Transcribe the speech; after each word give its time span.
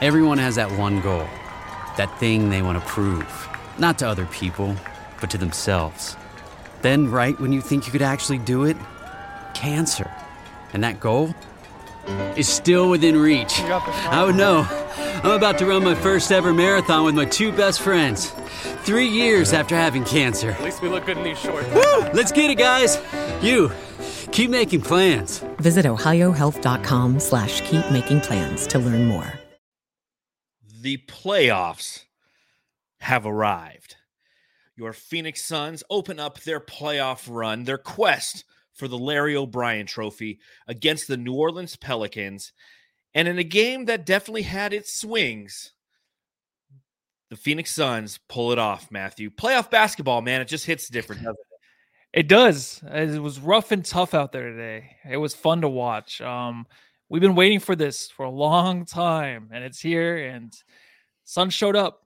Everyone 0.00 0.38
has 0.38 0.54
that 0.54 0.70
one 0.78 1.00
goal, 1.00 1.26
that 1.96 2.16
thing 2.20 2.50
they 2.50 2.62
want 2.62 2.80
to 2.80 2.88
prove, 2.88 3.48
not 3.78 3.98
to 3.98 4.06
other 4.06 4.26
people, 4.26 4.76
but 5.20 5.28
to 5.30 5.38
themselves. 5.38 6.16
Then, 6.82 7.10
right 7.10 7.38
when 7.40 7.52
you 7.52 7.60
think 7.60 7.84
you 7.86 7.90
could 7.90 8.02
actually 8.02 8.38
do 8.38 8.62
it, 8.62 8.76
cancer. 9.54 10.08
And 10.72 10.84
that 10.84 11.00
goal 11.00 11.34
is 12.36 12.48
still 12.48 12.88
within 12.90 13.18
reach. 13.18 13.54
Oh 14.12 14.32
know. 14.32 14.66
I'm 15.24 15.32
about 15.32 15.58
to 15.58 15.66
run 15.66 15.82
my 15.82 15.96
first 15.96 16.30
ever 16.30 16.54
marathon 16.54 17.04
with 17.04 17.16
my 17.16 17.24
two 17.24 17.50
best 17.50 17.80
friends. 17.80 18.30
Three 18.84 19.08
years 19.08 19.52
after 19.52 19.74
having 19.74 20.04
cancer. 20.04 20.50
At 20.50 20.62
least 20.62 20.80
we 20.80 20.88
look 20.88 21.06
good 21.06 21.18
in 21.18 21.24
these 21.24 21.40
shorts. 21.40 21.66
Woo! 21.70 22.08
Let's 22.14 22.30
get 22.30 22.52
it, 22.52 22.54
guys. 22.54 22.98
You, 23.42 23.72
keep 24.30 24.48
making 24.48 24.82
plans. 24.82 25.40
Visit 25.58 25.86
ohiohealth.com 25.86 27.18
slash 27.18 27.62
keep 27.62 27.90
making 27.90 28.20
plans 28.20 28.68
to 28.68 28.78
learn 28.78 29.06
more. 29.06 29.37
The 30.80 30.98
playoffs 31.08 32.04
have 33.00 33.26
arrived. 33.26 33.96
Your 34.76 34.92
Phoenix 34.92 35.42
Suns 35.42 35.82
open 35.90 36.20
up 36.20 36.40
their 36.40 36.60
playoff 36.60 37.26
run, 37.28 37.64
their 37.64 37.78
quest 37.78 38.44
for 38.74 38.86
the 38.86 38.98
Larry 38.98 39.34
O'Brien 39.34 39.86
trophy 39.86 40.38
against 40.68 41.08
the 41.08 41.16
New 41.16 41.34
Orleans 41.34 41.74
Pelicans. 41.74 42.52
And 43.12 43.26
in 43.26 43.38
a 43.38 43.44
game 43.44 43.86
that 43.86 44.06
definitely 44.06 44.42
had 44.42 44.72
its 44.72 44.94
swings, 44.94 45.72
the 47.30 47.36
Phoenix 47.36 47.72
Suns 47.72 48.20
pull 48.28 48.52
it 48.52 48.58
off, 48.58 48.90
Matthew. 48.90 49.30
Playoff 49.30 49.70
basketball, 49.70 50.22
man, 50.22 50.40
it 50.40 50.48
just 50.48 50.66
hits 50.66 50.88
different, 50.88 51.22
doesn't 51.22 51.34
it? 51.34 52.20
It 52.20 52.28
does. 52.28 52.82
It 52.90 53.20
was 53.20 53.40
rough 53.40 53.72
and 53.72 53.84
tough 53.84 54.14
out 54.14 54.32
there 54.32 54.50
today. 54.50 54.96
It 55.08 55.18
was 55.18 55.34
fun 55.34 55.60
to 55.60 55.68
watch. 55.68 56.20
Um, 56.20 56.66
we've 57.08 57.22
been 57.22 57.34
waiting 57.34 57.60
for 57.60 57.76
this 57.76 58.10
for 58.10 58.24
a 58.24 58.30
long 58.30 58.84
time, 58.84 59.50
and 59.52 59.64
it's 59.64 59.80
here. 59.80 60.16
And 60.28 60.54
Suns 61.24 61.54
showed 61.54 61.76
up. 61.76 62.04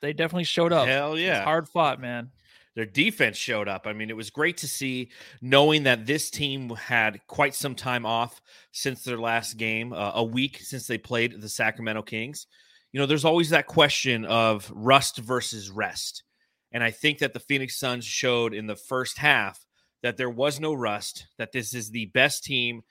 They 0.00 0.12
definitely 0.12 0.44
showed 0.44 0.72
up. 0.72 0.88
Hell 0.88 1.16
yeah. 1.16 1.44
Hard 1.44 1.68
fought, 1.68 2.00
man. 2.00 2.30
Their 2.74 2.86
defense 2.86 3.36
showed 3.36 3.68
up. 3.68 3.86
I 3.86 3.92
mean, 3.92 4.08
it 4.08 4.16
was 4.16 4.30
great 4.30 4.56
to 4.58 4.68
see, 4.68 5.10
knowing 5.42 5.82
that 5.82 6.06
this 6.06 6.30
team 6.30 6.70
had 6.70 7.20
quite 7.26 7.54
some 7.54 7.74
time 7.74 8.06
off 8.06 8.40
since 8.72 9.04
their 9.04 9.18
last 9.18 9.58
game, 9.58 9.92
uh, 9.92 10.12
a 10.14 10.24
week 10.24 10.58
since 10.60 10.86
they 10.86 10.96
played 10.96 11.40
the 11.40 11.48
Sacramento 11.48 12.02
Kings. 12.02 12.46
You 12.92 13.00
know, 13.00 13.06
there's 13.06 13.26
always 13.26 13.50
that 13.50 13.66
question 13.66 14.24
of 14.24 14.70
rust 14.74 15.18
versus 15.18 15.70
rest. 15.70 16.24
And 16.72 16.82
I 16.82 16.90
think 16.90 17.18
that 17.18 17.34
the 17.34 17.40
Phoenix 17.40 17.78
Suns 17.78 18.06
showed 18.06 18.54
in 18.54 18.66
the 18.66 18.76
first 18.76 19.18
half 19.18 19.64
that 20.02 20.16
there 20.16 20.30
was 20.30 20.58
no 20.58 20.72
rust, 20.72 21.26
that 21.36 21.52
this 21.52 21.74
is 21.74 21.90
the 21.90 22.06
best 22.06 22.42
team 22.42 22.82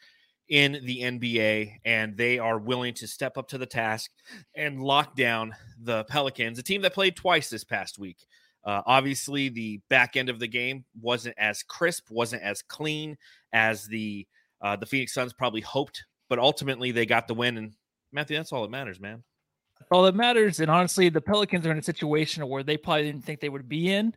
in 0.51 0.73
the 0.83 0.99
NBA, 1.01 1.77
and 1.85 2.17
they 2.17 2.37
are 2.37 2.59
willing 2.59 2.93
to 2.95 3.07
step 3.07 3.37
up 3.37 3.47
to 3.47 3.57
the 3.57 3.65
task 3.65 4.11
and 4.53 4.83
lock 4.83 5.15
down 5.15 5.55
the 5.81 6.03
Pelicans, 6.03 6.59
a 6.59 6.63
team 6.63 6.81
that 6.81 6.93
played 6.93 7.15
twice 7.15 7.49
this 7.49 7.63
past 7.63 7.97
week. 7.97 8.17
Uh, 8.65 8.81
obviously, 8.85 9.47
the 9.47 9.79
back 9.89 10.17
end 10.17 10.27
of 10.27 10.39
the 10.39 10.47
game 10.47 10.83
wasn't 11.01 11.33
as 11.37 11.63
crisp, 11.63 12.11
wasn't 12.11 12.43
as 12.43 12.61
clean 12.61 13.17
as 13.53 13.87
the 13.87 14.27
uh, 14.61 14.75
the 14.75 14.85
Phoenix 14.85 15.13
Suns 15.13 15.33
probably 15.33 15.61
hoped, 15.61 16.03
but 16.29 16.37
ultimately 16.37 16.91
they 16.91 17.05
got 17.05 17.27
the 17.27 17.33
win. 17.33 17.57
And 17.57 17.73
Matthew, 18.11 18.35
that's 18.37 18.51
all 18.51 18.61
that 18.61 18.69
matters, 18.69 18.99
man. 18.99 19.23
all 19.89 20.03
that 20.03 20.15
matters. 20.15 20.59
And 20.59 20.69
honestly, 20.69 21.07
the 21.09 21.21
Pelicans 21.21 21.65
are 21.65 21.71
in 21.71 21.79
a 21.79 21.83
situation 21.83 22.47
where 22.47 22.61
they 22.61 22.77
probably 22.77 23.03
didn't 23.03 23.23
think 23.23 23.39
they 23.39 23.49
would 23.49 23.69
be 23.69 23.91
in, 23.91 24.13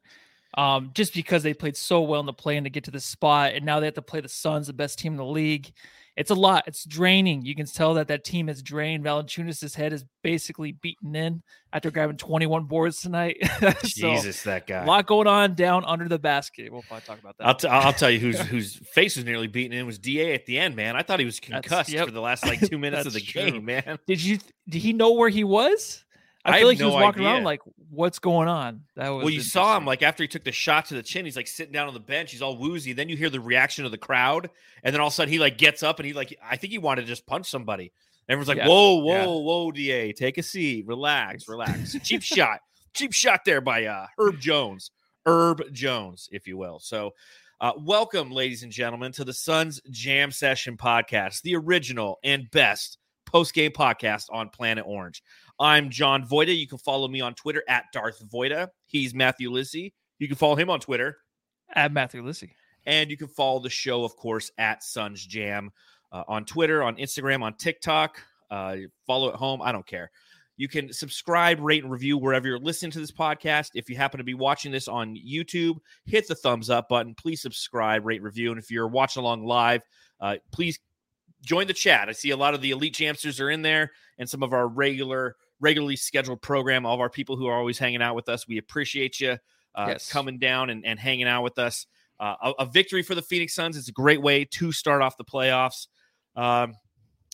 um, 0.59 0.91
just 0.95 1.15
because 1.15 1.45
they 1.45 1.55
played 1.55 1.77
so 1.77 2.03
well 2.03 2.21
in 2.21 2.27
the 2.27 2.33
play 2.35 2.57
and 2.57 2.67
to 2.67 2.71
get 2.71 2.85
to 2.85 2.91
the 2.91 3.01
spot, 3.01 3.53
and 3.55 3.65
now 3.65 3.79
they 3.79 3.87
have 3.87 3.95
to 3.95 4.03
play 4.03 4.21
the 4.21 4.29
Suns, 4.29 4.67
the 4.67 4.73
best 4.73 4.99
team 4.99 5.13
in 5.13 5.19
the 5.19 5.25
league. 5.25 5.73
It's 6.17 6.31
a 6.31 6.35
lot. 6.35 6.65
It's 6.67 6.85
draining. 6.85 7.45
You 7.45 7.57
can 7.57 7.67
tell 7.67 7.95
that 7.95 8.09
that 8.09 8.23
team 8.23 8.49
is 8.49 8.63
drained. 8.63 9.05
Valanciunas' 9.05 9.75
head 9.75 9.93
is 9.93 10.05
basically 10.23 10.73
beaten 10.73 11.17
in 11.17 11.43
after 11.73 11.91
grabbing 11.91 12.17
21 12.17 12.65
boards 12.65 13.01
tonight. 13.01 13.37
so, 13.83 14.15
Jesus, 14.15 14.43
that 14.45 14.67
guy. 14.69 14.85
a 14.85 14.87
lot 14.87 15.07
going 15.07 15.27
on 15.27 15.55
down 15.55 15.85
under 15.85 16.09
the 16.09 16.19
basket. 16.19 16.73
We'll 16.73 16.83
probably 16.83 17.05
talk 17.05 17.19
about 17.19 17.37
that. 17.39 17.47
I'll, 17.47 17.55
t- 17.57 17.69
I'll 17.69 17.93
tell 17.93 18.11
you 18.11 18.21
whose 18.21 18.39
whose 18.55 18.77
face 18.77 19.17
was 19.17 19.25
nearly 19.25 19.49
beaten 19.49 19.77
in 19.77 19.87
was 19.87 19.99
Da 19.99 20.35
at 20.35 20.47
the 20.47 20.59
end, 20.59 20.77
man. 20.77 20.95
I 20.95 21.03
thought 21.03 21.19
he 21.19 21.27
was 21.27 21.41
concussed 21.41 21.91
yep. 21.91 22.07
for 22.07 22.13
the 22.13 22.21
last 22.21 22.47
like 22.47 22.61
two 22.61 22.79
minutes 22.79 23.07
of 23.07 23.13
the 23.13 23.21
true. 23.21 23.51
game, 23.51 23.65
man. 23.65 23.99
Did 24.07 24.23
you? 24.23 24.39
Did 24.69 24.83
he 24.83 24.93
know 24.93 25.13
where 25.13 25.29
he 25.29 25.43
was? 25.43 26.04
I 26.45 26.51
I 26.57 26.59
feel 26.59 26.61
have 26.61 26.67
like 26.69 26.79
he 26.79 26.85
was 26.85 26.93
no 26.95 27.01
walking 27.01 27.23
idea. 27.23 27.33
around 27.35 27.45
like, 27.45 27.61
"What's 27.91 28.19
going 28.19 28.49
on?" 28.49 28.83
That 28.97 29.09
was 29.11 29.25
Well, 29.25 29.33
you 29.33 29.41
saw 29.41 29.77
him 29.77 29.87
like 29.87 30.03
after 30.03 30.23
he 30.23 30.29
took 30.29 30.45
the 30.45 30.53
shot 30.53 30.87
to 30.87 30.95
the 30.95 31.03
chin, 31.03 31.25
he's 31.25 31.37
like 31.37 31.47
sitting 31.47 31.73
down 31.73 31.89
on 31.89 31.95
the 31.95 32.01
bench. 32.01 32.33
He's 32.33 32.43
all 32.43 32.57
woozy. 32.59 32.93
Then 32.93 33.09
you 33.09 33.17
hear 33.17 33.31
the 33.31 33.41
reaction 33.41 33.85
of 33.85 33.91
the 33.91 33.99
crowd, 33.99 34.51
and 34.83 34.93
then 34.95 35.01
all 35.01 35.07
of 35.09 35.13
a 35.13 35.15
sudden 35.15 35.33
he 35.33 35.39
like 35.39 35.57
gets 35.59 35.83
up 35.83 35.99
and 35.99 36.07
he 36.07 36.13
like 36.13 36.39
I 36.43 36.57
think 36.57 36.71
he 36.73 36.79
wanted 36.79 37.03
to 37.03 37.07
just 37.07 37.27
punch 37.27 37.49
somebody. 37.49 37.93
Everyone's 38.29 38.49
like, 38.49 38.59
Yeah. 38.59 38.69
"Whoa, 38.69 38.95
whoa, 38.97 39.13
Yeah. 39.15 39.27
whoa, 39.27 39.71
Da, 39.73 40.13
take 40.13 40.39
a 40.39 40.43
seat, 40.43 40.87
relax, 40.87 41.49
relax." 41.49 41.97
Cheap 42.05 42.23
shot, 42.23 42.61
cheap 42.95 43.13
shot 43.13 43.41
there 43.47 43.61
by 43.61 43.85
uh, 43.87 44.07
Herb 44.19 44.39
Jones, 44.41 44.91
Herb 45.27 45.63
Jones, 45.73 46.29
if 46.33 46.47
you 46.47 46.57
will. 46.57 46.79
So, 46.79 47.15
uh, 47.61 47.73
welcome, 47.79 48.31
ladies 48.31 48.63
and 48.63 48.73
gentlemen, 48.73 49.13
to 49.13 49.25
the 49.25 49.33
Suns 49.33 49.81
Jam 49.91 50.31
Session 50.31 50.77
podcast, 50.77 51.41
the 51.43 51.57
original 51.57 52.19
and 52.25 52.51
best 52.51 52.99
post 53.27 53.53
game 53.55 53.73
podcast 53.73 54.25
on 54.31 54.49
Planet 54.51 54.85
Orange. 54.87 55.23
I'm 55.61 55.91
John 55.91 56.27
Voida. 56.27 56.57
You 56.57 56.67
can 56.67 56.79
follow 56.79 57.09
me 57.09 57.21
on 57.21 57.35
Twitter 57.35 57.63
at 57.69 57.85
Darth 57.93 58.23
Voida. 58.29 58.69
He's 58.87 59.15
Matthew 59.15 59.51
Lissy. 59.51 59.95
You 60.19 60.27
can 60.27 60.37
follow 60.37 60.57
him 60.57 60.71
on 60.71 60.81
Twitter. 60.81 61.19
at 61.75 61.93
Matthew 61.93 62.23
Lissy. 62.25 62.55
And 62.87 63.11
you 63.11 63.17
can 63.17 63.29
follow 63.29 63.61
the 63.61 63.71
show, 63.71 64.05
of 64.05 64.17
course, 64.17 64.51
at 64.59 64.83
Suns 64.83 65.25
Jam 65.25 65.71
uh, 66.13 66.25
on 66.29 66.45
Twitter, 66.45 66.83
on 66.83 66.97
Instagram, 66.97 67.43
on 67.43 67.55
TikTok. 67.55 68.21
Uh, 68.51 68.77
follow 69.07 69.31
at 69.31 69.37
home. 69.37 69.63
I 69.63 69.73
don't 69.73 69.87
care. 69.87 70.11
You 70.57 70.69
can 70.69 70.93
subscribe, 70.93 71.59
rate, 71.61 71.83
and 71.83 71.91
review 71.91 72.17
wherever 72.17 72.47
you're 72.47 72.59
listening 72.59 72.93
to 72.93 73.01
this 73.01 73.11
podcast. 73.11 73.71
If 73.75 73.91
you 73.91 73.97
happen 73.97 74.19
to 74.19 74.25
be 74.25 74.35
watching 74.35 74.71
this 74.71 74.87
on 74.87 75.17
YouTube, 75.17 75.79
hit 76.05 76.29
the 76.29 76.35
thumbs 76.35 76.71
up 76.71 76.89
button. 76.89 77.15
Please 77.15 77.43
subscribe, 77.43 78.07
rate, 78.07 78.23
review. 78.23 78.51
And 78.51 78.59
if 78.59 78.71
you're 78.71 78.87
watching 78.87 79.23
along 79.23 79.45
live, 79.45 79.83
uh, 80.21 80.37
please 80.53 80.79
join 81.43 81.67
the 81.67 81.75
chat. 81.75 82.09
I 82.09 82.13
see 82.13 82.31
a 82.31 82.37
lot 82.37 82.55
of 82.55 82.61
the 82.61 82.71
elite 82.71 82.95
jamsters 82.95 83.41
are 83.41 83.51
in 83.51 83.63
there 83.63 83.91
and 84.19 84.29
some 84.29 84.43
of 84.43 84.53
our 84.53 84.69
regular, 84.69 85.37
regularly 85.61 85.97
scheduled 85.97 86.43
program. 86.43 86.85
All 86.87 86.95
of 86.95 87.01
our 87.01 87.11
people 87.11 87.37
who 87.37 87.47
are 87.47 87.57
always 87.59 87.79
hanging 87.79 88.03
out 88.03 88.15
with 88.15 88.29
us. 88.29 88.47
We 88.49 88.59
appreciate 88.59 89.21
you 89.21 89.39
uh, 89.75 89.87
Yes. 89.89 90.11
coming 90.11 90.39
down 90.39 90.71
and, 90.71 90.85
and 90.85 90.99
hanging 90.99 91.27
out 91.27 91.43
with 91.43 91.59
us. 91.59 91.87
Uh, 92.21 92.35
a, 92.43 92.51
a 92.63 92.67
victory 92.67 93.03
for 93.03 93.15
the 93.15 93.23
Phoenix 93.23 93.55
Suns 93.55 93.77
is 93.77 93.89
a 93.89 93.93
great 93.93 94.23
way 94.23 94.45
to 94.45 94.71
start 94.73 95.03
off 95.03 95.17
the 95.17 95.25
playoffs. 95.25 95.89
Um, 96.37 96.75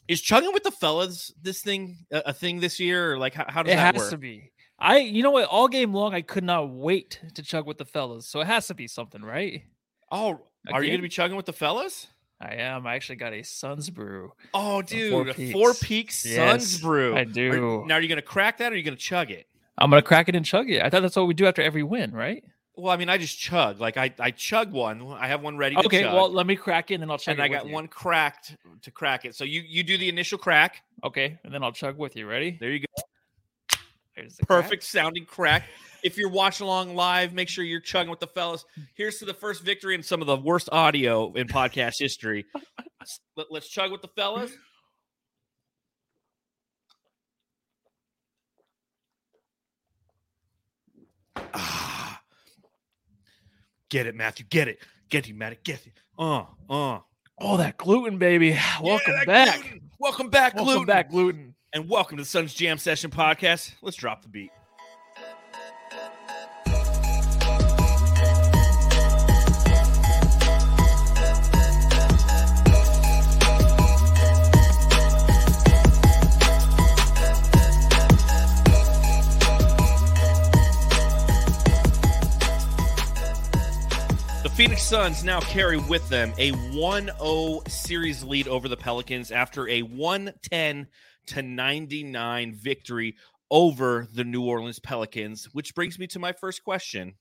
is 0.08 0.20
chugging 0.20 0.52
with 0.52 0.62
the 0.64 0.70
fellas 0.70 1.32
this 1.40 1.60
thing 1.62 1.98
a, 2.10 2.22
a 2.26 2.32
thing 2.32 2.60
this 2.60 2.80
year, 2.80 3.12
or 3.12 3.18
like 3.18 3.34
how, 3.34 3.44
how 3.48 3.62
does 3.62 3.72
It 3.72 3.76
that 3.76 3.94
has 3.94 4.02
work? 4.02 4.10
to 4.10 4.16
be. 4.18 4.50
I, 4.78 4.98
you 4.98 5.22
know 5.22 5.30
what? 5.30 5.44
All 5.44 5.68
game 5.68 5.92
long, 5.92 6.14
I 6.14 6.22
could 6.22 6.42
not 6.44 6.70
wait 6.70 7.20
to 7.34 7.42
chug 7.42 7.66
with 7.66 7.76
the 7.78 7.84
fellas. 7.84 8.26
So 8.26 8.40
it 8.40 8.46
has 8.46 8.66
to 8.68 8.74
be 8.74 8.88
something, 8.88 9.20
right? 9.22 9.62
Oh, 10.10 10.40
are 10.72 10.82
you 10.82 10.88
going 10.88 10.98
to 10.98 11.02
be 11.02 11.08
chugging 11.10 11.36
with 11.36 11.46
the 11.46 11.52
fellas? 11.52 12.06
I 12.40 12.54
am. 12.54 12.86
I 12.86 12.94
actually 12.94 13.16
got 13.16 13.32
a 13.34 13.42
Suns 13.42 13.90
brew. 13.90 14.32
Oh, 14.54 14.80
dude, 14.82 15.28
a 15.28 15.52
Four 15.52 15.74
Peaks. 15.74 16.22
Peaks 16.24 16.34
Suns 16.34 16.80
brew. 16.80 17.14
I 17.14 17.20
Are- 17.20 17.24
do. 17.26 17.84
now, 17.86 17.96
are 17.96 18.00
you 18.00 18.08
going 18.08 18.16
to 18.16 18.22
crack 18.22 18.58
that, 18.58 18.72
or 18.72 18.74
are 18.74 18.78
you 18.78 18.82
going 18.82 18.96
to 18.96 19.02
chug 19.02 19.30
it? 19.30 19.46
I'm 19.78 19.88
gonna 19.88 20.02
crack 20.02 20.28
it 20.28 20.36
and 20.36 20.44
chug 20.44 20.68
it. 20.68 20.82
I 20.82 20.90
thought 20.90 21.00
that's 21.00 21.16
what 21.16 21.26
we 21.26 21.32
do 21.32 21.46
after 21.46 21.62
every 21.62 21.82
win, 21.82 22.12
right? 22.12 22.44
Well, 22.76 22.92
I 22.92 22.98
mean, 22.98 23.08
I 23.08 23.16
just 23.16 23.38
chug. 23.38 23.80
Like 23.80 23.96
I, 23.96 24.12
I 24.18 24.30
chug 24.30 24.72
one. 24.72 25.06
I 25.12 25.26
have 25.28 25.42
one 25.42 25.56
ready. 25.56 25.74
To 25.76 25.86
Okay. 25.86 26.02
chug, 26.02 26.12
Well, 26.14 26.30
let 26.30 26.46
me 26.46 26.54
crack 26.54 26.90
it 26.90 26.94
and 26.94 27.02
then 27.02 27.10
I'll 27.10 27.16
chug. 27.16 27.32
and 27.34 27.42
I 27.42 27.48
got 27.48 27.66
you. 27.66 27.72
one 27.72 27.88
cracked 27.88 28.56
to 28.82 28.90
crack 28.90 29.24
it. 29.24 29.34
So 29.34 29.44
you, 29.44 29.62
you 29.66 29.82
do 29.82 29.96
the 29.96 30.08
initial 30.10 30.36
crack. 30.36 30.82
Okay, 31.02 31.38
and 31.44 31.54
then 31.54 31.62
I'll 31.62 31.72
chug 31.72 31.96
with 31.96 32.14
you. 32.14 32.26
Ready? 32.26 32.58
There 32.60 32.70
you 32.70 32.80
go. 32.80 33.02
There's 34.20 34.36
the 34.36 34.46
crack. 34.46 34.62
perfect 34.64 34.84
sounding 34.84 35.24
crack. 35.24 35.64
If 36.02 36.16
you're 36.16 36.30
watching 36.30 36.66
along 36.66 36.94
live, 36.94 37.32
make 37.34 37.48
sure 37.48 37.64
you're 37.64 37.80
chugging 37.80 38.10
with 38.10 38.20
the 38.20 38.26
fellas. 38.26 38.64
Here's 38.94 39.18
to 39.18 39.24
the 39.24 39.34
first 39.34 39.62
victory 39.62 39.94
in 39.94 40.02
some 40.02 40.20
of 40.20 40.26
the 40.26 40.36
worst 40.36 40.68
audio 40.72 41.32
in 41.34 41.46
podcast 41.46 41.98
history. 41.98 42.46
Let, 43.36 43.50
us 43.52 43.68
chug 43.68 43.92
with 43.92 44.02
the 44.02 44.08
fellas. 44.08 44.50
Ah. 51.54 52.20
Get 53.88 54.06
it, 54.06 54.14
Matthew. 54.14 54.46
Get 54.48 54.68
it. 54.68 54.78
Get 55.08 55.28
it, 55.28 55.34
Matthew. 55.34 55.58
Get 55.64 55.86
it. 55.86 55.92
Uh, 56.18 56.44
uh. 56.68 56.98
Oh, 57.42 57.56
that 57.56 57.76
gluten, 57.76 58.18
baby. 58.18 58.56
Welcome 58.82 59.14
Yeah, 59.14 59.24
that 59.24 59.26
back. 59.26 59.60
gluten. 59.60 59.80
Welcome 59.98 60.28
back, 60.30 60.54
Welcome 60.54 60.64
gluten. 60.72 60.86
back, 60.86 61.10
gluten. 61.10 61.54
And 61.72 61.88
welcome 61.88 62.16
to 62.16 62.24
the 62.24 62.28
Suns 62.28 62.52
Jam 62.52 62.78
Session 62.78 63.12
podcast. 63.12 63.74
Let's 63.80 63.96
drop 63.96 64.22
the 64.22 64.28
beat. 64.28 64.50
The 84.42 84.50
Phoenix 84.56 84.82
Suns 84.82 85.22
now 85.22 85.38
carry 85.38 85.78
with 85.78 86.08
them 86.08 86.32
a 86.36 86.50
1 86.50 87.10
0 87.22 87.62
series 87.68 88.24
lead 88.24 88.48
over 88.48 88.66
the 88.66 88.76
Pelicans 88.76 89.30
after 89.30 89.68
a 89.68 89.82
110 89.82 90.88
to 91.30 91.42
99 91.42 92.54
victory 92.54 93.16
over 93.50 94.08
the 94.12 94.24
New 94.24 94.44
Orleans 94.44 94.78
Pelicans, 94.78 95.48
which 95.52 95.74
brings 95.74 95.98
me 95.98 96.06
to 96.08 96.18
my 96.18 96.32
first 96.32 96.64
question. 96.64 97.14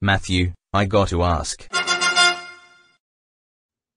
Matthew, 0.00 0.52
I 0.72 0.84
got 0.84 1.08
to 1.08 1.22
ask. 1.22 1.66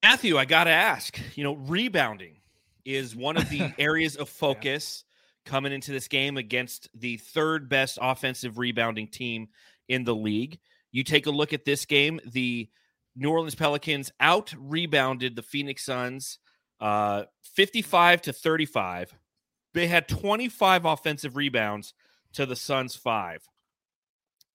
Matthew, 0.04 0.38
I 0.38 0.46
got 0.46 0.64
to 0.66 0.72
ask, 0.72 1.20
you 1.36 1.44
know, 1.44 1.56
rebounding 1.56 2.38
is 2.86 3.16
one 3.16 3.38
of 3.38 3.50
the 3.50 3.72
areas 3.80 4.16
of 4.16 4.30
focus 4.30 5.04
yeah. 5.46 5.52
coming 5.52 5.74
into 5.74 5.92
this 5.92 6.08
game 6.08 6.38
against 6.38 6.90
the 6.96 7.18
third 7.18 7.70
best 7.70 8.00
offensive 8.02 8.58
rebounding 8.58 9.08
team 9.08 9.50
in 9.88 10.04
the 10.04 10.16
league. 10.16 10.60
You 10.92 11.04
take 11.04 11.28
a 11.28 11.32
look 11.32 11.54
at 11.54 11.66
this 11.66 11.86
game, 11.86 12.20
the 12.26 12.70
New 13.16 13.30
Orleans 13.30 13.56
Pelicans 13.56 14.12
out 14.20 14.54
rebounded 14.58 15.36
the 15.36 15.44
Phoenix 15.44 15.84
Suns 15.86 16.40
uh, 16.80 17.24
55 17.42 18.22
to 18.24 18.34
35. 18.34 19.14
They 19.74 19.88
had 19.88 20.08
25 20.08 20.86
offensive 20.86 21.36
rebounds 21.36 21.94
to 22.34 22.46
the 22.46 22.56
Suns' 22.56 22.96
five. 22.96 23.44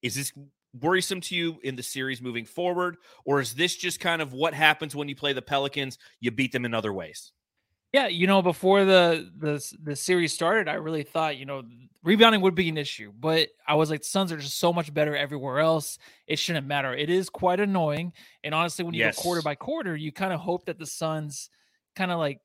Is 0.02 0.14
this 0.14 0.32
worrisome 0.80 1.20
to 1.20 1.36
you 1.36 1.58
in 1.62 1.76
the 1.76 1.82
series 1.82 2.22
moving 2.22 2.44
forward? 2.44 2.96
Or 3.24 3.40
is 3.40 3.54
this 3.54 3.76
just 3.76 4.00
kind 4.00 4.22
of 4.22 4.32
what 4.32 4.54
happens 4.54 4.96
when 4.96 5.08
you 5.08 5.14
play 5.14 5.32
the 5.32 5.42
Pelicans? 5.42 5.98
You 6.20 6.30
beat 6.30 6.52
them 6.52 6.64
in 6.64 6.74
other 6.74 6.92
ways. 6.92 7.32
Yeah, 7.92 8.06
you 8.06 8.26
know, 8.26 8.40
before 8.40 8.86
the 8.86 9.30
the 9.36 9.62
the 9.82 9.94
series 9.94 10.32
started, 10.32 10.66
I 10.66 10.74
really 10.74 11.02
thought, 11.02 11.36
you 11.36 11.44
know, 11.44 11.62
rebounding 12.02 12.40
would 12.40 12.54
be 12.54 12.70
an 12.70 12.78
issue, 12.78 13.12
but 13.20 13.50
I 13.68 13.74
was 13.74 13.90
like, 13.90 14.00
the 14.00 14.06
Suns 14.06 14.32
are 14.32 14.38
just 14.38 14.58
so 14.58 14.72
much 14.72 14.94
better 14.94 15.14
everywhere 15.14 15.58
else. 15.58 15.98
It 16.26 16.38
shouldn't 16.38 16.66
matter. 16.66 16.94
It 16.94 17.10
is 17.10 17.28
quite 17.28 17.60
annoying, 17.60 18.14
and 18.42 18.54
honestly, 18.54 18.82
when 18.82 18.94
you 18.94 19.00
yes. 19.00 19.16
go 19.16 19.22
quarter 19.22 19.42
by 19.42 19.56
quarter, 19.56 19.94
you 19.94 20.10
kind 20.10 20.32
of 20.32 20.40
hope 20.40 20.64
that 20.66 20.78
the 20.78 20.86
Suns 20.86 21.50
kind 21.94 22.10
of 22.10 22.18
like 22.18 22.40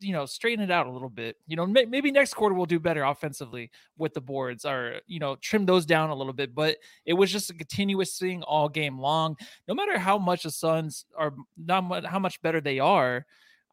you 0.00 0.12
know 0.12 0.26
straighten 0.26 0.64
it 0.64 0.70
out 0.70 0.86
a 0.86 0.90
little 0.90 1.10
bit 1.10 1.36
you 1.46 1.56
know 1.56 1.66
may, 1.66 1.84
maybe 1.84 2.10
next 2.10 2.34
quarter 2.34 2.54
we'll 2.54 2.66
do 2.66 2.80
better 2.80 3.02
offensively 3.02 3.70
with 3.98 4.14
the 4.14 4.20
boards 4.20 4.64
or 4.64 5.00
you 5.06 5.20
know 5.20 5.36
trim 5.36 5.66
those 5.66 5.84
down 5.84 6.10
a 6.10 6.14
little 6.14 6.32
bit 6.32 6.54
but 6.54 6.78
it 7.04 7.12
was 7.12 7.30
just 7.30 7.50
a 7.50 7.54
continuous 7.54 8.18
thing 8.18 8.42
all 8.42 8.68
game 8.68 8.98
long. 8.98 9.36
No 9.68 9.74
matter 9.74 9.98
how 9.98 10.18
much 10.18 10.44
the 10.44 10.50
suns 10.50 11.04
are 11.16 11.34
not 11.56 12.06
how 12.06 12.18
much 12.18 12.40
better 12.42 12.60
they 12.60 12.78
are 12.78 13.26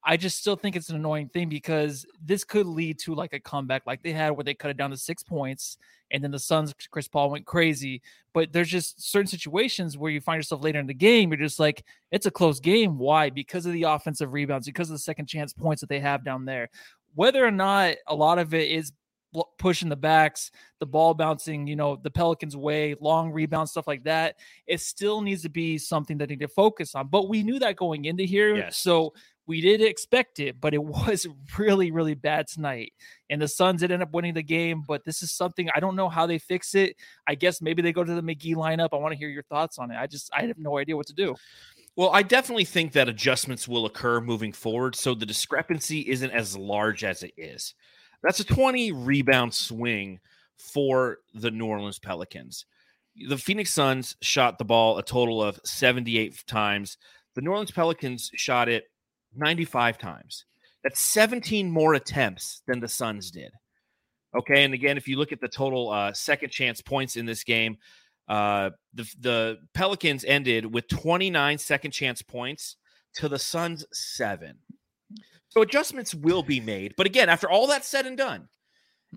I 0.03 0.17
just 0.17 0.37
still 0.39 0.55
think 0.55 0.75
it's 0.75 0.89
an 0.89 0.95
annoying 0.95 1.29
thing 1.29 1.49
because 1.49 2.05
this 2.23 2.43
could 2.43 2.65
lead 2.65 2.99
to 2.99 3.13
like 3.13 3.33
a 3.33 3.39
comeback 3.39 3.83
like 3.85 4.01
they 4.03 4.13
had 4.13 4.31
where 4.31 4.43
they 4.43 4.53
cut 4.53 4.71
it 4.71 4.77
down 4.77 4.91
to 4.91 4.97
six 4.97 5.23
points 5.23 5.77
and 6.11 6.23
then 6.23 6.31
the 6.31 6.39
Suns, 6.39 6.73
Chris 6.89 7.07
Paul 7.07 7.29
went 7.29 7.45
crazy. 7.45 8.01
But 8.33 8.53
there's 8.53 8.69
just 8.69 9.01
certain 9.01 9.27
situations 9.27 9.97
where 9.97 10.11
you 10.11 10.21
find 10.21 10.37
yourself 10.37 10.63
later 10.63 10.79
in 10.79 10.87
the 10.87 10.93
game, 10.93 11.31
you're 11.31 11.37
just 11.37 11.59
like, 11.59 11.83
it's 12.11 12.25
a 12.25 12.31
close 12.31 12.59
game. 12.59 12.97
Why? 12.97 13.29
Because 13.29 13.65
of 13.65 13.73
the 13.73 13.83
offensive 13.83 14.33
rebounds, 14.33 14.67
because 14.67 14.89
of 14.89 14.95
the 14.95 14.99
second 14.99 15.25
chance 15.25 15.53
points 15.53 15.81
that 15.81 15.89
they 15.89 15.99
have 15.99 16.23
down 16.23 16.45
there. 16.45 16.69
Whether 17.15 17.45
or 17.45 17.51
not 17.51 17.95
a 18.07 18.15
lot 18.15 18.39
of 18.39 18.53
it 18.53 18.69
is 18.69 18.93
pushing 19.57 19.89
the 19.89 19.95
backs, 19.95 20.51
the 20.79 20.85
ball 20.85 21.13
bouncing, 21.13 21.67
you 21.67 21.75
know, 21.75 21.97
the 22.01 22.11
Pelicans' 22.11 22.55
way, 22.55 22.95
long 22.99 23.31
rebound, 23.31 23.69
stuff 23.69 23.87
like 23.87 24.03
that. 24.03 24.35
It 24.67 24.81
still 24.81 25.21
needs 25.21 25.41
to 25.41 25.49
be 25.49 25.77
something 25.77 26.17
that 26.17 26.29
they 26.29 26.35
need 26.35 26.41
to 26.41 26.47
focus 26.47 26.95
on. 26.95 27.07
But 27.07 27.27
we 27.27 27.43
knew 27.43 27.59
that 27.59 27.75
going 27.75 28.05
into 28.05 28.23
here. 28.23 28.55
Yes. 28.55 28.77
So 28.77 29.13
we 29.47 29.61
did 29.61 29.81
expect 29.81 30.39
it, 30.39 30.59
but 30.59 30.73
it 30.73 30.83
was 30.83 31.25
really, 31.57 31.91
really 31.91 32.13
bad 32.13 32.47
tonight. 32.47 32.93
And 33.29 33.41
the 33.41 33.47
Suns 33.47 33.81
did 33.81 33.91
end 33.91 34.03
up 34.03 34.13
winning 34.13 34.33
the 34.33 34.43
game, 34.43 34.83
but 34.87 35.03
this 35.05 35.23
is 35.23 35.31
something 35.31 35.69
I 35.73 35.79
don't 35.79 35.95
know 35.95 36.09
how 36.09 36.27
they 36.27 36.37
fix 36.37 36.75
it. 36.75 36.95
I 37.27 37.35
guess 37.35 37.61
maybe 37.61 37.81
they 37.81 37.93
go 37.93 38.03
to 38.03 38.13
the 38.13 38.21
McGee 38.21 38.55
lineup. 38.55 38.89
I 38.91 38.97
want 38.97 39.13
to 39.13 39.17
hear 39.17 39.29
your 39.29 39.43
thoughts 39.43 39.79
on 39.79 39.89
it. 39.89 39.97
I 39.97 40.05
just 40.05 40.29
I 40.33 40.45
have 40.45 40.59
no 40.59 40.77
idea 40.77 40.95
what 40.95 41.07
to 41.07 41.13
do. 41.13 41.35
Well, 41.95 42.11
I 42.13 42.21
definitely 42.21 42.65
think 42.65 42.91
that 42.91 43.09
adjustments 43.09 43.67
will 43.67 43.87
occur 43.87 44.21
moving 44.21 44.53
forward, 44.53 44.95
so 44.95 45.15
the 45.15 45.25
discrepancy 45.25 46.01
isn't 46.01 46.29
as 46.29 46.55
large 46.55 47.03
as 47.03 47.23
it 47.23 47.33
is. 47.37 47.73
That's 48.21 48.39
a 48.39 48.43
20 48.43 48.91
rebound 48.91 49.53
swing 49.53 50.19
for 50.57 51.17
the 51.33 51.49
New 51.49 51.65
Orleans 51.65 51.97
Pelicans. 51.97 52.65
The 53.27 53.37
Phoenix 53.37 53.73
Suns 53.73 54.15
shot 54.21 54.59
the 54.59 54.65
ball 54.65 54.99
a 54.99 55.03
total 55.03 55.41
of 55.41 55.59
78 55.65 56.45
times. 56.45 56.99
The 57.33 57.41
New 57.41 57.49
Orleans 57.49 57.71
Pelicans 57.71 58.29
shot 58.35 58.69
it 58.69 58.83
95 59.35 59.97
times. 59.97 60.45
That's 60.83 60.99
17 60.99 61.69
more 61.69 61.95
attempts 61.95 62.61
than 62.67 62.79
the 62.79 62.87
Suns 62.87 63.31
did. 63.31 63.51
Okay. 64.35 64.63
And 64.63 64.73
again, 64.73 64.97
if 64.97 65.07
you 65.07 65.17
look 65.17 65.31
at 65.31 65.41
the 65.41 65.47
total 65.47 65.89
uh, 65.89 66.13
second 66.13 66.49
chance 66.49 66.81
points 66.81 67.15
in 67.15 67.25
this 67.25 67.43
game, 67.43 67.77
uh, 68.27 68.71
the, 68.93 69.09
the 69.19 69.57
Pelicans 69.73 70.25
ended 70.25 70.71
with 70.71 70.87
29 70.87 71.57
second 71.57 71.91
chance 71.91 72.21
points 72.21 72.75
to 73.15 73.29
the 73.29 73.39
Suns 73.39 73.85
seven. 73.93 74.57
So 75.49 75.61
adjustments 75.61 76.13
will 76.13 76.43
be 76.43 76.59
made. 76.59 76.93
But 76.97 77.07
again, 77.07 77.29
after 77.29 77.49
all 77.49 77.67
that's 77.67 77.87
said 77.87 78.05
and 78.05 78.17
done, 78.17 78.47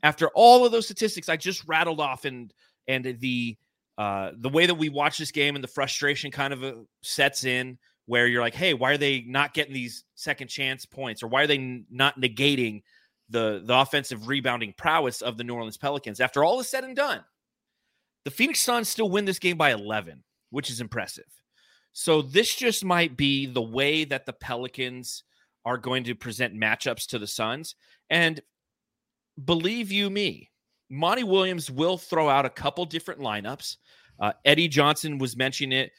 after 0.03 0.29
all 0.29 0.65
of 0.65 0.73
those 0.73 0.87
statistics 0.87 1.29
I 1.29 1.37
just 1.37 1.67
rattled 1.67 2.01
off 2.01 2.25
and 2.25 2.53
and 2.87 3.17
the 3.21 3.57
uh, 3.99 4.31
the 4.39 4.49
way 4.49 4.65
that 4.65 4.77
we 4.77 4.89
watch 4.89 5.19
this 5.19 5.31
game 5.31 5.55
and 5.55 5.63
the 5.63 5.69
frustration 5.69 6.31
kind 6.31 6.53
of 6.55 6.65
uh, 6.65 6.73
sets 7.03 7.45
in 7.45 7.77
where 8.11 8.27
you're 8.27 8.43
like, 8.43 8.57
hey, 8.57 8.75
why 8.75 8.91
are 8.91 8.99
they 8.99 9.21
not 9.21 9.55
getting 9.55 9.73
these 9.73 10.03
second 10.17 10.49
chance 10.49 10.85
points, 10.85 11.23
or 11.23 11.29
why 11.29 11.45
are 11.45 11.47
they 11.47 11.85
not 11.89 12.21
negating 12.21 12.83
the 13.29 13.63
the 13.65 13.79
offensive 13.79 14.27
rebounding 14.27 14.75
prowess 14.77 15.23
of 15.23 15.37
the 15.37 15.45
New 15.45 15.55
Orleans 15.55 15.77
Pelicans? 15.77 16.19
After 16.19 16.43
all 16.43 16.59
is 16.59 16.69
said 16.69 16.83
and 16.83 16.97
done, 16.97 17.25
the 18.25 18.33
Phoenix 18.33 18.59
Suns 18.59 18.89
still 18.89 19.09
win 19.09 19.27
this 19.27 19.39
game 19.39 19.57
by 19.57 19.71
11, 19.71 20.25
which 20.51 20.71
is 20.71 20.81
impressive. 20.81 21.23
So 21.93 22.21
this 22.21 22.53
just 22.53 22.85
might 22.85 23.17
be 23.17 23.47
the 23.47 23.63
way 23.63 24.05
that 24.07 24.27
the 24.27 24.33
Pelicans 24.33 25.23
are 25.65 25.79
going 25.79 26.03
to 26.03 26.17
present 26.17 26.53
matchups 26.53 27.07
to 27.11 27.19
the 27.21 27.29
Suns, 27.29 27.77
and 28.11 28.41
believe 29.45 29.93
you 29.93 30.11
me, 30.11 30.51
Monty 30.89 31.23
Williams 31.23 31.71
will 31.71 31.97
throw 31.97 32.29
out 32.29 32.45
a 32.45 32.51
couple 32.51 32.85
different 32.87 33.21
lineups. 33.21 33.77
Uh, 34.19 34.33
Eddie 34.45 34.67
Johnson 34.67 35.19
was 35.19 35.37
mentioning 35.37 35.79
it 35.79 35.93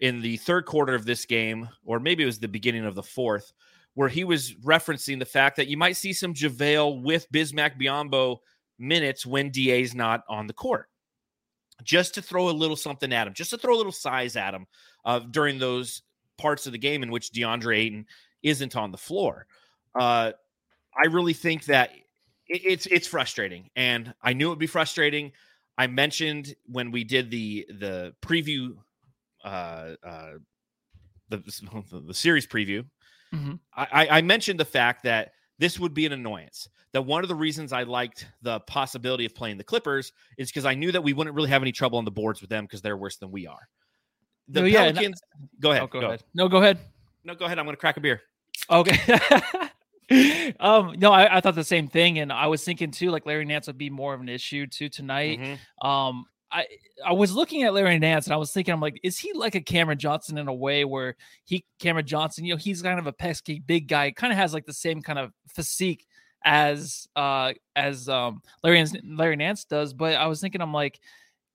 in 0.00 0.20
the 0.20 0.36
third 0.38 0.66
quarter 0.66 0.94
of 0.94 1.04
this 1.04 1.24
game, 1.24 1.68
or 1.84 1.98
maybe 1.98 2.22
it 2.22 2.26
was 2.26 2.38
the 2.38 2.48
beginning 2.48 2.84
of 2.84 2.94
the 2.94 3.02
fourth, 3.02 3.52
where 3.94 4.08
he 4.08 4.24
was 4.24 4.52
referencing 4.56 5.18
the 5.18 5.24
fact 5.24 5.56
that 5.56 5.68
you 5.68 5.76
might 5.76 5.96
see 5.96 6.12
some 6.12 6.34
JaVale 6.34 7.02
with 7.02 7.30
Bismack 7.32 7.80
Biyombo 7.80 8.38
minutes 8.78 9.24
when 9.24 9.50
DA's 9.50 9.94
not 9.94 10.22
on 10.28 10.46
the 10.46 10.52
court. 10.52 10.88
Just 11.82 12.14
to 12.14 12.22
throw 12.22 12.48
a 12.48 12.50
little 12.50 12.76
something 12.76 13.12
at 13.12 13.26
him, 13.26 13.34
just 13.34 13.50
to 13.50 13.58
throw 13.58 13.74
a 13.74 13.76
little 13.76 13.92
size 13.92 14.36
at 14.36 14.54
him 14.54 14.66
uh, 15.04 15.20
during 15.30 15.58
those 15.58 16.02
parts 16.38 16.66
of 16.66 16.72
the 16.72 16.78
game 16.78 17.02
in 17.02 17.10
which 17.10 17.32
DeAndre 17.32 17.78
Ayton 17.78 18.06
isn't 18.42 18.76
on 18.76 18.92
the 18.92 18.98
floor. 18.98 19.46
Uh, 19.94 20.32
I 20.96 21.06
really 21.06 21.32
think 21.32 21.64
that 21.66 21.90
it, 22.48 22.62
it's 22.64 22.86
it's 22.86 23.06
frustrating, 23.06 23.70
and 23.76 24.14
I 24.22 24.32
knew 24.32 24.46
it 24.46 24.50
would 24.50 24.58
be 24.58 24.66
frustrating. 24.66 25.32
I 25.78 25.86
mentioned 25.86 26.54
when 26.66 26.90
we 26.90 27.04
did 27.04 27.30
the 27.30 27.66
the 27.68 28.14
preview 28.22 28.76
uh, 29.46 29.94
uh, 30.06 30.32
the, 31.28 32.02
the 32.06 32.14
series 32.14 32.46
preview, 32.46 32.84
mm-hmm. 33.34 33.54
I, 33.74 34.08
I 34.10 34.22
mentioned 34.22 34.60
the 34.60 34.64
fact 34.64 35.04
that 35.04 35.32
this 35.58 35.80
would 35.80 35.94
be 35.94 36.06
an 36.06 36.12
annoyance. 36.12 36.68
That 36.92 37.02
one 37.02 37.22
of 37.22 37.28
the 37.28 37.34
reasons 37.34 37.72
I 37.72 37.82
liked 37.82 38.26
the 38.42 38.60
possibility 38.60 39.26
of 39.26 39.34
playing 39.34 39.58
the 39.58 39.64
Clippers 39.64 40.12
is 40.38 40.48
because 40.48 40.64
I 40.64 40.74
knew 40.74 40.92
that 40.92 41.02
we 41.02 41.12
wouldn't 41.12 41.34
really 41.34 41.50
have 41.50 41.62
any 41.62 41.72
trouble 41.72 41.98
on 41.98 42.04
the 42.04 42.10
boards 42.10 42.40
with 42.40 42.48
them 42.48 42.64
because 42.64 42.80
they're 42.80 42.96
worse 42.96 43.16
than 43.16 43.30
we 43.30 43.46
are. 43.46 43.68
The 44.48 44.62
no, 44.62 44.70
Pelicans. 44.70 45.20
Yeah, 45.38 45.46
go 45.60 45.70
ahead. 45.72 45.82
Oh, 45.82 45.86
go, 45.86 46.00
go, 46.00 46.06
ahead. 46.06 46.22
No, 46.34 46.48
go 46.48 46.58
ahead. 46.58 46.78
No, 47.24 47.34
go 47.34 47.44
ahead. 47.46 47.58
I'm 47.58 47.64
going 47.64 47.76
to 47.76 47.80
crack 47.80 47.96
a 47.96 48.00
beer. 48.00 48.22
Okay. 48.70 48.98
um, 50.60 50.94
no, 50.98 51.12
I, 51.12 51.36
I, 51.36 51.40
thought 51.40 51.56
the 51.56 51.64
same 51.64 51.88
thing, 51.88 52.20
and 52.20 52.32
I 52.32 52.46
was 52.46 52.64
thinking 52.64 52.92
too, 52.92 53.10
like 53.10 53.26
Larry 53.26 53.44
Nance 53.44 53.66
would 53.66 53.76
be 53.76 53.90
more 53.90 54.14
of 54.14 54.20
an 54.20 54.28
issue 54.28 54.66
too 54.66 54.88
tonight. 54.88 55.40
Mm-hmm. 55.40 55.86
Um, 55.86 56.24
I 56.50 56.66
I 57.04 57.12
was 57.12 57.32
looking 57.32 57.62
at 57.64 57.74
Larry 57.74 57.98
Nance 57.98 58.26
and 58.26 58.34
I 58.34 58.36
was 58.36 58.52
thinking, 58.52 58.72
I'm 58.72 58.80
like, 58.80 59.00
is 59.02 59.18
he 59.18 59.32
like 59.32 59.54
a 59.54 59.60
Cameron 59.60 59.98
Johnson 59.98 60.38
in 60.38 60.48
a 60.48 60.54
way 60.54 60.84
where 60.84 61.16
he 61.44 61.64
Cameron 61.80 62.06
Johnson, 62.06 62.44
you 62.44 62.54
know, 62.54 62.58
he's 62.58 62.82
kind 62.82 62.98
of 62.98 63.06
a 63.06 63.12
pesky 63.12 63.58
big 63.58 63.88
guy, 63.88 64.10
kind 64.12 64.32
of 64.32 64.38
has 64.38 64.54
like 64.54 64.66
the 64.66 64.72
same 64.72 65.02
kind 65.02 65.18
of 65.18 65.32
physique 65.48 66.06
as 66.44 67.08
uh 67.16 67.52
as 67.74 68.08
um 68.08 68.40
Larry 68.62 68.84
Larry 69.04 69.36
Nance 69.36 69.64
does. 69.64 69.92
But 69.92 70.14
I 70.14 70.26
was 70.26 70.40
thinking, 70.40 70.60
I'm 70.60 70.72
like, 70.72 71.00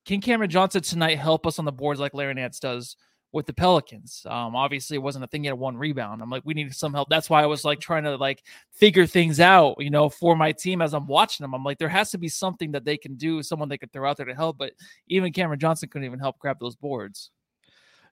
can 0.05 0.21
Cameron 0.21 0.50
Johnson 0.50 0.81
tonight 0.81 1.17
help 1.17 1.48
us 1.48 1.60
on 1.60 1.65
the 1.65 1.71
boards 1.71 2.00
like 2.00 2.13
Larry 2.13 2.33
Nance 2.33 2.60
does? 2.60 2.98
With 3.33 3.45
the 3.45 3.53
Pelicans. 3.53 4.25
Um, 4.29 4.55
obviously, 4.55 4.95
it 4.95 5.01
wasn't 5.01 5.23
a 5.23 5.27
thing. 5.27 5.43
He 5.43 5.47
had 5.47 5.57
one 5.57 5.77
rebound. 5.77 6.21
I'm 6.21 6.29
like, 6.29 6.43
we 6.45 6.53
need 6.53 6.73
some 6.73 6.93
help. 6.93 7.09
That's 7.09 7.29
why 7.29 7.41
I 7.41 7.45
was 7.45 7.63
like 7.63 7.79
trying 7.79 8.03
to 8.03 8.15
like 8.17 8.43
figure 8.71 9.05
things 9.05 9.39
out, 9.39 9.75
you 9.79 9.89
know, 9.89 10.09
for 10.09 10.35
my 10.35 10.51
team 10.51 10.81
as 10.81 10.93
I'm 10.93 11.07
watching 11.07 11.43
them. 11.43 11.53
I'm 11.53 11.63
like, 11.63 11.77
there 11.77 11.89
has 11.89 12.11
to 12.11 12.17
be 12.17 12.27
something 12.27 12.71
that 12.71 12.85
they 12.85 12.97
can 12.97 13.15
do, 13.15 13.41
someone 13.41 13.69
they 13.69 13.77
could 13.77 13.93
throw 13.93 14.09
out 14.09 14.17
there 14.17 14.25
to 14.25 14.35
help. 14.35 14.57
But 14.57 14.73
even 15.07 15.31
Cameron 15.31 15.59
Johnson 15.59 15.89
couldn't 15.89 16.05
even 16.05 16.19
help 16.19 16.39
grab 16.39 16.59
those 16.59 16.75
boards. 16.75 17.31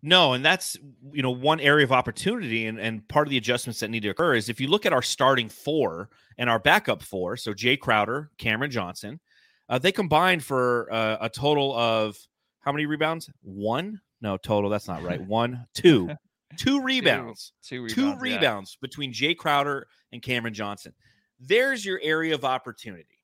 No, 0.02 0.32
and 0.32 0.46
that's 0.46 0.78
you 1.12 1.22
know 1.22 1.32
one 1.32 1.60
area 1.60 1.84
of 1.84 1.92
opportunity, 1.92 2.68
and 2.68 2.80
and 2.80 3.06
part 3.10 3.28
of 3.28 3.32
the 3.32 3.38
adjustments 3.38 3.82
that 3.82 3.90
need 3.90 4.04
to 4.04 4.10
occur 4.10 4.36
is 4.36 4.48
if 4.48 4.62
you 4.62 4.70
look 4.70 4.86
at 4.86 4.94
our 4.94 5.02
starting 5.02 5.50
four 5.50 6.10
and 6.38 6.50
our 6.50 6.58
backup 6.58 7.04
four, 7.04 7.36
so 7.36 7.54
Jay 7.54 7.76
Crowder, 7.76 8.32
Cameron 8.38 8.72
Johnson, 8.72 9.20
uh, 9.68 9.78
they 9.78 9.92
combined 9.92 10.42
for 10.42 10.88
uh, 10.90 11.18
a 11.20 11.30
total 11.30 11.76
of 11.76 12.18
how 12.62 12.72
many 12.72 12.86
rebounds? 12.86 13.30
One 13.42 14.00
no, 14.22 14.38
total. 14.38 14.70
That's 14.70 14.88
not 14.88 15.04
right. 15.04 15.22
One, 15.28 15.66
two, 15.74 16.10
Two 16.58 16.82
rebounds. 16.82 17.54
Two, 17.64 17.88
Two 17.88 18.08
rebounds. 18.08 18.26
yeah. 18.26 18.36
rebounds 18.36 18.78
between 18.82 19.14
Jay 19.14 19.36
Crowder 19.36 19.88
and 20.12 20.22
Cameron 20.22 20.54
Johnson. 20.54 20.94
There's 21.40 21.86
your 21.86 22.00
area 22.02 22.34
of 22.34 22.44
opportunity. 22.44 23.20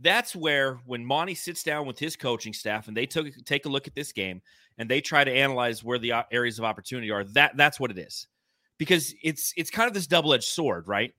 That's 0.00 0.34
where 0.34 0.80
when 0.86 1.04
Monty 1.04 1.34
sits 1.34 1.62
down 1.62 1.86
with 1.86 1.98
his 1.98 2.16
coaching 2.16 2.52
staff 2.52 2.88
and 2.88 2.96
they 2.96 3.06
took 3.06 3.28
take 3.44 3.66
a 3.66 3.68
look 3.68 3.86
at 3.86 3.94
this 3.94 4.12
game 4.12 4.40
and 4.78 4.88
they 4.88 5.00
try 5.00 5.22
to 5.22 5.30
analyze 5.30 5.84
where 5.84 5.98
the 5.98 6.12
areas 6.32 6.58
of 6.58 6.64
opportunity 6.64 7.10
are, 7.10 7.22
that 7.24 7.56
that's 7.56 7.78
what 7.78 7.90
it 7.90 7.98
is. 7.98 8.26
Because 8.78 9.14
it's 9.22 9.52
it's 9.56 9.70
kind 9.70 9.86
of 9.86 9.94
this 9.94 10.08
double-edged 10.08 10.42
sword, 10.42 10.88
right? 10.88 11.12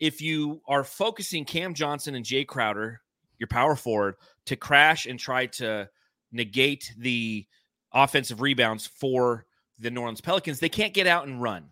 If 0.00 0.22
you 0.22 0.62
are 0.66 0.84
focusing 0.84 1.44
Cam 1.44 1.74
Johnson 1.74 2.14
and 2.14 2.24
Jay 2.24 2.44
Crowder, 2.44 3.02
your 3.38 3.48
power 3.48 3.76
forward, 3.76 4.14
to 4.46 4.56
crash 4.56 5.06
and 5.06 5.18
try 5.18 5.46
to 5.46 5.88
negate 6.30 6.94
the 6.96 7.46
offensive 7.94 8.40
rebounds 8.40 8.86
for 8.86 9.46
the 9.78 9.90
New 9.90 10.00
Orleans 10.00 10.20
Pelicans, 10.20 10.60
they 10.60 10.68
can't 10.68 10.94
get 10.94 11.06
out 11.06 11.26
and 11.26 11.40
run. 11.40 11.70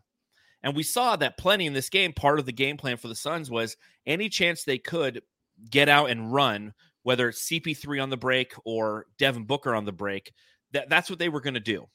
And 0.62 0.76
we 0.76 0.82
saw 0.82 1.16
that 1.16 1.38
plenty 1.38 1.66
in 1.66 1.72
this 1.72 1.88
game. 1.88 2.12
Part 2.12 2.38
of 2.38 2.46
the 2.46 2.52
game 2.52 2.76
plan 2.76 2.96
for 2.96 3.08
the 3.08 3.14
Suns 3.14 3.50
was 3.50 3.76
any 4.06 4.28
chance 4.28 4.64
they 4.64 4.78
could 4.78 5.22
get 5.70 5.88
out 5.88 6.10
and 6.10 6.32
run, 6.32 6.74
whether 7.02 7.28
it's 7.28 7.48
CP3 7.48 8.02
on 8.02 8.10
the 8.10 8.16
break 8.16 8.52
or 8.64 9.06
Devin 9.18 9.44
Booker 9.44 9.74
on 9.74 9.84
the 9.84 9.92
break, 9.92 10.32
that, 10.72 10.88
that's 10.88 11.08
what 11.08 11.18
they 11.18 11.28
were 11.28 11.40
going 11.40 11.54
to 11.54 11.60
do. 11.60 11.86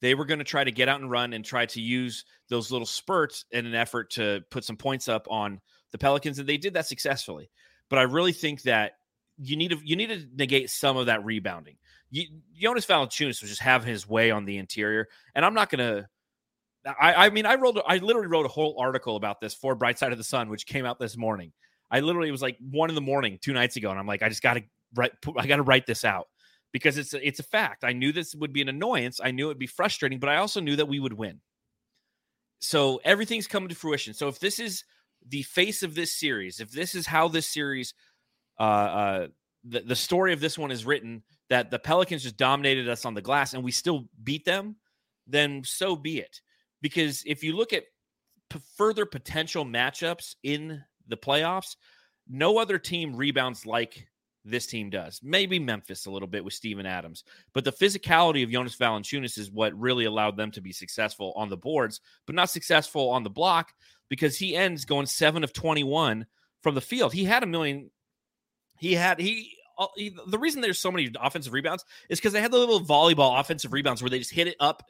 They 0.00 0.14
were 0.14 0.24
going 0.24 0.38
to 0.38 0.44
try 0.44 0.64
to 0.64 0.72
get 0.72 0.88
out 0.88 1.00
and 1.00 1.10
run 1.10 1.32
and 1.32 1.44
try 1.44 1.66
to 1.66 1.80
use 1.80 2.24
those 2.48 2.72
little 2.72 2.86
spurts 2.86 3.44
in 3.50 3.66
an 3.66 3.74
effort 3.74 4.10
to 4.12 4.40
put 4.50 4.64
some 4.64 4.76
points 4.76 5.08
up 5.08 5.26
on 5.28 5.60
the 5.92 5.98
Pelicans, 5.98 6.38
and 6.38 6.48
they 6.48 6.56
did 6.56 6.74
that 6.74 6.86
successfully. 6.86 7.50
But 7.90 7.98
I 7.98 8.02
really 8.02 8.32
think 8.32 8.62
that 8.62 8.92
you 9.36 9.56
need 9.56 9.72
to 9.72 9.78
you 9.84 9.96
need 9.96 10.08
to 10.08 10.26
negate 10.34 10.70
some 10.70 10.96
of 10.96 11.06
that 11.06 11.24
rebounding. 11.24 11.76
Jonas 12.12 12.86
Valanciunas 12.86 13.40
was 13.40 13.50
just 13.50 13.60
having 13.60 13.88
his 13.88 14.08
way 14.08 14.30
on 14.30 14.44
the 14.44 14.58
interior, 14.58 15.08
and 15.34 15.44
I'm 15.44 15.54
not 15.54 15.70
to. 15.70 16.08
I, 16.86 17.26
I 17.26 17.30
mean, 17.30 17.44
I 17.44 17.56
wrote, 17.56 17.78
I 17.86 17.98
literally 17.98 18.26
wrote 18.26 18.46
a 18.46 18.48
whole 18.48 18.76
article 18.80 19.16
about 19.16 19.40
this 19.40 19.54
for 19.54 19.74
Bright 19.74 19.98
Side 19.98 20.12
of 20.12 20.18
the 20.18 20.24
Sun, 20.24 20.48
which 20.48 20.64
came 20.64 20.86
out 20.86 20.98
this 20.98 21.16
morning. 21.16 21.52
I 21.90 22.00
literally 22.00 22.28
it 22.28 22.32
was 22.32 22.42
like 22.42 22.56
one 22.58 22.88
in 22.88 22.94
the 22.94 23.02
morning 23.02 23.38
two 23.40 23.52
nights 23.52 23.76
ago, 23.76 23.90
and 23.90 23.98
I'm 23.98 24.06
like, 24.06 24.22
I 24.22 24.28
just 24.28 24.42
got 24.42 24.54
to 24.54 24.62
write, 24.94 25.12
I 25.36 25.46
got 25.46 25.56
to 25.56 25.62
write 25.62 25.86
this 25.86 26.04
out 26.04 26.28
because 26.72 26.96
it's 26.98 27.12
a, 27.12 27.26
it's 27.26 27.40
a 27.40 27.44
fact. 27.44 27.84
I 27.84 27.92
knew 27.92 28.12
this 28.12 28.34
would 28.34 28.52
be 28.52 28.62
an 28.62 28.68
annoyance. 28.68 29.20
I 29.22 29.30
knew 29.30 29.46
it'd 29.46 29.58
be 29.58 29.66
frustrating, 29.66 30.20
but 30.20 30.30
I 30.30 30.36
also 30.36 30.60
knew 30.60 30.76
that 30.76 30.88
we 30.88 31.00
would 31.00 31.12
win. 31.12 31.40
So 32.60 33.00
everything's 33.04 33.46
coming 33.46 33.68
to 33.70 33.74
fruition. 33.74 34.14
So 34.14 34.28
if 34.28 34.38
this 34.38 34.58
is 34.58 34.84
the 35.26 35.42
face 35.42 35.82
of 35.82 35.94
this 35.94 36.18
series, 36.18 36.60
if 36.60 36.70
this 36.70 36.94
is 36.94 37.06
how 37.06 37.28
this 37.28 37.46
series, 37.46 37.94
uh, 38.58 38.62
uh, 38.62 39.26
the 39.64 39.80
the 39.80 39.96
story 39.96 40.32
of 40.32 40.40
this 40.40 40.56
one 40.58 40.70
is 40.70 40.86
written, 40.86 41.22
that 41.50 41.70
the 41.70 41.78
Pelicans 41.78 42.22
just 42.22 42.36
dominated 42.36 42.88
us 42.88 43.04
on 43.04 43.14
the 43.14 43.20
glass 43.20 43.52
and 43.52 43.62
we 43.62 43.72
still 43.72 44.06
beat 44.22 44.44
them, 44.44 44.76
then 45.26 45.62
so 45.64 45.94
be 45.96 46.18
it. 46.18 46.40
Because 46.80 47.22
if 47.26 47.44
you 47.44 47.54
look 47.54 47.72
at 47.72 47.84
p- 48.48 48.60
further 48.76 49.04
potential 49.04 49.64
matchups 49.64 50.36
in 50.42 50.82
the 51.08 51.16
playoffs, 51.16 51.76
no 52.28 52.58
other 52.58 52.78
team 52.78 53.14
rebounds 53.14 53.66
like 53.66 54.06
this 54.44 54.66
team 54.66 54.88
does. 54.88 55.20
Maybe 55.22 55.58
Memphis 55.58 56.06
a 56.06 56.10
little 56.10 56.28
bit 56.28 56.44
with 56.44 56.54
Steven 56.54 56.86
Adams, 56.86 57.24
but 57.52 57.64
the 57.64 57.72
physicality 57.72 58.42
of 58.42 58.50
Jonas 58.50 58.76
Valanciunas 58.76 59.36
is 59.36 59.50
what 59.50 59.78
really 59.78 60.06
allowed 60.06 60.36
them 60.36 60.50
to 60.52 60.62
be 60.62 60.72
successful 60.72 61.34
on 61.36 61.50
the 61.50 61.56
boards, 61.56 62.00
but 62.26 62.34
not 62.34 62.48
successful 62.48 63.10
on 63.10 63.22
the 63.22 63.28
block 63.28 63.72
because 64.08 64.38
he 64.38 64.56
ends 64.56 64.84
going 64.84 65.06
7 65.06 65.44
of 65.44 65.52
21 65.52 66.24
from 66.62 66.74
the 66.74 66.80
field. 66.80 67.12
He 67.12 67.24
had 67.24 67.42
a 67.42 67.46
million 67.46 67.90
he 68.78 68.94
had 68.94 69.20
he, 69.20 69.58
the 69.96 70.38
reason 70.38 70.60
there's 70.60 70.78
so 70.78 70.90
many 70.90 71.10
offensive 71.20 71.52
rebounds 71.52 71.84
is 72.08 72.18
because 72.18 72.32
they 72.32 72.40
had 72.40 72.50
the 72.52 72.58
little 72.58 72.80
volleyball 72.80 73.38
offensive 73.40 73.72
rebounds 73.72 74.02
where 74.02 74.10
they 74.10 74.18
just 74.18 74.32
hit 74.32 74.46
it 74.46 74.56
up 74.60 74.82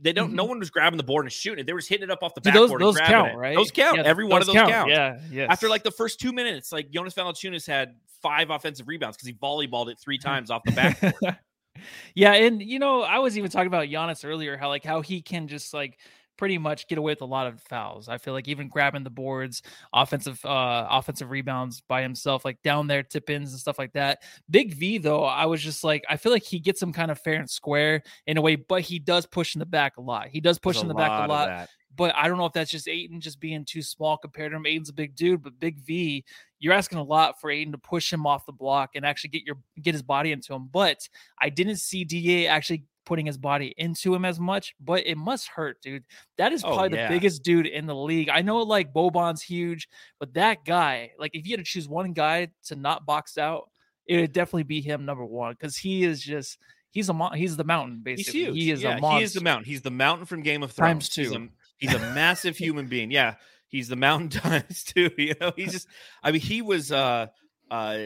they 0.00 0.12
don't. 0.12 0.32
No 0.32 0.44
one 0.44 0.58
was 0.58 0.70
grabbing 0.70 0.96
the 0.96 1.02
board 1.02 1.26
and 1.26 1.32
shooting 1.32 1.60
it. 1.60 1.66
They 1.66 1.72
were 1.72 1.78
just 1.80 1.90
hitting 1.90 2.04
it 2.04 2.10
up 2.10 2.22
off 2.22 2.34
the 2.34 2.40
Mm-hmm. 2.40 2.52
Dude, 2.56 2.62
those 2.62 2.70
backboard. 2.70 2.80
those 2.80 2.96
and 2.96 3.06
count, 3.06 3.28
it. 3.32 3.36
right? 3.36 3.56
Those 3.56 3.70
count. 3.70 3.96
Yeah, 3.98 4.02
Every 4.04 4.24
one 4.24 4.40
of 4.40 4.46
those 4.46 4.56
count. 4.56 4.70
counts. 4.70 4.90
Yeah, 4.90 5.18
yeah. 5.30 5.46
After 5.50 5.68
like 5.68 5.82
the 5.82 5.90
first 5.90 6.20
two 6.20 6.32
minutes, 6.32 6.72
like 6.72 6.90
Jonas 6.90 7.14
Valanciunas 7.14 7.66
had 7.66 7.94
five 8.22 8.48
offensive 8.50 8.88
rebounds 8.88 9.16
because 9.16 9.26
he 9.28 9.34
volleyballed 9.34 9.90
it 9.90 9.98
three 9.98 10.16
times 10.30 10.50
off 10.50 10.62
the 10.64 10.72
backboard. 10.72 11.36
yeah, 12.14 12.32
and 12.32 12.62
you 12.62 12.78
know, 12.78 13.02
I 13.02 13.18
was 13.18 13.36
even 13.36 13.50
talking 13.50 13.66
about 13.66 13.88
Giannis 13.88 14.24
earlier, 14.24 14.56
how 14.56 14.68
like 14.68 14.84
how 14.84 15.02
he 15.02 15.20
can 15.20 15.48
just 15.48 15.74
like 15.74 15.98
pretty 16.36 16.58
much 16.58 16.88
get 16.88 16.98
away 16.98 17.12
with 17.12 17.22
a 17.22 17.26
lot 17.26 17.46
of 17.46 17.60
fouls. 17.62 18.08
I 18.08 18.18
feel 18.18 18.34
like 18.34 18.48
even 18.48 18.68
grabbing 18.68 19.04
the 19.04 19.10
boards, 19.10 19.62
offensive 19.92 20.44
uh 20.44 20.86
offensive 20.90 21.30
rebounds 21.30 21.82
by 21.82 22.02
himself, 22.02 22.44
like 22.44 22.60
down 22.62 22.86
there 22.86 23.02
tip 23.02 23.30
ins 23.30 23.52
and 23.52 23.60
stuff 23.60 23.78
like 23.78 23.92
that. 23.92 24.22
Big 24.50 24.74
V 24.74 24.98
though, 24.98 25.24
I 25.24 25.46
was 25.46 25.62
just 25.62 25.84
like, 25.84 26.04
I 26.08 26.16
feel 26.16 26.32
like 26.32 26.44
he 26.44 26.58
gets 26.58 26.82
him 26.82 26.92
kind 26.92 27.10
of 27.10 27.18
fair 27.18 27.34
and 27.34 27.48
square 27.48 28.02
in 28.26 28.36
a 28.36 28.42
way, 28.42 28.56
but 28.56 28.82
he 28.82 28.98
does 28.98 29.26
push 29.26 29.54
in 29.54 29.58
the 29.58 29.66
back 29.66 29.96
a 29.96 30.00
lot. 30.00 30.28
He 30.28 30.40
does 30.40 30.58
push 30.58 30.76
There's 30.76 30.82
in 30.82 30.88
the 30.88 30.94
back 30.94 31.28
a 31.28 31.30
lot. 31.30 31.68
But 31.96 32.14
I 32.16 32.26
don't 32.26 32.38
know 32.38 32.46
if 32.46 32.52
that's 32.52 32.72
just 32.72 32.88
Ayton 32.88 33.20
just 33.20 33.38
being 33.38 33.64
too 33.64 33.82
small 33.82 34.16
compared 34.16 34.50
to 34.50 34.56
him. 34.56 34.66
Ayton's 34.66 34.88
a 34.88 34.92
big 34.92 35.14
dude, 35.14 35.42
but 35.42 35.58
Big 35.60 35.78
V, 35.80 36.24
you're 36.58 36.72
asking 36.72 36.98
a 36.98 37.04
lot 37.04 37.40
for 37.40 37.50
Ayton 37.50 37.72
to 37.72 37.78
push 37.78 38.12
him 38.12 38.26
off 38.26 38.46
the 38.46 38.52
block 38.52 38.90
and 38.96 39.06
actually 39.06 39.30
get 39.30 39.44
your 39.44 39.58
get 39.80 39.94
his 39.94 40.02
body 40.02 40.32
into 40.32 40.52
him. 40.52 40.68
But 40.72 41.08
I 41.40 41.50
didn't 41.50 41.76
see 41.76 42.04
Da 42.04 42.48
actually 42.48 42.84
putting 43.04 43.26
his 43.26 43.36
body 43.38 43.74
into 43.76 44.14
him 44.14 44.24
as 44.24 44.38
much, 44.40 44.74
but 44.80 45.06
it 45.06 45.16
must 45.16 45.48
hurt, 45.48 45.80
dude. 45.82 46.04
That 46.38 46.52
is 46.52 46.64
Oh, 46.64 46.74
probably 46.74 46.98
yeah. 46.98 47.08
the 47.08 47.14
biggest 47.14 47.42
dude 47.42 47.66
in 47.66 47.86
the 47.86 47.94
league. 47.94 48.28
I 48.28 48.42
know 48.42 48.58
like 48.58 48.92
Boban's 48.92 49.42
huge, 49.42 49.88
but 50.18 50.34
that 50.34 50.64
guy, 50.64 51.10
like 51.18 51.32
if 51.34 51.46
you 51.46 51.52
had 51.52 51.60
to 51.64 51.64
choose 51.70 51.88
one 51.88 52.12
guy 52.12 52.48
to 52.64 52.76
not 52.76 53.04
box 53.06 53.36
out, 53.38 53.68
it 54.06 54.20
would 54.20 54.32
definitely 54.32 54.64
be 54.64 54.80
him 54.80 55.04
number 55.04 55.24
one 55.24 55.52
because 55.52 55.76
he 55.76 56.04
is 56.04 56.20
just 56.22 56.58
he's 56.90 57.08
a 57.08 57.12
mon- 57.14 57.36
he's 57.36 57.56
the 57.56 57.64
mountain 57.64 58.02
He's 58.06 58.16
basically. 58.26 58.52
He 58.60 58.70
is 58.70 58.82
yeah, 58.82 58.96
a 58.96 59.00
monster. 59.00 59.18
He 59.18 59.24
is 59.24 59.32
the 59.34 59.40
mountain. 59.40 59.64
He's 59.64 59.82
the 59.82 59.90
mountain 59.90 60.26
from 60.26 60.42
Game 60.42 60.62
of 60.62 60.74
Times 60.76 61.08
Thrones. 61.08 61.30
He's 61.30 61.36
a, 61.36 61.48
he's 61.78 61.94
a 61.94 62.14
massive 62.14 62.56
human 62.58 62.86
being. 62.86 63.10
Yeah, 63.10 63.34
he's 63.68 63.88
the 63.88 63.96
mountain 63.96 64.28
times 64.40 64.84
two. 64.84 65.10
You 65.16 65.34
know, 65.40 65.52
he's 65.56 65.72
just. 65.72 65.88
I 66.22 66.32
mean, 66.32 66.40
he 66.42 66.60
was 66.62 66.92
uh 66.92 67.28
uh 67.70 67.98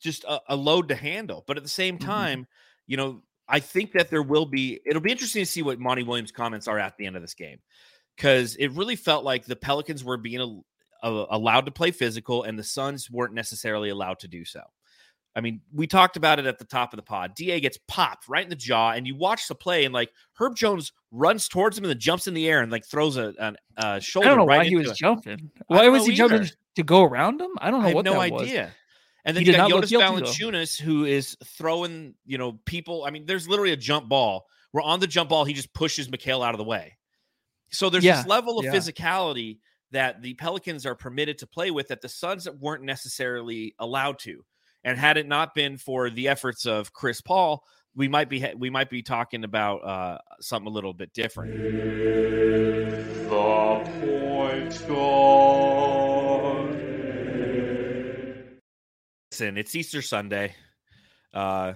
just 0.00 0.24
a, 0.24 0.40
a 0.48 0.56
load 0.56 0.88
to 0.88 0.94
handle, 0.94 1.44
but 1.46 1.56
at 1.56 1.62
the 1.62 1.68
same 1.68 1.98
Mhm. 1.98 2.04
time, 2.04 2.46
you 2.86 2.96
know, 2.96 3.22
I 3.50 3.60
think 3.60 3.92
that 3.92 4.10
there 4.10 4.22
will 4.22 4.46
be. 4.46 4.80
It'll 4.86 5.02
be 5.02 5.10
interesting 5.10 5.42
to 5.42 5.50
see 5.50 5.62
what 5.62 5.78
Monty 5.78 6.02
Williams' 6.02 6.32
comments 6.32 6.68
are 6.68 6.78
at 6.78 6.96
the 6.96 7.06
end 7.06 7.16
of 7.16 7.22
this 7.22 7.34
game 7.34 7.58
because 8.16 8.56
it 8.56 8.68
really 8.72 8.96
felt 8.96 9.24
like 9.24 9.44
the 9.44 9.56
Pelicans 9.56 10.04
were 10.04 10.16
being 10.16 10.40
al- 10.40 10.64
uh, 11.02 11.26
allowed 11.30 11.66
to 11.66 11.72
play 11.72 11.90
physical, 11.90 12.44
and 12.44 12.58
the 12.58 12.64
Suns 12.64 13.10
weren't 13.10 13.34
necessarily 13.34 13.88
allowed 13.88 14.18
to 14.20 14.28
do 14.28 14.44
so. 14.44 14.62
I 15.34 15.40
mean, 15.40 15.60
we 15.72 15.86
talked 15.86 16.16
about 16.16 16.38
it 16.38 16.46
at 16.46 16.58
the 16.58 16.64
top 16.64 16.92
of 16.92 16.96
the 16.96 17.02
pod. 17.02 17.34
Da 17.36 17.60
gets 17.60 17.78
popped 17.86 18.28
right 18.28 18.42
in 18.42 18.50
the 18.50 18.56
jaw, 18.56 18.92
and 18.92 19.06
you 19.06 19.16
watch 19.16 19.46
the 19.48 19.54
play, 19.54 19.84
and 19.84 19.94
like 19.94 20.10
Herb 20.34 20.56
Jones 20.56 20.92
runs 21.10 21.48
towards 21.48 21.78
him 21.78 21.84
and 21.84 21.90
then 21.90 22.00
jumps 22.00 22.26
in 22.26 22.34
the 22.34 22.48
air 22.48 22.62
and 22.62 22.70
like 22.70 22.84
throws 22.84 23.16
a 23.16 23.32
shoulder. 24.00 24.26
I 24.26 24.30
don't 24.30 24.38
know 24.38 24.46
right 24.46 24.58
why 24.58 24.64
he 24.64 24.76
was 24.76 24.90
it. 24.90 24.96
jumping. 24.96 25.50
Why 25.68 25.88
was 25.88 26.06
he 26.06 26.14
jumping 26.14 26.48
to 26.76 26.82
go 26.82 27.04
around 27.04 27.40
him? 27.40 27.50
I 27.58 27.70
don't 27.70 27.80
know 27.80 27.86
I 27.86 27.88
have 27.88 27.94
what 27.94 28.04
no 28.04 28.12
that 28.12 28.32
was. 28.32 28.50
Idea. 29.26 29.26
And 29.26 29.36
then 29.36 29.42
He 29.44 29.50
you 29.50 29.56
got 29.56 29.68
not 29.70 29.76
look 29.80 29.86
Jonas 29.86 30.20
guilty. 30.20 30.42
Valanciunas, 30.44 30.80
who 30.80 31.04
is 31.04 31.36
throwing, 31.44 32.14
you 32.24 32.38
know, 32.38 32.60
people. 32.64 33.04
I 33.04 33.10
mean, 33.10 33.26
there's 33.26 33.48
literally 33.48 33.72
a 33.72 33.76
jump 33.76 34.08
ball. 34.08 34.46
Where 34.72 34.84
on 34.84 35.00
the 35.00 35.06
jump 35.06 35.30
ball, 35.30 35.44
he 35.44 35.52
just 35.52 35.72
pushes 35.74 36.08
McHale 36.08 36.46
out 36.46 36.54
of 36.54 36.58
the 36.58 36.64
way. 36.64 36.96
So 37.72 37.90
there's 37.90 38.04
Yeah, 38.04 38.18
this 38.18 38.26
level 38.26 38.58
of 38.58 38.64
yeah. 38.64 38.72
physicality 38.72 39.58
that 39.90 40.22
the 40.22 40.34
Pelicans 40.34 40.86
are 40.86 40.94
permitted 40.94 41.38
to 41.38 41.46
play 41.46 41.70
with 41.70 41.88
that 41.88 42.00
the 42.00 42.08
Suns 42.08 42.48
weren't 42.48 42.84
necessarily 42.84 43.74
allowed 43.78 44.18
to. 44.20 44.44
And 44.84 44.96
had 44.98 45.16
it 45.16 45.26
not 45.26 45.54
been 45.54 45.76
for 45.76 46.08
the 46.08 46.28
efforts 46.28 46.66
of 46.66 46.92
Chris 46.92 47.20
Paul, 47.20 47.64
we 47.94 48.08
might 48.08 48.28
be 48.28 48.46
we 48.56 48.70
might 48.70 48.88
be 48.88 49.02
talking 49.02 49.44
about 49.44 49.78
uh, 49.78 50.18
something 50.40 50.68
a 50.68 50.70
little 50.70 50.94
bit 50.94 51.12
different. 51.12 51.52
Listen, 59.40 59.56
it's 59.56 59.74
Easter 59.74 60.02
Sunday. 60.02 60.54
Uh, 61.32 61.72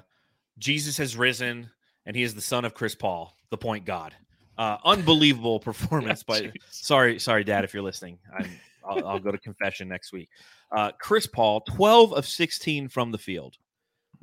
Jesus 0.59 0.99
has 0.99 1.17
risen, 1.17 1.71
and 2.05 2.15
he 2.15 2.23
is 2.23 2.35
the 2.35 2.43
son 2.43 2.67
of 2.67 2.75
Chris 2.75 2.95
Paul, 2.95 3.35
the 3.49 3.57
point 3.57 3.87
god. 3.87 4.15
Uh, 4.59 4.77
unbelievable 4.85 5.59
performance 5.61 6.23
by. 6.23 6.43
Jeez. 6.43 6.53
Sorry, 6.69 7.19
sorry, 7.19 7.43
Dad, 7.43 7.65
if 7.65 7.73
you're 7.73 7.83
listening. 7.83 8.19
I'm, 8.39 8.51
I'll, 8.87 9.09
I'll 9.09 9.19
go 9.19 9.33
to 9.33 9.39
confession 9.39 9.89
next 9.89 10.13
week. 10.13 10.29
Uh, 10.77 10.93
Chris 11.01 11.27
Paul, 11.27 11.63
12 11.63 12.13
of 12.13 12.27
16 12.27 12.89
from 12.89 13.11
the 13.11 13.17
field, 13.17 13.57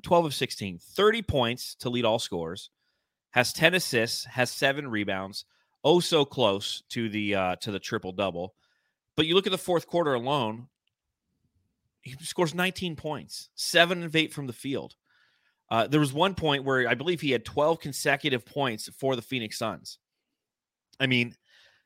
12 0.03 0.25
of 0.25 0.33
16, 0.35 0.77
30 0.77 1.21
points 1.23 1.73
to 1.79 1.89
lead 1.89 2.05
all 2.05 2.19
scores, 2.19 2.69
has 3.31 3.53
10 3.53 3.73
assists, 3.73 4.23
has 4.25 4.51
seven 4.51 4.87
rebounds, 4.87 5.45
oh 5.83 5.99
so 5.99 6.25
close 6.25 6.83
to 6.89 7.09
the 7.09 7.33
uh, 7.33 7.55
to 7.55 7.71
the 7.71 7.79
triple 7.79 8.11
double. 8.11 8.53
But 9.17 9.25
you 9.25 9.33
look 9.33 9.47
at 9.47 9.51
the 9.51 9.57
fourth 9.57 9.87
quarter 9.87 10.13
alone, 10.13 10.67
he 12.01 12.15
scores 12.21 12.55
19 12.55 12.95
points, 12.95 13.49
seven 13.55 14.03
of 14.03 14.15
eight 14.15 14.33
from 14.33 14.47
the 14.47 14.53
field. 14.53 14.95
Uh, 15.69 15.87
there 15.87 15.99
was 15.99 16.11
one 16.11 16.35
point 16.35 16.65
where 16.65 16.87
I 16.87 16.95
believe 16.95 17.21
he 17.21 17.31
had 17.31 17.45
12 17.45 17.79
consecutive 17.79 18.45
points 18.45 18.89
for 18.97 19.15
the 19.15 19.21
Phoenix 19.21 19.57
Suns. 19.57 19.99
I 20.99 21.07
mean, 21.07 21.35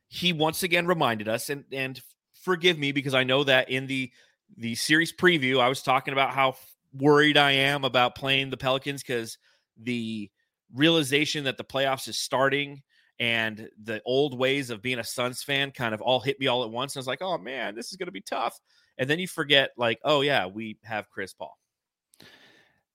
he 0.07 0.33
once 0.33 0.63
again 0.63 0.87
reminded 0.87 1.27
us, 1.27 1.49
and 1.49 1.65
and 1.71 2.01
forgive 2.41 2.77
me 2.77 2.91
because 2.91 3.13
I 3.13 3.23
know 3.23 3.43
that 3.43 3.69
in 3.69 3.87
the 3.87 4.11
the 4.57 4.75
series 4.75 5.13
preview, 5.13 5.59
I 5.59 5.69
was 5.69 5.81
talking 5.81 6.13
about 6.13 6.33
how 6.33 6.55
worried 6.93 7.37
I 7.37 7.51
am 7.51 7.83
about 7.83 8.15
playing 8.15 8.49
the 8.49 8.57
Pelicans 8.57 9.03
because 9.03 9.37
the 9.77 10.29
realization 10.73 11.43
that 11.45 11.57
the 11.57 11.63
playoffs 11.63 12.07
is 12.07 12.17
starting 12.17 12.81
and 13.19 13.69
the 13.81 14.01
old 14.05 14.37
ways 14.37 14.69
of 14.69 14.81
being 14.81 14.99
a 14.99 15.03
Suns 15.03 15.43
fan 15.43 15.71
kind 15.71 15.93
of 15.93 16.01
all 16.01 16.19
hit 16.19 16.39
me 16.39 16.47
all 16.47 16.63
at 16.63 16.69
once. 16.69 16.95
And 16.95 16.99
I 16.99 17.01
was 17.01 17.07
like, 17.07 17.21
oh 17.21 17.37
man, 17.37 17.75
this 17.75 17.91
is 17.91 17.97
going 17.97 18.07
to 18.07 18.11
be 18.11 18.21
tough. 18.21 18.59
And 18.97 19.09
then 19.09 19.19
you 19.19 19.27
forget, 19.27 19.71
like, 19.77 19.99
oh 20.03 20.21
yeah, 20.21 20.47
we 20.47 20.77
have 20.83 21.09
Chris 21.09 21.33
Paul. 21.33 21.57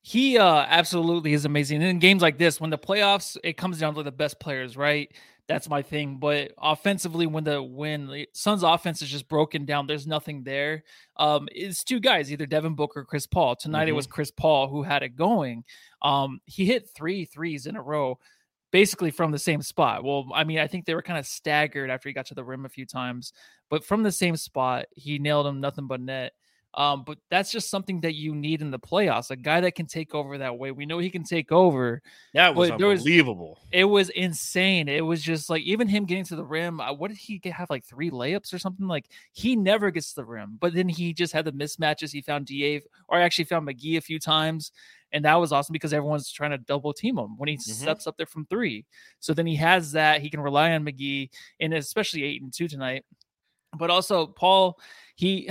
He 0.02 0.38
uh 0.38 0.64
absolutely 0.66 1.35
is 1.35 1.45
amazing. 1.45 1.83
And 1.83 1.90
in 1.90 1.99
games 1.99 2.23
like 2.23 2.38
this, 2.38 2.61
when 2.61 2.71
the 2.71 2.78
playoffs, 2.78 3.37
it 3.45 3.57
comes 3.57 3.78
down 3.78 3.95
to 3.97 4.02
the 4.02 4.12
best 4.12 4.40
players, 4.40 4.76
right? 4.76 5.12
That's 5.47 5.69
my 5.69 5.83
thing. 5.83 6.19
But 6.19 6.52
offensively, 6.59 7.26
when 7.26 7.45
the 7.45 7.62
when 7.62 8.07
the 8.07 8.28
Suns 8.33 8.62
offense 8.62 9.02
is 9.02 9.11
just 9.11 9.28
broken 9.28 9.64
down, 9.64 9.87
there's 9.87 10.07
nothing 10.07 10.45
there. 10.45 10.85
Um, 11.16 11.49
it's 11.52 11.85
two 11.85 12.00
guys, 12.00 12.33
either 12.33 12.47
Devin 12.47 12.76
Booker 12.76 13.00
or 13.00 13.04
Chris 13.04 13.26
Paul. 13.26 13.57
Tonight 13.57 13.83
mm-hmm. 13.83 13.88
it 13.88 13.97
was 13.97 14.07
Chris 14.07 14.30
Paul 14.30 14.69
who 14.69 14.83
had 14.83 15.02
it 15.02 15.16
going. 15.16 15.64
Um, 16.02 16.40
he 16.47 16.64
hit 16.64 16.88
three 16.88 17.25
threes 17.25 17.66
in 17.66 17.76
a 17.76 17.83
row 17.83 18.19
basically 18.71 19.11
from 19.11 19.33
the 19.33 19.39
same 19.39 19.62
spot. 19.62 20.05
Well, 20.05 20.29
I 20.35 20.45
mean, 20.45 20.59
I 20.59 20.67
think 20.67 20.85
they 20.85 20.95
were 20.95 21.03
kind 21.03 21.19
of 21.19 21.27
staggered 21.27 21.91
after 21.91 22.09
he 22.09 22.12
got 22.12 22.27
to 22.27 22.35
the 22.35 22.45
rim 22.45 22.65
a 22.65 22.69
few 22.69 22.87
times, 22.87 23.33
but 23.69 23.85
from 23.85 24.03
the 24.03 24.12
same 24.12 24.37
spot, 24.37 24.87
he 24.95 25.19
nailed 25.19 25.47
him 25.47 25.61
nothing 25.61 25.87
but 25.87 26.00
net. 26.00 26.33
Um, 26.73 27.03
but 27.05 27.19
that's 27.31 27.50
just 27.50 27.69
something 27.69 28.00
that 28.03 28.15
you 28.15 28.33
need 28.33 28.62
in 28.62 28.71
the 28.71 28.79
playoffs. 28.79 29.33
A 29.33 29.37
guy 29.37 29.61
that 29.61 29.75
can 29.75 29.87
take 29.87 30.15
over 30.15 30.39
that 30.39 30.57
way. 30.57 30.71
We 30.71 30.87
know 30.87 30.99
he 30.99 31.11
can 31.11 31.25
take 31.25 31.50
over. 31.50 32.00
That 32.33 32.55
was 32.55 32.71
unbelievable. 32.71 33.59
Was, 33.61 33.69
it 33.73 33.85
was 33.85 34.09
insane. 34.11 34.89
It 34.89 35.00
was 35.00 35.21
just 35.21 35.50
like 35.50 35.62
even 35.62 35.89
him 35.89 36.05
getting 36.05 36.25
to 36.27 36.37
the 36.37 36.45
rim. 36.45 36.81
Uh, 36.81 36.93
what 36.93 37.09
did 37.09 37.17
he 37.17 37.39
get, 37.39 37.55
have 37.55 37.71
like 37.71 37.85
three 37.85 38.11
layups 38.11 38.55
or 38.55 38.61
something? 38.61 38.87
Like 38.87 39.07
he 39.33 39.57
never 39.57 39.91
gets 39.91 40.11
to 40.11 40.21
the 40.21 40.25
rim. 40.25 40.59
But 40.61 40.75
then 40.75 40.89
he 40.89 41.12
just 41.12 41.33
had 41.33 41.45
the 41.45 41.53
mismatches. 41.53 42.12
He 42.12 42.23
found 42.23 42.47
Da 42.47 42.81
or 43.09 43.21
actually 43.21 43.47
found 43.47 43.67
McGee 43.67 43.97
a 43.97 44.00
few 44.00 44.21
times, 44.21 44.71
and 45.12 45.25
that 45.25 45.35
was 45.35 45.52
awesome 45.52 45.73
because 45.73 45.93
everyone's 45.93 46.31
trying 46.31 46.50
to 46.52 46.59
double 46.59 46.93
team 46.93 47.19
him 47.19 47.37
when 47.37 47.49
he 47.49 47.57
mm-hmm. 47.57 47.73
steps 47.73 48.07
up 48.07 48.17
there 48.17 48.26
from 48.26 48.47
three. 48.47 48.87
So 49.19 49.35
then 49.35 49.47
he 49.47 49.57
has 49.57 49.93
that. 49.93 50.21
He 50.21 50.31
can 50.31 50.40
rely 50.40 50.73
on 50.73 50.85
McGee, 50.85 51.31
and 51.61 51.75
especially 51.75 52.25
eight 52.25 52.43
and 52.43 52.52
two 52.52 52.69
tonight. 52.69 53.05
But 53.76 53.90
also 53.90 54.26
Paul, 54.26 54.79
he 55.17 55.50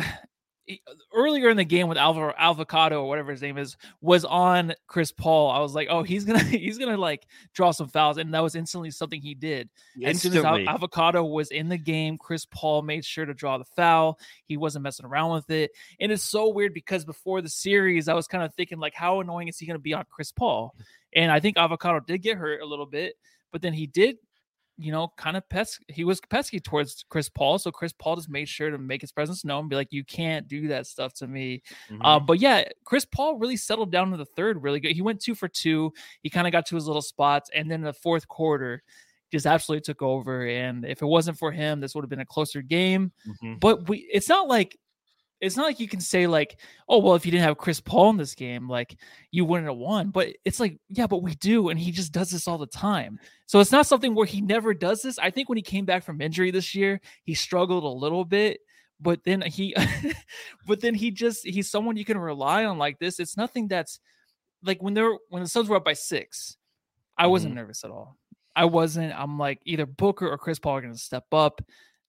Uh, 0.70 0.94
earlier 1.14 1.50
in 1.50 1.58
the 1.58 1.64
game 1.64 1.88
with 1.88 1.98
Alva 1.98 2.34
Avocado 2.38 3.02
or 3.02 3.08
whatever 3.08 3.32
his 3.32 3.42
name 3.42 3.58
is 3.58 3.76
was 4.02 4.24
on 4.26 4.74
Chris 4.88 5.12
Paul. 5.12 5.50
I 5.52 5.60
was 5.60 5.74
like, 5.74 5.88
oh, 5.90 6.04
he's 6.04 6.26
gonna 6.26 6.44
he's 6.44 6.78
gonna 6.78 6.98
like 6.98 7.28
draw 7.54 7.72
some 7.72 7.88
fouls, 7.88 8.18
and 8.18 8.34
that 8.34 8.44
was 8.44 8.56
instantly 8.56 8.92
something 8.92 9.22
he 9.22 9.34
did. 9.34 9.70
Instantly. 10.00 10.40
As 10.40 10.44
soon 10.44 10.62
as 10.62 10.68
Avocado 10.68 11.24
was 11.24 11.52
in 11.52 11.70
the 11.70 11.78
game, 11.78 12.18
Chris 12.18 12.46
Paul 12.46 12.82
made 12.82 13.04
sure 13.04 13.26
to 13.26 13.34
draw 13.34 13.58
the 13.58 13.66
foul. 13.66 14.20
He 14.46 14.58
wasn't 14.58 14.84
messing 14.84 15.06
around 15.06 15.32
with 15.32 15.50
it, 15.50 15.72
and 16.00 16.12
it's 16.12 16.24
so 16.24 16.50
weird 16.50 16.74
because 16.74 17.06
before 17.06 17.42
the 17.42 17.50
series, 17.50 18.08
I 18.08 18.14
was 18.14 18.28
kind 18.28 18.44
of 18.44 18.54
thinking 18.54 18.80
like, 18.80 18.94
how 18.94 19.20
annoying 19.22 19.48
is 19.48 19.58
he 19.58 19.66
gonna 19.66 19.80
be 19.80 19.94
on 19.94 20.06
Chris 20.10 20.32
Paul? 20.32 20.76
And 21.16 21.32
I 21.32 21.40
think 21.40 21.58
Avocado 21.58 22.00
did 22.00 22.20
get 22.22 22.38
hurt 22.38 22.62
a 22.62 22.66
little 22.66 22.86
bit, 22.86 23.16
but 23.52 23.62
then 23.62 23.74
he 23.74 23.88
did 23.88 24.18
you 24.80 24.92
know, 24.92 25.12
kind 25.18 25.36
of 25.36 25.48
pes- 25.50 25.80
he 25.88 26.04
was 26.04 26.22
pesky 26.30 26.60
towards 26.60 27.04
Chris 27.10 27.28
Paul. 27.28 27.60
So 27.60 27.72
Chris 27.72 27.94
Paul 27.94 28.16
just 28.16 28.30
made 28.30 28.48
sure 28.48 28.72
to 28.72 28.78
make 28.78 29.02
his 29.02 29.12
presence 29.12 29.44
known, 29.44 29.68
be 29.68 29.76
like, 29.76 29.92
you 29.92 30.06
can't 30.06 30.48
do 30.48 30.70
that 30.70 30.88
stuff 30.88 31.14
to 31.16 31.28
me. 31.28 31.62
Mm-hmm. 31.92 32.02
Uh, 32.02 32.20
but 32.20 32.40
yeah, 32.40 32.64
Chris 32.86 33.06
Paul 33.06 33.38
really 33.38 33.58
settled 33.58 33.92
down 33.92 34.14
in 34.14 34.18
the 34.18 34.26
third 34.26 34.64
really 34.64 34.80
good. 34.80 34.94
He 34.94 35.02
went 35.02 35.20
two 35.20 35.36
for 35.36 35.48
two. 35.48 35.92
He 36.24 36.30
kind 36.30 36.48
of 36.48 36.54
got 36.54 36.66
to 36.68 36.76
his 36.76 36.88
little 36.88 37.02
spots. 37.02 37.50
And 37.54 37.70
then 37.70 37.82
the 37.82 37.94
fourth 37.94 38.28
quarter, 38.28 38.84
just 39.32 39.46
absolutely 39.46 39.82
took 39.82 40.02
over. 40.02 40.48
And 40.48 40.86
if 40.86 41.02
it 41.02 41.06
wasn't 41.06 41.38
for 41.38 41.52
him, 41.52 41.80
this 41.80 41.94
would 41.94 42.04
have 42.04 42.10
been 42.10 42.20
a 42.20 42.26
closer 42.26 42.62
game. 42.62 43.12
Mm-hmm. 43.28 43.56
But 43.60 43.88
we 43.88 44.10
it's 44.12 44.30
not 44.30 44.48
like 44.48 44.78
it's 45.42 45.56
not 45.56 45.66
like 45.66 45.80
you 45.80 45.88
can 45.88 46.02
say 46.02 46.28
like, 46.28 46.60
oh 46.88 47.00
well, 47.00 47.16
if 47.16 47.26
you 47.26 47.32
didn't 47.32 47.46
have 47.46 47.58
Chris 47.58 47.80
Paul 47.80 48.10
in 48.12 48.18
this 48.18 48.36
game, 48.36 48.70
like 48.70 48.98
you 49.32 49.46
wouldn't 49.46 49.70
have 49.70 49.78
won. 49.78 50.10
But 50.10 50.36
it's 50.44 50.60
like, 50.60 50.80
yeah, 50.90 51.08
but 51.08 51.24
we 51.24 51.36
do, 51.36 51.70
and 51.70 51.80
he 51.80 51.92
just 51.92 52.12
does 52.12 52.30
this 52.30 52.48
all 52.48 52.58
the 52.58 52.68
time. 52.68 53.20
So 53.46 53.60
it's 53.60 53.72
not 53.72 53.88
something 53.88 54.14
where 54.16 54.26
he 54.26 54.42
never 54.42 54.74
does 54.74 55.02
this. 55.02 55.18
I 55.18 55.30
think 55.30 55.50
when 55.50 55.58
he 55.58 55.62
came 55.62 55.86
back 55.86 56.04
from 56.04 56.22
injury 56.22 56.52
this 56.52 56.76
year, 56.76 57.00
he 57.24 57.34
struggled 57.34 57.84
a 57.84 57.88
little 57.88 58.26
bit, 58.26 58.60
but 59.00 59.24
then 59.24 59.42
he, 59.42 59.76
but 60.68 60.82
then 60.82 60.94
he 60.94 61.12
just 61.12 61.46
he's 61.46 61.70
someone 61.70 61.98
you 61.98 62.06
can 62.06 62.18
rely 62.18 62.66
on 62.66 62.78
like 62.78 63.00
this. 63.00 63.20
It's 63.20 63.38
nothing 63.38 63.68
that's 63.68 64.00
like 64.64 64.84
when 64.84 64.94
they're 64.94 65.16
when 65.30 65.44
the 65.44 65.50
Suns 65.50 65.70
were 65.70 65.78
up 65.78 65.86
by 65.86 65.94
six, 65.94 66.58
I 67.18 67.28
wasn't 67.28 67.52
mm-hmm. 67.52 67.62
nervous 67.62 67.84
at 67.84 67.92
all. 67.92 68.18
I 68.56 68.66
wasn't. 68.66 69.14
I'm 69.18 69.40
like 69.40 69.62
either 69.64 69.86
Booker 69.86 70.28
or 70.28 70.38
Chris 70.38 70.60
Paul 70.60 70.78
are 70.78 70.82
going 70.82 70.94
to 70.94 71.00
step 71.00 71.26
up 71.32 71.62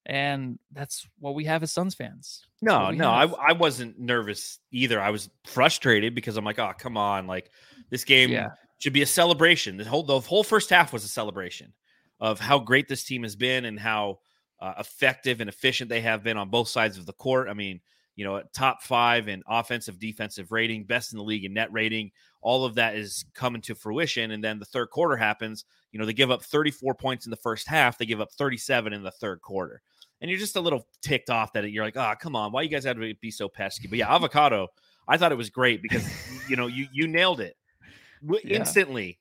and 0.05 0.57
that's 0.71 1.07
what 1.19 1.35
we 1.35 1.45
have 1.45 1.63
as 1.63 1.71
Suns 1.71 1.93
fans. 1.93 2.45
No, 2.61 2.91
no, 2.91 3.09
I, 3.09 3.25
I 3.25 3.53
wasn't 3.53 3.99
nervous 3.99 4.59
either. 4.71 4.99
I 4.99 5.09
was 5.09 5.29
frustrated 5.45 6.15
because 6.15 6.37
I'm 6.37 6.45
like, 6.45 6.59
oh, 6.59 6.73
come 6.77 6.97
on, 6.97 7.27
like 7.27 7.51
this 7.89 8.03
game 8.03 8.31
yeah. 8.31 8.49
should 8.79 8.93
be 8.93 9.03
a 9.03 9.07
celebration. 9.07 9.77
The 9.77 9.85
whole 9.85 10.03
the 10.03 10.19
whole 10.19 10.43
first 10.43 10.69
half 10.69 10.93
was 10.93 11.03
a 11.03 11.09
celebration 11.09 11.73
of 12.19 12.39
how 12.39 12.59
great 12.59 12.87
this 12.87 13.03
team 13.03 13.23
has 13.23 13.35
been 13.35 13.65
and 13.65 13.79
how 13.79 14.19
uh, 14.59 14.73
effective 14.79 15.41
and 15.41 15.49
efficient 15.49 15.89
they 15.89 16.01
have 16.01 16.23
been 16.23 16.37
on 16.37 16.49
both 16.49 16.67
sides 16.67 16.97
of 16.97 17.05
the 17.05 17.13
court. 17.13 17.47
I 17.47 17.53
mean, 17.53 17.79
you 18.15 18.25
know, 18.25 18.41
top 18.53 18.83
five 18.83 19.27
in 19.27 19.43
offensive 19.47 19.99
defensive 19.99 20.51
rating, 20.51 20.83
best 20.83 21.13
in 21.13 21.17
the 21.17 21.23
league 21.23 21.45
in 21.45 21.53
net 21.53 21.71
rating. 21.71 22.11
All 22.41 22.65
of 22.65 22.75
that 22.75 22.95
is 22.95 23.25
coming 23.33 23.61
to 23.63 23.75
fruition. 23.75 24.31
And 24.31 24.43
then 24.43 24.59
the 24.59 24.65
third 24.65 24.89
quarter 24.89 25.15
happens. 25.15 25.65
You 25.91 25.99
know, 25.99 26.05
they 26.05 26.13
give 26.13 26.31
up 26.31 26.43
34 26.43 26.93
points 26.95 27.25
in 27.25 27.31
the 27.31 27.37
first 27.37 27.67
half, 27.67 27.97
they 27.97 28.05
give 28.05 28.21
up 28.21 28.31
37 28.31 28.93
in 28.93 29.03
the 29.03 29.11
third 29.11 29.41
quarter 29.41 29.81
and 30.21 30.29
you're 30.29 30.39
just 30.39 30.55
a 30.55 30.61
little 30.61 30.87
ticked 31.01 31.29
off 31.29 31.53
that 31.53 31.69
you're 31.71 31.83
like, 31.83 31.97
oh, 31.97 32.13
come 32.19 32.35
on, 32.35 32.51
why 32.51 32.61
you 32.61 32.69
guys 32.69 32.85
have 32.85 32.97
to 32.97 33.13
be 33.15 33.31
so 33.31 33.49
pesky? 33.49 33.87
But 33.87 33.97
yeah, 33.97 34.13
avocado, 34.13 34.67
I 35.07 35.17
thought 35.17 35.31
it 35.31 35.37
was 35.37 35.49
great 35.49 35.81
because 35.81 36.07
you 36.47 36.55
know 36.55 36.67
you 36.67 36.87
you 36.93 37.07
nailed 37.07 37.41
it 37.41 37.55
yeah. 38.21 38.57
instantly. 38.57 39.19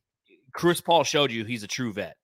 Chris 0.53 0.81
Paul 0.81 1.05
showed 1.05 1.31
you 1.31 1.45
he's 1.45 1.63
a 1.63 1.69
true 1.69 1.93
vet 1.93 2.17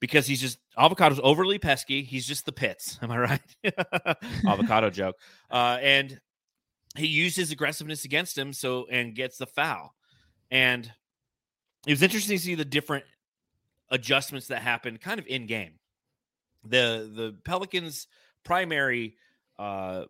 because 0.00 0.26
he's 0.26 0.40
just 0.40 0.58
avocado's 0.76 1.20
overly 1.22 1.58
pesky. 1.58 2.02
He's 2.02 2.26
just 2.26 2.46
the 2.46 2.52
pits. 2.52 2.98
Am 3.02 3.10
I 3.10 3.18
right? 3.18 3.40
avocado 4.46 4.90
joke. 4.90 5.16
Uh, 5.50 5.78
and 5.80 6.20
he 6.96 7.06
used 7.06 7.36
his 7.36 7.50
aggressiveness 7.50 8.04
against 8.04 8.36
him, 8.36 8.52
so 8.52 8.86
and 8.90 9.14
gets 9.14 9.38
the 9.38 9.46
foul. 9.46 9.94
And 10.50 10.90
it 11.86 11.90
was 11.90 12.02
interesting 12.02 12.36
to 12.36 12.42
see 12.42 12.54
the 12.54 12.64
different 12.64 13.04
adjustments 13.90 14.48
that 14.48 14.62
happened 14.62 15.00
kind 15.00 15.18
of 15.18 15.26
in 15.26 15.46
game 15.46 15.74
the 16.64 17.10
the 17.14 17.36
Pelicans' 17.44 18.06
primary 18.44 19.16
uh, 19.58 20.04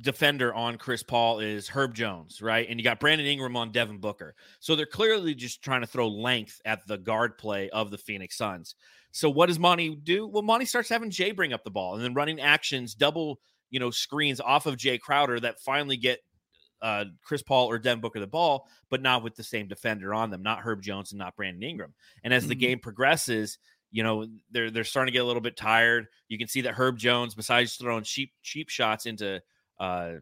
defender 0.00 0.54
on 0.54 0.78
Chris 0.78 1.02
Paul 1.02 1.40
is 1.40 1.68
Herb 1.68 1.94
Jones, 1.94 2.40
right? 2.40 2.66
And 2.68 2.78
you 2.78 2.84
got 2.84 3.00
Brandon 3.00 3.26
Ingram 3.26 3.56
on 3.56 3.72
Devin 3.72 3.98
Booker. 3.98 4.34
So 4.58 4.74
they're 4.74 4.86
clearly 4.86 5.34
just 5.34 5.62
trying 5.62 5.82
to 5.82 5.86
throw 5.86 6.08
length 6.08 6.60
at 6.64 6.86
the 6.86 6.98
guard 6.98 7.38
play 7.38 7.68
of 7.70 7.90
the 7.90 7.98
Phoenix 7.98 8.36
Suns. 8.36 8.74
So 9.12 9.28
what 9.28 9.46
does 9.46 9.58
Monty 9.58 9.94
do? 9.96 10.26
Well, 10.26 10.42
Monty 10.42 10.64
starts 10.64 10.88
having 10.88 11.10
Jay 11.10 11.32
bring 11.32 11.52
up 11.52 11.64
the 11.64 11.70
ball 11.70 11.94
and 11.94 12.04
then 12.04 12.14
running 12.14 12.40
actions, 12.40 12.94
double, 12.94 13.40
you 13.70 13.80
know, 13.80 13.90
screens 13.90 14.40
off 14.40 14.66
of 14.66 14.76
Jay 14.76 14.98
Crowder 14.98 15.40
that 15.40 15.60
finally 15.60 15.96
get 15.96 16.20
uh, 16.80 17.04
Chris 17.22 17.42
Paul 17.42 17.66
or 17.66 17.78
Devin 17.78 18.00
Booker 18.00 18.20
the 18.20 18.26
ball, 18.26 18.66
but 18.88 19.02
not 19.02 19.22
with 19.22 19.34
the 19.34 19.42
same 19.42 19.68
defender 19.68 20.14
on 20.14 20.30
them, 20.30 20.42
not 20.42 20.60
Herb 20.60 20.82
Jones 20.82 21.12
and 21.12 21.18
not 21.18 21.36
Brandon 21.36 21.62
Ingram. 21.62 21.94
And 22.24 22.32
as 22.32 22.44
mm-hmm. 22.44 22.48
the 22.50 22.54
game 22.54 22.78
progresses, 22.78 23.58
you 23.90 24.02
know 24.02 24.26
they're 24.50 24.70
they're 24.70 24.84
starting 24.84 25.12
to 25.12 25.16
get 25.16 25.22
a 25.22 25.26
little 25.26 25.40
bit 25.40 25.56
tired. 25.56 26.08
You 26.28 26.38
can 26.38 26.48
see 26.48 26.60
that 26.62 26.74
Herb 26.74 26.96
Jones, 26.96 27.34
besides 27.34 27.76
throwing 27.76 28.04
cheap 28.04 28.32
cheap 28.42 28.68
shots 28.68 29.06
into 29.06 29.42
uh, 29.78 30.12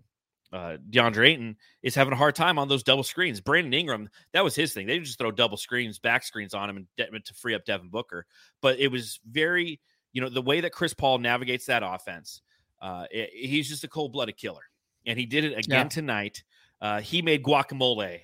uh, 0.53 0.77
DeAndre 0.91 1.29
Ayton, 1.29 1.57
is 1.83 1.95
having 1.95 2.13
a 2.13 2.17
hard 2.17 2.35
time 2.35 2.59
on 2.59 2.69
those 2.69 2.83
double 2.83 3.03
screens. 3.03 3.41
Brandon 3.41 3.75
Ingram, 3.75 4.09
that 4.33 4.43
was 4.43 4.55
his 4.55 4.73
thing. 4.73 4.87
They 4.87 4.99
just 4.99 5.19
throw 5.19 5.31
double 5.31 5.57
screens, 5.57 5.99
back 5.99 6.25
screens 6.25 6.55
on 6.55 6.71
him, 6.71 6.77
and 6.79 6.87
de- 6.97 7.21
to 7.21 7.35
free 7.35 7.55
up 7.55 7.65
Devin 7.65 7.89
Booker. 7.89 8.27
But 8.63 8.79
it 8.79 8.89
was 8.89 9.21
very, 9.29 9.81
you 10.13 10.21
know, 10.21 10.29
the 10.29 10.43
way 10.43 10.61
that 10.61 10.73
Chris 10.73 10.95
Paul 10.95 11.19
navigates 11.19 11.67
that 11.67 11.83
offense. 11.85 12.43
Uh, 12.81 13.07
it, 13.11 13.31
he's 13.33 13.69
just 13.69 13.85
a 13.85 13.89
cold 13.89 14.13
blooded 14.13 14.37
killer, 14.37 14.63
and 15.05 15.19
he 15.19 15.27
did 15.27 15.45
it 15.45 15.59
again 15.59 15.87
yeah. 15.87 15.89
tonight. 15.89 16.43
Uh, 16.81 17.01
he 17.01 17.21
made 17.23 17.43
guacamole 17.43 18.21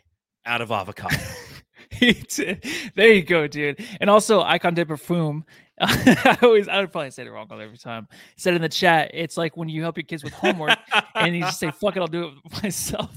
out 0.47 0.61
of 0.61 0.71
avocado. 0.71 1.17
there 2.95 3.13
you 3.13 3.23
go, 3.23 3.47
dude. 3.47 3.85
And 4.01 4.11
also, 4.11 4.43
Icon 4.43 4.75
de 4.75 4.85
Perfume 4.85 5.45
I 5.81 6.39
always, 6.41 6.69
I 6.69 6.81
would 6.81 6.93
probably 6.93 7.11
say 7.11 7.25
it 7.27 7.31
wrong 7.31 7.49
every 7.51 7.77
time. 7.77 8.07
He 8.13 8.41
said 8.41 8.55
in 8.55 8.63
the 8.63 8.69
chat, 8.69 9.11
it's 9.13 9.37
like 9.37 9.57
when 9.57 9.69
you 9.69 9.83
help 9.83 9.97
your 9.97 10.05
kids 10.05 10.23
with 10.23 10.33
homework 10.33 10.79
and 11.17 11.35
you 11.35 11.43
just 11.43 11.59
say, 11.59 11.71
fuck 11.81 11.97
it, 11.97 12.01
I'll 12.01 12.07
do 12.07 12.29
it 12.29 12.63
myself, 12.63 13.11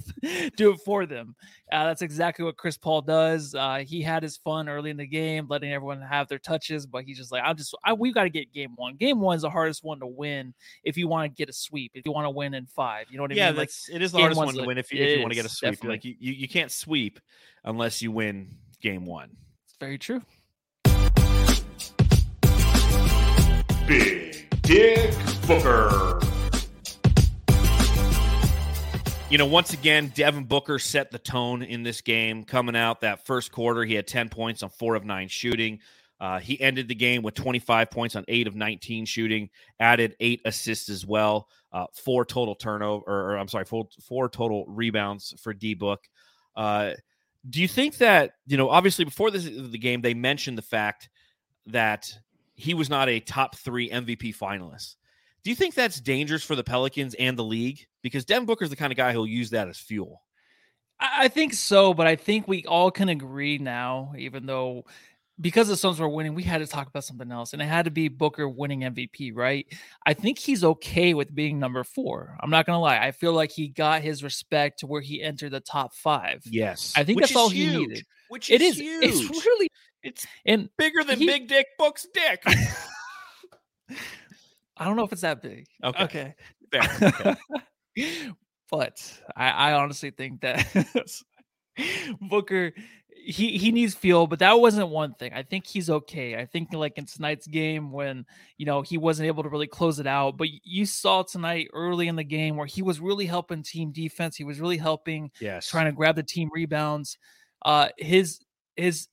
do 0.55 0.71
it 0.71 0.79
for 0.83 1.05
them. 1.05 1.35
Uh, 1.71 1.85
that's 1.85 2.01
exactly 2.01 2.43
what 2.43 2.57
Chris 2.57 2.75
Paul 2.75 3.03
does. 3.03 3.53
Uh, 3.53 3.83
he 3.85 4.01
had 4.01 4.23
his 4.23 4.37
fun 4.37 4.69
early 4.69 4.89
in 4.89 4.97
the 4.97 5.05
game, 5.05 5.45
letting 5.47 5.71
everyone 5.71 6.01
have 6.01 6.27
their 6.29 6.39
touches, 6.39 6.87
but 6.87 7.03
he's 7.03 7.17
just 7.17 7.31
like, 7.31 7.43
I'm 7.45 7.55
just, 7.55 7.77
I, 7.83 7.93
we've 7.93 8.13
got 8.13 8.23
to 8.23 8.29
get 8.31 8.51
game 8.51 8.73
one. 8.75 8.95
Game 8.95 9.19
one 9.21 9.35
is 9.35 9.43
the 9.43 9.51
hardest 9.51 9.83
one 9.83 9.99
to 9.99 10.07
win 10.07 10.55
if 10.83 10.97
you 10.97 11.07
want 11.07 11.31
to 11.31 11.37
get 11.37 11.49
a 11.49 11.53
sweep, 11.53 11.91
if 11.93 12.07
you 12.07 12.11
want 12.11 12.25
to 12.25 12.31
win 12.31 12.55
in 12.55 12.65
five. 12.65 13.05
You 13.11 13.17
know 13.17 13.23
what 13.23 13.33
I 13.33 13.35
yeah, 13.35 13.49
mean? 13.49 13.57
Like, 13.57 13.71
it 13.93 14.01
is 14.01 14.11
the 14.11 14.19
hardest 14.19 14.39
one 14.39 14.55
to 14.55 14.65
win 14.65 14.79
if 14.79 14.91
you, 14.91 15.03
if 15.03 15.17
you 15.17 15.21
want 15.21 15.31
to 15.31 15.35
get 15.35 15.45
a 15.45 15.49
sweep. 15.49 15.73
Definitely. 15.73 15.95
Like, 15.95 16.05
you, 16.05 16.15
you, 16.19 16.33
you 16.33 16.47
can't 16.47 16.71
sweep 16.71 17.19
unless 17.63 18.01
you 18.01 18.11
win 18.11 18.55
game 18.81 19.05
one. 19.05 19.29
It's 19.65 19.75
very 19.79 19.99
true. 19.99 20.23
Big 23.87 24.49
Dick 24.63 25.15
Booker. 25.47 26.19
You 29.29 29.37
know, 29.37 29.45
once 29.45 29.71
again, 29.71 30.11
Devin 30.13 30.43
Booker 30.43 30.77
set 30.77 31.09
the 31.09 31.19
tone 31.19 31.63
in 31.63 31.83
this 31.83 32.01
game. 32.01 32.43
Coming 32.43 32.75
out 32.75 32.99
that 33.01 33.25
first 33.25 33.53
quarter, 33.53 33.85
he 33.85 33.93
had 33.93 34.05
10 34.05 34.27
points 34.27 34.61
on 34.61 34.69
four 34.71 34.95
of 34.95 35.05
nine 35.05 35.29
shooting. 35.29 35.79
Uh, 36.19 36.37
he 36.37 36.59
ended 36.59 36.89
the 36.89 36.95
game 36.95 37.23
with 37.23 37.33
25 37.35 37.89
points 37.89 38.17
on 38.17 38.25
eight 38.27 38.47
of 38.47 38.55
19 38.55 39.05
shooting, 39.05 39.49
added 39.79 40.17
eight 40.19 40.41
assists 40.43 40.89
as 40.89 41.05
well, 41.05 41.47
uh, 41.71 41.85
four 41.93 42.25
total 42.25 42.55
turnover, 42.55 43.05
or, 43.07 43.31
or, 43.31 43.37
I'm 43.37 43.47
sorry, 43.47 43.65
four, 43.65 43.87
four 44.01 44.27
total 44.27 44.65
rebounds 44.67 45.33
for 45.41 45.53
D 45.53 45.75
Book. 45.75 46.01
Uh, 46.57 46.91
do 47.49 47.61
you 47.61 47.69
think 47.69 47.97
that 47.99 48.31
you 48.47 48.57
know? 48.57 48.69
Obviously, 48.69 49.05
before 49.05 49.31
this 49.31 49.45
the 49.45 49.77
game, 49.77 50.01
they 50.01 50.13
mentioned 50.13 50.57
the 50.57 50.63
fact 50.63 51.07
that 51.67 52.11
he 52.57 52.73
was 52.73 52.89
not 52.89 53.07
a 53.07 53.19
top 53.19 53.55
three 53.55 53.89
MVP 53.89 54.35
finalist. 54.35 54.95
Do 55.43 55.51
you 55.51 55.55
think 55.55 55.75
that's 55.75 56.01
dangerous 56.01 56.43
for 56.43 56.55
the 56.55 56.63
Pelicans 56.63 57.13
and 57.13 57.37
the 57.37 57.43
league? 57.43 57.87
Because 58.01 58.25
Devin 58.25 58.45
Booker's 58.45 58.69
the 58.69 58.75
kind 58.75 58.91
of 58.91 58.97
guy 58.97 59.13
who'll 59.13 59.27
use 59.27 59.51
that 59.51 59.69
as 59.69 59.77
fuel. 59.77 60.23
I 60.99 61.27
think 61.27 61.53
so, 61.53 61.93
but 61.93 62.07
I 62.07 62.15
think 62.15 62.47
we 62.47 62.65
all 62.65 62.89
can 62.89 63.07
agree 63.07 63.59
now, 63.59 64.13
even 64.17 64.47
though 64.47 64.85
because 65.39 65.67
the 65.67 65.77
Suns 65.77 65.99
were 65.99 66.09
winning, 66.09 66.33
we 66.33 66.43
had 66.43 66.59
to 66.59 66.67
talk 66.67 66.87
about 66.87 67.03
something 67.03 67.31
else, 67.31 67.53
and 67.53 67.61
it 67.61 67.65
had 67.65 67.85
to 67.85 67.91
be 67.91 68.07
Booker 68.07 68.47
winning 68.49 68.81
MVP, 68.81 69.31
right? 69.35 69.65
I 70.05 70.13
think 70.13 70.39
he's 70.39 70.63
okay 70.63 71.13
with 71.13 71.33
being 71.35 71.59
number 71.59 71.83
four. 71.83 72.35
I'm 72.41 72.49
not 72.49 72.65
gonna 72.65 72.79
lie. 72.79 72.97
I 72.99 73.11
feel 73.11 73.33
like 73.33 73.51
he 73.51 73.67
got 73.67 74.01
his 74.01 74.23
respect 74.23 74.79
to 74.79 74.87
where 74.87 75.01
he 75.01 75.21
entered 75.21 75.51
the 75.51 75.59
top 75.59 75.93
five. 75.93 76.41
Yes, 76.45 76.93
I 76.95 77.03
think 77.03 77.17
Which 77.17 77.29
that's 77.29 77.35
all 77.37 77.49
huge. 77.49 77.71
he 77.71 77.77
needed. 77.77 78.05
Which 78.29 78.49
It 78.51 78.61
is 78.61 78.75
is. 78.75 78.81
huge. 78.81 79.03
It's 79.05 79.45
really 79.45 79.69
it's 80.03 80.27
and 80.45 80.69
bigger 80.77 81.03
than 81.03 81.19
he- 81.19 81.25
Big 81.27 81.47
Dick 81.47 81.67
Book's 81.77 82.07
dick. 82.13 82.41
I 84.77 84.85
don't 84.85 84.95
know 84.95 85.03
if 85.03 85.11
it's 85.11 85.21
that 85.21 85.41
big. 85.41 85.65
Okay. 85.83 86.03
Okay. 86.03 86.35
Fair. 86.71 87.37
Okay. 87.99 88.31
but 88.69 89.19
I, 89.35 89.49
I 89.49 89.73
honestly 89.73 90.11
think 90.11 90.41
that 90.41 90.67
Booker 92.21 92.73
he 93.27 93.57
he 93.57 93.71
needs 93.71 93.93
fuel, 93.93 94.25
but 94.25 94.39
that 94.39 94.59
wasn't 94.59 94.87
one 94.89 95.13
thing. 95.13 95.33
I 95.33 95.43
think 95.43 95.67
he's 95.67 95.89
okay. 95.89 96.37
I 96.37 96.45
think 96.45 96.71
like 96.73 96.97
in 96.97 97.05
tonight's 97.05 97.45
game 97.45 97.91
when 97.91 98.25
you 98.57 98.65
know 98.65 98.81
he 98.81 98.97
wasn't 98.97 99.27
able 99.27 99.43
to 99.43 99.49
really 99.49 99.67
close 99.67 99.99
it 99.99 100.07
out, 100.07 100.37
but 100.37 100.47
you 100.63 100.85
saw 100.85 101.23
tonight 101.23 101.67
early 101.73 102.07
in 102.07 102.15
the 102.15 102.23
game 102.23 102.55
where 102.55 102.65
he 102.67 102.81
was 102.81 102.99
really 103.01 103.25
helping 103.25 103.63
team 103.63 103.91
defense. 103.91 104.37
He 104.37 104.45
was 104.45 104.59
really 104.61 104.77
helping 104.77 105.31
Yes. 105.41 105.67
trying 105.67 105.87
to 105.87 105.91
grab 105.91 106.15
the 106.15 106.23
team 106.23 106.49
rebounds. 106.53 107.17
Uh 107.65 107.89
his 107.97 108.39
his 108.77 109.07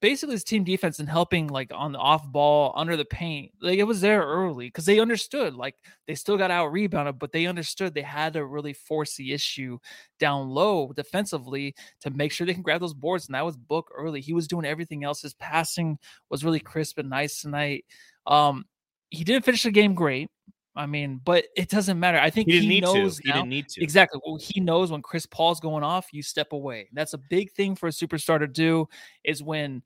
basically 0.00 0.34
his 0.34 0.44
team 0.44 0.64
defense 0.64 0.98
and 0.98 1.08
helping 1.08 1.48
like 1.48 1.70
on 1.74 1.92
the 1.92 1.98
off 1.98 2.26
ball 2.26 2.72
under 2.76 2.96
the 2.96 3.04
paint. 3.04 3.52
Like 3.60 3.78
it 3.78 3.84
was 3.84 4.00
there 4.00 4.22
early 4.22 4.66
because 4.66 4.86
they 4.86 5.00
understood 5.00 5.54
like 5.54 5.74
they 6.06 6.14
still 6.14 6.36
got 6.38 6.50
out 6.50 6.72
rebounded, 6.72 7.18
but 7.18 7.32
they 7.32 7.46
understood 7.46 7.94
they 7.94 8.02
had 8.02 8.32
to 8.34 8.46
really 8.46 8.72
force 8.72 9.16
the 9.16 9.32
issue 9.32 9.78
down 10.18 10.48
low 10.48 10.92
defensively 10.94 11.74
to 12.00 12.10
make 12.10 12.32
sure 12.32 12.46
they 12.46 12.54
can 12.54 12.62
grab 12.62 12.80
those 12.80 12.94
boards. 12.94 13.26
And 13.26 13.34
that 13.34 13.44
was 13.44 13.56
book 13.56 13.90
early. 13.94 14.20
He 14.20 14.32
was 14.32 14.48
doing 14.48 14.64
everything 14.64 15.04
else. 15.04 15.22
His 15.22 15.34
passing 15.34 15.98
was 16.30 16.44
really 16.44 16.60
crisp 16.60 16.98
and 16.98 17.10
nice 17.10 17.40
tonight. 17.40 17.84
Um, 18.26 18.64
he 19.10 19.24
didn't 19.24 19.44
finish 19.44 19.62
the 19.62 19.70
game 19.70 19.94
great. 19.94 20.28
I 20.76 20.86
mean, 20.86 21.20
but 21.24 21.44
it 21.56 21.68
doesn't 21.68 22.00
matter. 22.00 22.18
I 22.18 22.30
think 22.30 22.48
he 22.48 22.60
he, 22.60 22.80
knows. 22.80 23.18
He 23.18 23.30
didn't 23.30 23.48
need 23.48 23.68
to. 23.68 23.82
Exactly. 23.82 24.20
Well, 24.24 24.36
he 24.36 24.60
knows 24.60 24.90
when 24.90 25.02
Chris 25.02 25.24
Paul's 25.24 25.60
going 25.60 25.84
off, 25.84 26.12
you 26.12 26.22
step 26.22 26.52
away. 26.52 26.88
That's 26.92 27.14
a 27.14 27.18
big 27.18 27.52
thing 27.52 27.76
for 27.76 27.86
a 27.86 27.92
superstar 27.92 28.40
to 28.40 28.48
do. 28.48 28.88
Is 29.22 29.42
when 29.42 29.82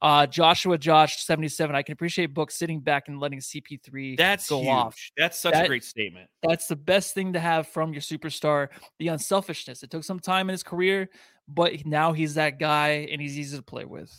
uh 0.00 0.26
Joshua 0.26 0.78
Josh 0.78 1.22
77. 1.24 1.76
I 1.76 1.82
can 1.82 1.92
appreciate 1.92 2.34
Book 2.34 2.50
sitting 2.50 2.80
back 2.80 3.08
and 3.08 3.20
letting 3.20 3.40
CP3 3.40 4.16
That's 4.16 4.48
go 4.48 4.60
huge. 4.60 4.68
off. 4.68 4.96
That's 5.18 5.38
such 5.38 5.54
a 5.54 5.66
great 5.66 5.84
statement. 5.84 6.30
That's 6.42 6.66
the 6.66 6.76
best 6.76 7.14
thing 7.14 7.34
to 7.34 7.40
have 7.40 7.68
from 7.68 7.92
your 7.92 8.02
superstar. 8.02 8.68
The 8.98 9.08
unselfishness. 9.08 9.82
It 9.82 9.90
took 9.90 10.04
some 10.04 10.18
time 10.18 10.48
in 10.48 10.54
his 10.54 10.62
career, 10.62 11.10
but 11.46 11.86
now 11.86 12.12
he's 12.12 12.34
that 12.34 12.58
guy 12.58 13.06
and 13.10 13.20
he's 13.20 13.38
easy 13.38 13.56
to 13.56 13.62
play 13.62 13.84
with. 13.84 14.10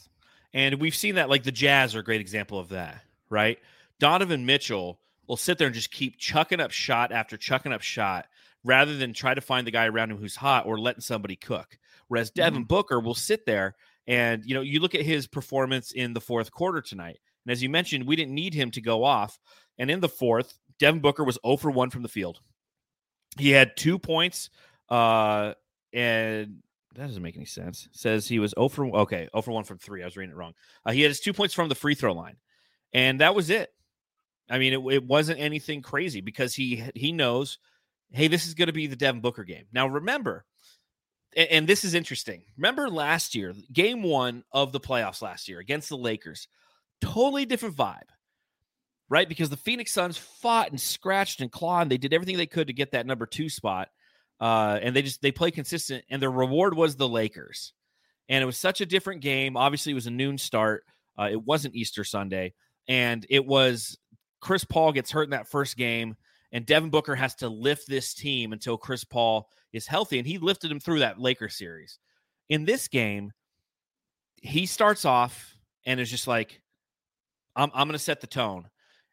And 0.53 0.79
we've 0.79 0.95
seen 0.95 1.15
that, 1.15 1.29
like 1.29 1.43
the 1.43 1.51
Jazz 1.51 1.95
are 1.95 1.99
a 1.99 2.03
great 2.03 2.21
example 2.21 2.59
of 2.59 2.69
that, 2.69 3.01
right? 3.29 3.57
Donovan 3.99 4.45
Mitchell 4.45 4.99
will 5.33 5.37
sit 5.37 5.57
there 5.57 5.65
and 5.65 5.73
just 5.73 5.89
keep 5.89 6.19
chucking 6.19 6.59
up 6.59 6.69
shot 6.69 7.11
after 7.11 7.37
chucking 7.37 7.73
up 7.73 7.81
shot 7.81 8.27
rather 8.63 8.95
than 8.95 9.13
try 9.13 9.33
to 9.33 9.41
find 9.41 9.65
the 9.65 9.71
guy 9.71 9.87
around 9.87 10.11
him 10.11 10.17
who's 10.17 10.35
hot 10.35 10.67
or 10.67 10.77
letting 10.77 11.01
somebody 11.01 11.35
cook. 11.35 11.75
Whereas 12.07 12.29
Devin 12.29 12.65
Booker 12.65 12.99
will 12.99 13.15
sit 13.15 13.43
there 13.47 13.73
and, 14.05 14.43
you 14.45 14.53
know, 14.53 14.61
you 14.61 14.79
look 14.79 14.93
at 14.93 15.01
his 15.01 15.25
performance 15.25 15.91
in 15.91 16.13
the 16.13 16.21
fourth 16.21 16.51
quarter 16.51 16.81
tonight. 16.81 17.17
And 17.47 17.51
as 17.51 17.63
you 17.63 17.69
mentioned, 17.69 18.05
we 18.05 18.15
didn't 18.15 18.35
need 18.35 18.53
him 18.53 18.69
to 18.71 18.81
go 18.81 19.03
off. 19.03 19.39
And 19.79 19.89
in 19.89 20.01
the 20.01 20.07
fourth, 20.07 20.53
Devin 20.77 21.01
Booker 21.01 21.23
was 21.23 21.39
0 21.43 21.57
for 21.57 21.71
1 21.71 21.89
from 21.89 22.03
the 22.03 22.09
field. 22.09 22.39
He 23.39 23.49
had 23.49 23.75
two 23.75 23.97
points, 23.97 24.51
uh, 24.89 25.53
and 25.93 26.57
that 26.93 27.07
doesn't 27.07 27.23
make 27.23 27.37
any 27.37 27.45
sense. 27.45 27.89
Says 27.91 28.27
he 28.27 28.37
was 28.37 28.53
0 28.55 28.69
for 28.69 28.85
okay, 28.97 29.29
0 29.33 29.41
for 29.41 29.51
1 29.51 29.63
from 29.63 29.79
three. 29.79 30.03
I 30.03 30.05
was 30.05 30.15
reading 30.15 30.35
it 30.35 30.37
wrong. 30.37 30.53
Uh, 30.85 30.91
he 30.91 31.01
had 31.01 31.09
his 31.09 31.21
two 31.21 31.33
points 31.33 31.55
from 31.55 31.69
the 31.69 31.75
free 31.75 31.95
throw 31.95 32.13
line, 32.13 32.35
and 32.93 33.19
that 33.19 33.33
was 33.33 33.49
it. 33.49 33.71
I 34.49 34.59
mean, 34.59 34.73
it, 34.73 34.93
it 34.93 35.03
wasn't 35.03 35.39
anything 35.39 35.81
crazy 35.81 36.21
because 36.21 36.53
he 36.53 36.83
he 36.95 37.11
knows, 37.11 37.59
hey, 38.11 38.27
this 38.27 38.45
is 38.45 38.53
going 38.53 38.67
to 38.67 38.73
be 38.73 38.87
the 38.87 38.95
Devin 38.95 39.21
Booker 39.21 39.43
game. 39.43 39.65
Now, 39.71 39.87
remember, 39.87 40.45
and, 41.35 41.49
and 41.49 41.67
this 41.67 41.83
is 41.83 41.93
interesting. 41.93 42.43
Remember 42.57 42.89
last 42.89 43.35
year, 43.35 43.53
game 43.71 44.03
one 44.03 44.43
of 44.51 44.71
the 44.71 44.79
playoffs 44.79 45.21
last 45.21 45.47
year 45.47 45.59
against 45.59 45.89
the 45.89 45.97
Lakers, 45.97 46.47
totally 47.01 47.45
different 47.45 47.75
vibe, 47.75 48.09
right? 49.09 49.27
Because 49.27 49.49
the 49.49 49.57
Phoenix 49.57 49.91
Suns 49.91 50.17
fought 50.17 50.69
and 50.69 50.79
scratched 50.79 51.41
and 51.41 51.51
clawed. 51.51 51.83
And 51.83 51.91
they 51.91 51.97
did 51.97 52.13
everything 52.13 52.37
they 52.37 52.45
could 52.45 52.67
to 52.67 52.73
get 52.73 52.91
that 52.91 53.05
number 53.05 53.25
two 53.25 53.49
spot, 53.49 53.89
uh, 54.39 54.79
and 54.81 54.95
they 54.95 55.01
just 55.01 55.21
they 55.21 55.31
play 55.31 55.51
consistent. 55.51 56.03
And 56.09 56.21
their 56.21 56.31
reward 56.31 56.75
was 56.75 56.95
the 56.95 57.07
Lakers, 57.07 57.73
and 58.29 58.43
it 58.43 58.45
was 58.45 58.57
such 58.57 58.81
a 58.81 58.85
different 58.85 59.21
game. 59.21 59.55
Obviously, 59.57 59.93
it 59.93 59.95
was 59.95 60.07
a 60.07 60.11
noon 60.11 60.37
start. 60.37 60.83
Uh, 61.17 61.29
it 61.31 61.43
wasn't 61.43 61.75
Easter 61.75 62.03
Sunday, 62.03 62.53
and 62.87 63.25
it 63.29 63.45
was 63.45 63.97
Chris 64.43 64.65
Paul 64.65 64.91
gets 64.91 65.09
hurt 65.09 65.23
in 65.23 65.29
that 65.29 65.47
first 65.47 65.77
game, 65.77 66.17
and 66.51 66.65
Devin 66.65 66.89
Booker 66.89 67.15
has 67.15 67.33
to 67.35 67.47
lift 67.47 67.87
this 67.87 68.13
team 68.13 68.51
until 68.51 68.77
Chris 68.77 69.05
Paul 69.05 69.47
is 69.71 69.87
healthy, 69.87 70.17
and 70.17 70.27
he 70.27 70.37
lifted 70.37 70.69
him 70.69 70.81
through 70.81 70.99
that 70.99 71.17
Lakers 71.17 71.55
series. 71.55 71.97
In 72.49 72.65
this 72.65 72.89
game, 72.89 73.31
he 74.41 74.65
starts 74.65 75.05
off 75.05 75.55
and 75.85 75.97
is 75.97 76.11
just 76.11 76.27
like, 76.27 76.61
I'm, 77.55 77.71
I'm 77.73 77.87
going 77.87 77.93
to 77.93 78.03
set 78.03 78.19
the 78.19 78.27
tone. 78.27 78.67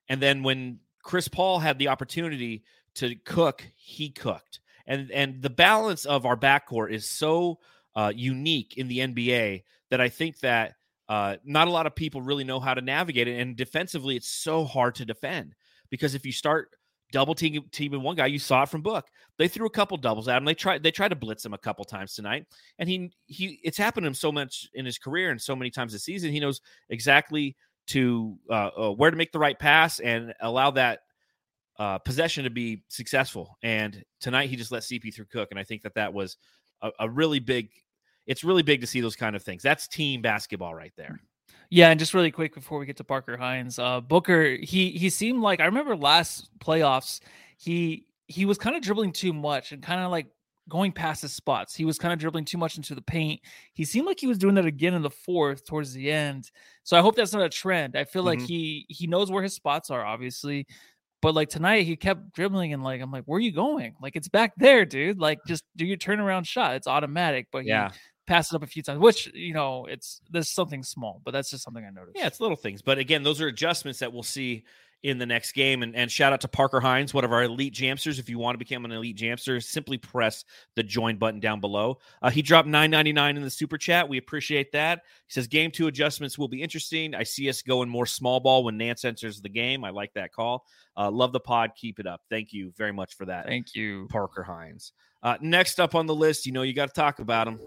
And 0.09 0.21
then 0.21 0.43
when 0.43 0.81
Chris 1.05 1.29
Paul 1.29 1.61
had 1.61 1.79
the 1.79 1.87
opportunity 1.87 2.65
to 2.97 3.15
cook, 3.25 3.65
he 3.77 4.11
cooked. 4.11 4.59
And 4.85 5.13
and 5.13 5.41
the 5.41 5.49
balance 5.49 6.07
of 6.07 6.27
our 6.27 6.37
backcourt 6.37 6.91
is 6.91 7.09
so 7.09 7.61
uh, 7.95 8.11
unique 8.13 8.77
in 8.77 8.89
the 8.89 8.99
NBA 8.99 9.63
that 9.91 10.01
I 10.01 10.09
think 10.09 10.41
that 10.41 10.75
uh, 11.11 11.37
not 11.45 11.67
a 11.67 11.71
lot 11.73 11.87
of 11.87 11.95
people 11.97 12.23
really 12.23 12.45
know 12.45 12.61
how 12.61 12.73
to 12.73 12.81
navigate 12.81 13.27
it. 13.27 13.41
And 13.41 13.57
defensively, 13.57 14.15
it's 14.15 14.29
so 14.29 14.65
hard 14.65 14.95
to 14.95 15.05
defend 15.05 15.57
because 15.91 16.15
if 16.15 16.25
you 16.25 16.31
start 16.31 16.69
double 17.11 17.35
team, 17.35 17.65
teaming 17.73 18.03
one 18.03 18.15
guy, 18.15 18.27
you 18.27 18.39
saw 18.39 18.63
it 18.63 18.69
from 18.69 18.81
Book. 18.81 19.09
They 19.37 19.49
threw 19.49 19.67
a 19.67 19.71
couple 19.71 19.97
doubles 19.97 20.29
at 20.29 20.37
him. 20.37 20.45
They 20.45 20.55
tried 20.55 20.85
they 20.85 20.93
tried 20.93 21.09
to 21.09 21.17
blitz 21.17 21.45
him 21.45 21.53
a 21.53 21.59
couple 21.59 21.85
times 21.85 22.15
tonight, 22.15 22.47
and 22.79 22.89
he 22.89 23.11
he 23.27 23.59
it's 23.65 23.77
happened 23.77 24.05
to 24.05 24.09
him 24.09 24.15
so 24.15 24.31
much 24.31 24.69
in 24.73 24.87
his 24.87 24.99
career 24.99 25.33
and 25.33 25.43
so 25.43 25.57
many 25.57 25.69
times 25.69 25.93
this 25.93 26.05
season. 26.05 26.31
He 26.31 26.39
knows 26.39 26.61
exactly 26.91 27.57
to 27.89 28.39
uh, 28.49 28.71
uh, 28.79 28.91
where 28.93 29.11
to 29.11 29.17
make 29.17 29.33
the 29.33 29.39
right 29.41 29.59
pass 29.59 29.99
and 29.99 30.33
allow 30.41 30.71
that 30.71 31.01
uh, 31.81 31.99
possession 31.99 32.45
to 32.45 32.51
be 32.51 32.85
successful. 32.87 33.59
And 33.65 34.05
tonight 34.21 34.49
he 34.49 34.55
just 34.55 34.71
let 34.71 34.85
CP3 34.85 35.29
cook, 35.29 35.49
and 35.51 35.59
I 35.59 35.65
think 35.65 35.83
that 35.83 35.95
that 35.95 36.15
was 36.15 36.37
a, 36.83 36.93
a 37.01 37.11
really 37.11 37.41
big. 37.41 37.71
It's 38.27 38.45
really 38.45 38.63
big 38.63 38.81
to 38.83 38.87
see 38.87 39.01
those 39.01 39.17
kind 39.17 39.35
of 39.37 39.43
things. 39.43 39.63
That's 39.63 39.89
team 39.89 40.23
basketball 40.23 40.75
right 40.75 40.93
there. 40.97 41.21
Yeah, 41.71 41.91
and 41.91 41.99
just 42.01 42.15
really 42.15 42.31
quick 42.31 42.55
before 42.55 42.79
we 42.79 42.87
get 42.87 42.97
to 42.99 43.05
Parker 43.05 43.37
Hines, 43.37 43.79
uh, 43.79 44.01
Booker, 44.01 44.57
he 44.57 44.91
he 44.91 45.09
seemed 45.11 45.41
like 45.41 45.61
I 45.61 45.67
remember 45.67 45.97
last 45.97 46.51
playoffs, 46.59 47.21
he 47.59 48.07
he 48.27 48.45
was 48.45 48.59
kind 48.59 48.77
of 48.77 48.83
dribbling 48.83 49.13
too 49.13 49.33
much 49.33 49.73
and 49.73 49.83
kind 49.83 50.01
of 50.01 50.11
like 50.11 50.27
going 50.69 50.93
past 50.93 51.23
his 51.23 51.33
spots. 51.33 51.75
He 51.75 51.85
was 51.85 51.99
kind 51.99 52.13
of 52.13 52.19
dribbling 52.21 52.45
too 52.45 52.59
much 52.59 52.77
into 52.77 52.95
the 52.95 53.03
paint. 53.03 53.41
He 53.75 53.85
seemed 53.85 54.07
like 54.07 54.21
he 54.21 54.27
was 54.29 54.39
doing 54.39 54.55
that 54.57 54.67
again 54.67 54.95
in 54.95 55.03
the 55.03 55.11
fourth 55.11 55.65
towards 55.65 55.93
the 55.93 56.11
end. 56.11 56.51
So 56.85 56.97
I 56.97 57.01
hope 57.01 57.17
that's 57.17 57.33
not 57.33 57.43
a 57.43 57.49
trend. 57.49 57.97
I 57.97 58.05
feel 58.05 58.23
like 58.25 58.41
Mhm. 58.41 58.47
he 58.47 58.87
he 58.89 59.07
knows 59.07 59.31
where 59.31 59.43
his 59.43 59.55
spots 59.55 59.91
are, 59.91 60.05
obviously. 60.05 60.67
But 61.23 61.35
like 61.35 61.51
tonight, 61.51 61.83
he 61.87 61.97
kept 61.97 62.33
dribbling 62.33 62.73
and 62.73 62.83
like 62.83 63.01
I'm 63.03 63.11
like, 63.13 63.25
where 63.27 63.37
are 63.39 63.41
you 63.41 63.53
going? 63.53 63.95
Like 64.01 64.17
it's 64.17 64.29
back 64.29 64.53
there, 64.57 64.85
dude. 64.87 65.19
Like 65.21 65.39
just 65.47 65.65
do 65.77 65.85
your 65.87 65.99
turnaround 65.99 66.47
shot. 66.47 66.77
It's 66.77 66.87
automatic. 66.89 67.49
But 67.53 67.67
Yeah, 67.67 67.89
passed 67.89 68.01
it 68.31 68.55
up 68.55 68.63
a 68.63 68.67
few 68.67 68.83
times, 68.83 69.01
which 69.01 69.33
you 69.35 69.55
know, 69.55 69.87
it's 69.87 70.21
there's 70.31 70.51
something 70.51 70.83
small, 70.83 71.21
but 71.25 71.33
that's 71.33 71.51
just 71.51 71.65
something 71.65 71.85
I 71.85 71.91
noticed. 71.91 72.17
yeah, 72.17 72.27
it's 72.27 72.41
little 72.41 72.57
things, 72.57 72.83
but 72.83 72.99
again, 72.99 73.23
those 73.23 73.41
are 73.41 73.49
adjustments 73.49 73.99
that 74.01 74.13
we'll 74.13 74.23
see 74.23 74.65
in 75.03 75.17
the 75.17 75.25
next 75.25 75.53
game. 75.53 75.83
And, 75.83 75.97
and 75.97 76.11
shout 76.13 76.33
out 76.33 76.43
to 76.43 76.49
Parker 76.49 76.79
Hines, 76.79 77.15
one 77.15 77.25
of 77.25 77.33
our 77.33 77.43
elite 77.43 77.75
jamsters. 77.75 78.19
If 78.19 78.29
you 78.29 78.39
want 78.39 78.55
to 78.55 78.59
become 78.59 78.85
an 78.85 78.93
elite 78.93 79.17
jamster, 79.17 79.63
simply 79.63 79.97
press 79.97 80.45
the 80.77 80.83
join 80.83 81.17
button 81.17 81.41
down 81.41 81.61
below. 81.61 81.99
Uh, 82.21 82.31
he 82.31 82.43
dropped 82.43 82.69
nine 82.69 82.91
ninety 82.91 83.13
nine 83.13 83.37
in 83.37 83.43
the 83.43 83.51
super 83.51 83.79
chat. 83.79 84.09
We 84.09 84.19
appreciate 84.19 84.73
that. 84.73 85.01
He 85.27 85.33
says 85.33 85.47
game 85.47 85.71
two 85.71 85.87
adjustments 85.87 86.39
will 86.39 86.49
be 86.49 86.63
interesting. 86.63 87.15
I 87.15 87.23
see 87.23 87.49
us 87.49 87.63
going 87.63 87.89
more 87.89 88.07
small 88.07 88.41
ball 88.41 88.63
when 88.65 88.77
Nance 88.77 89.05
enters 89.05 89.41
the 89.41 89.49
game. 89.49 89.85
I 89.85 89.91
like 89.91 90.13
that 90.15 90.33
call. 90.33 90.67
Uh, 90.97 91.11
love 91.11 91.33
the 91.33 91.41
pod. 91.41 91.73
Keep 91.77 91.99
it 91.99 92.07
up. 92.07 92.21
Thank 92.29 92.53
you 92.53 92.73
very 92.77 92.93
much 92.93 93.17
for 93.17 93.25
that. 93.27 93.47
Thank 93.47 93.75
you. 93.75 94.07
Parker 94.11 94.43
Hines. 94.43 94.93
Uh, 95.23 95.37
next 95.41 95.81
up 95.81 95.95
on 95.95 96.07
the 96.07 96.15
list, 96.15 96.47
you 96.47 96.53
know, 96.53 96.63
you 96.63 96.73
got 96.73 96.87
to 96.87 96.95
talk 96.95 97.19
about 97.19 97.49
him. 97.49 97.61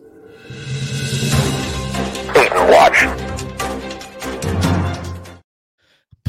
Watch. 2.70 3.34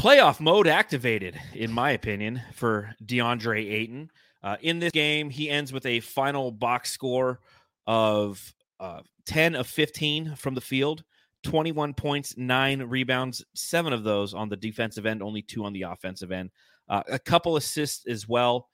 playoff 0.05 0.39
mode 0.39 0.67
activated, 0.67 1.35
in 1.55 1.71
my 1.71 1.89
opinion, 1.89 2.39
for 2.53 2.93
DeAndre 3.03 3.71
Ayton. 3.71 4.11
Uh, 4.43 4.55
in 4.61 4.77
this 4.77 4.91
game, 4.91 5.31
he 5.31 5.49
ends 5.49 5.73
with 5.73 5.83
a 5.87 5.99
final 6.01 6.51
box 6.51 6.91
score 6.91 7.39
of 7.87 8.53
uh, 8.79 8.99
10 9.25 9.55
of 9.55 9.65
15 9.65 10.35
from 10.35 10.53
the 10.53 10.61
field, 10.61 11.03
21 11.41 11.95
points, 11.95 12.37
nine 12.37 12.83
rebounds, 12.83 13.43
seven 13.55 13.93
of 13.93 14.03
those 14.03 14.35
on 14.35 14.47
the 14.47 14.55
defensive 14.55 15.07
end, 15.07 15.23
only 15.23 15.41
two 15.41 15.65
on 15.65 15.73
the 15.73 15.81
offensive 15.81 16.31
end. 16.31 16.51
Uh, 16.87 17.01
a 17.09 17.17
couple 17.17 17.57
assists 17.57 18.05
as 18.05 18.27
well. 18.27 18.69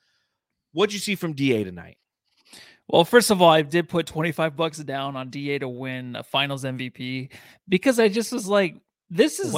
What'd 0.73 0.93
you 0.93 0.99
see 0.99 1.15
from 1.15 1.31
DA 1.31 1.63
tonight? 1.63 1.97
Well, 2.87 3.05
first 3.05 3.31
of 3.31 3.41
all, 3.41 3.49
I 3.49 3.61
did 3.61 3.87
put 3.87 4.05
25 4.05 4.55
bucks 4.55 4.79
down 4.79 5.15
on 5.15 5.29
DA 5.29 5.59
to 5.59 5.69
win 5.69 6.15
a 6.15 6.23
finals 6.23 6.63
MVP 6.65 7.29
because 7.69 7.99
I 7.99 8.09
just 8.09 8.31
was 8.33 8.47
like, 8.47 8.75
this 9.09 9.39
is 9.39 9.55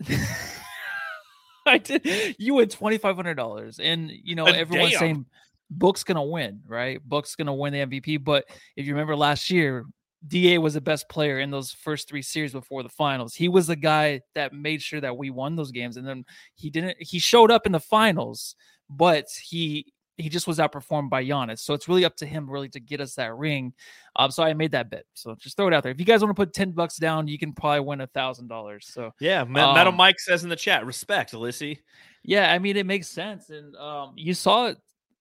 I 1.66 1.78
did 1.78 2.36
you 2.38 2.54
win 2.54 2.68
twenty 2.68 2.98
five 2.98 3.16
hundred 3.16 3.34
dollars. 3.34 3.80
And 3.80 4.10
you 4.10 4.34
know, 4.34 4.46
Uh, 4.46 4.52
everyone's 4.52 4.92
damn. 4.92 4.98
saying 5.00 5.26
Book's 5.70 6.04
gonna 6.04 6.22
win, 6.24 6.60
right? 6.66 7.02
Book's 7.02 7.34
gonna 7.34 7.54
win 7.54 7.72
the 7.72 7.80
MVP. 7.80 8.22
But 8.22 8.44
if 8.76 8.86
you 8.86 8.92
remember 8.92 9.16
last 9.16 9.50
year, 9.50 9.84
DA 10.28 10.58
was 10.58 10.74
the 10.74 10.80
best 10.80 11.08
player 11.08 11.40
in 11.40 11.50
those 11.50 11.72
first 11.72 12.08
three 12.08 12.22
series 12.22 12.52
before 12.52 12.82
the 12.82 12.88
finals. 12.88 13.34
He 13.34 13.48
was 13.48 13.66
the 13.66 13.76
guy 13.76 14.20
that 14.34 14.52
made 14.52 14.80
sure 14.80 15.00
that 15.00 15.16
we 15.16 15.30
won 15.30 15.56
those 15.56 15.72
games. 15.72 15.96
And 15.96 16.06
then 16.06 16.24
he 16.54 16.70
didn't 16.70 16.96
he 17.00 17.18
showed 17.18 17.50
up 17.50 17.66
in 17.66 17.72
the 17.72 17.80
finals, 17.80 18.54
but 18.88 19.26
he 19.42 19.92
he 20.18 20.28
just 20.28 20.46
was 20.46 20.58
outperformed 20.58 21.10
by 21.10 21.24
Giannis. 21.24 21.58
So 21.60 21.74
it's 21.74 21.88
really 21.88 22.04
up 22.04 22.16
to 22.16 22.26
him 22.26 22.48
really 22.48 22.68
to 22.70 22.80
get 22.80 23.00
us 23.00 23.14
that 23.16 23.34
ring. 23.36 23.74
Um, 24.16 24.30
so 24.30 24.42
I 24.42 24.54
made 24.54 24.72
that 24.72 24.88
bet. 24.90 25.04
So 25.14 25.34
just 25.34 25.56
throw 25.56 25.68
it 25.68 25.74
out 25.74 25.82
there. 25.82 25.92
If 25.92 25.98
you 26.00 26.06
guys 26.06 26.22
want 26.22 26.30
to 26.30 26.34
put 26.34 26.54
10 26.54 26.70
bucks 26.72 26.96
down, 26.96 27.28
you 27.28 27.38
can 27.38 27.52
probably 27.52 27.80
win 27.80 28.00
a 28.00 28.06
thousand 28.06 28.48
dollars. 28.48 28.88
So 28.90 29.12
Yeah, 29.20 29.44
Me- 29.44 29.52
Metal 29.54 29.88
Um, 29.88 29.96
Mike 29.96 30.18
says 30.18 30.42
in 30.42 30.48
the 30.48 30.56
chat, 30.56 30.86
respect, 30.86 31.34
Lissy. 31.34 31.80
yeah, 32.22 32.52
I 32.52 32.58
mean 32.58 32.76
it 32.76 32.86
makes 32.86 33.08
sense, 33.08 33.50
and 33.50 33.76
um, 33.76 34.14
you 34.16 34.32
saw 34.34 34.66
it 34.68 34.78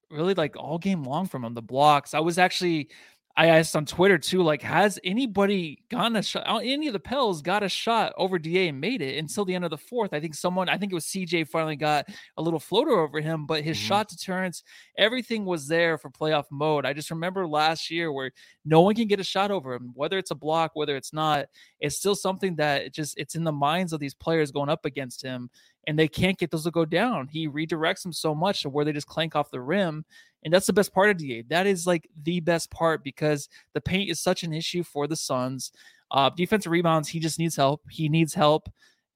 really 0.10 0.34
like 0.34 0.55
all 0.55 0.77
game 0.77 1.03
long 1.03 1.25
from 1.27 1.43
him. 1.43 1.53
The 1.53 1.62
blocks. 1.62 2.13
I 2.13 2.19
was 2.21 2.38
actually, 2.38 2.89
I 3.38 3.48
asked 3.48 3.76
on 3.76 3.86
Twitter 3.86 4.17
too, 4.17 4.41
like, 4.43 4.62
has 4.62 4.98
anybody 5.04 5.84
gotten 5.89 6.15
a 6.15 6.24
shot? 6.24 6.48
uh, 6.48 6.60
Any 6.60 6.88
of 6.88 6.93
the 6.93 7.02
Pels 7.02 7.41
got 7.41 7.63
a 7.63 7.69
shot 7.69 8.13
over 8.15 8.39
Da 8.39 8.69
and 8.69 8.80
made 8.80 9.02
it 9.02 9.17
until 9.17 9.43
the 9.43 9.54
end 9.54 9.65
of 9.65 9.71
the 9.71 9.78
fourth? 9.78 10.13
I 10.13 10.21
think 10.21 10.36
someone, 10.36 10.69
I 10.69 10.78
think 10.78 10.93
it 10.93 10.95
was 10.95 11.06
CJ, 11.06 11.43
finally 11.43 11.76
got 11.76 12.08
a 12.38 12.41
little 12.41 12.62
floater 12.62 12.91
over 12.98 13.19
him, 13.19 13.45
but 13.45 13.62
his 13.62 13.76
Mhm. 13.76 13.82
shot 13.82 14.08
deterrence, 14.08 14.63
everything 14.98 15.43
was 15.43 15.67
there 15.67 15.98
for 15.98 16.10
playoff 16.10 16.45
mode. 16.50 16.86
I 16.86 16.93
just 16.93 17.12
remember 17.12 17.45
last 17.45 17.91
year 17.91 18.10
where 18.10 18.32
no 18.63 18.80
one 18.80 18.95
can 18.95 19.08
get 19.10 19.19
a 19.19 19.24
shot 19.24 19.52
over 19.52 19.74
him, 19.74 19.91
whether 19.95 20.17
it's 20.17 20.32
a 20.32 20.36
block, 20.36 20.71
whether 20.74 20.95
it's 20.95 21.12
not. 21.12 21.48
It's 21.82 21.98
still 21.98 22.15
something 22.15 22.56
that 22.56 22.84
it 22.84 22.93
just 22.93 23.17
it's 23.17 23.36
in 23.36 23.43
the 23.43 23.52
minds 23.52 23.91
of 23.91 24.00
these 24.00 24.13
players 24.13 24.50
going 24.52 24.69
up 24.69 24.86
against 24.86 25.21
him 25.21 25.50
and 25.88 25.98
they 25.98 26.08
can't 26.08 26.38
get 26.38 26.52
those 26.52 26.63
to 26.63 26.71
go 26.71 26.86
down. 26.86 27.28
He 27.28 27.48
redirects 27.48 28.04
them 28.04 28.13
so 28.13 28.34
much 28.34 28.62
to 28.62 28.69
where 28.69 28.86
they 28.86 28.93
just 28.93 29.08
clank 29.08 29.36
off 29.36 29.52
the 29.52 29.62
rim. 29.62 30.06
And 30.43 30.54
that's 30.54 30.67
the 30.67 30.74
best 30.74 30.93
part 30.93 31.10
of 31.10 31.17
DA. 31.17 31.43
That 31.43 31.67
is 31.67 31.88
like 31.88 32.10
the 32.24 32.39
best 32.39 32.69
part 32.71 33.04
because 33.04 33.50
the 33.74 33.82
paint 33.82 34.10
is 34.10 34.19
such 34.19 34.43
an 34.43 34.54
issue 34.54 34.84
for 34.84 35.08
the 35.08 35.15
Suns. 35.15 35.71
Uh, 36.12 36.30
defensive 36.30 36.71
rebounds, 36.71 37.10
he 37.10 37.19
just 37.19 37.39
needs 37.39 37.56
help. 37.56 37.82
He 37.89 38.10
needs 38.10 38.34
help 38.34 38.69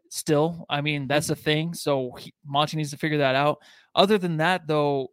still. 0.10 0.66
I 0.70 0.82
mean, 0.82 1.08
that's 1.08 1.30
a 1.30 1.36
thing. 1.36 1.74
So 1.74 2.12
he, 2.18 2.34
Monty 2.46 2.78
needs 2.78 2.92
to 2.92 2.98
figure 2.98 3.20
that 3.20 3.36
out. 3.36 3.60
Other 3.96 4.18
than 4.18 4.38
that, 4.38 4.68
though, 4.68 5.12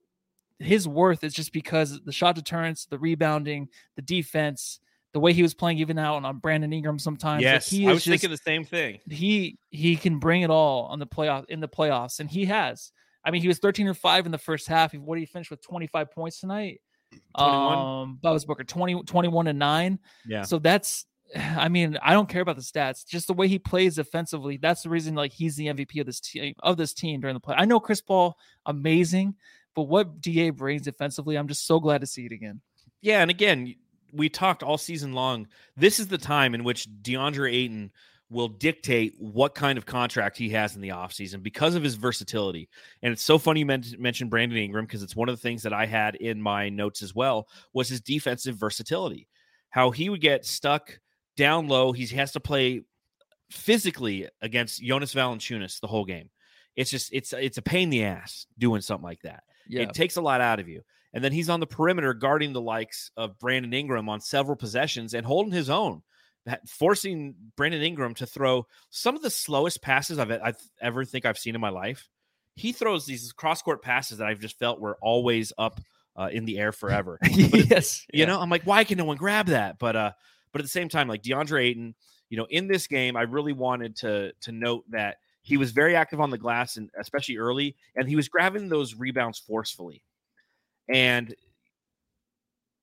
his 0.58 0.88
worth 0.88 1.22
is 1.22 1.34
just 1.34 1.52
because 1.52 2.00
the 2.02 2.12
shot 2.12 2.34
deterrence, 2.34 2.86
the 2.86 2.98
rebounding, 2.98 3.68
the 3.94 4.02
defense, 4.02 4.80
the 5.16 5.20
way 5.20 5.32
he 5.32 5.42
was 5.42 5.54
playing 5.54 5.78
even 5.78 5.98
out 5.98 6.22
on 6.22 6.38
Brandon 6.40 6.70
Ingram 6.70 6.98
sometimes. 6.98 7.42
like, 7.42 7.50
Yes, 7.54 7.70
he 7.70 7.88
I 7.88 7.92
was 7.94 8.04
just, 8.04 8.20
thinking 8.20 8.28
the 8.28 8.36
same 8.36 8.66
thing. 8.66 9.00
he 9.08 9.58
he 9.70 9.96
can 9.96 10.18
bring 10.18 10.42
it 10.42 10.50
all 10.50 10.82
on 10.90 10.98
the 10.98 11.06
playoff 11.06 11.46
in 11.48 11.60
the 11.60 11.68
playoffs, 11.68 12.20
and 12.20 12.30
he 12.30 12.44
has. 12.44 12.92
I 13.24 13.30
mean, 13.30 13.40
he 13.40 13.48
was 13.48 13.58
13 13.58 13.86
and 13.88 13.96
5 13.96 14.26
in 14.26 14.30
the 14.30 14.36
first 14.36 14.68
half. 14.68 14.92
What 14.92 15.14
did 15.14 15.20
he 15.22 15.26
finish 15.26 15.50
with 15.50 15.62
25 15.62 16.12
points 16.12 16.38
tonight? 16.38 16.82
21. 17.38 17.78
Um, 17.78 18.18
was 18.22 18.44
Booker 18.44 18.62
20, 18.62 19.04
21 19.04 19.46
and 19.46 19.58
9. 19.58 19.98
Yeah. 20.26 20.42
So 20.42 20.58
that's 20.58 21.06
I 21.34 21.70
mean, 21.70 21.96
I 22.02 22.12
don't 22.12 22.28
care 22.28 22.42
about 22.42 22.56
the 22.56 22.62
stats. 22.62 23.06
Just 23.06 23.26
the 23.28 23.32
way 23.32 23.48
he 23.48 23.58
plays 23.58 23.94
defensively. 23.94 24.58
That's 24.58 24.82
the 24.82 24.90
reason 24.90 25.14
like 25.14 25.32
he's 25.32 25.56
the 25.56 25.68
MVP 25.68 25.98
of 25.98 26.04
this 26.06 26.20
team 26.20 26.52
of 26.62 26.76
this 26.76 26.92
team 26.92 27.22
during 27.22 27.32
the 27.32 27.40
play. 27.40 27.54
I 27.56 27.64
know 27.64 27.80
Chris 27.80 28.02
Paul, 28.02 28.36
amazing, 28.66 29.34
but 29.74 29.84
what 29.84 30.20
DA 30.20 30.50
brings 30.50 30.82
defensively, 30.82 31.36
I'm 31.36 31.48
just 31.48 31.66
so 31.66 31.80
glad 31.80 32.02
to 32.02 32.06
see 32.06 32.26
it 32.26 32.32
again. 32.32 32.60
Yeah, 33.00 33.22
and 33.22 33.30
again, 33.30 33.74
we 34.16 34.28
talked 34.28 34.62
all 34.62 34.78
season 34.78 35.12
long. 35.12 35.48
This 35.76 36.00
is 36.00 36.08
the 36.08 36.18
time 36.18 36.54
in 36.54 36.64
which 36.64 36.88
DeAndre 37.02 37.52
Ayton 37.52 37.92
will 38.28 38.48
dictate 38.48 39.14
what 39.18 39.54
kind 39.54 39.78
of 39.78 39.86
contract 39.86 40.36
he 40.36 40.48
has 40.50 40.74
in 40.74 40.80
the 40.80 40.88
offseason 40.88 41.42
because 41.42 41.74
of 41.74 41.82
his 41.82 41.94
versatility. 41.94 42.68
And 43.02 43.12
it's 43.12 43.22
so 43.22 43.38
funny 43.38 43.60
you 43.60 43.66
men- 43.66 43.84
mentioned 43.98 44.30
Brandon 44.30 44.58
Ingram 44.58 44.84
because 44.84 45.02
it's 45.02 45.14
one 45.14 45.28
of 45.28 45.36
the 45.36 45.40
things 45.40 45.62
that 45.62 45.72
I 45.72 45.86
had 45.86 46.16
in 46.16 46.42
my 46.42 46.68
notes 46.68 47.02
as 47.02 47.14
well 47.14 47.48
was 47.72 47.88
his 47.88 48.00
defensive 48.00 48.56
versatility. 48.56 49.28
How 49.70 49.90
he 49.90 50.08
would 50.08 50.20
get 50.20 50.44
stuck 50.44 50.98
down 51.36 51.68
low, 51.68 51.92
he 51.92 52.06
has 52.16 52.32
to 52.32 52.40
play 52.40 52.82
physically 53.50 54.28
against 54.42 54.82
Jonas 54.82 55.14
Valanciunas 55.14 55.80
the 55.80 55.86
whole 55.86 56.04
game. 56.04 56.30
It's 56.74 56.90
just 56.90 57.10
it's 57.12 57.32
it's 57.32 57.58
a 57.58 57.62
pain 57.62 57.84
in 57.84 57.90
the 57.90 58.04
ass 58.04 58.46
doing 58.58 58.80
something 58.80 59.04
like 59.04 59.22
that. 59.22 59.44
Yeah. 59.68 59.82
It 59.82 59.94
takes 59.94 60.16
a 60.16 60.20
lot 60.20 60.40
out 60.40 60.60
of 60.60 60.68
you. 60.68 60.82
And 61.16 61.24
then 61.24 61.32
he's 61.32 61.48
on 61.48 61.60
the 61.60 61.66
perimeter 61.66 62.12
guarding 62.12 62.52
the 62.52 62.60
likes 62.60 63.10
of 63.16 63.38
Brandon 63.38 63.72
Ingram 63.72 64.06
on 64.10 64.20
several 64.20 64.54
possessions 64.54 65.14
and 65.14 65.24
holding 65.24 65.50
his 65.50 65.70
own, 65.70 66.02
that- 66.44 66.68
forcing 66.68 67.34
Brandon 67.56 67.80
Ingram 67.80 68.12
to 68.16 68.26
throw 68.26 68.66
some 68.90 69.16
of 69.16 69.22
the 69.22 69.30
slowest 69.30 69.80
passes 69.80 70.18
I've, 70.18 70.30
I've 70.30 70.60
ever 70.78 71.06
think 71.06 71.24
I've 71.24 71.38
seen 71.38 71.54
in 71.54 71.60
my 71.62 71.70
life. 71.70 72.10
He 72.54 72.70
throws 72.70 73.06
these 73.06 73.32
cross 73.32 73.62
court 73.62 73.80
passes 73.80 74.18
that 74.18 74.28
I've 74.28 74.40
just 74.40 74.58
felt 74.58 74.78
were 74.78 74.98
always 75.00 75.54
up 75.56 75.80
uh, 76.16 76.28
in 76.30 76.44
the 76.44 76.58
air 76.58 76.70
forever. 76.70 77.18
yes. 77.30 78.04
You 78.12 78.20
yeah. 78.20 78.26
know, 78.26 78.38
I'm 78.38 78.50
like, 78.50 78.64
why 78.64 78.84
can 78.84 78.98
no 78.98 79.06
one 79.06 79.16
grab 79.16 79.46
that? 79.46 79.78
But 79.78 79.96
uh, 79.96 80.12
but 80.52 80.60
at 80.60 80.64
the 80.64 80.68
same 80.68 80.90
time, 80.90 81.08
like 81.08 81.22
DeAndre 81.22 81.64
Ayton, 81.64 81.94
you 82.28 82.36
know, 82.36 82.46
in 82.50 82.66
this 82.66 82.86
game, 82.88 83.16
I 83.16 83.22
really 83.22 83.54
wanted 83.54 83.96
to 83.96 84.32
to 84.42 84.52
note 84.52 84.84
that 84.90 85.16
he 85.40 85.56
was 85.56 85.72
very 85.72 85.96
active 85.96 86.20
on 86.20 86.28
the 86.28 86.36
glass 86.36 86.76
and 86.76 86.90
especially 87.00 87.38
early, 87.38 87.74
and 87.94 88.06
he 88.06 88.16
was 88.16 88.28
grabbing 88.28 88.68
those 88.68 88.94
rebounds 88.94 89.38
forcefully. 89.38 90.02
And 90.88 91.34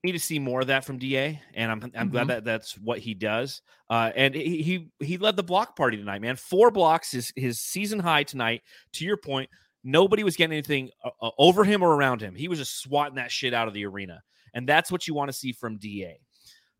need 0.04 0.12
to 0.12 0.20
see 0.20 0.38
more 0.40 0.62
of 0.62 0.68
that 0.68 0.84
from 0.84 0.98
Da, 1.00 1.40
and 1.54 1.72
I'm 1.72 1.92
I'm 1.96 2.10
glad 2.10 2.26
Mhm. 2.26 2.28
that 2.30 2.44
that's 2.44 2.78
what 2.78 3.00
he 3.00 3.14
does. 3.14 3.62
Uh, 3.90 4.12
and 4.16 4.36
he, 4.36 4.62
he 4.62 4.90
he 5.06 5.18
led 5.18 5.36
the 5.38 5.44
block 5.44 5.76
party 5.78 5.96
tonight, 5.98 6.22
man. 6.22 6.36
Four 6.36 6.72
blocks, 6.72 7.12
his 7.12 7.32
his 7.36 7.62
season 7.62 8.00
high 8.00 8.24
tonight. 8.24 8.64
To 8.94 9.06
your 9.06 9.16
point, 9.18 9.50
nobody 9.84 10.24
was 10.24 10.36
getting 10.36 10.54
anything 10.54 10.90
uh, 11.06 11.12
uh, 11.22 11.32
over 11.38 11.64
him 11.64 11.82
or 11.82 11.96
around 11.96 12.22
him. 12.22 12.36
He 12.36 12.48
was 12.50 12.60
just 12.60 12.82
swatting 12.82 13.16
that 13.16 13.32
shit 13.32 13.54
out 13.54 13.70
of 13.70 13.74
the 13.74 13.86
arena, 13.86 14.22
and 14.54 14.68
that's 14.68 14.92
what 14.92 15.08
you 15.08 15.14
want 15.14 15.30
to 15.30 15.34
see 15.34 15.54
from 15.54 15.78
Da. 15.78 16.18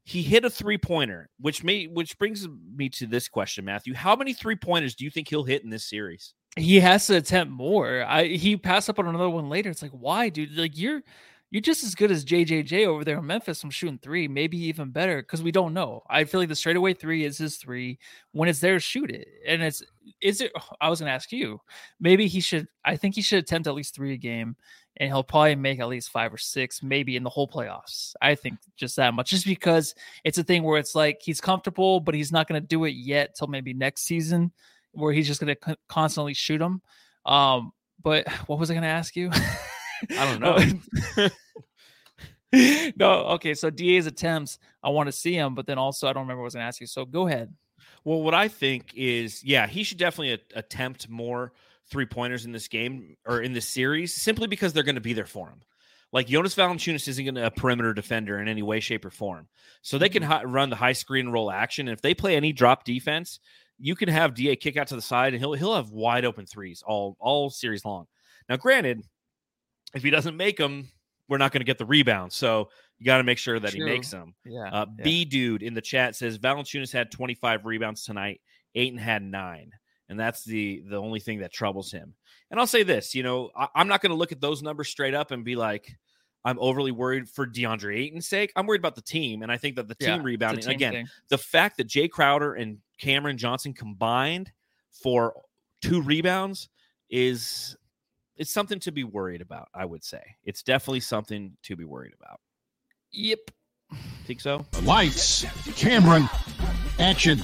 He 0.06 0.22
hit 0.22 0.44
a 0.44 0.50
three 0.50 0.78
pointer, 0.78 1.30
which 1.40 1.64
may 1.64 1.86
which 1.86 2.18
brings 2.18 2.46
me 2.76 2.90
to 2.90 3.08
this 3.08 3.30
question, 3.30 3.64
Matthew. 3.64 3.94
How 3.94 4.18
many 4.18 4.34
three 4.34 4.58
pointers 4.58 4.96
do 4.96 5.06
you 5.06 5.10
think 5.10 5.30
he'll 5.30 5.46
hit 5.46 5.64
in 5.64 5.70
this 5.70 5.86
series? 5.90 6.34
He 6.56 6.80
has 6.80 7.08
to 7.08 7.18
attempt 7.18 7.52
more. 7.52 8.04
I 8.04 8.26
he 8.26 8.58
passed 8.58 8.90
up 8.90 9.00
on 9.00 9.08
another 9.08 9.30
one 9.30 9.50
later. 9.50 9.70
It's 9.70 9.82
like, 9.82 9.92
why, 9.92 10.30
dude? 10.30 10.56
Like 10.56 10.78
you're 10.78 11.02
you're 11.50 11.62
just 11.62 11.84
as 11.84 11.94
good 11.94 12.12
as 12.12 12.26
JJJ 12.26 12.88
over 12.88 13.04
there 13.04 13.20
in 13.20 13.28
Memphis 13.28 13.62
from 13.62 13.70
shooting 13.70 14.00
three, 14.00 14.28
maybe 14.28 14.58
even 14.58 14.90
better 14.90 15.22
because 15.22 15.44
we 15.44 15.52
don't 15.52 15.74
know. 15.74 16.02
I 16.10 16.24
feel 16.24 16.40
like 16.40 16.50
the 16.50 16.56
straightaway 16.56 16.96
three 16.96 17.26
is 17.26 17.38
his 17.38 17.58
three. 17.58 18.00
When 18.32 18.50
it's 18.50 18.60
there, 18.60 18.80
shoot 18.80 19.12
it. 19.12 19.28
And 19.48 19.62
it's 19.62 19.84
is 20.22 20.42
it? 20.42 20.52
I 20.82 20.90
was 20.90 21.00
gonna 21.00 21.12
ask 21.12 21.32
you. 21.32 21.60
Maybe 22.00 22.28
he 22.28 22.40
should. 22.40 22.68
I 22.86 22.98
think 22.98 23.16
he 23.16 23.22
should 23.22 23.40
attempt 23.40 23.68
at 23.68 23.76
least 23.76 23.96
three 23.96 24.14
a 24.14 24.18
game, 24.18 24.56
and 24.98 25.10
he'll 25.10 25.24
probably 25.24 25.56
make 25.56 25.80
at 25.80 25.88
least 25.88 26.10
five 26.10 26.32
or 26.32 26.38
six, 26.38 26.84
maybe 26.84 27.16
in 27.16 27.24
the 27.24 27.30
whole 27.30 27.48
playoffs. 27.48 28.14
I 28.22 28.36
think 28.36 28.60
just 28.76 28.96
that 28.98 29.14
much, 29.16 29.32
just 29.32 29.46
because 29.46 29.96
it's 30.24 30.38
a 30.38 30.44
thing 30.44 30.62
where 30.62 30.80
it's 30.80 30.94
like 30.94 31.22
he's 31.24 31.42
comfortable, 31.42 32.00
but 32.00 32.14
he's 32.14 32.32
not 32.32 32.48
gonna 32.48 32.62
do 32.62 32.84
it 32.86 32.92
yet 32.92 33.36
till 33.36 33.48
maybe 33.48 33.74
next 33.74 34.04
season 34.04 34.52
where 34.94 35.14
he's 35.14 35.28
just 35.28 35.42
going 35.42 35.56
to 35.56 35.78
constantly 35.90 36.34
shoot 36.34 36.60
them. 36.60 36.82
Um, 37.26 37.72
but 38.02 38.28
what 38.48 38.60
was 38.60 38.72
I 38.72 38.74
going 38.74 38.84
to 38.84 38.90
ask 38.90 39.16
you? 39.16 39.32
I 39.32 40.38
don't 40.38 40.42
know. 41.22 41.30
no, 42.98 43.12
okay. 43.34 43.54
So 43.54 43.70
DA's 43.70 44.08
attempts, 44.08 44.60
I 44.82 44.90
want 44.90 45.08
to 45.08 45.14
see 45.14 45.34
him, 45.34 45.56
but 45.56 45.66
then 45.66 45.78
also 45.78 46.08
I 46.08 46.14
don't 46.14 46.24
remember 46.24 46.42
what 46.42 46.46
I 46.46 46.48
was 46.48 46.54
going 46.56 46.64
to 46.64 46.68
ask 46.68 46.82
you. 46.82 46.88
So 46.88 47.06
go 47.06 47.28
ahead. 47.28 47.54
Well, 48.06 48.22
what 48.22 48.34
I 48.34 48.48
think 48.48 48.94
is, 48.96 49.44
yeah, 49.44 49.68
he 49.68 49.84
should 49.84 49.98
definitely 49.98 50.34
a- 50.34 50.60
attempt 50.60 51.10
more 51.10 51.54
three 51.90 52.06
pointers 52.06 52.46
in 52.46 52.52
this 52.52 52.68
game 52.68 53.16
or 53.26 53.42
in 53.42 53.54
this 53.54 53.68
series, 53.68 54.14
simply 54.14 54.48
because 54.48 54.74
they're 54.74 54.84
going 54.84 54.96
to 54.96 55.02
be 55.02 55.14
there 55.14 55.26
for 55.26 55.50
him. 55.50 55.62
Like 56.12 56.28
Jonas 56.28 56.54
Valanciunas 56.54 57.08
isn't 57.08 57.26
going 57.26 57.36
to 57.36 57.48
a 57.48 57.52
perimeter 57.52 57.94
defender 57.94 58.40
in 58.40 58.48
any 58.48 58.62
way, 58.62 58.80
shape, 58.80 59.04
or 59.04 59.10
form, 59.10 59.48
so 59.82 59.98
they 59.98 60.10
can 60.10 60.22
hi- 60.22 60.44
run 60.44 60.70
the 60.70 60.76
high 60.76 60.94
screen 60.94 61.30
roll 61.30 61.50
action. 61.52 61.88
And 61.88 61.98
if 61.98 62.02
they 62.02 62.14
play 62.14 62.36
any 62.36 62.54
drop 62.54 62.84
defense, 62.84 63.40
you 63.84 63.96
can 63.96 64.08
have 64.08 64.34
Da 64.34 64.56
kick 64.56 64.78
out 64.78 64.88
to 64.88 64.96
the 64.96 65.02
side, 65.02 65.34
and 65.34 65.42
he'll 65.42 65.52
he'll 65.52 65.76
have 65.76 65.90
wide 65.92 66.24
open 66.24 66.46
threes 66.46 66.82
all 66.88 67.18
all 67.20 67.50
series 67.50 67.84
long. 67.84 68.08
Now, 68.48 68.56
granted, 68.56 69.04
if 69.94 70.02
he 70.02 70.10
doesn't 70.10 70.38
make 70.38 70.56
them, 70.56 70.88
we're 71.28 71.38
not 71.38 71.52
going 71.52 71.60
to 71.60 71.66
get 71.66 71.78
the 71.78 71.86
rebound. 71.86 72.32
So 72.32 72.70
you 72.98 73.06
got 73.06 73.18
to 73.18 73.24
make 73.24 73.38
sure 73.38 73.60
that 73.60 73.72
True. 73.72 73.86
he 73.86 73.92
makes 73.92 74.10
them. 74.10 74.36
Yeah. 74.46 74.70
Uh, 74.72 74.86
yeah. 74.98 75.04
B 75.04 75.26
dude 75.26 75.64
in 75.64 75.74
the 75.74 75.82
chat 75.82 76.16
says 76.16 76.38
Valanciunas 76.38 76.94
had 76.94 77.12
25 77.12 77.66
rebounds 77.66 78.06
tonight. 78.06 78.40
Ayton 78.74 78.98
had 78.98 79.22
nine. 79.22 79.72
and 80.08 80.18
that's 80.18 80.46
the 80.46 80.82
the 80.88 80.98
only 80.98 81.20
thing 81.20 81.40
that 81.40 81.52
troubles 81.52 81.92
him. 81.92 82.14
And 82.52 82.62
I'll 82.62 82.68
say 82.68 82.84
this, 82.84 83.14
you 83.14 83.24
know, 83.24 83.52
I, 83.54 83.68
am 83.76 83.90
not 83.90 84.02
going 84.02 84.12
to 84.12 84.16
look 84.18 84.32
at 84.32 84.40
those 84.40 84.62
numbers 84.62 84.88
straight 84.88 85.14
up 85.14 85.32
and 85.32 85.44
be 85.44 85.58
like, 85.58 85.94
I'm 86.46 86.58
overly 86.60 86.92
worried 86.92 87.30
for 87.30 87.48
DeAndre 87.48 87.98
Ayton's 87.98 88.28
sake. 88.28 88.52
I'm 88.56 88.66
worried 88.68 88.82
about 88.82 88.96
the 88.96 89.02
team, 89.02 89.42
and 89.44 89.52
I 89.52 89.58
think 89.58 89.78
that 89.78 89.88
the 89.88 89.96
team 89.96 90.10
Yeah, 90.10 90.22
rebounding 90.24 90.64
team 90.64 90.72
again, 90.72 90.92
thing. 90.94 91.08
the 91.30 91.38
fact 91.38 91.78
that 91.78 91.86
Jay 91.86 92.08
Crowder 92.08 92.54
and 92.54 92.80
Cameron 93.00 93.38
Johnson 93.38 93.74
combined 93.74 94.52
for 94.92 95.34
two 95.82 96.02
rebounds 96.02 96.70
is 97.10 97.76
it's 98.36 98.52
something 98.52 98.80
to 98.82 98.92
be 98.92 99.04
worried 99.04 99.42
about. 99.42 99.70
I 99.74 99.86
would 99.86 100.04
say 100.04 100.22
it's 100.44 100.64
definitely 100.64 101.00
something 101.02 101.56
to 101.64 101.76
be 101.76 101.86
worried 101.86 102.14
about. 102.20 102.40
Yep. 103.12 103.40
Think 104.26 104.42
so? 104.42 104.66
Lights, 104.84 105.46
Cameron, 105.76 106.28
action. 107.00 107.40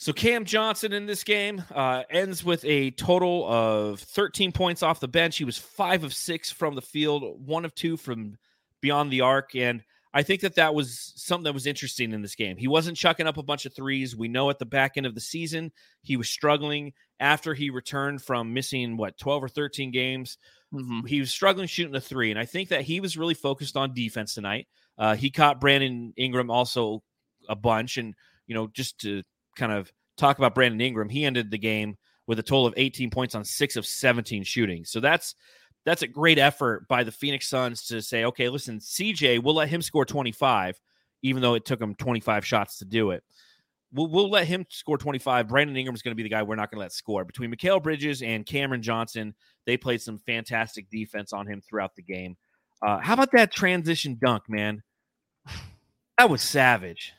So 0.00 0.14
Cam 0.14 0.46
Johnson 0.46 0.94
in 0.94 1.04
this 1.04 1.24
game 1.24 1.62
uh, 1.74 2.04
ends 2.08 2.42
with 2.42 2.64
a 2.64 2.90
total 2.92 3.46
of 3.46 4.00
13 4.00 4.50
points 4.50 4.82
off 4.82 4.98
the 4.98 5.06
bench. 5.08 5.36
He 5.36 5.44
was 5.44 5.58
five 5.58 6.04
of 6.04 6.14
six 6.14 6.50
from 6.50 6.74
the 6.74 6.80
field, 6.80 7.46
one 7.46 7.66
of 7.66 7.74
two 7.74 7.98
from 7.98 8.38
beyond 8.80 9.12
the 9.12 9.20
arc, 9.20 9.54
and 9.54 9.84
I 10.14 10.22
think 10.22 10.40
that 10.40 10.54
that 10.54 10.74
was 10.74 11.12
something 11.16 11.44
that 11.44 11.52
was 11.52 11.66
interesting 11.66 12.12
in 12.12 12.22
this 12.22 12.34
game. 12.34 12.56
He 12.56 12.66
wasn't 12.66 12.96
chucking 12.96 13.26
up 13.26 13.36
a 13.36 13.42
bunch 13.42 13.66
of 13.66 13.74
threes. 13.74 14.16
We 14.16 14.26
know 14.26 14.48
at 14.48 14.58
the 14.58 14.64
back 14.64 14.92
end 14.96 15.04
of 15.04 15.14
the 15.14 15.20
season 15.20 15.70
he 16.00 16.16
was 16.16 16.30
struggling 16.30 16.94
after 17.20 17.52
he 17.52 17.68
returned 17.68 18.22
from 18.22 18.54
missing 18.54 18.96
what 18.96 19.18
12 19.18 19.44
or 19.44 19.48
13 19.50 19.90
games. 19.90 20.38
Mhm. 20.72 21.06
He 21.06 21.20
was 21.20 21.30
struggling 21.30 21.66
shooting 21.68 21.92
the 21.92 22.00
three, 22.00 22.30
and 22.30 22.40
I 22.40 22.46
think 22.46 22.70
that 22.70 22.84
he 22.84 23.00
was 23.00 23.18
really 23.18 23.34
focused 23.34 23.76
on 23.76 23.92
defense 23.92 24.32
tonight. 24.32 24.66
Uh, 24.96 25.14
he 25.14 25.30
caught 25.30 25.60
Brandon 25.60 26.14
Ingram 26.16 26.50
also 26.50 27.02
a 27.50 27.54
bunch, 27.54 27.98
and 27.98 28.14
you 28.46 28.54
know 28.54 28.66
just 28.68 28.98
to 29.00 29.22
kind 29.56 29.72
of 29.72 29.92
talk 30.16 30.38
about 30.38 30.54
Brandon 30.54 30.80
Ingram, 30.80 31.08
he 31.08 31.24
ended 31.24 31.50
the 31.50 31.58
game 31.58 31.96
with 32.26 32.38
a 32.38 32.42
total 32.42 32.66
of 32.66 32.74
18 32.76 33.10
points 33.10 33.34
on 33.34 33.44
six 33.44 33.76
of 33.76 33.84
17 33.84 34.44
shooting. 34.44 34.84
So 34.84 35.00
that's 35.00 35.34
that's 35.84 36.02
a 36.02 36.06
great 36.06 36.38
effort 36.38 36.86
by 36.88 37.02
the 37.02 37.12
Phoenix 37.12 37.48
Suns 37.48 37.86
to 37.86 38.02
say, 38.02 38.24
okay, 38.24 38.48
listen, 38.48 38.78
CJ, 38.78 39.42
we'll 39.42 39.54
let 39.54 39.68
him 39.68 39.82
score 39.82 40.04
25, 40.04 40.78
even 41.22 41.42
though 41.42 41.54
it 41.54 41.64
took 41.64 41.80
him 41.80 41.94
25 41.94 42.44
shots 42.44 42.78
to 42.78 42.84
do 42.84 43.10
it. 43.12 43.24
We'll, 43.92 44.08
we'll 44.08 44.30
let 44.30 44.46
him 44.46 44.66
score 44.68 44.98
25. 44.98 45.48
Brandon 45.48 45.76
Ingram's 45.76 46.02
going 46.02 46.12
to 46.12 46.16
be 46.16 46.22
the 46.22 46.28
guy 46.28 46.42
we're 46.42 46.54
not 46.54 46.70
going 46.70 46.78
to 46.78 46.82
let 46.82 46.92
score. 46.92 47.24
Between 47.24 47.52
Mikal 47.52 47.82
Bridges 47.82 48.22
and 48.22 48.46
Cameron 48.46 48.82
Johnson, 48.82 49.34
they 49.66 49.76
played 49.76 50.00
some 50.02 50.18
fantastic 50.18 50.88
defense 50.90 51.32
on 51.32 51.46
him 51.46 51.60
throughout 51.60 51.96
the 51.96 52.02
game. 52.02 52.36
Uh, 52.82 52.98
how 52.98 53.14
about 53.14 53.32
that 53.32 53.52
transition 53.52 54.18
dunk, 54.20 54.44
man? 54.48 54.82
That 56.18 56.28
was 56.28 56.42
savage. 56.42 57.14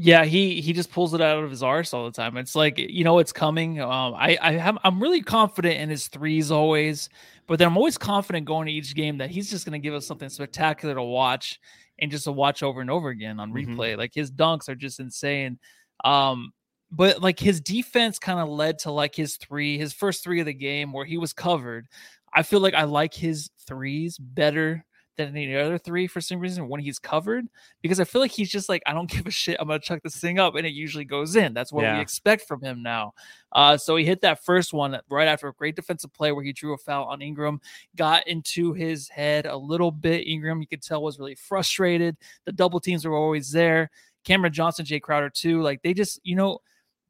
Yeah, 0.00 0.24
he 0.24 0.60
he 0.60 0.72
just 0.72 0.92
pulls 0.92 1.12
it 1.12 1.20
out 1.20 1.42
of 1.42 1.50
his 1.50 1.62
arse 1.62 1.92
all 1.92 2.04
the 2.04 2.12
time. 2.12 2.36
It's 2.36 2.54
like 2.54 2.78
you 2.78 3.02
know 3.02 3.18
it's 3.18 3.32
coming. 3.32 3.80
Um, 3.80 4.14
I 4.14 4.38
I 4.40 4.52
have 4.52 4.78
I'm 4.84 5.02
really 5.02 5.22
confident 5.22 5.76
in 5.80 5.88
his 5.90 6.06
threes 6.06 6.52
always, 6.52 7.08
but 7.48 7.58
then 7.58 7.66
I'm 7.66 7.76
always 7.76 7.98
confident 7.98 8.46
going 8.46 8.66
to 8.66 8.72
each 8.72 8.94
game 8.94 9.18
that 9.18 9.30
he's 9.30 9.50
just 9.50 9.66
going 9.66 9.72
to 9.80 9.84
give 9.84 9.94
us 9.94 10.06
something 10.06 10.28
spectacular 10.28 10.94
to 10.94 11.02
watch 11.02 11.58
and 11.98 12.12
just 12.12 12.24
to 12.24 12.32
watch 12.32 12.62
over 12.62 12.80
and 12.80 12.90
over 12.90 13.08
again 13.08 13.40
on 13.40 13.52
Mhm. 13.52 13.66
replay. 13.66 13.96
Like 13.98 14.12
his 14.14 14.30
dunks 14.30 14.68
are 14.68 14.76
just 14.76 15.00
insane. 15.00 15.58
Um, 16.04 16.52
but 16.92 17.20
like 17.20 17.40
his 17.40 17.60
defense 17.60 18.20
kind 18.20 18.38
of 18.38 18.48
led 18.48 18.78
to 18.80 18.92
like 18.92 19.16
his 19.16 19.36
three, 19.36 19.78
his 19.78 19.92
first 19.92 20.22
three 20.22 20.38
of 20.38 20.46
the 20.46 20.54
game 20.54 20.92
where 20.92 21.04
he 21.06 21.18
was 21.18 21.32
covered. 21.32 21.88
I 22.32 22.44
feel 22.44 22.60
like 22.60 22.74
I 22.74 22.84
like 22.84 23.14
his 23.14 23.50
threes 23.66 24.16
better 24.16 24.84
than 25.26 25.36
any 25.36 25.54
other 25.54 25.76
three 25.78 26.06
for 26.06 26.20
some 26.20 26.38
reason 26.38 26.68
when 26.68 26.80
he's 26.80 26.98
covered 26.98 27.46
because 27.82 28.00
I 28.00 28.04
feel 28.04 28.20
like 28.20 28.30
he's 28.30 28.50
just 28.50 28.68
like, 28.68 28.82
I 28.86 28.92
don't 28.94 29.10
give 29.10 29.26
a 29.26 29.30
shit. 29.30 29.56
I'm 29.60 29.68
gonna 29.68 29.78
chuck 29.80 30.02
this 30.02 30.16
thing 30.16 30.38
up, 30.38 30.54
and 30.54 30.66
it 30.66 30.72
usually 30.72 31.04
goes 31.04 31.36
in. 31.36 31.52
That's 31.52 31.72
what 31.72 31.82
Yeah. 31.82 31.96
we 31.96 32.00
expect 32.00 32.46
from 32.48 32.62
him 32.62 32.82
now. 32.82 33.12
Uh, 33.52 33.76
so 33.76 33.96
he 33.96 34.04
hit 34.04 34.20
that 34.22 34.44
first 34.44 34.72
one 34.72 34.98
right 35.10 35.28
after 35.28 35.48
a 35.48 35.52
great 35.52 35.76
defensive 35.76 36.12
play 36.12 36.32
where 36.32 36.44
he 36.44 36.52
drew 36.52 36.72
a 36.74 36.78
foul 36.78 37.04
on 37.06 37.20
Ingram, 37.20 37.60
got 37.96 38.26
into 38.26 38.72
his 38.72 39.08
head 39.08 39.46
a 39.46 39.56
little 39.56 39.90
bit. 39.90 40.26
Ingram, 40.26 40.60
you 40.60 40.66
could 40.66 40.82
tell, 40.82 41.02
was 41.02 41.18
really 41.18 41.34
frustrated. 41.34 42.16
The 42.44 42.52
double 42.52 42.80
teams 42.80 43.04
were 43.04 43.14
always 43.14 43.50
there. 43.50 43.90
Cameron 44.24 44.52
Johnson, 44.52 44.84
Jae 44.84 45.00
Crowder, 45.00 45.30
too. 45.30 45.62
Like 45.62 45.82
they 45.82 45.94
just, 45.94 46.20
you 46.22 46.36
know, 46.36 46.58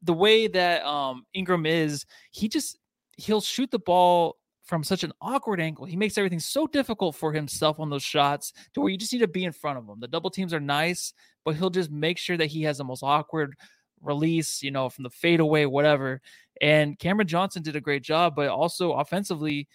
the 0.01 0.13
way 0.13 0.47
that 0.47 0.85
um 0.85 1.25
Ingram 1.33 1.65
is, 1.65 2.05
he 2.31 2.47
just 2.47 2.77
he'll 3.17 3.41
shoot 3.41 3.69
the 3.69 3.79
ball 3.79 4.37
from 4.69 4.83
such 4.83 5.03
an 5.03 5.11
awkward 5.19 5.59
angle. 5.59 5.83
He 5.83 5.95
makes 5.95 6.15
everything 6.15 6.39
so 6.39 6.67
difficult 6.67 7.15
for 7.15 7.33
himself 7.33 7.79
on 7.79 7.89
those 7.89 8.03
shots 8.03 8.53
to 8.73 8.81
where 8.81 8.91
you 8.91 8.99
just 8.99 9.11
need 9.11 9.19
to 9.19 9.27
be 9.27 9.43
in 9.43 9.51
front 9.51 9.79
of 9.79 9.89
him. 9.89 9.99
The 9.99 10.07
double 10.07 10.29
teams 10.29 10.53
are 10.53 10.59
nice, 10.59 11.11
but 11.43 11.55
he'll 11.55 11.71
just 11.71 11.89
make 11.89 12.19
sure 12.19 12.37
that 12.37 12.45
he 12.45 12.61
has 12.63 12.77
the 12.77 12.83
most 12.83 13.01
awkward 13.01 13.55
release, 13.99 14.61
you 14.61 14.69
know, 14.69 14.87
from 14.87 15.03
the 15.05 15.09
fadeaway, 15.09 15.65
whatever. 15.65 16.21
And 16.61 16.99
Cameron 16.99 17.27
Johnson 17.27 17.63
did 17.63 17.75
a 17.75 17.81
great 17.81 18.03
job, 18.03 18.35
but 18.35 18.49
also 18.49 18.93
offensively, 18.93 19.67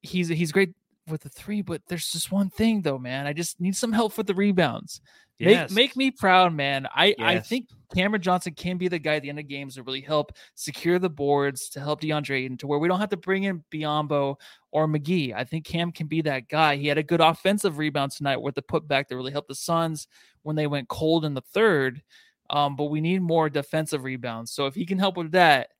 he's 0.00 0.28
he's 0.28 0.52
great 0.52 0.70
with 1.06 1.20
the 1.20 1.28
three. 1.28 1.60
But 1.60 1.82
there's 1.88 2.10
just 2.10 2.32
one 2.32 2.48
thing 2.48 2.80
though, 2.80 2.98
man. 2.98 3.26
I 3.26 3.34
just 3.34 3.60
need 3.60 3.76
some 3.76 3.92
help 3.92 4.16
with 4.16 4.26
the 4.26 4.34
rebounds. 4.34 5.02
Yes. 5.38 5.70
Make 5.70 5.90
make 5.90 5.96
me 5.96 6.10
proud, 6.10 6.54
man. 6.54 6.88
I 6.94 7.14
I 7.18 7.40
think 7.40 7.68
Cameron 7.94 8.22
Johnson 8.22 8.54
can 8.54 8.76
be 8.76 8.88
the 8.88 8.98
guy 8.98 9.16
at 9.16 9.22
the 9.22 9.28
end 9.28 9.38
of 9.38 9.48
games 9.48 9.74
to 9.74 9.82
really 9.82 10.00
help 10.00 10.32
secure 10.54 10.98
the 10.98 11.10
boards 11.10 11.68
to 11.70 11.80
help 11.80 12.00
DeAndre 12.00 12.44
Ayton 12.44 12.56
to 12.58 12.66
where 12.66 12.78
we 12.78 12.88
don't 12.88 13.00
have 13.00 13.10
to 13.10 13.16
bring 13.16 13.44
in 13.44 13.64
Biyombo 13.70 14.36
or 14.70 14.88
McGee. 14.88 15.34
I 15.34 15.44
think 15.44 15.64
Cam 15.64 15.92
can 15.92 16.06
be 16.06 16.20
that 16.22 16.48
guy. 16.48 16.76
He 16.76 16.88
had 16.88 16.98
a 16.98 17.02
good 17.02 17.20
offensive 17.20 17.78
rebound 17.78 18.12
tonight 18.12 18.40
with 18.40 18.54
the 18.54 18.62
putback 18.62 19.08
that 19.08 19.16
really 19.16 19.32
helped 19.32 19.48
the 19.48 19.54
Suns 19.54 20.08
when 20.42 20.56
they 20.56 20.66
went 20.66 20.88
cold 20.88 21.24
in 21.24 21.34
the 21.34 21.42
third. 21.42 22.02
Um, 22.50 22.76
but 22.76 22.84
we 22.84 23.00
need 23.00 23.22
more 23.22 23.48
defensive 23.48 24.04
rebounds. 24.04 24.52
So 24.52 24.66
if 24.66 24.74
he 24.74 24.84
can 24.84 24.98
help 24.98 25.16
with 25.16 25.32
that, 25.32 25.70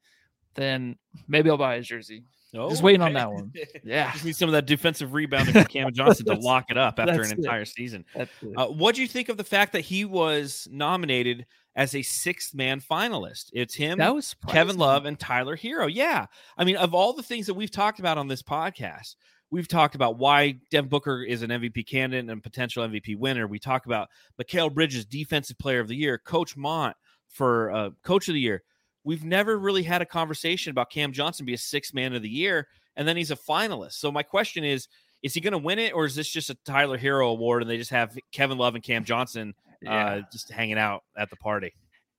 then 0.54 0.96
maybe 1.28 1.50
I'll 1.50 1.58
buy 1.58 1.76
his 1.76 1.86
jersey. 1.86 2.24
Just 2.54 2.82
waiting 2.82 3.02
on 3.02 3.12
that 3.14 3.32
one. 3.32 3.52
Yeah. 3.82 4.12
Just 4.12 4.24
need 4.24 4.36
some 4.36 4.48
of 4.48 4.52
that 4.52 4.66
defensive 4.66 5.12
rebounding 5.12 5.52
from 5.52 5.64
Cam 5.64 5.92
Johnson 5.92 6.26
to 6.26 6.34
lock 6.40 6.66
it 6.70 6.78
up 6.78 7.00
after 7.00 7.22
an 7.22 7.32
it. 7.32 7.38
entire 7.38 7.64
season. 7.64 8.04
Uh, 8.14 8.66
what 8.66 8.94
do 8.94 9.02
you 9.02 9.08
think 9.08 9.28
of 9.28 9.36
the 9.36 9.44
fact 9.44 9.72
that 9.72 9.80
he 9.80 10.04
was 10.04 10.68
nominated 10.70 11.46
as 11.76 11.94
a 11.94 12.02
sixth 12.02 12.54
man 12.54 12.80
finalist? 12.80 13.50
It's 13.52 13.74
him, 13.74 13.98
that 13.98 14.14
was 14.14 14.34
Kevin. 14.48 14.76
Love, 14.76 15.06
and 15.06 15.18
Tyler 15.18 15.56
Herro. 15.56 15.90
Yeah. 15.92 16.26
I 16.56 16.64
mean, 16.64 16.76
of 16.76 16.94
all 16.94 17.12
the 17.12 17.22
things 17.22 17.46
that 17.46 17.54
we've 17.54 17.70
talked 17.70 17.98
about 17.98 18.18
on 18.18 18.28
this 18.28 18.42
podcast, 18.42 19.16
we've 19.50 19.68
talked 19.68 19.94
about 19.94 20.18
why 20.18 20.58
Devin 20.70 20.88
Booker 20.88 21.22
is 21.22 21.42
an 21.42 21.50
MVP 21.50 21.86
candidate 21.86 22.30
and 22.30 22.42
potential 22.42 22.86
MVP 22.86 23.16
winner. 23.16 23.46
We 23.46 23.58
talk 23.58 23.86
about 23.86 24.08
Mikal 24.40 24.72
Bridges, 24.72 25.04
Defensive 25.04 25.58
Player 25.58 25.80
of 25.80 25.88
the 25.88 25.96
Year, 25.96 26.18
Coach 26.18 26.56
Mont 26.56 26.96
for 27.28 27.70
uh, 27.70 27.90
Coach 28.02 28.28
of 28.28 28.34
the 28.34 28.40
Year. 28.40 28.62
We've 29.04 29.24
never 29.24 29.58
really 29.58 29.82
had 29.82 30.02
a 30.02 30.06
conversation 30.06 30.70
about 30.70 30.90
Cam 30.90 31.12
Johnson 31.12 31.44
be 31.44 31.54
a 31.54 31.58
sixth 31.58 31.92
man 31.92 32.14
of 32.14 32.22
the 32.22 32.28
year, 32.28 32.68
and 32.96 33.06
then 33.06 33.16
he's 33.16 33.30
a 33.30 33.36
finalist. 33.36 33.94
So 33.94 34.10
my 34.10 34.22
question 34.22 34.64
is, 34.64 34.88
is 35.22 35.34
he 35.34 35.40
going 35.40 35.52
to 35.52 35.58
win 35.58 35.78
it, 35.78 35.92
or 35.94 36.04
is 36.04 36.14
this 36.14 36.28
just 36.28 36.50
a 36.50 36.56
Tyler 36.64 36.98
Herro 36.98 37.30
award 37.30 37.62
and 37.62 37.70
they 37.70 37.78
just 37.78 37.90
have 37.90 38.16
Kevin 38.32 38.58
Love 38.58 38.74
and 38.74 38.84
Cam 38.84 39.04
Johnson 39.04 39.54
Yeah. 39.84 40.06
uh, 40.06 40.20
just 40.32 40.50
hanging 40.50 40.78
out 40.78 41.04
at 41.16 41.30
the 41.30 41.36
party? 41.36 41.72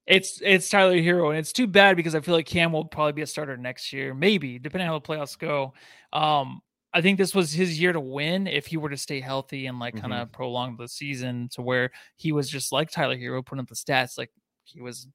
It's 0.08 0.40
it's 0.44 0.70
Tyler 0.70 0.98
Herro, 0.98 1.30
and 1.30 1.40
it's 1.40 1.52
too 1.52 1.66
bad 1.66 1.98
because 1.98 2.14
I 2.14 2.20
feel 2.20 2.36
like 2.36 2.46
Cam 2.46 2.72
will 2.72 2.86
probably 2.86 3.14
be 3.14 3.24
a 3.24 3.28
starter 3.28 3.58
next 3.58 3.92
year, 3.92 4.14
maybe 4.14 4.60
depending 4.60 4.88
on 4.88 4.94
how 4.94 5.00
the 5.00 5.08
playoffs 5.08 5.38
go. 5.38 5.74
Um, 6.14 6.62
I 6.94 7.02
think 7.02 7.18
this 7.18 7.36
was 7.36 7.52
his 7.52 7.80
year 7.80 7.92
to 7.92 8.00
win 8.00 8.48
if 8.48 8.68
he 8.68 8.78
were 8.78 8.90
to 8.90 8.98
stay 8.98 9.20
healthy 9.20 9.66
and 9.66 9.80
like 9.80 10.00
kind 10.00 10.14
of 10.14 10.32
prolong 10.32 10.78
the 10.78 10.88
season 10.88 11.50
to 11.52 11.62
where 11.62 11.92
he 12.16 12.32
was 12.32 12.50
just 12.50 12.72
like 12.72 12.90
Tyler 12.90 13.18
Herro, 13.18 13.46
putting 13.46 13.62
up 13.62 13.68
the 13.68 13.76
stats 13.76 14.18
like 14.18 14.32
he 14.64 14.80
was. 14.80 15.08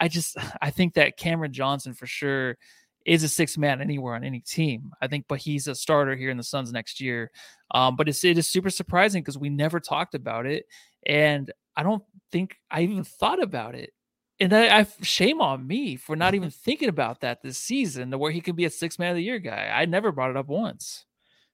I 0.00 0.08
just 0.08 0.36
I 0.62 0.70
think 0.70 0.94
that 0.94 1.16
Cameron 1.16 1.52
Johnson 1.52 1.92
for 1.92 2.06
sure 2.06 2.56
is 3.04 3.22
a 3.22 3.28
six 3.28 3.58
man 3.58 3.80
anywhere 3.80 4.14
on 4.14 4.24
any 4.24 4.40
team. 4.40 4.92
I 5.02 5.08
think, 5.08 5.26
but 5.28 5.38
he's 5.38 5.68
a 5.68 5.74
starter 5.74 6.16
here 6.16 6.30
in 6.30 6.36
the 6.36 6.42
Suns 6.42 6.72
next 6.72 7.00
year. 7.00 7.30
Um, 7.72 7.96
but 7.96 8.08
it's 8.08 8.24
it 8.24 8.38
is 8.38 8.48
super 8.48 8.70
surprising 8.70 9.22
because 9.22 9.38
we 9.38 9.50
never 9.50 9.80
talked 9.80 10.14
about 10.14 10.46
it, 10.46 10.66
and 11.04 11.50
I 11.76 11.82
don't 11.82 12.02
think 12.32 12.56
I 12.70 12.82
even 12.82 13.04
thought 13.04 13.42
about 13.42 13.74
it 13.74 13.92
and 14.38 14.52
I, 14.52 14.80
I 14.80 14.86
shame 15.02 15.40
on 15.40 15.66
me 15.66 15.96
for 15.96 16.16
not 16.16 16.34
even 16.34 16.50
thinking 16.64 16.88
about 16.88 17.20
that 17.20 17.42
this 17.42 17.58
season 17.58 18.10
to 18.10 18.18
where 18.18 18.32
he 18.32 18.40
could 18.40 18.56
be 18.56 18.64
a 18.64 18.70
six 18.70 18.98
man 18.98 19.10
of 19.10 19.16
the 19.16 19.22
year 19.22 19.38
guy. 19.38 19.70
I 19.72 19.84
never 19.86 20.12
brought 20.12 20.30
it 20.30 20.36
up 20.36 20.48
once. 20.48 21.04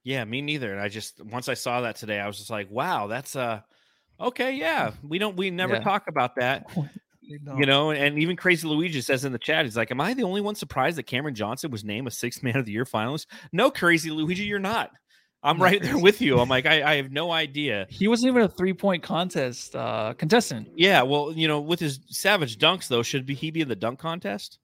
Yeah, 0.05 0.25
me 0.25 0.43
neither. 0.43 0.73
And 0.73 0.81
I 0.81 0.89
just 0.89 1.25
once 1.25 1.49
I 1.49 1.55
saw 1.55 1.83
that 1.83 1.97
today, 1.97 2.19
I 2.19 2.27
was 2.27 2.39
just 2.39 2.51
like, 2.51 2.71
wow, 2.71 3.07
that's 3.07 3.37
uh 3.37 3.61
okay, 4.21 4.55
yeah. 4.55 4.93
We 5.03 5.19
don't 5.19 5.37
we 5.37 5.51
never 5.51 5.75
Yeah. 5.75 5.83
talk 5.83 6.09
about 6.09 6.37
that. 6.37 6.67
You 7.57 7.67
know, 7.67 7.93
and 7.93 8.19
even 8.19 8.35
Crazy 8.37 8.67
Luigi 8.67 9.01
says 9.01 9.25
in 9.25 9.31
the 9.33 9.39
chat, 9.39 9.65
he's 9.65 9.77
like, 9.77 9.91
Am 9.93 10.01
I 10.01 10.13
the 10.13 10.25
only 10.25 10.41
one 10.41 10.55
surprised 10.57 10.99
that 10.99 11.05
Cameron 11.05 11.35
Johnson 11.37 11.71
was 11.71 11.85
named 11.85 12.09
a 12.09 12.11
sixth 12.11 12.43
man 12.43 12.57
of 12.57 12.67
the 12.67 12.73
year 12.73 12.85
finalist? 12.85 13.27
No, 13.53 13.71
Crazy 13.71 14.11
Luigi, 14.11 14.43
you're 14.43 14.59
not. 14.59 14.91
I'm 15.43 15.61
right 15.61 15.83
there 15.83 15.99
with 15.99 16.21
you. 16.21 16.39
I'm 16.39 16.49
like, 16.49 16.67
I, 16.67 16.83
I 16.93 16.95
have 16.97 17.11
no 17.11 17.31
idea. 17.33 17.87
he 17.91 18.07
wasn't 18.09 18.31
even 18.31 18.43
a 18.43 18.49
three 18.49 18.73
point 18.75 19.03
contest 19.03 19.75
uh, 19.75 20.15
contestant. 20.17 20.69
Yeah, 20.77 21.03
well, 21.03 21.33
you 21.33 21.49
know, 21.49 21.61
with 21.61 21.81
his 21.81 22.01
savage 22.09 22.59
dunks 22.59 22.89
though, 22.89 23.03
should 23.03 23.27
be 23.27 23.35
he 23.35 23.51
be 23.51 23.61
in 23.61 23.69
the 23.69 23.77
dunk 23.77 23.99
contest? 23.99 24.59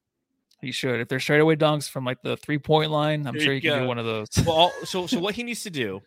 He 0.60 0.72
should. 0.72 1.00
If 1.00 1.08
they're 1.08 1.20
straightaway 1.20 1.56
dunks 1.56 1.88
from 1.88 2.04
like 2.04 2.22
the 2.22 2.36
three 2.36 2.58
point 2.58 2.90
line, 2.90 3.26
I'm 3.26 3.34
There 3.34 3.42
sure 3.42 3.54
he 3.54 3.60
can 3.60 3.70
go. 3.70 3.80
do 3.80 3.86
one 3.88 3.98
of 3.98 4.04
those. 4.06 4.28
Well, 4.46 4.72
so 4.84 5.06
so 5.06 5.18
what 5.18 5.34
he 5.34 5.42
needs 5.42 5.62
to 5.64 5.70
do 5.70 6.00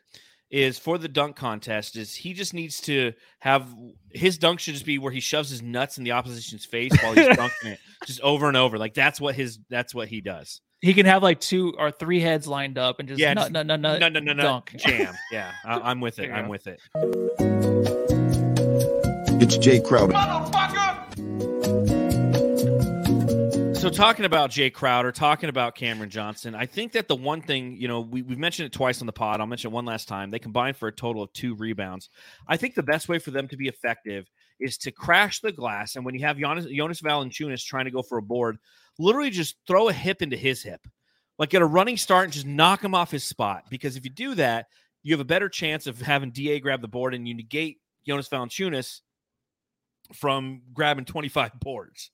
is 0.49 0.77
for 0.77 0.97
the 0.97 1.07
dunk 1.07 1.37
contest 1.37 1.95
is 1.95 2.13
he 2.13 2.33
just 2.33 2.53
needs 2.53 2.81
to 2.81 3.13
have 3.39 3.73
his 4.11 4.37
dunk 4.37 4.59
should 4.59 4.73
just 4.73 4.85
be 4.85 4.99
where 4.99 5.11
he 5.11 5.21
shoves 5.21 5.49
his 5.49 5.61
nuts 5.61 5.97
in 5.97 6.03
the 6.03 6.11
opposition's 6.11 6.65
face 6.65 6.91
while 7.01 7.13
he's 7.13 7.27
dunking 7.37 7.71
it 7.71 7.79
just 8.05 8.19
over 8.21 8.47
and 8.49 8.57
over. 8.57 8.77
Like 8.77 8.93
that's 8.93 9.21
what 9.21 9.35
his 9.35 9.59
that's 9.69 9.95
what 9.95 10.09
he 10.09 10.19
does. 10.21 10.59
He 10.81 10.95
can 10.95 11.05
have 11.05 11.21
like 11.21 11.39
two 11.39 11.75
or 11.77 11.91
three 11.91 12.19
heads 12.19 12.47
lined 12.47 12.79
up 12.79 12.99
and 12.99 13.07
just 13.07 13.19
Yeah, 13.19 13.35
no 13.35 13.41
just 13.41 13.51
no 13.51 13.61
no 13.61 13.75
no 13.75 13.99
No, 13.99 14.09
no, 14.09 14.19
no, 14.19 14.33
no. 14.33 14.41
dunk. 14.41 14.75
Jam. 14.77 15.13
Yeah, 15.31 15.51
I, 15.63 15.79
I'm 15.79 16.01
with 16.01 16.17
it. 16.17 16.31
I'm 16.31 16.47
with 16.49 16.65
it. 16.65 16.81
It's 19.39 19.57
Jae 19.57 19.83
Crowder. 19.83 20.13
So 23.75 23.89
talking 23.89 24.25
about 24.25 24.49
Jae 24.49 24.73
Crowder, 24.73 25.11
talking 25.11 25.49
about 25.49 25.75
Cameron 25.75 26.09
Johnson, 26.09 26.55
I 26.55 26.65
think 26.65 26.91
that 26.93 27.07
the 27.07 27.15
one 27.15 27.41
thing, 27.41 27.77
you 27.77 27.87
know, 27.87 28.01
we, 28.01 28.23
we've 28.23 28.37
mentioned 28.39 28.65
it 28.67 28.71
twice 28.73 29.01
on 29.01 29.05
the 29.07 29.13
pod. 29.13 29.39
I'll 29.39 29.47
mention 29.47 29.71
it 29.71 29.73
one 29.73 29.85
last 29.85 30.07
time. 30.07 30.29
They 30.31 30.39
combined 30.39 30.77
for 30.77 30.87
a 30.87 30.91
total 30.91 31.21
of 31.23 31.31
two 31.33 31.55
rebounds. 31.55 32.09
I 32.47 32.57
think 32.57 32.73
the 32.75 32.83
best 32.83 33.07
way 33.07 33.17
for 33.19 33.29
them 33.31 33.47
to 33.49 33.57
be 33.57 33.67
effective 33.67 34.27
is 34.59 34.77
to 34.79 34.91
crash 34.91 35.41
the 35.41 35.51
glass. 35.51 35.95
And 35.95 36.05
when 36.05 36.13
you 36.15 36.21
have 36.25 36.37
Jonas, 36.37 36.65
Jonas 36.65 37.01
Valanciunas 37.01 37.63
trying 37.65 37.85
to 37.85 37.91
go 37.91 38.01
for 38.03 38.17
a 38.17 38.21
board, 38.21 38.57
literally 38.99 39.29
just 39.29 39.55
throw 39.67 39.89
a 39.89 39.93
hip 39.93 40.21
into 40.21 40.37
his 40.37 40.61
hip. 40.63 40.81
Like 41.39 41.49
get 41.49 41.61
a 41.61 41.65
running 41.65 41.97
start 41.97 42.25
and 42.25 42.33
just 42.33 42.45
knock 42.45 42.83
him 42.83 42.93
off 42.93 43.09
his 43.11 43.23
spot. 43.23 43.63
Because 43.69 43.95
if 43.95 44.03
you 44.03 44.11
do 44.11 44.35
that, 44.35 44.67
you 45.03 45.13
have 45.13 45.19
a 45.21 45.25
better 45.25 45.49
chance 45.49 45.87
of 45.87 45.99
having 46.01 46.31
DA 46.31 46.59
grab 46.59 46.81
the 46.81 46.87
board 46.87 47.13
and 47.15 47.27
you 47.27 47.33
negate 47.33 47.79
Jonas 48.05 48.29
Valanciunas 48.29 49.01
from 50.13 50.61
grabbing 50.73 51.05
25 51.05 51.59
boards. 51.59 52.11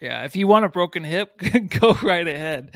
Yeah, 0.00 0.24
if 0.24 0.36
you 0.36 0.46
want 0.46 0.64
a 0.64 0.68
broken 0.68 1.02
hip, 1.02 1.40
go 1.80 1.92
right 2.02 2.26
ahead. 2.26 2.70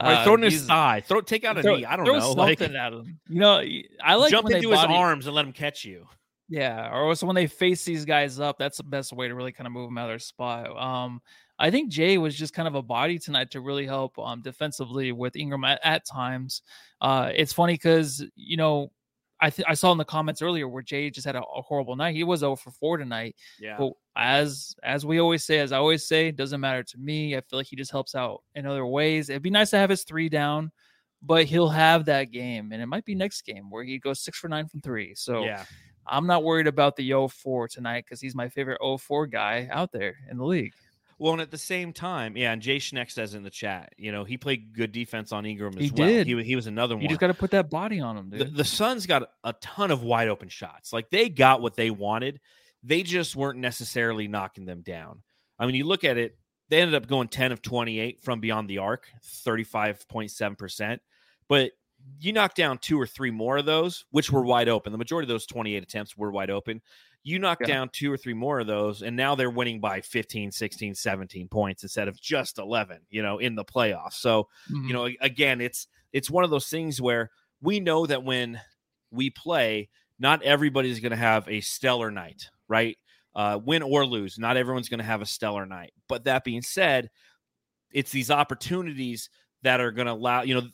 Or 0.00 0.06
Uh, 0.06 0.24
throw 0.24 0.34
it 0.34 0.44
in 0.44 0.50
his 0.50 0.64
thigh. 0.64 1.00
Throw 1.00 1.20
take 1.20 1.44
out 1.44 1.58
a 1.58 1.62
throw- 1.62 1.76
knee. 1.76 1.84
I 1.84 1.96
don't 1.96 2.06
throw 2.06 2.18
know. 2.18 2.32
Like 2.34 2.58
something 2.60 2.76
at 2.76 2.92
him. 2.92 3.18
You 3.28 3.40
know, 3.40 3.60
I 4.02 4.14
like 4.14 4.30
jump 4.30 4.44
when 4.44 4.52
they 4.52 4.58
into 4.58 4.70
his 4.70 4.80
body- 4.80 4.94
arms 4.94 5.26
and 5.26 5.34
let 5.34 5.44
him 5.44 5.52
catch 5.52 5.84
you. 5.84 6.06
Yeah, 6.48 6.90
or 6.96 7.14
so 7.14 7.26
when 7.26 7.36
they 7.36 7.46
face 7.46 7.84
these 7.84 8.04
guys 8.06 8.40
up, 8.40 8.56
that's 8.58 8.78
the 8.78 8.84
best 8.84 9.12
way 9.12 9.28
to 9.28 9.34
really 9.34 9.52
kind 9.52 9.66
of 9.66 9.72
move 9.72 9.88
them 9.88 9.98
out 9.98 10.04
of 10.04 10.12
their 10.12 10.18
spot. 10.18 10.74
Um, 10.80 11.20
I 11.58 11.70
think 11.70 11.92
Jae 11.92 12.20
was 12.20 12.36
just 12.36 12.54
kind 12.54 12.68
of 12.68 12.74
a 12.74 12.82
body 12.82 13.18
tonight 13.18 13.50
to 13.52 13.60
really 13.60 13.86
help 13.86 14.18
um 14.18 14.42
defensively 14.42 15.12
with 15.12 15.36
Ingram 15.36 15.64
at, 15.64 15.80
at 15.84 16.06
times. 16.06 16.62
Uh, 17.00 17.30
it's 17.34 17.52
funny 17.52 17.74
because 17.74 18.24
you 18.34 18.56
know 18.56 18.92
I 19.40 19.50
th- 19.50 19.66
I 19.68 19.74
saw 19.74 19.92
in 19.92 19.98
the 19.98 20.04
comments 20.04 20.42
earlier 20.42 20.68
where 20.68 20.82
Jae 20.82 21.12
just 21.12 21.26
had 21.26 21.36
a, 21.36 21.42
a 21.42 21.62
horrible 21.62 21.96
night. 21.96 22.14
He 22.14 22.24
was 22.24 22.40
0 22.40 22.56
for 22.56 22.70
4 22.72 22.98
tonight. 22.98 23.36
Yeah. 23.60 23.76
But 23.78 23.92
as 24.16 24.74
as 24.82 25.06
we 25.06 25.20
always 25.20 25.44
say, 25.44 25.58
as 25.58 25.72
I 25.72 25.78
always 25.78 26.06
say, 26.06 26.28
it 26.28 26.36
doesn't 26.36 26.60
matter 26.60 26.82
to 26.82 26.98
me. 26.98 27.36
I 27.36 27.40
feel 27.40 27.58
like 27.58 27.68
he 27.68 27.76
just 27.76 27.92
helps 27.92 28.14
out 28.14 28.42
in 28.54 28.66
other 28.66 28.86
ways. 28.86 29.28
It'd 29.28 29.42
be 29.42 29.50
nice 29.50 29.70
to 29.70 29.78
have 29.78 29.90
his 29.90 30.02
three 30.02 30.28
down, 30.28 30.72
but 31.22 31.44
he'll 31.44 31.68
have 31.68 32.04
that 32.06 32.32
game, 32.32 32.72
and 32.72 32.82
it 32.82 32.86
might 32.86 33.04
be 33.04 33.14
next 33.14 33.42
game 33.42 33.70
where 33.70 33.84
he 33.84 33.98
goes 33.98 34.20
six 34.20 34.38
for 34.38 34.48
nine 34.48 34.66
from 34.66 34.80
three. 34.80 35.14
So 35.14 35.44
yeah. 35.44 35.64
I'm 36.06 36.26
not 36.26 36.42
worried 36.42 36.66
about 36.66 36.96
the 36.96 37.08
0-4 37.08 37.68
tonight 37.68 38.04
because 38.06 38.20
he's 38.20 38.34
my 38.34 38.48
favorite 38.48 38.80
0-4 38.80 39.30
guy 39.30 39.68
out 39.70 39.92
there 39.92 40.16
in 40.30 40.38
the 40.38 40.44
league. 40.44 40.72
Well, 41.18 41.32
and 41.32 41.42
at 41.42 41.50
the 41.50 41.58
same 41.58 41.92
time, 41.92 42.36
yeah, 42.36 42.52
and 42.52 42.62
Jay 42.62 42.76
Schneck 42.76 43.10
says 43.10 43.34
in 43.34 43.42
the 43.42 43.50
chat, 43.50 43.92
you 43.96 44.12
know, 44.12 44.22
he 44.24 44.36
played 44.36 44.72
good 44.72 44.92
defense 44.92 45.32
on 45.32 45.44
Ingram 45.44 45.74
as 45.76 45.84
He 45.84 45.90
well. 45.90 46.06
did. 46.08 46.26
He, 46.28 46.42
he 46.44 46.54
was 46.56 46.68
another 46.68 46.92
You 46.94 46.98
one. 46.98 47.02
You 47.02 47.08
just 47.08 47.20
got 47.20 47.26
to 47.26 47.34
put 47.34 47.50
that 47.50 47.68
body 47.70 47.98
on 48.00 48.16
him, 48.16 48.30
the, 48.30 48.44
dude. 48.44 48.54
the 48.56 48.64
Suns 48.64 49.04
got 49.06 49.28
a 49.42 49.52
ton 49.54 49.90
of 49.90 50.02
wide 50.04 50.28
open 50.28 50.48
shots. 50.48 50.92
Like 50.92 51.10
they 51.10 51.28
got 51.28 51.60
what 51.60 51.74
they 51.74 51.90
wanted. 51.90 52.40
They 52.84 53.02
just 53.02 53.34
weren't 53.34 53.58
necessarily 53.58 54.28
knocking 54.28 54.64
them 54.64 54.82
down. 54.82 55.22
I 55.58 55.66
mean, 55.66 55.74
you 55.74 55.84
look 55.84 56.04
at 56.04 56.16
it, 56.18 56.38
they 56.68 56.80
ended 56.80 56.94
up 56.94 57.08
going 57.08 57.26
10 57.28 57.50
of 57.50 57.62
28 57.62 58.20
from 58.20 58.38
beyond 58.38 58.68
the 58.68 58.78
arc, 58.78 59.08
35.7%. 59.24 60.98
But 61.48 61.72
you 62.20 62.32
knock 62.32 62.54
down 62.54 62.78
two 62.78 63.00
or 63.00 63.06
three 63.06 63.30
more 63.30 63.56
of 63.58 63.66
those, 63.66 64.04
which 64.10 64.30
were 64.30 64.42
wide 64.44 64.68
open. 64.68 64.92
The 64.92 64.98
majority 64.98 65.24
of 65.24 65.28
those 65.30 65.46
28 65.46 65.82
attempts 65.82 66.16
were 66.16 66.30
wide 66.30 66.50
open. 66.50 66.80
You 67.28 67.38
knock 67.38 67.58
Yeah. 67.60 67.66
down 67.66 67.90
two 67.92 68.10
or 68.10 68.16
three 68.16 68.32
more 68.34 68.58
of 68.60 68.66
those, 68.66 69.02
and 69.02 69.14
now 69.16 69.34
they're 69.34 69.50
winning 69.50 69.80
by 69.80 70.00
15, 70.00 70.50
16, 70.50 70.94
17 70.94 71.48
points 71.48 71.82
instead 71.82 72.08
of 72.08 72.18
just 72.20 72.58
11, 72.58 73.00
you 73.10 73.22
know, 73.22 73.38
in 73.38 73.54
the 73.54 73.64
playoffs. 73.64 74.14
So, 74.14 74.48
Mhm. 74.70 74.86
you 74.88 74.92
know 74.94 75.08
again 75.20 75.60
it's 75.60 75.88
it's 76.12 76.30
one 76.30 76.42
of 76.44 76.50
those 76.50 76.68
things 76.68 77.00
where 77.02 77.30
we 77.60 77.80
know 77.80 78.06
that 78.06 78.22
when 78.24 78.60
we 79.10 79.28
play 79.30 79.88
not 80.18 80.42
everybody's 80.42 81.00
going 81.00 81.10
to 81.10 81.16
have 81.16 81.46
a 81.48 81.60
stellar 81.60 82.10
night 82.10 82.48
right 82.66 82.96
uh, 83.34 83.58
win 83.62 83.82
or 83.82 84.04
lose 84.06 84.38
not 84.38 84.56
everyone's 84.56 84.88
going 84.88 84.98
to 84.98 85.04
have 85.04 85.20
a 85.22 85.26
stellar 85.26 85.64
night 85.66 85.92
but 86.08 86.24
that 86.24 86.44
being 86.44 86.62
said 86.62 87.10
it's 87.92 88.10
these 88.10 88.30
opportunities 88.30 89.28
that 89.62 89.80
are 89.80 89.92
going 89.92 90.06
to 90.06 90.12
allow 90.12 90.42
you 90.42 90.54
know 90.54 90.66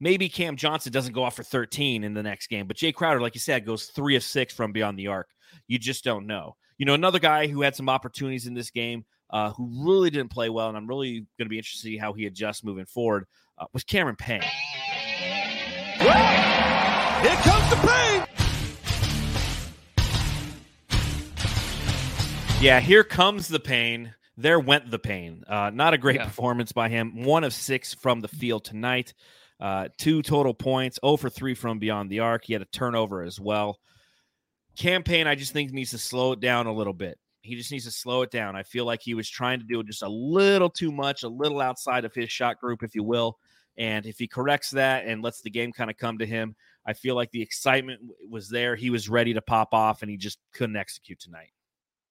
maybe 0.00 0.28
cam 0.28 0.56
johnson 0.56 0.92
doesn't 0.92 1.12
go 1.12 1.22
off 1.22 1.36
for 1.36 1.42
13 1.42 2.02
in 2.04 2.14
the 2.14 2.22
next 2.22 2.46
game 2.48 2.66
but 2.66 2.76
jae 2.76 2.94
crowder 2.94 3.20
like 3.20 3.34
you 3.34 3.40
said 3.40 3.66
goes 3.66 3.86
three 3.86 4.16
of 4.16 4.22
six 4.22 4.54
from 4.54 4.72
beyond 4.72 4.98
the 4.98 5.06
arc 5.08 5.28
you 5.66 5.78
just 5.78 6.04
don't 6.04 6.26
know 6.26 6.56
you 6.78 6.86
know 6.86 6.94
another 6.94 7.18
guy 7.18 7.46
who 7.46 7.62
had 7.62 7.76
some 7.76 7.88
opportunities 7.88 8.46
in 8.46 8.54
this 8.54 8.70
game 8.70 9.04
uh, 9.30 9.50
who 9.52 9.70
really 9.86 10.10
didn't 10.10 10.30
play 10.30 10.50
well, 10.50 10.68
and 10.68 10.76
I'm 10.76 10.86
really 10.86 11.12
going 11.38 11.44
to 11.44 11.48
be 11.48 11.56
interested 11.56 11.86
to 11.86 11.92
see 11.92 11.96
how 11.96 12.12
he 12.12 12.26
adjusts 12.26 12.62
moving 12.64 12.84
forward, 12.84 13.24
uh, 13.56 13.64
was 13.72 13.82
Cameron 13.82 14.16
Payne. 14.16 14.42
Here 17.22 17.36
comes 17.36 17.70
the 17.70 17.76
pain. 17.76 18.26
Yeah, 22.60 22.80
here 22.80 23.02
comes 23.04 23.48
the 23.48 23.58
pain. 23.60 24.14
There 24.36 24.60
went 24.60 24.90
the 24.90 24.98
pain. 24.98 25.42
Uh, 25.48 25.70
not 25.72 25.94
a 25.94 25.98
great 25.98 26.16
Yeah. 26.16 26.24
performance 26.26 26.72
by 26.72 26.88
him. 26.88 27.22
One 27.24 27.44
of 27.44 27.52
six 27.52 27.94
from 27.94 28.20
the 28.20 28.28
field 28.28 28.64
tonight. 28.64 29.14
Uh, 29.58 29.88
two 29.98 30.22
total 30.22 30.54
points. 30.54 30.98
0 31.04 31.16
for 31.16 31.30
three 31.30 31.54
from 31.54 31.78
beyond 31.78 32.10
the 32.10 32.20
arc. 32.20 32.44
He 32.44 32.52
had 32.52 32.62
a 32.62 32.66
turnover 32.66 33.22
as 33.22 33.40
well. 33.40 33.78
Cam 34.76 35.02
Payne, 35.02 35.26
I 35.26 35.34
just 35.34 35.52
think 35.52 35.72
needs 35.72 35.90
to 35.90 35.98
slow 35.98 36.32
it 36.32 36.40
down 36.40 36.66
a 36.66 36.72
little 36.72 36.92
bit. 36.92 37.18
He 37.42 37.56
just 37.56 37.72
needs 37.72 37.84
to 37.84 37.90
slow 37.90 38.22
it 38.22 38.30
down. 38.30 38.54
I 38.54 38.62
feel 38.62 38.84
like 38.84 39.02
he 39.02 39.14
was 39.14 39.28
trying 39.28 39.58
to 39.58 39.66
do 39.66 39.82
just 39.82 40.02
a 40.02 40.08
little 40.08 40.70
too 40.70 40.92
much, 40.92 41.24
a 41.24 41.28
little 41.28 41.60
outside 41.60 42.04
of 42.04 42.14
his 42.14 42.30
shot 42.30 42.60
group, 42.60 42.82
if 42.82 42.94
you 42.94 43.02
will. 43.02 43.38
And 43.76 44.06
if 44.06 44.18
he 44.18 44.28
corrects 44.28 44.70
that 44.72 45.06
and 45.06 45.22
lets 45.22 45.40
the 45.40 45.50
game 45.50 45.72
kind 45.72 45.90
of 45.90 45.96
come 45.96 46.18
to 46.18 46.26
him, 46.26 46.54
I 46.86 46.92
feel 46.92 47.14
like 47.14 47.30
the 47.30 47.42
excitement 47.42 48.00
was 48.28 48.48
there. 48.48 48.76
He 48.76 48.90
was 48.90 49.08
ready 49.08 49.34
to 49.34 49.42
pop 49.42 49.72
off, 49.72 50.02
and 50.02 50.10
he 50.10 50.16
just 50.16 50.38
couldn't 50.52 50.76
execute 50.76 51.18
tonight. 51.18 51.50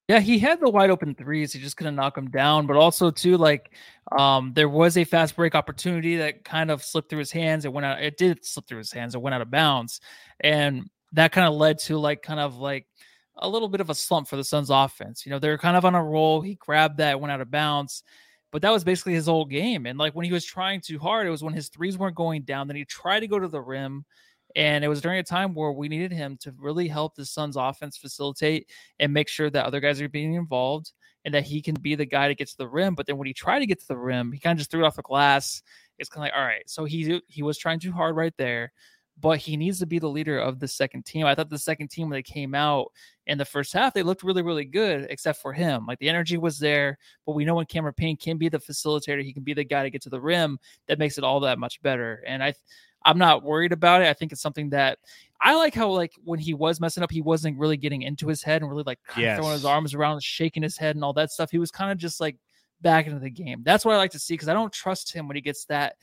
Yeah, 0.08 0.20
he 0.20 0.40
had 0.40 0.60
the 0.60 0.70
wide 0.70 0.90
open 0.90 1.16
threes. 1.16 1.54
He 1.54 1.60
just 1.60 1.78
couldn't 1.78 1.96
knock 1.96 2.16
them 2.16 2.30
down. 2.30 2.68
But 2.68 2.76
also 2.76 3.12
too, 3.12 3.38
like 3.38 3.74
um, 4.18 4.52
there 4.54 4.68
was 4.68 4.98
a 4.98 5.04
fast 5.06 5.36
break 5.36 5.56
opportunity 5.56 6.18
that 6.18 6.44
kind 6.44 6.72
of 6.72 6.84
slipped 6.84 7.10
through 7.10 7.20
his 7.20 7.32
hands. 7.32 7.64
It 7.64 7.72
went 7.72 7.86
out. 7.86 8.02
It 8.02 8.18
did 8.18 8.44
slip 8.44 8.68
through 8.68 8.80
his 8.80 8.92
hands. 8.92 9.16
It 9.16 9.22
went 9.22 9.34
out 9.34 9.42
of 9.42 9.52
bounds, 9.52 10.02
and 10.42 10.90
that 11.14 11.32
kind 11.32 11.48
of 11.48 11.54
led 11.54 11.80
to 11.80 11.98
like 11.98 12.22
kind 12.22 12.40
of 12.40 12.58
like 12.58 12.88
a 13.38 13.50
little 13.50 13.70
bit 13.70 13.82
of 13.82 13.90
a 13.90 13.96
slump 13.96 14.28
for 14.28 14.36
the 14.36 14.44
Suns 14.44 14.70
offense. 14.70 15.26
You 15.26 15.32
know, 15.32 15.40
they're 15.40 15.58
kind 15.58 15.78
of 15.78 15.86
on 15.86 15.96
a 15.96 16.04
roll. 16.04 16.42
He 16.42 16.56
grabbed 16.56 16.98
that, 16.98 17.20
went 17.20 17.32
out 17.32 17.42
of 17.42 17.52
bounds. 17.52 18.04
But 18.52 18.62
that 18.64 18.72
was 18.72 18.84
basically 18.84 19.14
his 19.14 19.28
whole 19.28 19.46
game. 19.46 19.86
And 19.86 19.98
like 19.98 20.14
when 20.14 20.26
he 20.26 20.34
was 20.34 20.44
trying 20.44 20.82
too 20.82 21.00
hard, 21.00 21.26
it 21.26 21.32
was 21.32 21.44
when 21.44 21.54
his 21.54 21.70
threes 21.70 21.98
weren't 21.98 22.16
going 22.16 22.44
down. 22.44 22.68
Then 22.68 22.76
he 22.76 22.86
tried 22.86 23.22
to 23.22 23.28
go 23.28 23.40
to 23.40 23.48
the 23.48 23.62
rim. 23.62 24.06
And 24.56 24.84
it 24.84 24.90
was 24.90 25.00
during 25.00 25.20
a 25.20 25.24
time 25.24 25.54
where 25.54 25.72
we 25.72 25.88
needed 25.88 26.12
him 26.12 26.38
to 26.42 26.54
really 26.58 26.90
help 26.90 27.16
the 27.16 27.26
Suns 27.26 27.56
offense 27.56 27.96
facilitate 27.96 28.68
and 29.00 29.14
make 29.14 29.30
sure 29.30 29.50
that 29.50 29.66
other 29.66 29.80
guys 29.80 30.02
are 30.02 30.10
being 30.10 30.34
involved 30.34 30.92
and 31.24 31.34
that 31.34 31.44
he 31.44 31.62
can 31.62 31.76
be 31.76 31.96
the 31.96 32.06
guy 32.06 32.28
to 32.28 32.36
get 32.36 32.50
to 32.50 32.58
the 32.58 32.68
rim. 32.68 32.96
But 32.96 33.08
then 33.08 33.18
when 33.18 33.28
he 33.28 33.34
tried 33.34 33.60
to 33.60 33.66
get 33.66 33.80
to 33.80 33.88
the 33.88 33.98
rim, 33.98 34.32
he 34.32 34.40
kind 34.40 34.54
of 34.54 34.58
just 34.58 34.72
threw 34.72 34.84
it 34.84 34.88
off 34.88 34.96
the 34.96 35.04
glass. 35.04 35.62
It's 36.00 36.10
kind 36.10 36.28
of 36.28 36.34
like, 36.34 36.40
all 36.40 36.46
right, 36.46 36.68
so 36.68 36.84
he 36.86 37.22
he 37.28 37.44
was 37.44 37.58
trying 37.58 37.80
too 37.80 37.92
hard 37.92 38.16
right 38.16 38.34
there, 38.38 38.72
but 39.20 39.38
he 39.38 39.58
needs 39.58 39.80
to 39.80 39.86
be 39.86 40.00
the 40.00 40.10
leader 40.10 40.40
of 40.40 40.60
the 40.60 40.68
second 40.68 41.06
team. 41.06 41.26
I 41.26 41.36
thought 41.36 41.50
the 41.50 41.58
second 41.58 41.90
team 41.90 42.10
when 42.10 42.18
they 42.18 42.24
came 42.24 42.56
out 42.56 42.92
in 43.28 43.38
the 43.38 43.46
first 43.46 43.74
half, 43.74 43.94
they 43.94 44.04
looked 44.04 44.24
really, 44.24 44.42
really 44.42 44.66
good, 44.66 45.08
except 45.10 45.42
for 45.42 45.54
him. 45.54 45.86
Like 45.86 46.00
the 46.00 46.10
energy 46.10 46.38
was 46.38 46.58
there, 46.58 46.98
but 47.26 47.34
we 47.34 47.46
know 47.46 47.56
when 47.56 47.66
Cameron 47.66 47.94
Payne 47.94 48.18
can 48.18 48.38
be 48.38 48.50
the 48.50 48.58
facilitator, 48.58 49.24
he 49.24 49.34
can 49.34 49.44
be 49.44 49.54
the 49.54 49.64
guy 49.64 49.84
to 49.84 49.90
get 49.90 50.02
to 50.04 50.10
the 50.10 50.22
rim. 50.22 50.60
That 50.88 51.00
makes 51.00 51.18
it 51.18 51.24
all 51.24 51.40
that 51.42 51.60
much 51.60 51.82
better. 51.82 52.24
And 52.26 52.44
I 52.44 52.54
I'm 53.04 53.18
not 53.18 53.44
worried 53.44 53.72
about 53.72 54.02
it. 54.02 54.08
I 54.08 54.14
think 54.14 54.32
it's 54.32 54.42
something 54.42 54.70
that 54.72 55.00
I 55.42 55.56
like 55.56 55.74
how 55.74 55.90
like 55.90 56.14
when 56.24 56.40
he 56.40 56.54
was 56.54 56.80
messing 56.80 57.04
up, 57.04 57.12
he 57.12 57.22
wasn't 57.22 57.58
really 57.58 57.78
getting 57.78 58.04
into 58.04 58.28
his 58.28 58.44
head 58.44 58.62
and 58.62 58.70
really 58.70 58.84
like 58.86 59.00
kind 59.08 59.28
of 59.28 59.38
throwing 59.38 59.54
his 59.54 59.66
arms 59.66 59.94
around, 59.94 60.22
shaking 60.24 60.64
his 60.64 60.78
head 60.78 60.96
and 60.96 61.04
all 61.04 61.14
that 61.14 61.32
stuff. 61.32 61.50
He 61.50 61.58
was 61.58 61.72
kind 61.72 61.92
of 61.92 61.98
just 61.98 62.20
like 62.20 62.38
back 62.82 63.08
into 63.08 63.20
the 63.20 63.30
game. 63.30 63.62
That's 63.64 63.84
what 63.84 63.96
I 63.96 63.98
like 63.98 64.12
to 64.12 64.20
see 64.20 64.36
because 64.36 64.50
I 64.50 64.54
don't 64.54 64.74
trust 64.74 65.14
him 65.14 65.28
when 65.28 65.36
he 65.36 65.42
gets 65.42 65.66
that 65.66 65.96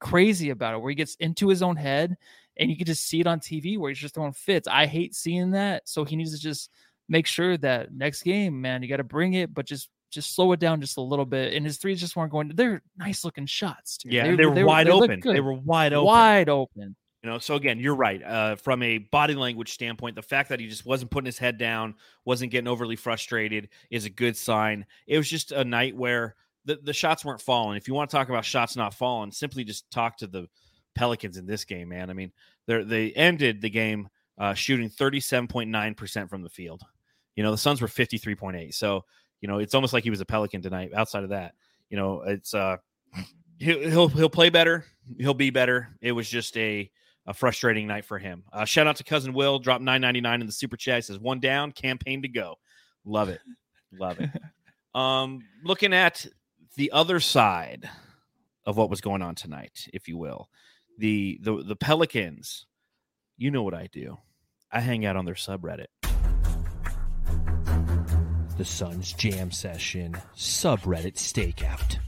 crazy 0.00 0.50
about 0.50 0.74
it, 0.74 0.78
where 0.78 0.90
he 0.90 0.94
gets 0.94 1.14
into 1.16 1.48
his 1.48 1.62
own 1.62 1.76
head 1.76 2.16
and 2.56 2.70
you 2.70 2.76
can 2.76 2.86
just 2.86 3.06
see 3.06 3.20
it 3.20 3.26
on 3.26 3.40
TV 3.40 3.78
where 3.78 3.90
he's 3.90 3.98
just 3.98 4.14
throwing 4.14 4.32
fits. 4.32 4.68
I 4.68 4.86
hate 4.86 5.14
seeing 5.14 5.52
that. 5.52 5.88
So 5.88 6.04
he 6.04 6.16
needs 6.16 6.34
to 6.34 6.40
just 6.40 6.70
make 7.08 7.26
sure 7.26 7.56
that 7.58 7.92
next 7.92 8.22
game, 8.22 8.60
man, 8.60 8.82
you 8.82 8.88
got 8.88 8.96
to 8.96 9.04
bring 9.04 9.34
it, 9.34 9.52
but 9.52 9.66
just 9.66 9.88
just 10.10 10.34
slow 10.34 10.52
it 10.52 10.60
down 10.60 10.80
just 10.80 10.96
a 10.96 11.02
little 11.02 11.26
bit. 11.26 11.52
And 11.52 11.66
his 11.66 11.78
threes 11.78 12.00
just 12.00 12.16
weren't 12.16 12.32
going. 12.32 12.52
They're 12.54 12.82
nice 12.96 13.24
looking 13.24 13.46
shots, 13.46 13.98
dude. 13.98 14.12
Yeah, 14.12 14.34
they, 14.34 14.46
were 14.46 14.64
wide 14.64 14.86
they 14.86 14.92
open. 14.92 15.20
They 15.22 15.40
were 15.40 15.52
wide 15.52 15.92
open. 15.92 16.06
wide 16.06 16.48
open. 16.48 16.96
You 17.22 17.30
know, 17.30 17.38
so 17.38 17.56
again, 17.56 17.80
you're 17.80 17.96
right. 17.96 18.22
Uh, 18.22 18.54
from 18.54 18.82
a 18.82 18.98
body 18.98 19.34
language 19.34 19.72
standpoint, 19.72 20.14
the 20.14 20.22
fact 20.22 20.48
that 20.50 20.60
he 20.60 20.68
just 20.68 20.86
wasn't 20.86 21.10
putting 21.10 21.26
his 21.26 21.38
head 21.38 21.58
down, 21.58 21.96
wasn't 22.24 22.52
getting 22.52 22.68
overly 22.68 22.94
frustrated, 22.94 23.68
is 23.90 24.04
a 24.04 24.10
good 24.10 24.36
sign. 24.36 24.86
It 25.08 25.18
was 25.18 25.28
just 25.28 25.50
a 25.50 25.64
night 25.64 25.96
where 25.96 26.36
the, 26.66 26.78
the 26.82 26.92
shots 26.92 27.24
weren't 27.24 27.40
falling. 27.40 27.76
If 27.78 27.88
you 27.88 27.94
want 27.94 28.10
to 28.10 28.16
talk 28.16 28.28
about 28.28 28.44
shots 28.44 28.76
not 28.76 28.94
falling, 28.94 29.32
simply 29.32 29.64
just 29.64 29.90
talk 29.90 30.18
to 30.18 30.28
the 30.28 30.46
Pelicans 30.96 31.36
in 31.36 31.46
this 31.46 31.64
game, 31.64 31.88
man. 31.88 32.10
I 32.10 32.12
mean, 32.12 32.32
they 32.66 32.82
they 32.82 33.12
ended 33.12 33.60
the 33.60 33.70
game 33.70 34.08
uh, 34.38 34.54
shooting 34.54 34.90
37.9% 34.90 36.28
from 36.28 36.42
the 36.42 36.48
field. 36.48 36.82
You 37.36 37.42
know, 37.42 37.50
the 37.50 37.58
Suns 37.58 37.80
were 37.80 37.88
53.8. 37.88 38.74
So, 38.74 39.04
you 39.40 39.48
know, 39.48 39.58
it's 39.58 39.74
almost 39.74 39.92
like 39.92 40.04
he 40.04 40.10
was 40.10 40.20
a 40.20 40.26
Pelican 40.26 40.62
tonight. 40.62 40.90
Outside 40.94 41.22
of 41.22 41.30
that, 41.30 41.54
you 41.90 41.96
know, 41.96 42.22
it's 42.22 42.54
uh 42.54 42.78
he'll 43.58 43.80
he'll, 43.88 44.08
he'll 44.08 44.30
play 44.30 44.50
better. 44.50 44.84
He'll 45.18 45.34
be 45.34 45.50
better. 45.50 45.90
It 46.00 46.12
was 46.12 46.28
just 46.28 46.56
a 46.56 46.90
a 47.26 47.34
frustrating 47.34 47.86
night 47.86 48.04
for 48.04 48.18
him. 48.18 48.44
Uh, 48.52 48.64
shout 48.64 48.86
out 48.86 48.96
to 48.96 49.04
cousin 49.04 49.32
Will, 49.32 49.58
dropped 49.58 49.82
9.99 49.82 50.40
in 50.40 50.46
the 50.46 50.52
super 50.52 50.76
chat. 50.76 50.96
He 50.96 51.02
says 51.02 51.18
one 51.18 51.40
down, 51.40 51.72
campaign 51.72 52.22
to 52.22 52.28
go. 52.28 52.54
Love 53.04 53.28
it, 53.28 53.40
love 53.92 54.20
it. 54.20 54.30
um, 54.98 55.40
looking 55.64 55.92
at 55.92 56.24
the 56.76 56.92
other 56.92 57.18
side 57.18 57.88
of 58.64 58.76
what 58.76 58.90
was 58.90 59.00
going 59.00 59.22
on 59.22 59.34
tonight, 59.34 59.88
if 59.92 60.06
you 60.06 60.16
will, 60.16 60.48
the 60.98 61.38
the 61.42 61.62
the 61.62 61.76
Pelicans. 61.76 62.66
You 63.36 63.50
know 63.50 63.62
what 63.62 63.74
I 63.74 63.88
do? 63.92 64.18
I 64.72 64.80
hang 64.80 65.04
out 65.04 65.16
on 65.16 65.24
their 65.24 65.34
subreddit. 65.34 65.86
The 68.56 68.64
Suns 68.64 69.12
Jam 69.12 69.50
Session 69.50 70.16
subreddit 70.34 71.16
stakeout. 71.16 71.98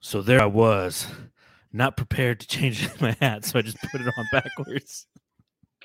So 0.00 0.22
there 0.22 0.40
I 0.40 0.46
was, 0.46 1.06
not 1.72 1.96
prepared 1.96 2.40
to 2.40 2.46
change 2.46 2.88
my 3.00 3.16
hat, 3.20 3.44
so 3.44 3.58
I 3.58 3.62
just 3.62 3.78
put 3.80 4.00
it 4.00 4.06
on 4.06 4.26
backwards. 4.32 5.06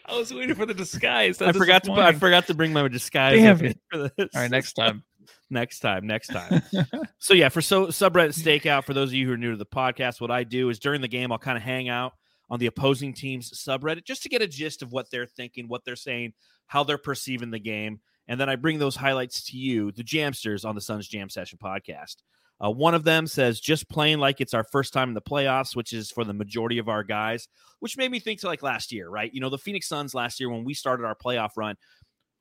I 0.06 0.18
was 0.18 0.34
waiting 0.34 0.56
for 0.56 0.66
the 0.66 0.74
disguise. 0.74 1.42
I 1.42 1.52
forgot 1.52 1.84
to 1.86 1.94
I 1.94 2.14
forgot 2.14 2.48
to 2.48 2.54
bring 2.54 2.74
my 2.74 2.88
disguise. 2.88 3.38
Damn 3.38 3.56
up 3.58 3.64
it. 3.64 3.80
for 3.92 3.98
this. 3.98 4.30
All 4.36 4.42
right, 4.42 4.52
next 4.52 4.74
time. 4.74 5.04
Next 5.52 5.80
time, 5.80 6.08
next 6.08 6.28
time. 6.28 6.62
so 7.20 7.34
yeah, 7.34 7.50
for 7.50 7.62
so 7.62 7.88
subreddit 7.88 8.30
stakeout, 8.30 8.86
for 8.86 8.94
those 8.94 9.10
of 9.10 9.14
you 9.14 9.28
who 9.28 9.34
are 9.34 9.38
new 9.38 9.52
to 9.52 9.58
the 9.58 9.66
podcast, 9.66 10.22
what 10.22 10.32
I 10.32 10.44
do 10.44 10.70
is 10.70 10.80
during 10.80 11.02
the 11.02 11.08
game 11.08 11.32
I'll 11.32 11.38
kind 11.38 11.58
of 11.58 11.64
hang 11.64 11.90
out 11.90 12.14
on 12.50 12.60
the 12.60 12.66
opposing 12.66 13.14
team's 13.14 13.52
subreddit 13.52 14.06
just 14.06 14.24
to 14.24 14.30
get 14.30 14.42
a 14.42 14.48
gist 14.48 14.82
of 14.82 14.92
what 14.92 15.10
they're 15.12 15.26
thinking, 15.26 15.68
what 15.68 15.86
they're 15.86 15.96
saying, 15.96 16.34
how 16.68 16.84
they're 16.84 16.98
perceiving 16.98 17.52
the 17.52 17.60
game, 17.60 18.00
and 18.28 18.40
then 18.40 18.50
I 18.50 18.56
bring 18.56 18.80
those 18.80 18.96
highlights 18.96 19.44
to 19.52 19.58
you, 19.58 19.92
the 19.92 20.04
Jamsters, 20.04 20.66
on 20.66 20.76
the 20.76 20.82
Suns 20.82 21.08
Jam 21.08 21.30
Session 21.30 21.60
podcast. 21.62 22.18
Uh, 22.64 22.70
one 22.70 22.94
of 22.94 23.04
them 23.04 23.26
says, 23.26 23.60
just 23.60 23.90
playing 23.90 24.20
like 24.20 24.40
it's 24.40 24.54
our 24.54 24.64
first 24.64 24.94
time 24.94 25.10
in 25.10 25.16
the 25.16 25.22
playoffs, 25.22 25.76
which 25.76 25.94
is 25.94 26.12
for 26.12 26.24
the 26.24 26.34
majority 26.34 26.78
of 26.78 26.88
our 26.88 27.04
guys, 27.04 27.48
which 27.80 27.98
made 27.98 28.12
me 28.12 28.20
think 28.20 28.40
to 28.40 28.48
like 28.48 28.62
last 28.62 28.92
year, 28.92 29.10
right? 29.10 29.34
You 29.34 29.42
know, 29.42 29.50
the 29.50 29.58
Phoenix 29.58 29.88
Suns 29.88 30.14
last 30.14 30.40
year 30.40 30.50
when 30.50 30.64
we 30.64 30.76
started 30.76 31.04
our 31.04 31.16
playoff 31.16 31.52
run, 31.58 31.76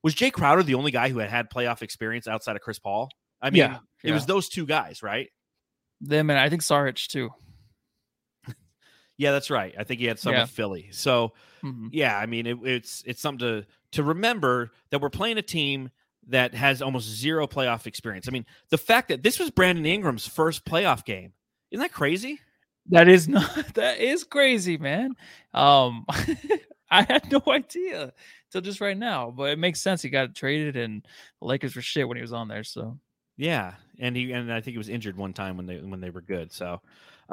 was 0.03 0.15
Jae 0.15 0.33
Crowder 0.33 0.63
the 0.63 0.75
only 0.75 0.91
guy 0.91 1.09
who 1.09 1.19
had 1.19 1.31
had 1.31 1.51
playoff 1.51 1.83
experience 1.83 2.27
outside 2.27 2.57
of 2.57 2.63
Chris 2.63 2.79
Paul? 2.79 3.09
I 3.43 3.51
mean, 3.51 3.59
Yeah, 3.59 3.79
it 4.05 4.13
was 4.13 4.27
those 4.27 4.49
two 4.49 4.67
guys, 4.67 5.03
right? 5.03 5.29
Them 6.01 6.31
and 6.31 6.39
I 6.39 6.49
think 6.49 6.63
Saric 6.63 7.07
too. 7.09 7.31
Yeah, 9.19 9.33
that's 9.33 9.51
right. 9.51 9.75
I 9.79 9.85
think 9.85 10.01
he 10.01 10.07
had 10.07 10.19
some 10.19 10.33
Yeah. 10.33 10.43
with 10.43 10.51
Philly. 10.51 10.89
So 10.93 11.35
Mhm. 11.63 11.91
yeah, 11.93 12.17
I 12.17 12.25
mean, 12.27 12.47
it, 12.47 12.57
it's 12.65 13.03
it's 13.07 13.21
something 13.21 13.47
to 13.63 13.67
to 13.93 14.03
remember 14.03 14.73
that 14.91 15.01
we're 15.01 15.11
playing 15.11 15.37
a 15.37 15.43
team 15.43 15.91
that 16.29 16.55
has 16.55 16.81
almost 16.81 17.07
zero 17.09 17.47
playoff 17.47 17.87
experience. 17.87 18.29
I 18.29 18.31
mean, 18.31 18.47
the 18.71 18.79
fact 18.79 19.09
that 19.09 19.23
this 19.23 19.39
was 19.39 19.51
Brandon 19.51 19.85
Ingram's 19.85 20.27
first 20.27 20.65
playoff 20.65 21.05
game 21.05 21.35
isn't 21.71 21.83
that 21.83 21.93
crazy? 21.93 22.41
That 22.87 23.09
is 23.09 23.29
not 23.29 23.45
that 23.75 23.99
is 23.99 24.25
crazy, 24.25 24.79
man. 24.79 25.15
Um 25.53 26.07
I 26.91 27.03
had 27.03 27.31
no 27.31 27.43
idea 27.47 28.13
till 28.51 28.61
just 28.61 28.81
right 28.81 28.97
now, 28.97 29.31
but 29.31 29.51
it 29.51 29.59
makes 29.59 29.81
sense. 29.81 30.03
He 30.03 30.11
got 30.11 30.35
traded 30.35 30.77
and 30.77 31.07
the 31.41 31.47
Lakers 31.47 31.77
were 31.77 31.83
shit 31.83 32.07
when 32.09 32.17
he 32.17 32.23
was 32.23 32.33
on 32.33 32.49
there. 32.49 32.65
So 32.65 32.99
Yeah, 33.37 33.75
and 33.99 34.17
he 34.17 34.33
and 34.33 34.53
I 34.53 34.61
think 34.61 34.75
he 34.75 34.79
was 34.79 34.89
injured 34.89 35.17
one 35.17 35.33
time 35.33 35.57
when 35.57 35.67
they 35.67 35.79
when 35.79 36.01
they 36.01 36.11
were 36.11 36.23
good. 36.23 36.53
So, 36.53 36.81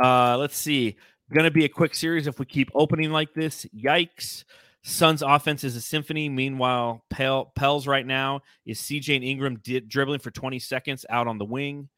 uh, 0.02 0.38
let's 0.38 0.58
see. 0.58 0.98
Going 1.34 1.44
to 1.44 1.52
be 1.52 1.66
a 1.66 1.70
quick 1.70 1.94
series 1.94 2.26
if 2.26 2.40
we 2.40 2.46
keep 2.46 2.70
opening 2.74 3.12
like 3.12 3.34
this. 3.34 3.66
Yikes! 3.76 4.46
Suns 4.84 5.22
offense 5.22 5.66
is 5.66 5.76
a 5.76 5.82
symphony. 5.82 6.30
Meanwhile, 6.30 7.04
Pel, 7.10 7.52
Pels 7.56 7.88
right 7.88 8.06
now 8.06 8.40
is 8.66 8.80
CJ 8.80 9.18
and 9.18 9.26
Ingram 9.26 9.60
di- 9.62 9.82
dribbling 9.82 10.22
for 10.22 10.32
20 10.32 10.60
seconds 10.60 11.06
out 11.10 11.28
on 11.28 11.38
the 11.38 11.44
wing. 11.44 11.90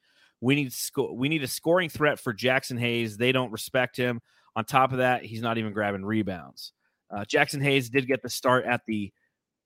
We 0.42 0.56
need 0.56 0.74
sco- 0.74 1.14
we 1.14 1.30
need 1.30 1.44
a 1.44 1.48
scoring 1.48 1.90
threat 1.90 2.20
for 2.20 2.34
Jaxson 2.34 2.80
Hayes. 2.80 3.18
They 3.18 3.32
don't 3.32 3.52
respect 3.52 3.96
him. 3.96 4.22
On 4.56 4.66
top 4.66 4.92
of 4.92 4.98
that, 4.98 5.24
he's 5.24 5.44
not 5.44 5.60
even 5.60 5.74
grabbing 5.74 6.04
rebounds. 6.04 6.74
Uh, 7.12 7.26
Jaxson 7.26 7.62
Hayes 7.62 7.90
did 7.90 8.08
get 8.08 8.22
the 8.22 8.30
start 8.30 8.66
at 8.66 8.82
the 8.88 9.12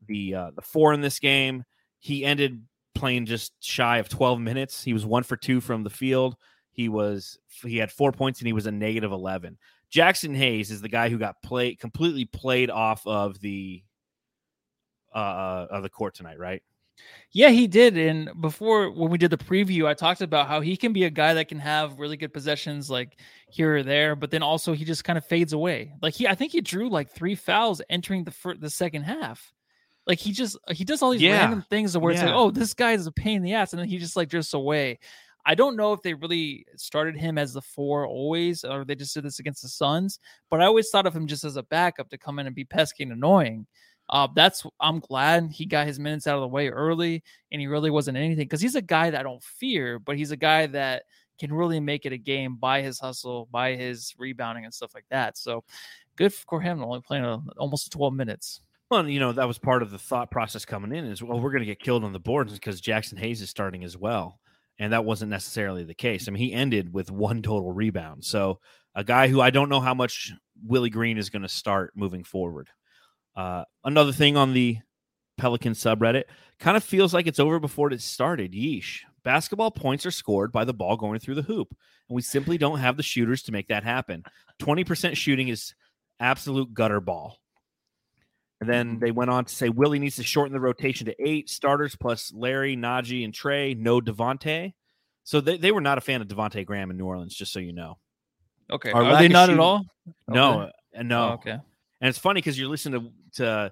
the 0.08 0.36
uh, 0.36 0.52
the 0.56 0.62
four 0.62 0.94
in 0.94 1.02
this 1.02 1.20
game. 1.20 1.64
He 2.00 2.26
ended 2.26 2.64
playing 2.96 3.26
just 3.26 3.54
shy 3.60 3.98
of 3.98 4.10
12 4.10 4.39
minutes. 4.39 4.84
He 4.84 4.94
was 4.94 5.06
one 5.06 5.24
for 5.24 5.36
two 5.36 5.62
from 5.62 5.84
the 5.84 5.89
field. 5.89 6.36
He 6.72 6.89
was 6.89 7.38
he 7.64 7.78
had 7.78 7.91
four 7.91 8.12
points 8.12 8.39
and 8.39 8.48
he 8.48 8.54
was 8.54 8.66
a 8.66 8.72
negative 8.72 9.12
11. 9.12 9.58
Jaxson 9.94 10.36
Hayes 10.36 10.72
is 10.72 10.82
the 10.82 10.89
guy 10.89 11.10
who 11.10 11.20
got 11.20 11.41
played 11.44 11.80
completely 11.80 12.26
played 12.26 12.70
off 12.70 13.06
of 13.06 13.39
the 13.41 13.84
uh 15.14 15.68
of 15.70 15.84
the 15.84 15.89
court 15.89 16.16
tonight, 16.16 16.39
right? 16.39 16.64
Yeah, 17.32 17.50
he 17.50 17.68
did. 17.68 17.98
And 17.98 18.30
before 18.41 18.91
when 18.91 19.10
we 19.10 19.18
did 19.18 19.32
the 19.32 19.38
preview, 19.38 19.88
I 19.88 19.94
talked 19.94 20.22
about 20.22 20.48
how 20.48 20.62
he 20.62 20.78
can 20.78 20.94
be 20.94 21.06
a 21.06 21.10
guy 21.10 21.34
that 21.34 21.48
can 21.48 21.60
have 21.60 22.00
really 22.00 22.18
good 22.18 22.34
possessions 22.34 22.89
like 22.89 23.20
here 23.50 23.78
or 23.78 23.84
there, 23.84 24.16
but 24.16 24.30
then 24.32 24.44
also 24.44 24.74
he 24.74 24.86
just 24.86 25.04
kind 25.04 25.18
of 25.18 25.26
fades 25.26 25.54
away. 25.54 25.94
Like 26.02 26.14
he 26.14 26.28
I 26.28 26.36
think 26.36 26.52
he 26.52 26.62
drew 26.62 26.89
like 26.89 27.10
three 27.12 27.36
fouls 27.36 27.82
entering 27.89 28.24
the 28.24 28.32
fir- 28.32 28.56
the 28.58 28.70
second 28.70 29.04
half. 29.04 29.52
Like 30.06 30.20
he 30.20 30.32
just 30.32 30.58
he 30.72 30.84
does 30.84 31.02
all 31.02 31.12
these 31.12 31.22
Yeah. 31.22 31.39
random 31.39 31.64
things 31.70 31.98
where 31.98 32.12
it's 32.12 32.22
like, 32.22 32.34
oh, 32.34 32.52
this 32.52 32.74
guy 32.74 32.91
is 32.91 33.08
a 33.08 33.12
pain 33.12 33.38
in 33.38 33.44
the 33.44 33.54
ass, 33.54 33.74
and 33.74 33.80
then 33.82 33.88
he 33.88 33.98
just 33.98 34.16
like 34.16 34.30
drifts 34.30 34.54
away. 34.54 35.00
I 35.46 35.56
don't 35.56 35.76
know 35.76 35.91
if 35.91 36.02
they 36.02 36.14
really 36.14 36.66
started 36.78 37.18
him 37.18 37.38
as 37.38 37.54
the 37.54 37.62
four 37.62 38.08
always, 38.08 38.64
or 38.64 38.86
they 38.86 38.96
just 38.96 39.14
did 39.14 39.26
this 39.26 39.39
against 39.39 39.62
the 39.62 39.68
Suns. 39.68 40.20
But 40.50 40.62
I 40.62 40.66
always 40.66 40.89
thought 40.89 41.06
of 41.06 41.14
him 41.16 41.28
just 41.28 41.44
as 41.44 41.58
a 41.58 41.64
backup 41.64 42.10
to 42.10 42.18
come 42.18 42.39
in 42.39 42.48
and 42.48 42.56
be 42.56 42.64
pesky 42.64 43.04
and 43.04 43.12
annoying. 43.12 43.66
Uh, 44.10 44.28
that's 44.36 44.66
I'm 44.80 44.99
glad 44.99 45.49
he 45.51 45.66
got 45.66 45.88
his 45.88 45.99
minutes 45.99 46.28
out 46.28 46.36
of 46.36 46.41
the 46.41 46.47
way 46.47 46.70
early, 46.70 47.24
and 47.51 47.62
he 47.62 47.68
really 47.68 47.89
wasn't 47.89 48.18
anything 48.18 48.45
because 48.45 48.62
he's 48.62 48.76
a 48.76 48.82
guy 48.82 49.10
that 49.10 49.20
I 49.20 49.24
don't 49.24 49.43
fear, 49.43 49.99
but 49.99 50.18
he's 50.18 50.32
a 50.32 50.38
guy 50.38 50.68
that 50.68 51.04
can 51.39 51.54
really 51.54 51.80
make 51.80 52.06
it 52.06 52.14
a 52.14 52.18
game 52.18 52.56
by 52.56 52.82
his 52.82 52.99
hustle, 52.99 53.47
by 53.51 53.76
his 53.76 54.14
rebounding 54.18 54.66
and 54.66 54.74
stuff 54.74 54.93
like 54.93 55.06
that. 55.10 55.38
So 55.38 55.64
good 56.16 56.34
for 56.34 56.62
him 56.62 56.84
only 56.84 57.01
playing 57.01 57.26
a, 57.26 57.41
almost 57.58 57.91
12 57.91 58.14
minutes. 58.14 58.62
Well, 58.91 59.08
you 59.08 59.20
know, 59.20 59.32
that 59.32 59.47
was 59.47 59.58
part 59.58 59.82
of 59.82 59.89
the 59.89 59.97
thought 59.97 60.30
process 60.30 60.66
coming 60.66 60.95
in 60.95 61.06
is 61.06 61.24
well, 61.24 61.39
we're 61.39 61.51
going 61.51 61.62
to 61.62 61.66
get 61.66 61.80
killed 61.80 62.04
on 62.04 62.14
the 62.14 62.20
boards 62.20 62.54
because 62.54 62.82
Jaxson 62.82 63.18
Hayes 63.18 63.41
is 63.41 63.49
starting 63.49 63.84
as 63.84 63.97
well. 63.97 64.39
And 64.80 64.93
that 64.93 65.06
wasn't 65.06 65.32
necessarily 65.32 65.84
the 65.84 65.93
case. 65.93 66.28
I 66.28 66.32
mean, 66.32 66.41
he 66.41 66.51
ended 66.51 66.93
with 66.93 67.12
one 67.12 67.41
total 67.41 67.72
rebound. 67.72 68.26
So, 68.26 68.60
a 68.95 69.04
guy 69.04 69.28
who 69.28 69.39
I 69.39 69.49
don't 69.49 69.70
know 69.70 69.80
how 69.80 69.93
much 69.93 70.32
Willie 70.64 70.89
Green 70.89 71.18
is 71.18 71.30
going 71.30 71.41
to 71.43 71.49
start 71.49 71.93
moving 71.95 72.24
forward. 72.24 72.70
Uh, 73.36 73.64
another 73.84 74.12
thing 74.12 74.38
on 74.38 74.54
the 74.54 74.78
Pelican 75.38 75.74
subreddit 75.74 76.26
kind 76.60 76.78
of 76.78 76.84
feels 76.84 77.14
like 77.14 77.28
it's 77.28 77.40
over 77.40 77.60
before 77.60 77.92
it 77.92 78.02
started. 78.02 78.54
Yeesh. 78.54 79.00
Basketball 79.24 79.72
points 79.72 80.06
are 80.06 80.12
scored 80.12 80.52
by 80.52 80.66
the 80.66 80.74
ball 80.74 80.98
going 80.98 81.20
through 81.20 81.36
the 81.36 81.42
hoop, 81.44 81.70
and 82.10 82.16
we 82.16 82.22
simply 82.22 82.58
don't 82.58 82.80
have 82.80 82.98
the 82.98 83.04
shooters 83.04 83.42
to 83.44 83.52
make 83.54 83.70
that 83.70 83.84
happen. 83.84 84.24
20% 84.62 85.16
shooting 85.16 85.48
is 85.48 85.74
absolute 86.20 86.74
gutter 86.74 87.00
ball. 87.00 87.40
And 88.62 88.70
then 88.70 89.00
they 89.00 89.12
went 89.12 89.30
on 89.30 89.46
to 89.46 89.54
say 89.54 89.70
Willie 89.70 90.00
needs 90.00 90.18
to 90.18 90.24
shorten 90.24 90.54
the 90.54 90.60
rotation 90.60 91.06
to 91.08 91.16
eight 91.26 91.50
starters 91.50 91.96
plus 91.96 92.32
Larry, 92.34 92.78
Naji, 92.78 93.24
and 93.26 93.34
Trey. 93.34 93.74
No 93.74 94.00
Devonte. 94.00 94.74
So 95.26 95.42
they, 95.42 95.58
they 95.58 95.72
were 95.72 95.82
not 95.82 95.98
a 95.98 96.02
fan 96.02 96.22
of 96.22 96.28
Devonte 96.28 96.66
Graham 96.66 96.92
in 96.92 96.98
New 96.98 97.06
Orleans, 97.06 97.34
just 97.36 97.52
so 97.54 97.60
you 97.60 97.74
know. 97.74 97.98
Okay. 98.72 98.92
Our 98.92 99.04
Are 99.04 99.18
they 99.20 99.28
not 99.28 99.46
shooting- 99.48 99.56
at 99.56 99.62
all? 99.64 99.86
No, 100.28 100.62
Okay. 100.62 100.72
uh, 101.00 101.04
no. 101.04 101.30
Oh, 101.30 101.34
okay. 101.34 101.52
And 101.52 102.10
it's 102.10 102.18
funny 102.18 102.40
because 102.40 102.58
you're 102.60 102.70
listening 102.70 103.02
to, 103.02 103.12
to 103.36 103.72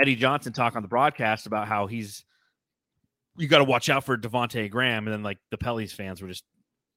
Eddie 0.00 0.16
Johnson 0.16 0.52
talk 0.52 0.76
on 0.76 0.82
the 0.82 0.88
broadcast 0.88 1.46
about 1.46 1.68
how 1.68 1.86
he's 1.86 2.24
you 3.36 3.48
got 3.48 3.58
to 3.58 3.64
watch 3.64 3.88
out 3.88 4.04
for 4.04 4.16
Devonte 4.16 4.70
Graham, 4.70 5.06
and 5.06 5.14
then 5.14 5.22
like 5.22 5.38
the 5.50 5.58
Pellies 5.58 5.92
fans 5.92 6.20
were 6.20 6.28
just 6.28 6.44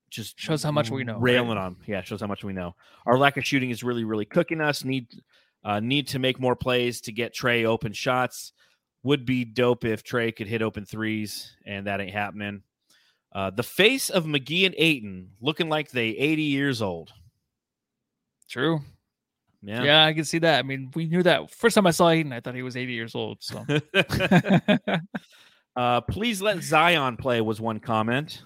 just 0.10 0.40
Shows 0.40 0.62
how 0.62 0.72
much 0.72 0.90
we 0.90 1.04
know, 1.04 1.14
right? 1.14 1.22
railing 1.22 1.58
on. 1.58 1.78
Yeah, 1.88 2.02
shows 2.02 2.20
how 2.20 2.28
much 2.28 2.44
we 2.44 2.54
know. 2.54 2.76
Our 3.06 3.18
lack 3.18 3.38
of 3.38 3.46
shooting 3.46 3.70
is 3.70 3.84
really 3.84 4.04
really 4.04 4.26
cooking 4.26 4.62
us. 4.62 4.84
Need 4.84 5.08
uh, 5.64 5.80
need 5.80 6.08
to 6.10 6.20
make 6.20 6.40
more 6.40 6.56
plays 6.56 7.02
to 7.02 7.12
get 7.12 7.34
Trey 7.34 7.66
open 7.66 7.94
shots. 7.94 8.54
Would 9.04 9.26
be 9.26 9.46
dope 9.46 9.86
if 9.86 10.04
Trey 10.04 10.32
could 10.32 10.48
hit 10.48 10.62
open 10.62 10.86
threes, 10.86 11.56
and 11.66 11.88
that 11.88 12.02
ain't 12.02 12.14
happening. 12.14 12.62
Uh, 13.34 13.50
the 13.50 13.64
face 13.64 14.10
of 14.10 14.26
McGee 14.26 14.66
and 14.66 14.76
Ayton 14.78 15.30
looking 15.40 15.70
like 15.70 15.90
they 15.90 16.10
80 16.10 16.42
years 16.44 16.82
old. 16.82 17.12
True. 18.50 18.82
Yeah. 19.62 19.84
Yeah. 19.84 20.06
I 20.06 20.14
can 20.14 20.26
see 20.26 20.40
that. 20.40 20.60
I 20.60 20.64
mean, 20.64 20.92
we 20.96 21.06
knew 21.06 21.24
that 21.24 21.52
first 21.52 21.76
time 21.76 21.88
I 21.88 21.92
saw 21.92 22.10
Ayton, 22.10 22.34
I 22.34 22.40
thought 22.40 22.56
he 22.56 22.64
was 22.64 22.78
80 22.78 22.94
years 22.94 23.16
old. 23.16 23.38
So 23.42 23.64
uh, 25.76 26.02
please 26.02 26.42
let 26.42 26.64
Zion 26.64 27.18
play 27.18 27.42
was 27.42 27.62
one 27.62 27.80
comment. 27.80 28.42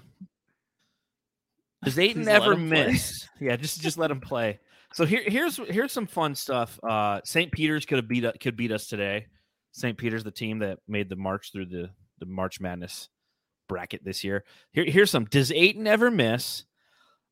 Does 1.83 1.93
Please 1.95 2.27
ever 2.27 2.55
miss? 2.55 3.29
yeah, 3.39 3.55
just 3.55 3.79
just 3.79 3.97
let 3.97 4.09
him 4.09 4.19
play. 4.19 4.59
So 4.93 5.05
here 5.05 5.21
here's 5.25 5.57
here's 5.57 5.91
some 5.91 6.07
fun 6.07 6.33
stuff. 6.33 6.79
Uh, 6.83 7.21
St. 7.23 7.51
Peter's 7.51 7.85
could 7.85 7.97
have 7.97 8.07
beat 8.07 8.25
could 8.39 8.57
beat 8.57 8.71
us 8.71 8.87
today. 8.87 9.27
St. 9.71 9.97
Peter's 9.97 10.23
the 10.23 10.31
team 10.31 10.59
that 10.59 10.79
made 10.87 11.09
the 11.09 11.15
march 11.15 11.51
through 11.51 11.67
the 11.67 11.89
the 12.19 12.25
March 12.25 12.59
Madness 12.59 13.09
bracket 13.67 14.03
this 14.03 14.23
year. 14.23 14.43
Here 14.71 14.85
here's 14.85 15.11
some. 15.11 15.25
Does 15.25 15.51
Ayton 15.51 15.85
ever 15.85 16.09
miss? 16.09 16.63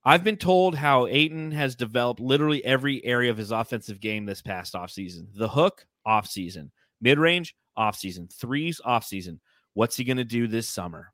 I've 0.06 0.24
been 0.24 0.38
told 0.38 0.76
how 0.76 1.08
Ayton 1.08 1.52
has 1.52 1.76
developed 1.76 2.20
literally 2.20 2.64
every 2.66 3.04
area 3.06 3.32
of 3.32 3.38
his 3.38 3.52
offensive 3.52 4.00
game 4.00 4.26
this 4.26 4.42
past 4.42 4.74
offseason. 4.74 5.28
The 5.34 5.48
hook, 5.48 5.86
offseason. 6.06 6.72
Mid 7.02 7.20
range, 7.20 7.56
offseason. 7.78 8.32
Threes, 8.34 8.82
offseason. 8.86 9.40
What's 9.74 9.96
he 9.96 10.04
going 10.04 10.18
to 10.18 10.26
do 10.26 10.48
this 10.48 10.68
summer? 10.68 11.14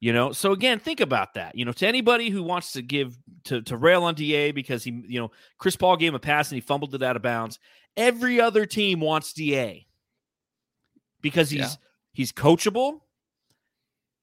You 0.00 0.12
know, 0.12 0.32
so 0.32 0.52
again, 0.52 0.78
think 0.78 1.00
about 1.00 1.34
that. 1.34 1.54
You 1.54 1.64
know, 1.64 1.72
to 1.72 1.86
anybody 1.86 2.28
who 2.28 2.42
wants 2.42 2.72
to 2.72 2.82
give 2.82 3.16
to, 3.44 3.62
to 3.62 3.76
rail 3.76 4.04
on 4.04 4.14
DA 4.14 4.52
because 4.52 4.84
he, 4.84 5.02
you 5.06 5.18
know, 5.18 5.30
Chris 5.58 5.74
Paul 5.76 5.96
gave 5.96 6.10
him 6.10 6.14
a 6.16 6.20
pass 6.20 6.50
and 6.50 6.56
he 6.56 6.60
fumbled 6.60 6.94
it 6.94 7.02
out 7.02 7.16
of 7.16 7.22
bounds. 7.22 7.58
Every 7.96 8.40
other 8.40 8.66
team 8.66 9.00
wants 9.00 9.32
DA 9.32 9.86
because 11.22 11.48
he's 11.48 11.60
Yeah. 11.60 11.68
he's 12.12 12.30
coachable, 12.30 13.00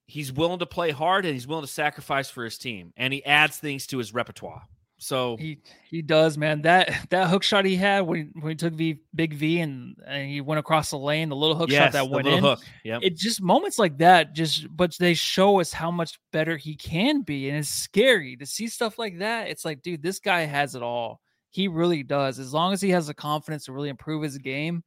he's 0.06 0.32
willing 0.32 0.60
to 0.60 0.66
play 0.66 0.92
hard, 0.92 1.26
and 1.26 1.34
he's 1.34 1.48
willing 1.48 1.66
to 1.66 1.72
sacrifice 1.72 2.30
for 2.30 2.44
his 2.44 2.58
team, 2.58 2.94
and 2.98 3.14
he 3.14 3.24
adds 3.26 3.58
things 3.58 3.88
to 3.88 3.98
his 3.98 4.14
repertoire. 4.14 4.64
So 5.00 5.36
He 5.36 5.60
he 5.90 6.02
does, 6.02 6.38
man. 6.38 6.62
That 6.62 7.10
that 7.10 7.30
hook 7.30 7.44
shot 7.44 7.66
he 7.66 7.76
had 7.76 8.02
when, 8.02 8.32
when 8.40 8.52
he 8.52 8.56
took 8.56 8.74
V 8.74 9.00
big 9.14 9.34
V 9.34 9.60
and, 9.60 9.98
and 10.08 10.30
he 10.30 10.40
went 10.40 10.60
across 10.60 10.92
the 10.92 10.98
lane, 10.98 11.28
the 11.28 11.36
little 11.36 11.58
hook 11.58 11.70
yes, 11.70 11.84
shot 11.84 11.92
that 11.92 12.06
the 12.06 12.10
went 12.10 12.26
little 12.26 12.38
in. 12.38 12.44
hook. 12.46 12.60
Yep. 12.86 13.02
It 13.04 13.18
just 13.18 13.42
moments 13.42 13.78
like 13.78 13.98
that, 13.98 14.34
just 14.34 14.66
but 14.74 14.96
they 15.00 15.14
show 15.14 15.60
us 15.60 15.74
how 15.74 15.92
much 15.92 16.18
better 16.32 16.56
he 16.56 16.76
can 16.76 17.22
be, 17.22 17.50
and 17.50 17.58
it's 17.58 17.68
scary 17.68 18.38
to 18.38 18.46
see 18.46 18.68
stuff 18.68 18.98
like 18.98 19.20
that. 19.20 19.50
It's 19.50 19.66
like, 19.66 19.82
dude, 19.82 20.02
this 20.02 20.20
guy 20.20 20.42
has 20.42 20.74
it 20.74 20.84
all. 20.84 21.20
He 21.50 21.68
really 21.68 22.04
does. 22.04 22.40
As 22.40 22.54
long 22.54 22.72
as 22.72 22.82
he 22.82 22.92
has 22.92 23.08
the 23.08 23.14
confidence 23.14 23.66
to 23.66 23.74
really 23.74 23.90
improve 23.90 24.24
his 24.24 24.38
game, 24.38 24.84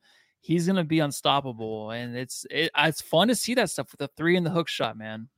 he's 0.46 0.66
gonna 0.66 0.84
be 0.84 1.00
unstoppable. 1.00 1.90
And 1.90 2.16
it's 2.16 2.46
it, 2.50 2.70
it's 2.76 3.02
fun 3.02 3.28
to 3.28 3.34
see 3.34 3.54
that 3.54 3.70
stuff 3.70 3.90
with 3.92 3.98
the 3.98 4.08
three 4.16 4.36
and 4.36 4.46
the 4.46 4.50
hook 4.50 4.68
shot, 4.68 4.96
man. 4.96 5.28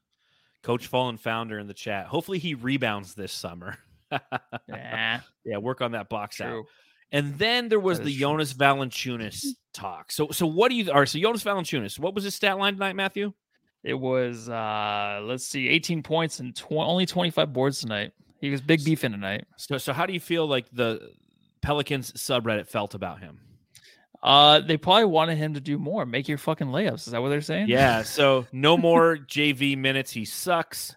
Coach 0.62 0.86
Fallen 0.86 1.16
Founder 1.16 1.58
in 1.58 1.66
the 1.66 1.74
chat. 1.74 2.06
Hopefully 2.06 2.38
he 2.38 2.54
rebounds 2.54 3.14
this 3.14 3.32
summer. 3.32 3.78
Yeah, 4.68 5.20
yeah, 5.44 5.56
work 5.58 5.80
on 5.80 5.92
that 5.92 6.08
box 6.08 6.40
out. 6.40 6.64
And 7.10 7.38
then 7.38 7.70
there 7.70 7.80
was 7.80 7.98
the 7.98 8.04
true. 8.04 8.20
Jonas 8.20 8.52
Valanciunas 8.52 9.46
talk. 9.72 10.12
So, 10.12 10.28
so 10.30 10.46
what 10.46 10.68
do 10.68 10.74
you? 10.74 10.90
All 10.90 10.98
right, 10.98 11.08
so 11.08 11.18
Jonas 11.18 11.42
Valanciunas. 11.42 11.98
What 11.98 12.14
was 12.14 12.24
his 12.24 12.34
stat 12.34 12.58
line 12.58 12.74
tonight, 12.74 12.96
Matthew? 12.96 13.32
It 13.84 13.94
was 13.94 14.48
uh 14.48 15.20
let's 15.22 15.46
see, 15.46 15.68
18 15.68 16.02
points 16.02 16.40
and 16.40 16.54
tw- 16.54 16.72
only 16.72 17.06
25 17.06 17.52
boards 17.52 17.80
tonight. 17.80 18.12
He 18.40 18.50
was 18.50 18.60
big 18.60 18.84
beefing 18.84 19.12
tonight. 19.12 19.46
So, 19.56 19.78
so 19.78 19.92
how 19.92 20.06
do 20.06 20.12
you 20.12 20.20
feel 20.20 20.46
like 20.46 20.66
the 20.70 21.10
Pelicans 21.62 22.12
subreddit 22.12 22.68
felt 22.68 22.94
about 22.94 23.20
him? 23.20 23.40
Uh 24.22 24.60
they 24.60 24.76
probably 24.76 25.04
wanted 25.04 25.38
him 25.38 25.54
to 25.54 25.60
do 25.60 25.78
more, 25.78 26.04
make 26.04 26.28
your 26.28 26.38
fucking 26.38 26.68
layups. 26.68 27.06
Is 27.06 27.12
that 27.12 27.22
what 27.22 27.28
they're 27.28 27.40
saying? 27.40 27.68
Yeah. 27.68 28.02
So 28.04 28.46
no 28.52 28.76
more 28.76 29.16
JV 29.16 29.76
minutes. 29.76 30.10
He 30.10 30.24
sucks. 30.24 30.94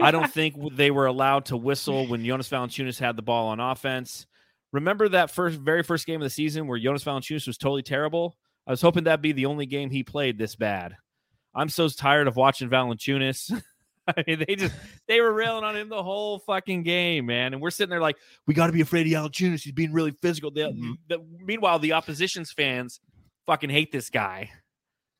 I 0.00 0.10
don't 0.10 0.32
think 0.32 0.54
they 0.76 0.90
were 0.90 1.06
allowed 1.06 1.46
to 1.46 1.56
whistle 1.56 2.06
when 2.06 2.24
Jonas 2.24 2.48
Valanciunas 2.48 2.98
had 2.98 3.16
the 3.16 3.22
ball 3.22 3.48
on 3.48 3.60
offense. 3.60 4.26
Remember 4.72 5.08
that 5.08 5.30
first, 5.30 5.58
very 5.58 5.82
first 5.82 6.06
game 6.06 6.20
of 6.20 6.24
the 6.24 6.30
season 6.30 6.66
where 6.66 6.78
Jonas 6.78 7.04
Valanciunas 7.04 7.46
was 7.46 7.58
totally 7.58 7.82
terrible. 7.82 8.36
I 8.66 8.70
was 8.70 8.80
hoping 8.80 9.04
that'd 9.04 9.20
be 9.20 9.32
the 9.32 9.46
only 9.46 9.66
game 9.66 9.90
he 9.90 10.02
played 10.02 10.38
this 10.38 10.54
bad. 10.54 10.96
I'm 11.54 11.68
so 11.68 11.88
tired 11.88 12.28
of 12.28 12.36
watching 12.36 12.70
Valanciunas. 12.70 13.62
I 14.16 14.24
mean, 14.26 14.44
they 14.46 14.56
just 14.56 14.74
they 15.06 15.20
were 15.20 15.32
railing 15.32 15.62
on 15.64 15.76
him 15.76 15.88
the 15.88 16.02
whole 16.02 16.40
fucking 16.40 16.82
game, 16.82 17.26
man. 17.26 17.52
And 17.52 17.62
we're 17.62 17.70
sitting 17.70 17.90
there 17.90 18.00
like, 18.00 18.16
we 18.46 18.54
got 18.54 18.66
to 18.66 18.72
be 18.72 18.80
afraid 18.80 19.06
of 19.06 19.12
Valanciunas. 19.12 19.62
He's 19.62 19.72
being 19.72 19.92
really 19.92 20.10
physical. 20.10 20.50
The- 20.50 20.72
Mhm. 20.72 20.94
the- 21.08 21.24
meanwhile, 21.38 21.78
the 21.78 21.92
opposition's 21.92 22.50
fans 22.52 23.00
fucking 23.46 23.70
hate 23.70 23.92
this 23.92 24.10
guy. 24.10 24.50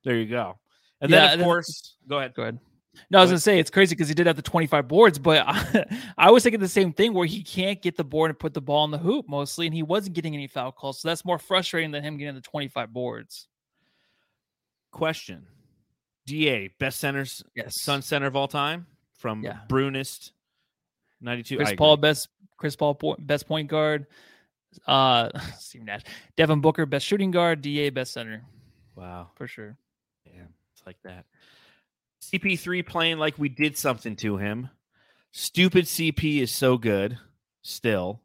There 0.04 0.16
you 0.16 0.26
go. 0.26 0.58
And 1.00 1.10
Yeah, 1.10 1.28
then, 1.28 1.40
of 1.40 1.44
course, 1.44 1.96
go 2.08 2.18
ahead. 2.18 2.34
Go 2.34 2.42
ahead. 2.42 2.58
No, 3.10 3.18
I 3.18 3.22
was 3.22 3.30
gonna 3.30 3.38
say 3.40 3.58
it's 3.58 3.70
crazy 3.70 3.94
because 3.94 4.08
he 4.08 4.14
did 4.14 4.26
have 4.26 4.36
the 4.36 4.42
25 4.42 4.86
boards, 4.86 5.18
but 5.18 5.44
I, 5.46 5.84
I 6.18 6.30
was 6.30 6.42
thinking 6.42 6.60
the 6.60 6.68
same 6.68 6.92
thing 6.92 7.14
where 7.14 7.26
he 7.26 7.42
can't 7.42 7.80
get 7.80 7.96
the 7.96 8.04
board 8.04 8.30
and 8.30 8.38
put 8.38 8.52
the 8.52 8.60
ball 8.60 8.84
in 8.84 8.90
the 8.90 8.98
hoop 8.98 9.26
mostly, 9.28 9.66
and 9.66 9.74
he 9.74 9.82
wasn't 9.82 10.14
getting 10.14 10.34
any 10.34 10.46
foul 10.46 10.72
calls. 10.72 11.00
So 11.00 11.08
that's 11.08 11.24
more 11.24 11.38
frustrating 11.38 11.90
than 11.90 12.02
him 12.04 12.18
getting 12.18 12.34
the 12.34 12.40
25 12.42 12.92
boards. 12.92 13.48
Question: 14.90 15.46
Da 16.26 16.68
best 16.78 17.00
centers, 17.00 17.42
Yes. 17.54 17.80
Sun 17.82 18.02
center 18.02 18.26
of 18.26 18.36
all 18.36 18.48
time 18.48 18.86
from 19.18 19.42
Yeah. 19.42 19.60
Brunist, 19.68 20.30
ninety 21.20 21.42
two. 21.42 21.56
Chris 21.56 21.72
Paul, 21.76 21.96
best 21.96 22.28
Chris 22.56 22.76
Paul, 22.76 22.98
best 23.18 23.46
point 23.48 23.68
guard. 23.68 24.06
Uh, 24.86 25.30
Steve 25.58 25.82
Nash, 25.82 26.02
Devin 26.36 26.60
Booker, 26.60 26.86
best 26.86 27.06
shooting 27.06 27.30
guard. 27.30 27.60
Da, 27.62 27.90
best 27.90 28.12
center 28.12 28.42
Wow, 28.94 29.30
for 29.36 29.46
sure. 29.46 29.76
yeah, 30.26 30.44
it's 30.74 30.86
like 30.86 30.96
that. 31.04 31.26
CP3 32.22 32.86
playing 32.86 33.18
like 33.18 33.38
we 33.38 33.48
did 33.48 33.76
something 33.76 34.14
to 34.16 34.36
him. 34.36 34.68
Stupid 35.32 35.86
CP 35.86 36.40
is 36.40 36.52
so 36.52 36.76
good 36.78 37.18
still. 37.62 38.20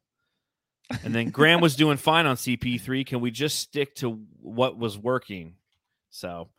And 1.03 1.13
then 1.15 1.31
Graham 1.31 1.61
was 1.61 1.75
doing 1.77 1.97
fine 1.97 2.25
on 2.25 2.35
CP3. 2.35 3.05
Can 3.05 3.21
we 3.21 3.31
just 3.31 3.59
stick 3.59 3.95
to 3.95 4.11
what 4.39 4.77
was 4.77 4.97
working? 4.97 5.55
So, 6.11 6.49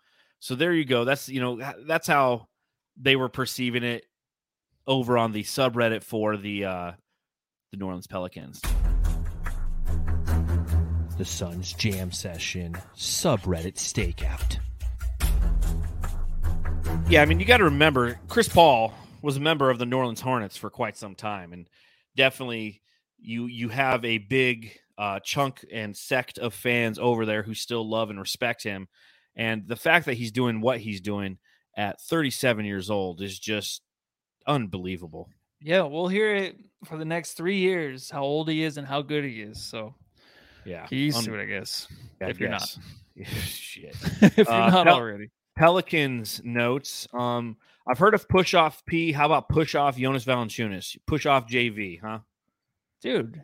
so 0.40 0.54
there 0.54 0.72
you 0.72 0.84
go. 0.84 1.04
That's 1.04 1.28
you 1.28 1.40
know 1.40 1.60
that's 1.86 2.06
how 2.06 2.48
they 2.96 3.16
were 3.16 3.28
perceiving 3.28 3.82
it 3.82 4.04
over 4.86 5.18
on 5.18 5.32
the 5.32 5.42
subreddit 5.42 6.02
for 6.02 6.36
the 6.36 6.64
uh 6.64 6.92
the 7.70 7.76
New 7.76 7.86
Orleans 7.86 8.06
Pelicans. 8.06 8.60
The 11.18 11.24
Suns 11.24 11.72
Jam 11.72 12.12
Session 12.12 12.76
subreddit 12.96 13.74
stakeout. 13.74 14.58
Yeah, 17.10 17.22
I 17.22 17.24
mean, 17.24 17.40
you 17.40 17.46
got 17.46 17.58
to 17.58 17.64
remember 17.64 18.20
Chris 18.28 18.48
Paul 18.48 18.94
was 19.22 19.36
a 19.36 19.40
member 19.40 19.70
of 19.70 19.78
the 19.78 19.86
New 19.86 19.96
Orleans 19.96 20.20
Hornets 20.20 20.56
for 20.56 20.70
quite 20.70 20.96
some 20.96 21.14
time, 21.14 21.52
and 21.52 21.68
definitely 22.16 22.82
you 23.18 23.46
you 23.46 23.68
have 23.68 24.04
a 24.04 24.18
big 24.18 24.78
uh, 24.96 25.20
chunk 25.20 25.64
and 25.72 25.96
sect 25.96 26.38
of 26.38 26.54
fans 26.54 26.98
over 26.98 27.26
there 27.26 27.42
who 27.42 27.54
still 27.54 27.88
love 27.88 28.10
and 28.10 28.20
respect 28.20 28.62
him, 28.62 28.88
and 29.38 29.66
the 29.66 29.76
fact 29.76 30.04
that 30.06 30.14
he's 30.14 30.32
doing 30.32 30.60
what 30.60 30.78
he's 30.80 31.00
doing 31.00 31.38
at 31.76 32.00
37 32.02 32.64
years 32.66 32.90
old 32.90 33.22
is 33.22 33.38
just 33.38 33.80
unbelievable. 34.46 35.30
Yeah, 35.60 35.82
we'll 35.82 36.08
hear 36.08 36.34
it 36.36 36.56
for 36.84 36.96
the 36.98 37.04
next 37.04 37.32
three 37.34 37.58
years 37.58 38.10
how 38.10 38.22
old 38.22 38.48
he 38.48 38.62
is 38.62 38.76
and 38.76 38.86
how 38.86 39.00
good 39.02 39.24
he 39.24 39.40
is. 39.40 39.62
So 39.62 39.94
Yeah, 40.64 40.86
he's 40.90 41.20
to 41.24 41.34
it, 41.38 41.42
I 41.42 41.46
guess. 41.46 41.88
I 42.20 42.26
if 42.30 42.38
you're 42.40 42.50
not. 42.50 42.76
Shit. 43.24 43.96
if 44.20 44.36
you're 44.36 44.50
Uh, 44.50 44.70
not 44.70 44.86
Pel- 44.86 44.94
already. 44.94 45.30
Pelicans 45.56 46.40
notes. 46.44 47.08
Um, 47.12 47.56
I've 47.88 47.98
heard 47.98 48.14
of 48.14 48.28
push 48.28 48.54
off 48.54 48.84
P. 48.86 49.10
How 49.12 49.26
about 49.26 49.48
push 49.48 49.74
off 49.74 49.96
Jonas 49.96 50.24
Valanciunas? 50.24 50.96
Push 51.06 51.26
off 51.26 51.48
JV, 51.48 52.00
huh? 52.00 52.20
dude 53.00 53.40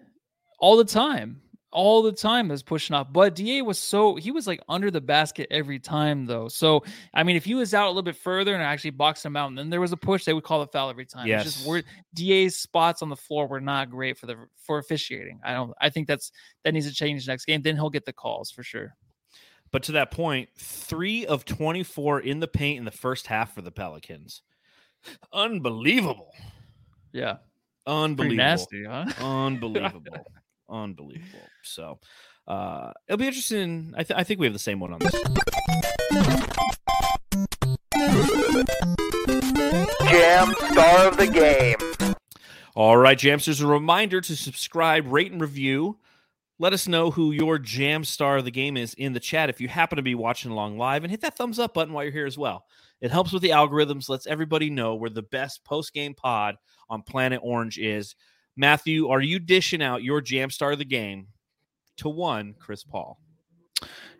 all 0.59 0.77
the 0.77 0.85
time 0.85 1.41
all 1.75 2.03
the 2.03 2.12
time 2.12 2.51
is 2.51 2.62
pushing 2.62 2.95
off 2.95 3.12
but 3.12 3.35
da 3.35 3.61
was 3.62 3.79
so 3.79 4.14
he 4.16 4.31
was 4.31 4.47
like 4.47 4.61
under 4.68 4.91
the 4.91 5.01
basket 5.01 5.47
every 5.51 5.79
time 5.79 6.25
though 6.25 6.49
so 6.49 6.83
i 7.12 7.22
mean 7.22 7.37
if 7.37 7.45
he 7.45 7.55
was 7.55 7.75
out 7.75 7.87
a 7.87 7.89
little 7.89 8.03
bit 8.03 8.16
further 8.16 8.55
and 8.55 8.62
actually 8.62 8.91
boxed 8.91 9.25
him 9.27 9.37
out 9.37 9.49
and 9.49 9.59
then 9.59 9.68
there 9.70 9.81
was 9.81 9.93
a 9.93 9.97
push 9.97 10.25
they 10.25 10.33
would 10.33 10.45
call 10.45 10.61
the 10.61 10.66
foul 10.68 10.89
every 10.89 11.05
time 11.05 11.29
it's 11.29 11.45
just 11.45 11.59
Yes. 11.59 11.66
we're 11.66 11.83
da's 12.14 12.57
spots 12.57 13.03
on 13.03 13.09
the 13.09 13.16
floor 13.16 13.47
were 13.49 13.61
not 13.61 13.91
great 13.91 14.16
for 14.16 14.27
the 14.27 14.37
for 14.57 14.79
officiating 14.79 15.41
i 15.45 15.53
don't 15.53 15.72
i 15.81 15.91
think 15.91 16.07
that's 16.07 16.31
that 16.62 16.72
needs 16.72 16.89
to 16.89 16.95
change 16.95 17.27
next 17.29 17.45
game 17.45 17.61
then 17.61 17.75
he'll 17.75 17.91
get 17.91 18.05
the 18.07 18.12
calls 18.12 18.51
for 18.51 18.62
sure 18.62 18.95
But 19.72 19.83
to 19.85 19.93
that 19.93 20.12
point, 20.12 20.51
three 20.57 21.27
of 21.27 21.45
24 21.45 22.20
in 22.20 22.39
the 22.39 22.47
paint 22.47 22.79
in 22.79 22.85
the 22.85 22.93
first 22.93 23.27
half 23.27 23.53
for 23.57 23.61
the 23.62 23.72
Pelicans. 23.72 24.43
Unbelievable. 25.33 26.31
yeah 27.12 27.39
Unbelievable. 27.87 28.16
pretty 28.16 28.37
nasty 28.37 28.85
huh 28.85 29.05
Unbelievable. 29.20 30.25
Unbelievable. 30.69 31.47
So 31.62 31.99
uh 32.47 32.93
it'll 33.09 33.19
be 33.19 33.27
interesting. 33.27 33.93
I, 33.97 34.03
th- 34.03 34.19
I 34.19 34.25
think 34.25 34.41
we 34.41 34.47
have 34.47 34.53
the 34.53 34.59
same 34.59 34.81
one 34.81 34.93
on 34.93 34.99
this. 35.01 35.15
Jam 40.11 40.55
star 40.71 41.09
of 41.09 41.17
the 41.17 41.27
game. 41.33 41.77
All 42.75 42.97
right, 42.97 43.17
Jamsters, 43.17 43.62
a 43.62 43.67
reminder 43.67 44.21
to 44.21 44.37
subscribe, 44.37 45.11
rate, 45.11 45.31
and 45.33 45.41
review. 45.41 45.99
Let 46.59 46.73
us 46.73 46.87
know 46.89 47.11
who 47.11 47.33
your 47.33 47.59
jam 47.59 48.05
star 48.05 48.37
of 48.37 48.45
the 48.45 48.51
game 48.51 48.77
is 48.77 48.95
in 48.95 49.12
the 49.12 49.21
chat 49.21 49.49
if 49.51 49.61
you 49.61 49.69
happen 49.69 49.97
to 49.97 50.03
be 50.03 50.15
watching 50.15 50.51
along 50.51 50.79
live, 50.79 51.05
and 51.05 51.11
hit 51.11 51.21
that 51.23 51.37
thumbs 51.37 51.59
up 51.59 51.75
button 51.75 51.93
while 51.93 52.05
you're 52.05 52.12
here 52.12 52.27
as 52.27 52.39
well. 52.39 52.65
It 53.01 53.11
helps 53.11 53.33
with 53.33 53.43
the 53.43 53.51
algorithms, 53.51 54.09
lets 54.09 54.27
everybody 54.27 54.71
know 54.71 54.95
where 54.95 55.11
the 55.11 55.23
best 55.23 55.65
post 55.65 55.93
game 55.93 56.15
pod 56.15 56.57
on 56.89 57.03
Planet 57.03 57.41
Orange 57.43 57.79
is. 57.79 58.15
Matthew, 58.57 59.09
are 59.09 59.21
you 59.21 59.39
dishing 59.39 59.83
out 59.83 60.03
your 60.03 60.21
jam 60.21 60.51
star 60.51 60.73
of 60.73 60.79
the 60.79 60.85
game 60.85 61.29
to 61.99 62.09
one 62.09 62.55
Chris 62.59 62.85
Paul? 62.85 63.19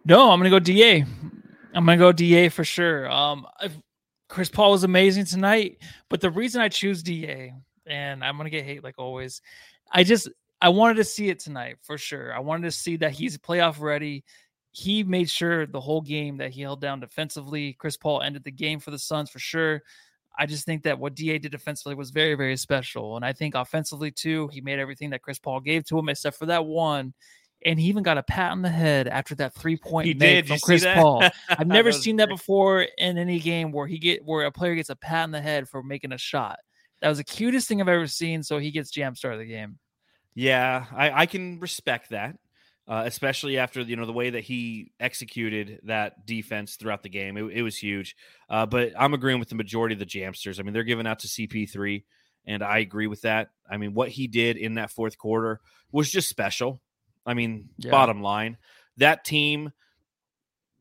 No, 0.05 0.31
I'm 0.31 0.39
gonna 0.39 0.51
go 0.51 0.59
DA. 0.59 1.05
I'm 1.75 1.87
gonna 1.87 1.97
go 1.97 2.13
DA 2.13 2.49
for 2.49 2.65
sure. 2.65 3.11
Um, 3.11 3.47
I've, 3.61 3.77
Chris 4.29 4.49
Paul 4.49 4.73
was 4.73 4.85
amazing 4.85 5.27
tonight, 5.27 5.79
but 6.09 6.21
the 6.21 6.31
reason 6.31 6.61
I 6.61 6.69
choose 6.69 7.03
DA, 7.03 7.53
and 7.87 8.25
I'm 8.25 8.37
gonna 8.37 8.51
get 8.51 8.65
hate 8.65 8.85
like 8.85 8.99
always, 8.99 9.41
I 9.93 10.05
just 10.05 10.29
I 10.61 10.71
wanted 10.71 10.95
to 10.95 11.05
see 11.05 11.29
it 11.29 11.39
tonight 11.39 11.77
for 11.83 11.99
sure. 11.99 12.35
I 12.35 12.41
wanted 12.41 12.65
to 12.65 12.71
see 12.71 12.97
that 12.99 13.13
he's 13.13 13.39
playoff 13.39 13.81
ready. 13.81 14.25
He 14.73 15.05
made 15.05 15.31
sure 15.31 15.67
the 15.67 15.81
whole 15.81 16.01
game 16.01 16.39
that 16.39 16.51
he 16.51 16.63
held 16.63 16.81
down 16.81 17.01
defensively. 17.01 17.75
Chris 17.75 17.97
Paul 17.97 18.23
ended 18.23 18.45
the 18.45 18.51
game 18.51 18.81
for 18.81 18.91
the 18.91 18.99
Suns 18.99 19.31
for 19.31 19.39
sure. 19.39 19.83
I 20.39 20.47
just 20.47 20.65
think 20.65 20.83
that 20.83 20.99
what 20.99 21.15
Da 21.15 21.39
did 21.39 21.53
defensively 21.53 21.95
was 21.95 22.11
very, 22.11 22.35
very 22.35 22.57
special. 22.57 23.17
And 23.17 23.25
I 23.25 23.33
think 23.33 23.55
offensively 23.55 24.11
too, 24.11 24.49
he 24.53 24.61
made 24.61 24.79
everything 24.79 25.11
that 25.11 25.23
Chris 25.23 25.39
Paul 25.39 25.61
gave 25.61 25.85
to 25.87 25.99
him, 25.99 26.09
except 26.09 26.37
for 26.39 26.47
that 26.47 26.65
one. 26.67 27.15
And 27.65 27.79
he 27.79 27.87
even 27.87 28.03
got 28.03 28.19
a 28.19 28.23
pat 28.23 28.53
on 28.53 28.61
the 28.61 28.69
head 28.69 29.09
after 29.09 29.35
that 29.37 29.55
three 29.55 29.77
point 29.77 30.07
He 30.07 30.15
make 30.15 30.47
did. 30.47 30.49
from 30.49 30.59
Chris? 30.59 30.85
Paul. 30.85 31.23
I've 31.49 31.67
never 31.67 31.93
That 31.93 31.99
seen 31.99 32.17
that 32.17 32.29
before 32.29 32.87
in 32.99 33.17
any 33.17 33.39
game 33.39 33.73
where 33.73 33.87
he 33.87 33.99
get 33.99 34.25
where 34.25 34.45
a 34.45 34.53
player 34.53 34.75
gets 34.75 34.91
a 34.91 34.97
pat 34.97 35.25
on 35.25 35.31
the 35.31 35.41
head 35.41 35.69
for 35.69 35.83
making 35.83 36.13
a 36.13 36.19
shot. 36.19 36.59
That 37.01 37.09
was 37.09 37.19
the 37.19 37.25
cutest 37.25 37.69
thing 37.69 37.81
I've 37.81 37.89
ever 37.89 38.07
seen. 38.07 38.43
So 38.43 38.59
he 38.59 38.71
gets 38.71 38.91
jam 38.91 39.15
star 39.15 39.33
of 39.33 39.39
the 39.39 39.47
game. 39.47 39.79
Yeah, 40.35 40.87
I, 40.95 41.23
I 41.23 41.27
can 41.27 41.61
respect 41.61 42.11
that, 42.11 42.37
uh, 42.87 43.03
especially 43.07 43.59
after 43.59 43.81
you 43.81 43.97
know 43.97 44.07
the 44.07 44.13
way 44.13 44.31
that 44.31 44.45
he 44.45 44.93
executed 45.01 45.81
that 45.85 46.27
defense 46.27 46.77
throughout 46.77 47.03
the 47.03 47.09
game. 47.09 47.37
It, 47.37 47.45
it 47.45 47.63
was 47.63 47.77
huge. 47.77 48.15
Uh, 48.49 48.67
but 48.67 48.93
I'm 48.99 49.15
agreeing 49.15 49.39
with 49.39 49.49
the 49.49 49.55
majority 49.55 49.95
of 49.95 49.99
the 49.99 50.07
Jamsters. 50.07 50.61
I 50.61 50.63
mean, 50.63 50.73
they're 50.75 50.83
giving 50.85 51.07
out 51.07 51.21
to 51.21 51.29
CP3, 51.29 52.05
and 52.47 52.63
I 52.63 52.79
agree 52.79 53.07
with 53.07 53.23
that. 53.23 53.51
I 53.71 53.77
mean, 53.79 53.95
what 53.95 54.11
he 54.11 54.27
did 54.27 54.57
in 54.57 54.75
that 54.75 54.91
fourth 54.91 55.17
quarter 55.17 55.61
was 55.93 56.11
just 56.11 56.29
special. 56.29 56.81
I 57.27 57.33
mean, 57.35 57.71
Yeah. 57.79 57.91
bottom 57.91 58.21
line, 58.21 58.59
that 58.99 59.25
team 59.25 59.73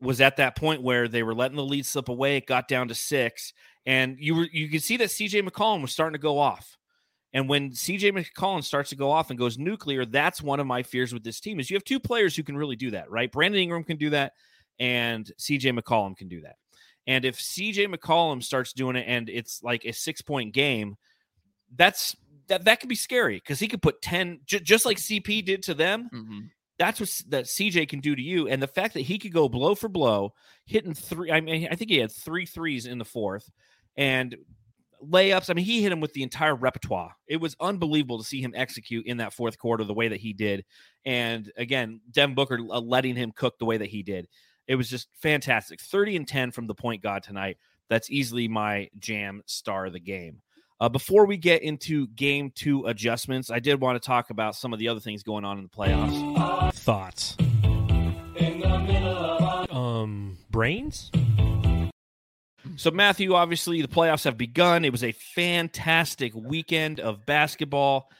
was 0.00 0.20
at 0.20 0.36
that 0.36 0.56
point 0.56 0.82
where 0.82 1.08
they 1.08 1.22
were 1.22 1.34
letting 1.34 1.56
the 1.56 1.64
lead 1.64 1.86
slip 1.86 2.10
away. 2.10 2.36
It 2.36 2.46
got 2.46 2.68
down 2.68 2.88
to 2.88 2.94
six, 2.94 3.54
and 3.86 4.16
you 4.18 4.34
were 4.34 4.46
you 4.52 4.68
could 4.68 4.82
see 4.82 4.98
that 4.98 5.08
CJ 5.08 5.48
McCollum 5.48 5.80
was 5.80 5.92
starting 5.92 6.12
to 6.12 6.18
go 6.18 6.38
off. 6.38 6.76
And 7.34 7.48
when 7.48 7.72
CJ 7.72 8.16
McCollum 8.16 8.62
starts 8.62 8.90
to 8.90 8.96
go 8.96 9.10
off 9.10 9.30
and 9.30 9.38
goes 9.38 9.58
nuclear, 9.58 10.06
that's 10.06 10.40
one 10.40 10.60
of 10.60 10.68
my 10.68 10.84
fears 10.84 11.12
with 11.12 11.24
this 11.24 11.40
team 11.40 11.58
is 11.58 11.68
you 11.68 11.76
have 11.76 11.84
two 11.84 11.98
players 11.98 12.36
who 12.36 12.44
can 12.44 12.56
really 12.56 12.76
do 12.76 12.92
that, 12.92 13.10
right? 13.10 13.30
Brandon 13.30 13.60
Ingram 13.60 13.82
can 13.82 13.96
do 13.96 14.10
that, 14.10 14.34
and 14.78 15.30
CJ 15.38 15.76
McCollum 15.76 16.16
can 16.16 16.28
do 16.28 16.40
that. 16.42 16.56
And 17.06 17.24
if 17.24 17.36
CJ 17.36 17.92
McCollum 17.92 18.42
starts 18.42 18.72
doing 18.72 18.96
it 18.96 19.04
and 19.06 19.28
it's 19.28 19.62
like 19.62 19.84
a 19.84 19.92
six 19.92 20.22
point 20.22 20.54
game, 20.54 20.96
that's 21.74 22.16
that 22.46 22.64
that 22.64 22.80
could 22.80 22.88
be 22.88 22.94
scary 22.94 23.36
because 23.36 23.58
he 23.58 23.68
could 23.68 23.82
put 23.82 24.00
10 24.00 24.40
j- 24.46 24.60
just 24.60 24.86
like 24.86 24.98
CP 24.98 25.44
did 25.44 25.62
to 25.64 25.74
them. 25.74 26.08
Mm-hmm. 26.14 26.40
That's 26.78 27.00
what 27.00 27.10
that 27.28 27.44
CJ 27.44 27.88
can 27.88 28.00
do 28.00 28.16
to 28.16 28.22
you. 28.22 28.48
And 28.48 28.62
the 28.62 28.66
fact 28.68 28.94
that 28.94 29.00
he 29.00 29.18
could 29.18 29.32
go 29.32 29.48
blow 29.48 29.74
for 29.74 29.88
blow, 29.88 30.34
hitting 30.66 30.94
three, 30.94 31.30
I 31.30 31.40
mean, 31.40 31.68
I 31.70 31.76
think 31.76 31.90
he 31.90 31.98
had 31.98 32.10
three 32.10 32.46
threes 32.46 32.86
in 32.86 32.98
the 32.98 33.04
fourth 33.04 33.50
and 33.96 34.36
layups. 35.10 35.50
I 35.50 35.54
mean, 35.54 35.64
he 35.64 35.82
hit 35.82 35.92
him 35.92 36.00
with 36.00 36.12
the 36.12 36.22
entire 36.22 36.54
repertoire. 36.54 37.14
It 37.26 37.38
was 37.38 37.56
unbelievable 37.60 38.18
to 38.18 38.24
see 38.24 38.40
him 38.40 38.52
execute 38.54 39.06
in 39.06 39.18
that 39.18 39.32
fourth 39.32 39.58
quarter 39.58 39.84
the 39.84 39.94
way 39.94 40.08
that 40.08 40.20
he 40.20 40.32
did. 40.32 40.64
And 41.04 41.50
again, 41.56 42.00
Dem 42.10 42.34
Booker 42.34 42.58
uh, 42.70 42.80
letting 42.80 43.16
him 43.16 43.32
cook 43.32 43.58
the 43.58 43.64
way 43.64 43.76
that 43.78 43.88
he 43.88 44.02
did. 44.02 44.28
It 44.66 44.76
was 44.76 44.88
just 44.88 45.08
fantastic. 45.14 45.80
30 45.80 46.16
and 46.16 46.28
10 46.28 46.50
from 46.52 46.66
the 46.66 46.74
point 46.74 47.02
guard 47.02 47.22
tonight. 47.22 47.58
That's 47.88 48.10
easily 48.10 48.48
my 48.48 48.88
jam 48.98 49.42
star 49.46 49.86
of 49.86 49.92
the 49.92 50.00
game. 50.00 50.40
Uh, 50.80 50.88
before 50.88 51.26
we 51.26 51.36
get 51.36 51.62
into 51.62 52.08
game 52.08 52.50
two 52.54 52.86
adjustments, 52.86 53.50
I 53.50 53.60
did 53.60 53.80
want 53.80 54.02
to 54.02 54.04
talk 54.04 54.30
about 54.30 54.56
some 54.56 54.72
of 54.72 54.78
the 54.78 54.88
other 54.88 55.00
things 55.00 55.22
going 55.22 55.44
on 55.44 55.58
in 55.58 55.64
the 55.64 55.70
playoffs. 55.70 56.74
Thoughts? 56.74 57.36
Um, 59.70 60.36
brains? 60.50 61.10
So, 62.76 62.90
Matthew, 62.90 63.34
obviously, 63.34 63.82
the 63.82 63.88
playoffs 63.88 64.24
have 64.24 64.36
begun. 64.36 64.84
It 64.84 64.92
was 64.92 65.04
a 65.04 65.12
fantastic 65.12 66.32
weekend 66.34 67.00
of 67.00 67.24
basketball. 67.26 68.10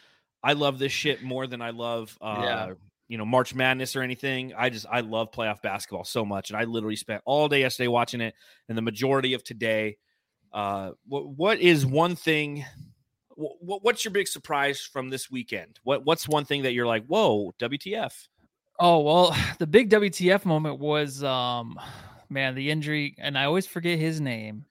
I 0.42 0.53
love 0.53 0.78
this 0.78 0.92
shit 0.92 1.22
more 1.22 1.47
than 1.47 1.62
I 1.62 1.70
love, 1.70 2.16
uh, 2.20 2.42
Yeah. 2.45 2.74
you 3.09 3.18
know, 3.18 3.24
March 3.24 3.55
Madness 3.55 3.97
or 3.97 4.03
anything. 4.03 4.53
I 4.57 4.68
just, 4.70 4.86
I 4.90 5.01
love 5.01 5.30
playoff 5.32 5.62
basketball 5.62 6.05
so 6.05 6.24
much. 6.24 6.51
And 6.51 6.59
I 6.59 6.64
literally 6.64 6.97
spent 6.97 7.22
all 7.24 7.49
day 7.49 7.61
yesterday 7.61 7.88
watching 7.88 8.20
it 8.20 8.34
and 8.68 8.76
the 8.76 8.82
majority 8.82 9.32
of 9.34 9.42
today. 9.42 9.97
Uh, 10.53 10.92
what, 11.07 11.26
what 11.28 11.59
is 11.61 11.84
one 11.86 12.14
thing? 12.14 12.64
What, 13.36 13.82
what's 13.82 14.05
your 14.05 14.12
big 14.12 14.28
surprise 14.28 14.80
from 14.80 15.11
this 15.11 15.30
weekend? 15.30 15.80
What 15.82 16.05
What's 16.05 16.28
one 16.28 16.45
thing 16.45 16.62
that 16.62 16.72
you're 16.74 16.86
like, 16.86 17.05
whoa, 17.07 17.53
WTF? 17.59 18.12
Oh 18.78 19.01
well, 19.01 19.36
the 19.59 19.66
big 19.66 19.90
WTF 19.90 20.45
moment 20.45 20.78
was 20.78 21.24
um 21.24 21.80
man, 22.31 22.55
the 22.55 22.70
injury, 22.70 23.14
and 23.18 23.39
I 23.39 23.45
always 23.45 23.66
forget 23.66 23.99
his 23.99 24.20
name 24.20 24.64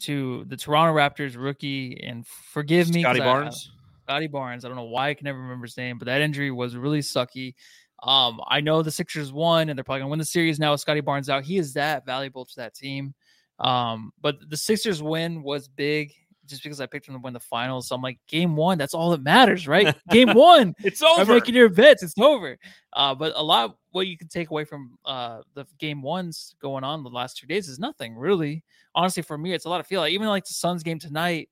to 0.00 0.44
the 0.48 0.56
Toronto 0.56 0.94
Raptors 0.94 1.36
rookie. 1.36 2.02
And 2.02 2.26
forgive 2.26 2.88
me, 2.92 3.02
Scotty 3.02 3.20
I- 3.20 3.24
Barnes? 3.24 3.70
Scottie 4.04 4.26
Barnes. 4.26 4.64
I 4.64 4.68
don't 4.68 4.76
know 4.76 4.84
why 4.84 5.10
I 5.10 5.14
can 5.14 5.24
never 5.24 5.38
remember 5.38 5.66
his 5.66 5.76
name, 5.76 5.98
but 5.98 6.06
that 6.06 6.20
injury 6.20 6.50
was 6.50 6.76
really 6.76 7.00
sucky. 7.00 7.54
Um, 8.02 8.40
I 8.48 8.60
know 8.60 8.82
the 8.82 8.90
Sixers 8.90 9.32
won, 9.32 9.68
and 9.68 9.78
they're 9.78 9.84
probably 9.84 10.00
gonna 10.00 10.10
win 10.10 10.18
the 10.18 10.24
series 10.24 10.58
now 10.58 10.72
with 10.72 10.80
Scottie 10.80 11.00
Barnes 11.00 11.28
out. 11.28 11.44
He 11.44 11.58
is 11.58 11.74
that 11.74 12.06
valuable 12.06 12.44
to 12.44 12.56
that 12.56 12.74
team. 12.74 13.14
Um, 13.58 14.12
but 14.20 14.36
the 14.48 14.56
Sixers 14.56 15.02
win 15.02 15.42
was 15.42 15.68
big 15.68 16.12
just 16.50 16.62
because 16.62 16.80
I 16.80 16.86
picked 16.86 17.06
them 17.06 17.14
to 17.14 17.20
win 17.20 17.32
the 17.32 17.40
finals. 17.40 17.88
So 17.88 17.94
I'm 17.94 18.02
like, 18.02 18.18
game 18.28 18.56
one, 18.56 18.76
that's 18.76 18.94
all 18.94 19.10
that 19.10 19.22
matters, 19.22 19.66
right? 19.66 19.94
game 20.10 20.28
one. 20.34 20.74
It's 20.84 21.02
over. 21.02 21.22
I'm 21.22 21.28
making 21.28 21.54
your 21.54 21.68
bets. 21.68 22.02
It's 22.02 22.14
over. 22.18 22.58
Uh, 22.92 23.14
but 23.14 23.32
a 23.36 23.42
lot 23.42 23.76
what 23.92 24.06
you 24.06 24.16
can 24.16 24.28
take 24.28 24.50
away 24.50 24.64
from 24.64 24.98
uh, 25.04 25.40
the 25.54 25.64
game 25.78 26.02
ones 26.02 26.54
going 26.60 26.84
on 26.84 27.02
the 27.02 27.10
last 27.10 27.36
two 27.36 27.46
days 27.46 27.68
is 27.68 27.78
nothing 27.78 28.16
really. 28.16 28.62
Honestly, 28.94 29.22
for 29.22 29.38
me, 29.38 29.52
it's 29.52 29.64
a 29.64 29.68
lot 29.68 29.80
of 29.80 29.86
feel. 29.86 30.00
Like, 30.00 30.12
even 30.12 30.28
like 30.28 30.44
the 30.44 30.54
Suns 30.54 30.82
game 30.82 30.98
tonight, 30.98 31.48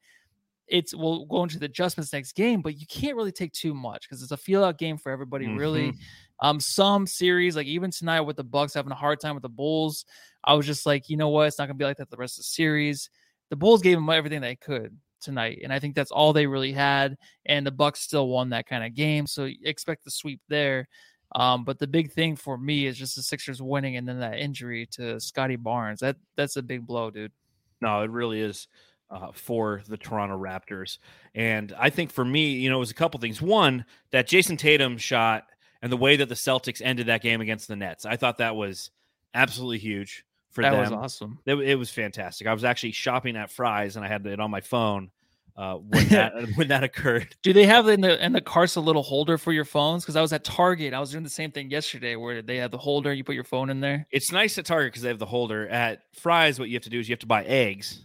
it's 0.69 0.95
we'll 0.95 1.25
go 1.27 1.43
into 1.43 1.59
the 1.59 1.67
adjustments 1.67 2.13
next 2.13 2.33
game, 2.33 2.61
but 2.63 2.79
you 2.79 2.87
can't 2.87 3.17
really 3.17 3.33
take 3.33 3.53
too 3.53 3.75
much 3.75 4.03
because 4.03 4.23
it's 4.23 4.33
a 4.33 4.37
feel 4.37 4.63
out 4.65 4.79
game 4.79 4.99
for 4.99 5.11
everybody. 5.11 5.49
Really, 5.49 5.95
um, 6.41 6.61
some 6.61 7.07
series 7.07 7.57
like 7.57 7.67
even 7.67 7.91
tonight 7.91 8.21
with 8.21 8.37
the 8.37 8.45
Bucks 8.45 8.75
having 8.75 8.93
a 8.93 8.97
hard 8.97 9.21
time 9.21 9.35
with 9.35 9.43
the 9.43 9.49
Bulls, 9.49 10.05
I 10.45 10.55
was 10.55 10.67
just 10.67 10.87
like, 10.87 11.09
you 11.09 11.17
know 11.17 11.29
what, 11.29 11.49
it's 11.49 11.59
not 11.59 11.67
gonna 11.67 11.79
be 11.79 11.85
like 11.85 11.97
that 11.97 12.11
the 12.11 12.17
rest 12.17 12.39
of 12.39 12.43
the 12.43 12.49
series. 12.49 13.11
The 13.51 13.57
Bulls 13.57 13.83
gave 13.83 13.97
them 13.97 14.11
everything 14.11 14.41
they 14.41 14.57
could 14.57 14.97
tonight, 15.21 15.61
and 15.63 15.73
I 15.73 15.79
think 15.79 15.95
that's 15.95 16.11
all 16.11 16.33
they 16.33 16.47
really 16.47 16.73
had. 16.73 17.17
And 17.47 17.67
the 17.67 17.71
Bucks 17.71 18.01
still 18.01 18.29
won 18.29 18.51
that 18.51 18.67
kind 18.67 18.85
of 18.85 18.95
game, 18.95 19.27
so 19.27 19.49
expect 19.65 20.05
the 20.05 20.11
sweep 20.11 20.41
there. 20.49 20.89
Um, 21.35 21.65
but 21.65 21.79
the 21.79 21.87
big 21.87 22.13
thing 22.13 22.37
for 22.37 22.57
me 22.57 22.87
is 22.87 22.97
just 22.97 23.17
the 23.17 23.23
Sixers 23.23 23.61
winning, 23.61 23.97
and 23.97 24.09
then 24.09 24.21
that 24.21 24.39
injury 24.39 24.87
to 24.93 25.21
Scottie 25.21 25.57
Barnes. 25.57 26.01
That 26.01 26.17
that's 26.37 26.57
a 26.57 26.63
big 26.63 26.87
blow, 26.87 27.11
dude. 27.11 27.33
No, 27.81 28.03
it 28.03 28.11
really 28.11 28.41
is 28.41 28.69
uh, 29.11 29.29
for 29.33 29.83
the 29.89 29.97
Toronto 29.97 30.39
Raptors. 30.39 30.99
And 31.35 31.75
I 31.79 31.91
think 31.91 32.11
for 32.11 32.25
me, 32.25 32.53
you 32.53 32.71
know, 32.71 32.77
it 32.77 32.81
was 32.81 32.91
a 32.91 32.95
couple 32.95 33.21
things. 33.21 33.41
One, 33.41 33.85
that 34.11 34.29
Jayson 34.29 34.57
Tatum 34.57 34.99
shot 34.99 35.45
and 35.83 35.93
the 35.93 35.97
way 35.97 36.17
that 36.17 36.29
the 36.29 36.35
Celtics 36.35 36.83
ended 36.85 37.07
that 37.07 37.23
game 37.23 37.41
against 37.41 37.69
the 37.69 37.77
Nets. 37.77 38.05
I 38.05 38.17
thought 38.17 38.39
that 38.39 38.57
was 38.57 38.91
absolutely 39.35 39.79
huge 39.79 40.25
for 40.51 40.63
That 40.63 40.71
them. 40.71 40.81
was 40.81 40.93
awesome. 40.93 41.39
It, 41.47 41.55
it 41.57 41.75
was 41.77 41.91
fantastic. 41.91 42.47
I 42.47 42.53
was 42.53 42.65
actually 42.65 42.93
shopping 42.93 43.37
at 43.37 43.51
Fry's 43.51 43.97
and 43.97 44.05
I 44.05 44.09
had 44.09 44.27
it 44.27 44.41
on 44.41 44.51
my 44.51 44.61
phone 44.61 45.11
uh, 45.57 45.75
when 45.77 46.09
that 46.09 46.33
when 46.55 46.69
that 46.69 46.85
occurred. 46.85 47.35
Do 47.43 47.53
they 47.53 47.67
have 47.67 47.89
in 47.89 48.01
the 48.01 48.25
in 48.25 48.33
the 48.33 48.41
carts 48.41 48.77
a 48.77 48.81
little 48.81 49.03
holder 49.03 49.37
for 49.37 49.53
your 49.53 49.65
phones? 49.65 50.05
Because 50.05 50.17
I 50.17 50.23
was 50.23 50.33
at 50.33 50.45
Target, 50.45 50.95
I 50.95 51.01
was 51.01 51.11
doing 51.11 51.25
the 51.25 51.31
same 51.31 51.51
thing 51.51 51.71
yesterday, 51.71 52.17
where 52.17 52.43
they 52.43 52.57
had 52.57 52.71
the 52.71 52.79
holder. 52.79 53.13
You 53.13 53.25
put 53.25 53.35
your 53.35 53.45
phone 53.45 53.69
in 53.69 53.81
there. 53.81 54.07
It's 54.11 54.31
nice 54.33 54.57
at 54.57 54.67
Target 54.67 54.93
because 54.93 55.03
they 55.03 55.09
have 55.09 55.19
the 55.19 55.27
holder. 55.27 55.69
At 55.69 56.03
Fry's, 56.15 56.59
what 56.59 56.69
you 56.69 56.77
have 56.77 56.85
to 56.85 56.91
do 56.91 57.01
is 57.01 57.09
you 57.09 57.13
have 57.13 57.21
to 57.21 57.27
buy 57.27 57.45
eggs. 57.45 58.05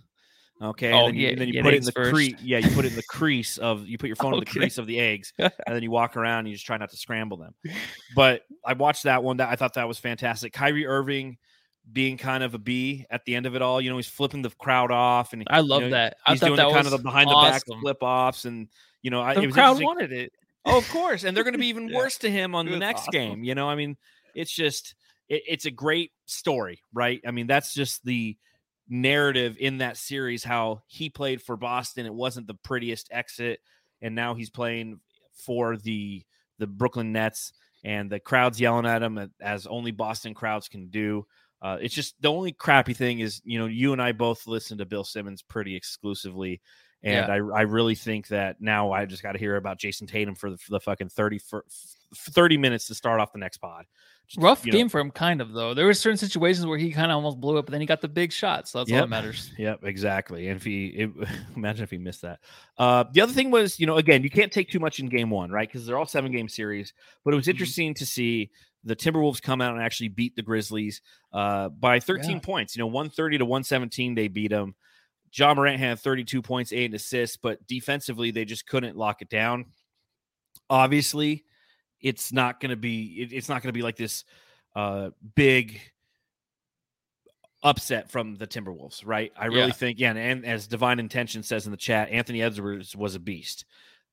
Okay. 0.62 0.94
Oh, 0.94 1.06
and 1.06 1.08
then 1.10 1.16
you, 1.16 1.22
yeah, 1.26 1.30
and 1.32 1.41
then 1.41 1.48
you 1.50 1.62
put 1.62 1.74
it 1.74 1.78
in 1.78 1.84
the 1.84 1.91
crease. 1.91 2.36
Yeah, 2.41 2.60
you 2.60 2.70
put 2.72 2.86
it 2.86 2.89
in 2.89 2.96
the 2.96 3.04
crease 3.04 3.58
of 3.58 3.86
you 3.88 3.98
put 3.98 4.08
your 4.08 4.16
phone 4.16 4.34
in 4.34 4.39
the 4.39 4.46
crease 4.46 4.78
of 4.78 4.88
the 4.88 5.00
eggs, 5.00 5.34
and 5.38 5.52
then 5.68 5.84
you 5.84 5.91
walk 5.91 6.16
around 6.18 6.39
and 6.39 6.48
you 6.50 6.56
just 6.56 6.66
try 6.66 6.78
not 6.78 6.89
to 6.89 6.98
scramble 6.98 7.38
them. 7.38 7.54
But 8.16 8.44
I 8.66 8.74
watched 8.74 9.04
that 9.04 9.24
one. 9.24 9.38
That 9.38 9.50
I 9.50 9.56
thought 9.58 9.74
that 9.76 9.88
was 9.88 10.00
fantastic. 10.00 10.54
Kyrie 10.54 10.88
Irving 10.88 11.38
being 11.92 12.18
kind 12.18 12.44
of 12.44 12.54
a 12.54 12.58
B 12.58 13.06
at 13.10 13.26
the 13.26 13.36
end 13.36 13.46
of 13.46 13.56
it 13.56 13.62
all. 13.62 13.82
You 13.82 13.90
know, 13.90 13.98
he's 13.98 14.08
flipping 14.08 14.42
the 14.42 14.50
crowd 14.52 14.92
off, 14.92 15.34
and 15.34 15.44
I 15.50 15.60
love 15.60 15.82
you 15.82 15.90
know, 15.90 15.96
that. 15.96 16.18
I 16.26 16.32
He's 16.32 16.42
doing 16.42 16.56
that 16.56 16.68
the 16.68 16.74
kind 16.74 16.86
of 16.88 16.92
the 16.92 17.00
behind 17.00 17.30
the 17.30 17.36
back 17.36 17.64
flip 17.82 17.98
offs, 18.02 18.46
and 18.46 18.68
you 19.02 19.12
know, 19.12 19.22
I, 19.22 19.34
The 19.36 19.44
it 19.44 19.46
was 19.48 19.56
crowd 19.56 19.82
wanted 19.82 20.12
it. 20.12 20.32
Oh, 20.66 20.78
of 20.78 20.90
course, 20.90 21.26
and 21.26 21.36
they're 21.36 21.44
going 21.44 21.54
to 21.54 21.60
be 21.60 21.68
even 21.68 21.88
Yeah. 21.90 21.98
worse 21.98 22.18
to 22.20 22.32
him 22.32 22.56
on 22.56 22.68
It 22.68 22.72
the 22.72 22.78
next 22.78 23.02
awesome. 23.02 23.12
game. 23.12 23.44
You 23.44 23.54
know, 23.54 23.68
I 23.70 23.76
mean, 23.76 23.98
it's 24.34 24.52
just 24.52 24.96
it, 25.28 25.44
it's 25.48 25.66
a 25.66 25.72
great 25.72 26.12
story, 26.26 26.82
right? 26.94 27.22
I 27.28 27.32
mean, 27.32 27.48
that's 27.48 27.74
just 27.74 28.04
the 28.06 28.38
narrative 28.88 29.58
in 29.60 29.80
that 29.80 29.98
series 29.98 30.44
how 30.44 30.82
he 30.88 31.10
played 31.10 31.42
for 31.42 31.58
Boston. 31.58 32.06
It 32.06 32.14
wasn't 32.14 32.48
the 32.48 32.54
prettiest 32.54 33.10
exit, 33.12 33.60
and 34.02 34.16
now 34.16 34.36
he's 34.36 34.50
playing 34.50 35.00
for 35.34 35.76
the 35.78 36.24
the 36.60 36.68
Brooklyn 36.68 37.12
Nets, 37.12 37.52
and 37.84 38.10
the 38.10 38.20
crowd's 38.20 38.62
yelling 38.62 38.86
at 38.86 39.04
him 39.04 39.32
as 39.42 39.68
only 39.68 39.92
Boston 39.92 40.34
crowds 40.34 40.70
can 40.70 40.88
do. 40.88 41.26
Uh, 41.64 41.78
it's 41.82 41.95
just 41.95 42.22
the 42.22 42.30
only 42.30 42.51
crappy 42.51 42.93
thing 42.93 43.22
is, 43.22 43.41
you 43.45 43.57
know, 43.57 43.68
you 43.68 43.93
and 43.93 44.01
I 44.01 44.11
both 44.11 44.45
listen 44.47 44.78
to 44.80 44.86
Bill 44.86 45.05
Simmons 45.05 45.41
pretty 45.41 45.76
exclusively. 45.78 46.61
And 47.03 47.28
Yeah. 47.28 47.34
I, 47.34 47.59
I 47.59 47.61
really 47.61 47.95
think 47.95 48.28
that 48.28 48.59
now 48.59 48.91
I 48.91 49.05
just 49.05 49.24
got 49.24 49.32
to 49.32 49.39
hear 49.39 49.55
about 49.55 49.80
Jayson 49.80 50.05
Tatum 50.05 50.36
for 50.36 50.51
the, 50.51 50.57
for 50.57 50.72
the 50.72 50.82
fucking 50.82 51.09
30, 51.09 51.39
for, 51.39 51.66
30 52.16 52.57
minutes 52.57 52.88
to 52.88 52.95
start 52.95 53.22
off 53.22 53.32
the 53.32 53.39
next 53.39 53.57
pod. 53.57 53.86
Just, 54.28 54.41
Rough 54.41 54.66
you 54.66 54.72
know, 54.72 54.78
game 54.78 54.89
for 54.89 54.99
him, 54.99 55.11
kind 55.11 55.41
of 55.41 55.51
though. 55.51 55.74
There 55.74 55.86
were 55.86 55.93
certain 55.93 56.18
situations 56.18 56.66
where 56.66 56.78
he 56.78 56.91
kind 56.91 57.11
of 57.11 57.16
almost 57.16 57.41
blew 57.41 57.57
up, 57.57 57.66
but 57.66 57.72
then 57.72 57.82
he 57.82 57.88
got 57.88 57.99
the 57.99 58.07
big 58.07 58.32
shot, 58.32 58.70
so 58.70 58.80
that's 58.80 58.91
all 58.91 58.99
that 58.99 59.09
matters. 59.09 59.51
Yep, 59.57 59.84
exactly. 59.84 60.47
And 60.47 60.57
if 60.57 60.64
he, 60.64 60.88
it, 60.88 61.11
imagine 61.55 61.84
if 61.84 61.91
he 61.91 61.97
missed 61.97 62.22
that. 62.22 62.39
Uh, 62.78 63.03
the 63.11 63.20
other 63.22 63.34
thing 63.34 63.51
was, 63.51 63.80
you 63.80 63.86
know, 63.86 63.97
again, 63.97 64.24
you 64.24 64.30
can't 64.30 64.51
take 64.51 64.70
too 64.70 64.80
much 64.80 64.99
in 64.99 65.07
game 65.07 65.30
one, 65.30 65.51
right? 65.51 65.68
Because 65.68 65.86
they're 65.86 65.97
all 65.97 66.05
seven 66.05 66.32
game 66.32 66.47
series. 66.47 66.93
But 67.26 67.34
it 67.34 67.38
was 67.38 67.49
interesting 67.49 67.93
to 67.95 68.05
see 68.05 68.49
the 68.84 68.96
Timberwolves 68.96 69.42
come 69.42 69.62
out 69.62 69.74
and 69.74 69.84
actually 69.84 70.10
beat 70.10 70.36
the 70.36 70.42
Grizzlies 70.42 71.02
uh, 71.32 71.70
by 71.70 72.00
13 72.00 72.32
Yeah. 72.32 72.40
points. 72.40 72.76
You 72.76 72.82
know, 72.82 72.88
130 72.88 73.38
to 73.40 73.46
117, 73.46 74.16
they 74.16 74.28
beat 74.28 74.52
them. 74.52 74.76
Ja 75.34 75.54
Morant 75.54 75.80
had 75.80 76.00
32 76.00 76.42
points, 76.42 76.72
eight 76.74 76.94
assists, 76.94 77.38
but 77.38 77.66
defensively 77.66 78.32
they 78.32 78.46
just 78.46 78.68
couldn't 78.68 78.98
lock 78.98 79.22
it 79.22 79.30
down. 79.30 79.66
Obviously, 80.70 81.44
it's 82.02 82.32
not 82.32 82.60
going 82.60 82.70
to 82.70 82.76
be 82.76 83.22
it, 83.22 83.34
it's 83.34 83.50
not 83.50 83.64
going 83.64 83.70
to 83.70 83.74
be 83.78 83.82
like 83.82 83.96
this 83.96 84.26
uh, 84.76 85.10
big 85.36 85.80
upset 87.64 88.12
from 88.12 88.36
the 88.36 88.46
Timberwolves, 88.46 89.02
right? 89.06 89.32
I 89.38 89.46
really 89.46 89.68
Yeah. 89.68 89.74
think, 89.74 90.00
yeah, 90.00 90.10
and, 90.10 90.20
and 90.20 90.46
as 90.46 90.68
Divine 90.68 91.00
Intention 91.00 91.44
says 91.44 91.66
in 91.66 91.72
the 91.72 91.78
chat, 91.78 92.10
Anthony 92.10 92.42
Edwards 92.42 92.96
was 92.96 93.16
a 93.16 93.20
beast, 93.20 93.66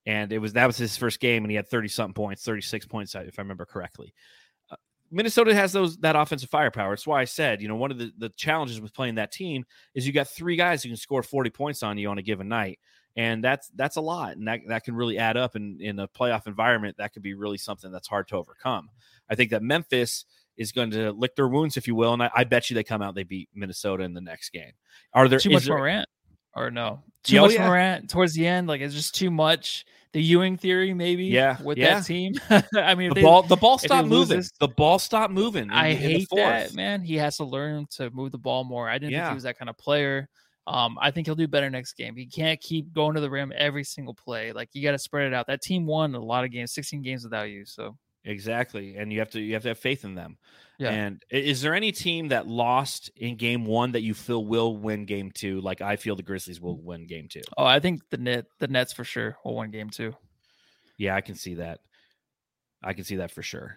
and 0.07 0.33
it 0.33 0.39
was 0.39 0.53
that 0.55 0.66
was 0.66 0.77
his 0.77 0.97
first 0.97 1.21
game, 1.21 1.45
and 1.45 1.51
he 1.51 1.57
had 1.57 1.68
thirty 1.68 1.89
something 1.89 2.14
points, 2.14 2.45
thirty 2.45 2.62
six 2.62 2.87
points, 2.87 3.14
if 3.14 3.39
I 3.39 3.43
remember 3.43 3.66
correctly. 3.66 4.14
Minnesota 5.11 5.55
has 5.55 5.73
those 5.73 5.97
that 5.99 6.17
offensive 6.17 6.51
firepower. 6.51 6.93
That's 6.93 7.07
why 7.07 7.21
I 7.21 7.25
said, 7.25 7.61
you 7.61 7.69
know, 7.69 7.77
one 7.77 7.91
of 7.91 7.99
the, 7.99 8.13
the 8.19 8.29
challenges 8.31 8.81
with 8.81 8.95
playing 8.95 9.17
that 9.17 9.33
team 9.33 9.65
is 9.95 10.07
you 10.07 10.13
got 10.13 10.29
three 10.29 10.57
guys 10.57 10.83
who 10.83 10.89
can 10.89 10.97
score 10.97 11.23
forty 11.23 11.51
points 11.51 11.83
on 11.83 11.99
you 11.99 12.09
on 12.09 12.19
a 12.19 12.23
given 12.23 12.49
night, 12.49 12.79
and 13.17 13.43
that's 13.43 13.69
that's 13.75 13.97
a 13.97 14.01
lot, 14.01 14.37
and 14.37 14.47
that 14.47 14.61
that 14.69 14.85
can 14.85 14.95
really 14.95 15.19
add 15.19 15.37
up 15.37 15.57
in 15.57 15.79
in 15.81 15.99
a 15.99 16.09
playoff 16.09 16.47
environment. 16.47 16.97
That 16.99 17.13
could 17.13 17.23
be 17.23 17.35
really 17.35 17.59
something 17.59 17.91
that's 17.91 18.09
hard 18.09 18.29
to 18.29 18.37
overcome. 18.37 18.89
I 19.29 19.35
think 19.35 19.51
that 19.51 19.63
Memphis 19.63 20.25
is 20.57 20.73
going 20.73 20.91
to 20.91 21.11
lick 21.13 21.37
their 21.37 21.49
wounds, 21.49 21.77
if 21.77 21.89
you 21.89 21.95
will, 21.95 22.13
and 22.13 22.23
I, 22.23 22.31
I 22.35 22.45
bet 22.45 22.71
you 22.71 22.75
they 22.75 22.85
come 22.85 23.03
out 23.03 23.15
they 23.15 23.23
beat 23.25 23.49
Minnesota 23.55 24.05
in 24.05 24.15
the 24.15 24.21
next 24.21 24.51
game. 24.51 24.73
Are 25.13 25.27
there 25.27 25.39
too 25.39 25.51
much 25.51 25.65
there- 25.67 25.77
Morant 25.77 26.09
or 26.55 26.70
no? 26.70 27.03
Too 27.22 27.38
oh, 27.38 27.42
much 27.42 27.55
yeah. 27.55 27.66
Morant 27.66 28.11
towards 28.11 28.34
the 28.34 28.46
end. 28.46 28.68
Like 28.68 28.80
it's 28.80 28.94
just 28.94 29.14
too 29.14 29.30
much. 29.30 29.84
The 30.12 30.20
Ewing 30.20 30.57
theory, 30.57 30.92
maybe. 30.92 31.26
Yeah, 31.26 31.62
with 31.62 31.78
yeah. 31.78 32.01
that 32.01 32.07
team. 32.07 32.32
I 32.74 32.96
mean, 32.96 33.11
the 33.11 33.16
they- 33.16 33.22
ball 33.22 33.42
the 33.42 33.57
ball 33.57 33.78
stopped 33.78 34.09
moving. 34.09 34.38
this- 34.38 34.51
the 34.59 34.68
ball 34.68 34.98
stopped 34.98 35.32
moving. 35.32 35.64
in- 35.64 35.70
I 35.70 35.94
hate 35.94 36.28
that, 36.34 36.74
man. 36.74 37.03
He 37.03 37.16
has 37.16 37.36
to 37.36 37.44
learn 37.44 37.86
to 37.92 38.11
move 38.11 38.32
the 38.32 38.38
ball 38.38 38.64
more. 38.64 38.88
I 38.88 38.98
didn't 38.98 39.12
think 39.12 39.28
he 39.28 39.34
was 39.34 39.44
that 39.44 39.59
kind 39.59 39.68
of 39.68 39.78
player. 39.78 40.28
Um, 40.66 40.98
I 41.01 41.11
think 41.11 41.26
he'll 41.26 41.34
do 41.34 41.48
better 41.48 41.70
next 41.70 41.94
game. 41.94 42.14
He 42.16 42.26
can't 42.26 42.61
keep 42.61 42.92
going 42.92 43.14
to 43.14 43.20
the 43.20 43.30
rim 43.30 43.53
every 43.57 43.82
single 43.82 44.14
play. 44.14 44.53
Like 44.53 44.68
you 44.72 44.82
got 44.82 44.92
to 44.92 44.98
spread 44.98 45.26
it 45.26 45.34
out. 45.34 45.46
That 45.46 45.62
team 45.62 45.86
won 45.86 46.14
a 46.14 46.20
lot 46.20 46.44
of 46.44 46.51
games, 46.51 46.72
16 46.72 47.03
games 47.03 47.24
without 47.24 47.51
you. 47.51 47.64
So 47.64 47.96
Exactly, 48.24 48.96
and 48.96 49.12
you 49.12 49.18
have 49.20 49.30
to 49.30 49.40
you 49.40 49.55
have 49.55 49.62
to 49.62 49.68
have 49.68 49.78
faith 49.78 50.05
in 50.05 50.14
them. 50.14 50.36
Yeah. 50.81 50.91
And 50.91 51.22
is 51.31 51.61
there 51.61 51.74
any 51.74 51.93
team 51.93 52.28
that 52.28 52.47
lost 52.47 53.11
in 53.14 53.37
game 53.37 53.66
one 53.66 53.93
that 53.93 54.01
you 54.01 54.14
feel 54.14 54.43
will 54.43 54.74
win 54.74 55.05
game 55.05 55.31
two? 55.31 55.61
Like 55.61 55.83
I 55.83 55.97
feel 55.97 56.16
the 56.16 56.22
Grizzlies 56.22 56.59
will 56.59 56.78
mm. 56.78 56.83
win 56.85 57.07
game 57.07 57.28
two. 57.28 57.43
oh, 57.59 57.66
I 57.66 57.81
think 57.81 58.01
the 58.09 58.16
net 58.16 58.47
the 58.61 58.66
Nets 58.66 58.95
for 58.95 59.05
sure 59.05 59.37
will 59.45 59.57
win 59.57 59.70
game 59.70 59.91
two. 59.91 60.14
Yeah, 60.97 61.14
I 61.14 61.20
can 61.20 61.35
see 61.35 61.57
that. 61.57 61.81
I 62.83 62.95
can 62.95 63.05
see 63.05 63.16
that 63.16 63.31
for 63.31 63.43
sure. 63.43 63.76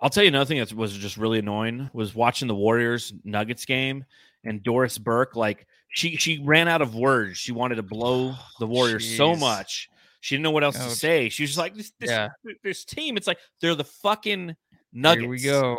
I'll 0.00 0.08
tell 0.08 0.22
you 0.22 0.28
another 0.28 0.46
thing 0.46 0.60
that 0.60 0.72
was 0.72 0.96
just 0.96 1.16
really 1.16 1.40
annoying 1.40 1.90
was 1.92 2.14
watching 2.14 2.46
the 2.46 2.54
Warriors 2.54 3.12
Nuggets 3.24 3.64
game 3.64 4.04
and 4.44 4.62
Doris 4.62 4.98
Burke. 4.98 5.34
Like 5.34 5.66
she 5.88 6.16
she 6.16 6.38
ran 6.44 6.68
out 6.68 6.80
of 6.80 6.94
words. 6.94 7.38
She 7.38 7.50
wanted 7.50 7.74
to 7.74 7.82
blow 7.82 8.36
the 8.60 8.68
Warriors 8.68 9.16
so 9.16 9.34
much. 9.34 9.88
She 10.20 10.36
didn't 10.36 10.44
know 10.44 10.50
what 10.52 10.62
else 10.62 10.76
to 10.76 10.90
say. 10.90 11.28
She 11.28 11.42
was 11.42 11.50
just 11.50 11.58
like 11.58 11.74
this 11.74 11.92
this, 11.98 12.10
Yeah. 12.10 12.28
this 12.62 12.84
team. 12.84 13.16
It's 13.16 13.26
like 13.26 13.38
they're 13.60 13.74
the 13.74 13.84
fucking 13.84 14.54
Nuggets. 14.92 15.22
Here 15.22 15.30
we 15.30 15.42
go. 15.42 15.78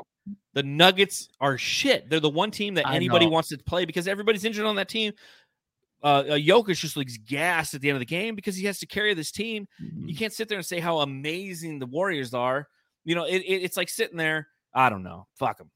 The 0.53 0.63
Nuggets 0.63 1.29
are 1.39 1.57
shit. 1.57 2.09
They're 2.09 2.19
the 2.19 2.29
one 2.29 2.51
team 2.51 2.75
that 2.75 2.87
I 2.87 2.95
anybody 2.95 3.25
know. 3.25 3.31
wants 3.31 3.49
to 3.49 3.57
play 3.57 3.85
because 3.85 4.07
everybody's 4.07 4.45
injured 4.45 4.65
on 4.65 4.75
that 4.75 4.89
team. 4.89 5.13
Uh, 6.03 6.07
uh 6.07 6.23
Jokic 6.37 6.77
just 6.77 6.97
looks 6.97 7.17
gassed 7.17 7.73
at 7.73 7.81
the 7.81 7.89
end 7.89 7.95
of 7.95 7.99
the 7.99 8.05
game 8.05 8.35
because 8.35 8.55
he 8.55 8.65
has 8.65 8.79
to 8.79 8.87
carry 8.87 9.13
this 9.13 9.31
team. 9.31 9.67
Mm-hmm. 9.81 10.07
You 10.07 10.15
can't 10.15 10.33
sit 10.33 10.49
there 10.49 10.57
and 10.57 10.65
say 10.65 10.79
how 10.79 10.99
amazing 10.99 11.79
the 11.79 11.85
Warriors 11.85 12.33
are. 12.33 12.67
You 13.05 13.15
know, 13.15 13.25
it, 13.25 13.37
it- 13.37 13.63
it's 13.63 13.77
like 13.77 13.89
sitting 13.89 14.17
there. 14.17 14.47
I 14.73 14.89
don't 14.89 15.03
know. 15.03 15.27
Fuck 15.37 15.57
them. 15.57 15.69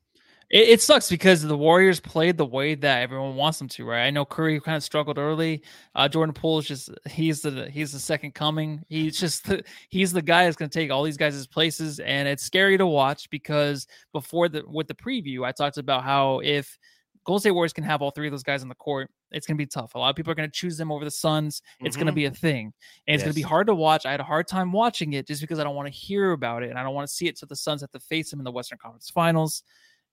It, 0.50 0.70
it 0.70 0.82
sucks 0.82 1.10
because 1.10 1.42
the 1.42 1.58
Warriors 1.58 2.00
played 2.00 2.38
the 2.38 2.46
way 2.46 2.76
that 2.76 3.02
everyone 3.02 3.36
wants 3.36 3.58
them 3.58 3.68
to, 3.70 3.86
right? 3.86 4.06
I 4.06 4.10
know 4.12 4.26
Curry 4.26 4.60
kind 4.60 4.78
of 4.78 4.84
struggled 4.84 5.18
early. 5.18 5.64
Uh, 5.96 6.08
Jordan 6.08 6.34
Poole 6.34 6.60
is 6.60 6.68
just 6.68 6.90
he's 7.10 7.42
the 7.42 7.70
he's 7.70 7.92
the 7.92 8.00
second 8.00 8.36
coming. 8.36 8.84
He's 8.88 9.20
just 9.20 9.48
the, 9.48 9.64
he's 9.90 10.12
the 10.12 10.22
guy 10.22 10.46
that's 10.46 10.56
going 10.56 10.70
to 10.70 10.80
take 10.80 10.92
all 10.92 11.04
these 11.04 11.18
guys' 11.18 11.48
places, 11.48 12.00
and 12.00 12.28
it's 12.28 12.44
scary 12.44 12.78
to 12.78 12.86
watch 12.86 13.30
because 13.30 13.88
before 14.14 14.50
the 14.50 14.64
with 14.68 14.88
the 14.88 14.96
preview, 14.96 15.46
I 15.46 15.52
talked 15.52 15.78
about 15.78 16.04
how 16.04 16.40
if 16.44 16.78
Golden 17.26 17.42
State 17.42 17.52
Warriors 17.52 17.74
can 17.74 17.84
have 17.84 18.04
all 18.04 18.12
three 18.12 18.28
of 18.28 18.32
those 18.32 18.44
guys 18.44 18.62
on 18.62 18.70
the 18.70 18.76
court, 18.76 19.10
it's 19.32 19.48
going 19.48 19.58
to 19.58 19.62
be 19.62 19.66
tough. 19.66 19.96
A 19.96 19.98
lot 19.98 20.12
of 20.12 20.16
people 20.16 20.32
are 20.32 20.36
going 20.36 20.50
to 20.50 20.56
choose 20.56 20.78
them 20.78 20.92
over 20.92 21.04
the 21.04 21.12
Suns. 21.12 21.64
It's 21.82 21.96
going 21.96 22.06
to 22.06 22.14
be 22.14 22.26
a 22.26 22.32
thing, 22.32 22.72
and 23.08 23.16
it's 23.16 23.24
going 23.24 23.34
to 23.34 23.36
be 23.36 23.42
hard 23.42 23.66
to 23.68 23.76
watch. 23.76 24.06
I 24.06 24.12
had 24.12 24.20
a 24.20 24.24
hard 24.24 24.48
time 24.48 24.72
watching 24.72 25.14
it 25.14 25.26
just 25.26 25.42
because 25.42 25.58
I 25.58 25.64
don't 25.64 25.76
want 25.76 25.88
to 25.88 25.94
hear 25.94 26.34
about 26.34 26.62
it, 26.62 26.70
and 26.70 26.78
I 26.78 26.84
don't 26.84 26.94
want 26.94 27.08
to 27.08 27.14
see 27.14 27.28
it. 27.28 27.40
So 27.40 27.48
the 27.48 27.56
Suns 27.56 27.82
have 27.82 27.92
to 27.92 28.00
face 28.00 28.30
them 28.30 28.40
in 28.40 28.44
the 28.44 28.52
Western 28.52 28.78
Conference 28.78 29.10
Finals. 29.10 29.64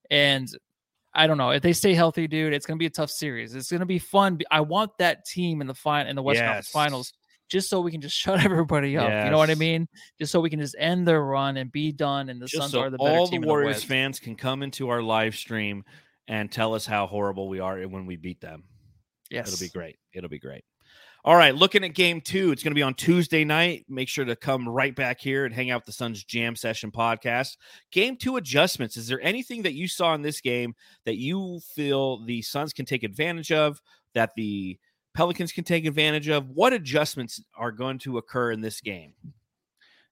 And 0.09 0.47
I 1.13 1.27
don't 1.27 1.37
know 1.37 1.51
if 1.51 1.61
they 1.61 1.73
stay 1.73 1.93
healthy, 1.93 2.27
dude. 2.27 2.53
It's 2.53 2.65
gonna 2.65 2.77
be 2.77 2.85
a 2.85 2.91
tough 2.91 3.11
series. 3.11 3.55
It's 3.55 3.71
gonna 3.71 3.85
be 3.85 3.99
fun. 3.99 4.39
I 4.49 4.61
want 4.61 4.91
that 4.99 5.25
team 5.25 5.61
in 5.61 5.67
the 5.67 5.73
final 5.73 6.09
in 6.09 6.15
the 6.15 6.23
Western 6.23 6.47
Conference 6.47 6.69
Finals, 6.69 7.13
just 7.49 7.69
so 7.69 7.81
we 7.81 7.91
can 7.91 8.01
just 8.01 8.15
shut 8.17 8.43
everybody 8.43 8.97
up. 8.97 9.25
You 9.25 9.31
know 9.31 9.37
what 9.37 9.49
I 9.49 9.55
mean? 9.55 9.87
Just 10.19 10.31
so 10.31 10.39
we 10.39 10.49
can 10.49 10.59
just 10.59 10.75
end 10.79 11.07
their 11.07 11.23
run 11.23 11.57
and 11.57 11.71
be 11.71 11.91
done. 11.91 12.29
And 12.29 12.41
the 12.41 12.47
Just 12.47 12.61
Suns 12.61 12.71
so 12.71 12.81
are 12.81 12.89
the 12.89 12.97
better 12.97 13.17
all 13.17 13.27
the 13.27 13.39
Warriors 13.39 13.75
West. 13.75 13.85
fans 13.85 14.19
can 14.19 14.35
come 14.35 14.63
into 14.63 14.89
our 14.89 15.01
live 15.01 15.35
stream 15.35 15.83
and 16.27 16.51
tell 16.51 16.73
us 16.73 16.85
how 16.85 17.05
horrible 17.05 17.49
we 17.49 17.59
are 17.59 17.81
when 17.83 18.05
we 18.05 18.15
beat 18.15 18.41
them. 18.41 18.63
Yes, 19.29 19.51
It'll 19.51 19.63
be 19.63 19.69
great. 19.69 19.97
It'll 20.13 20.29
be 20.29 20.39
great. 20.39 20.63
All 21.25 21.37
right, 21.37 21.55
looking 21.55 21.85
at 21.85 21.93
game 21.93 22.19
two, 22.19 22.51
it's 22.51 22.63
going 22.63 22.71
to 22.71 22.75
be 22.75 22.81
on 22.83 22.95
Tuesday 22.95 23.45
night. 23.45 23.85
Make 23.87 24.09
sure 24.09 24.25
to 24.25 24.35
come 24.35 24.67
right 24.67 24.93
back 24.93 25.21
here 25.21 25.45
and 25.45 25.55
hang 25.55 25.71
out 25.71 25.79
with 25.79 25.85
the 25.85 25.93
Suns 25.93 26.21
Jam 26.25 26.53
Session 26.53 26.91
podcast. 26.91 27.55
Game 27.93 28.17
two 28.17 28.35
adjustments. 28.35 28.97
Is 28.97 29.07
there 29.07 29.21
anything 29.21 29.61
that 29.61 29.71
you 29.71 29.87
saw 29.87 30.15
in 30.15 30.21
this 30.21 30.41
game 30.41 30.75
that 31.05 31.15
you 31.15 31.61
feel 31.75 32.25
the 32.25 32.41
Suns 32.41 32.73
can 32.73 32.83
take 32.83 33.03
advantage 33.03 33.53
of, 33.53 33.81
that 34.13 34.31
the 34.35 34.77
Pelicans 35.13 35.53
can 35.53 35.63
take 35.63 35.85
advantage 35.85 36.27
of? 36.27 36.49
What 36.49 36.73
adjustments 36.73 37.41
are 37.55 37.71
going 37.71 37.99
to 37.99 38.17
occur 38.17 38.51
in 38.51 38.59
this 38.59 38.81
game? 38.81 39.13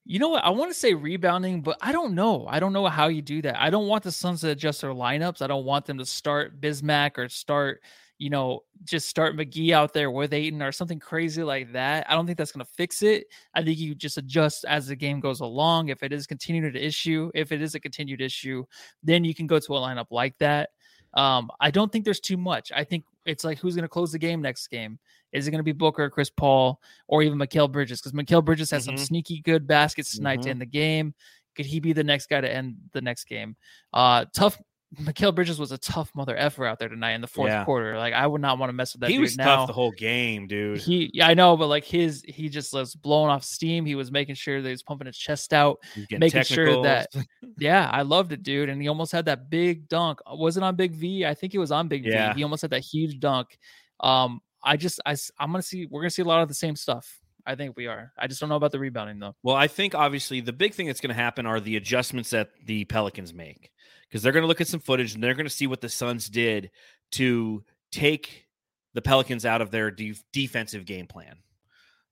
You 0.05 0.17
know 0.17 0.29
what? 0.29 0.45
I 0.45 0.49
want 0.51 0.71
to 0.71 0.79
say 0.79 0.93
rebounding, 0.93 1.59
but 1.59 1.77
I 1.81 1.91
don't 1.91 2.15
know. 2.15 2.47
I 2.47 2.61
don't 2.61 2.71
know 2.71 2.87
how 2.87 3.09
you 3.09 3.21
do 3.21 3.41
that. 3.41 3.61
I 3.61 3.69
don't 3.69 3.87
want 3.87 4.03
the 4.03 4.13
Suns 4.13 4.41
to 4.41 4.51
adjust 4.51 4.79
their 4.79 4.93
lineups. 4.93 5.41
I 5.41 5.47
don't 5.47 5.65
want 5.65 5.85
them 5.87 5.97
to 5.97 6.05
start 6.05 6.61
Bismack 6.61 7.17
or 7.17 7.27
start, 7.27 7.81
you 8.21 8.29
know, 8.29 8.59
just 8.83 9.09
start 9.09 9.35
McGee 9.35 9.71
out 9.71 9.93
there 9.93 10.11
with 10.11 10.31
Ayton 10.31 10.61
or 10.61 10.71
something 10.71 10.99
crazy 10.99 11.41
like 11.41 11.73
that. 11.73 12.05
I 12.07 12.13
don't 12.13 12.27
think 12.27 12.37
that's 12.37 12.51
going 12.51 12.63
to 12.63 12.71
fix 12.71 13.01
it. 13.01 13.25
I 13.55 13.63
think 13.63 13.79
you 13.79 13.95
just 13.95 14.19
adjust 14.19 14.63
as 14.65 14.85
the 14.87 14.95
game 14.95 15.19
goes 15.19 15.39
along. 15.39 15.89
If 15.89 16.03
it 16.03 16.13
is 16.13 16.27
continued 16.27 16.75
issue, 16.75 17.31
if 17.33 17.51
it 17.51 17.63
is 17.63 17.73
a 17.73 17.79
continued 17.79 18.21
issue, 18.21 18.63
then 19.01 19.23
you 19.23 19.33
can 19.33 19.47
go 19.47 19.57
to 19.57 19.75
a 19.75 19.79
lineup 19.79 20.11
like 20.11 20.37
that. 20.37 20.69
Um, 21.15 21.49
I 21.59 21.71
don't 21.71 21.91
think 21.91 22.05
there's 22.05 22.19
too 22.19 22.37
much. 22.37 22.71
I 22.71 22.83
think 22.83 23.05
it's 23.25 23.43
like 23.43 23.57
who's 23.57 23.73
going 23.73 23.85
to 23.85 23.89
close 23.89 24.11
the 24.11 24.19
game 24.19 24.39
next 24.39 24.67
game. 24.67 24.99
Is 25.31 25.47
it 25.47 25.51
going 25.51 25.57
to 25.59 25.63
be 25.63 25.71
Booker, 25.71 26.07
Chris 26.11 26.29
Paul, 26.29 26.79
or 27.07 27.23
even 27.23 27.39
Mikal 27.39 27.71
Bridges? 27.71 28.01
Because 28.01 28.11
Mikal 28.11 28.45
Bridges 28.45 28.69
has 28.69 28.85
some 28.85 28.95
Mhm. 28.95 28.99
sneaky 28.99 29.41
good 29.41 29.65
baskets 29.65 30.15
tonight 30.15 30.39
Mhm. 30.39 30.43
to 30.43 30.49
end 30.51 30.61
the 30.61 30.67
game. 30.67 31.15
Could 31.55 31.65
he 31.65 31.79
be 31.79 31.91
the 31.91 32.03
next 32.03 32.29
guy 32.29 32.39
to 32.39 32.49
end 32.49 32.75
the 32.93 33.01
next 33.01 33.23
game? 33.23 33.55
Uh, 33.91 34.25
tough. 34.33 34.61
Mikal 34.99 35.33
Bridges 35.33 35.57
was 35.57 35.71
a 35.71 35.77
tough 35.77 36.11
mother 36.15 36.35
effer 36.35 36.65
out 36.65 36.77
there 36.77 36.89
tonight 36.89 37.13
in 37.13 37.21
the 37.21 37.27
fourth 37.27 37.49
Yeah. 37.49 37.63
quarter. 37.63 37.97
Like 37.97 38.13
I 38.13 38.27
would 38.27 38.41
not 38.41 38.57
want 38.59 38.69
to 38.69 38.73
mess 38.73 38.93
with 38.93 39.01
that 39.01 39.09
he 39.09 39.15
dude 39.15 39.21
was 39.21 39.37
now. 39.37 39.55
tough 39.57 39.67
the 39.67 39.73
whole 39.73 39.91
game, 39.91 40.47
dude. 40.47 40.79
He, 40.79 41.09
yeah, 41.13 41.27
I 41.27 41.33
know, 41.33 41.55
but 41.55 41.67
like 41.67 41.85
his, 41.85 42.23
he 42.27 42.49
just 42.49 42.73
was 42.73 42.93
blowing 42.93 43.29
off 43.31 43.43
steam. 43.45 43.85
He 43.85 43.95
was 43.95 44.11
making 44.11 44.35
sure 44.35 44.61
that 44.61 44.67
he 44.67 44.73
was 44.73 44.83
pumping 44.83 45.07
his 45.07 45.17
chest 45.17 45.53
out. 45.53 45.79
Making 46.11 46.43
sure 46.43 46.83
that- 46.83 47.07
Yeah, 47.57 47.89
I 47.89 48.01
loved 48.01 48.33
it, 48.33 48.43
dude. 48.43 48.67
And 48.69 48.81
he 48.81 48.87
almost 48.89 49.11
had 49.13 49.25
that 49.25 49.49
big 49.49 49.87
dunk. 49.87 50.19
Uh, 50.29 50.35
Was 50.35 50.57
it 50.57 50.63
on 50.63 50.75
Big 50.75 50.93
V? 50.93 51.25
I 51.25 51.33
think 51.35 51.53
it 51.53 51.59
was 51.59 51.71
on 51.71 51.87
Big 51.87 52.05
Yeah. 52.05 52.33
V. 52.33 52.39
He 52.39 52.43
almost 52.43 52.61
had 52.61 52.71
that 52.71 52.81
huge 52.81 53.19
dunk. 53.19 53.57
Um, 54.01 54.41
I 54.63 54.75
just, 54.77 54.99
I, 55.05 55.11
I, 55.39 55.43
am 55.43 55.51
gonna 55.51 55.61
see. 55.61 55.87
We're 55.89 56.01
gonna 56.01 56.09
see 56.09 56.21
a 56.21 56.25
lot 56.25 56.41
of 56.41 56.47
the 56.47 56.53
same 56.53 56.75
stuff. 56.75 57.19
I 57.45 57.55
think 57.55 57.75
we 57.75 57.87
are. 57.87 58.11
I 58.17 58.27
just 58.27 58.39
don't 58.39 58.49
know 58.49 58.55
about 58.55 58.71
the 58.71 58.79
rebounding 58.79 59.19
though. 59.19 59.35
Well, 59.41 59.55
I 59.55 59.67
think 59.67 59.95
obviously 59.95 60.41
the 60.41 60.53
big 60.53 60.73
thing 60.75 60.87
that's 60.87 61.01
going 61.01 61.09
to 61.15 61.15
happen 61.19 61.45
are 61.47 61.59
the 61.59 61.75
adjustments 61.75 62.29
that 62.31 62.49
the 62.65 62.85
Pelicans 62.85 63.33
make 63.33 63.71
because 64.11 64.21
they're 64.21 64.33
going 64.33 64.43
to 64.43 64.47
look 64.47 64.61
at 64.61 64.67
some 64.67 64.81
footage 64.81 65.13
and 65.13 65.23
they're 65.23 65.33
going 65.33 65.45
to 65.45 65.49
see 65.49 65.67
what 65.67 65.79
the 65.79 65.87
Suns 65.87 66.27
did 66.27 66.69
to 67.13 67.63
take 67.91 68.47
the 68.93 69.01
Pelicans 69.01 69.45
out 69.45 69.61
of 69.61 69.71
their 69.71 69.89
de- 69.89 70.15
defensive 70.33 70.85
game 70.85 71.07
plan. 71.07 71.37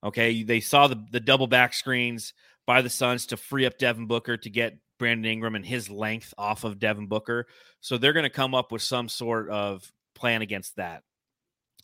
Okay, 0.01 0.43
they 0.43 0.61
saw 0.61 0.87
the 0.87 1.03
the 1.11 1.19
double 1.19 1.47
back 1.47 1.73
screens 1.73 2.33
by 2.65 2.81
the 2.81 2.89
Suns 2.89 3.25
to 3.27 3.37
free 3.37 3.65
up 3.65 3.77
Devin 3.77 4.05
Booker 4.05 4.37
to 4.37 4.49
get 4.49 4.77
Brandon 4.97 5.29
Ingram 5.29 5.55
and 5.55 5.65
his 5.65 5.89
length 5.89 6.33
off 6.37 6.63
of 6.63 6.79
Devin 6.79 7.07
Booker. 7.07 7.47
So 7.81 7.97
they're 7.97 8.13
going 8.13 8.23
to 8.23 8.29
come 8.29 8.55
up 8.55 8.71
with 8.71 8.81
some 8.81 9.09
sort 9.09 9.49
of 9.49 9.91
plan 10.15 10.41
against 10.41 10.77
that. 10.77 11.03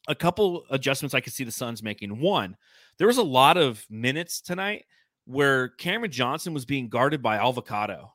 A 0.08 0.16
couple 0.16 0.66
adjustments 0.70 1.14
I 1.14 1.20
could 1.22 1.34
see 1.34 1.44
the 1.44 1.52
Suns 1.52 1.84
making. 1.84 2.20
One, 2.20 2.56
there 3.00 3.08
was 3.08 3.18
a 3.18 3.24
lot 3.24 3.58
of 3.58 3.86
minutes 3.90 4.40
tonight 4.40 4.86
where 5.26 5.70
Cameron 5.70 6.12
Johnson 6.12 6.54
was 6.54 6.66
being 6.66 6.88
guarded 6.88 7.22
by 7.22 7.38
Alvarado. 7.38 8.14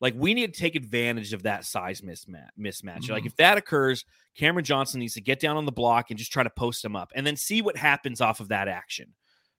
Like 0.00 0.14
we 0.16 0.34
need 0.34 0.52
to 0.52 0.60
take 0.60 0.76
advantage 0.76 1.32
of 1.32 1.44
that 1.44 1.64
size 1.64 2.02
mismatch. 2.02 2.48
Mismatch. 2.58 3.08
Like 3.08 3.22
Mhm. 3.24 3.26
if 3.28 3.36
that 3.36 3.56
occurs, 3.56 4.04
Cameron 4.36 4.64
Johnson 4.64 5.00
needs 5.00 5.14
to 5.14 5.20
get 5.22 5.40
down 5.40 5.56
on 5.56 5.64
the 5.64 5.72
block 5.72 6.10
and 6.10 6.18
just 6.18 6.32
try 6.32 6.42
to 6.42 6.50
post 6.50 6.84
him 6.84 6.94
up, 6.94 7.12
and 7.14 7.26
then 7.26 7.36
see 7.36 7.62
what 7.62 7.76
happens 7.76 8.20
off 8.20 8.40
of 8.40 8.48
that 8.48 8.68
action. 8.68 9.14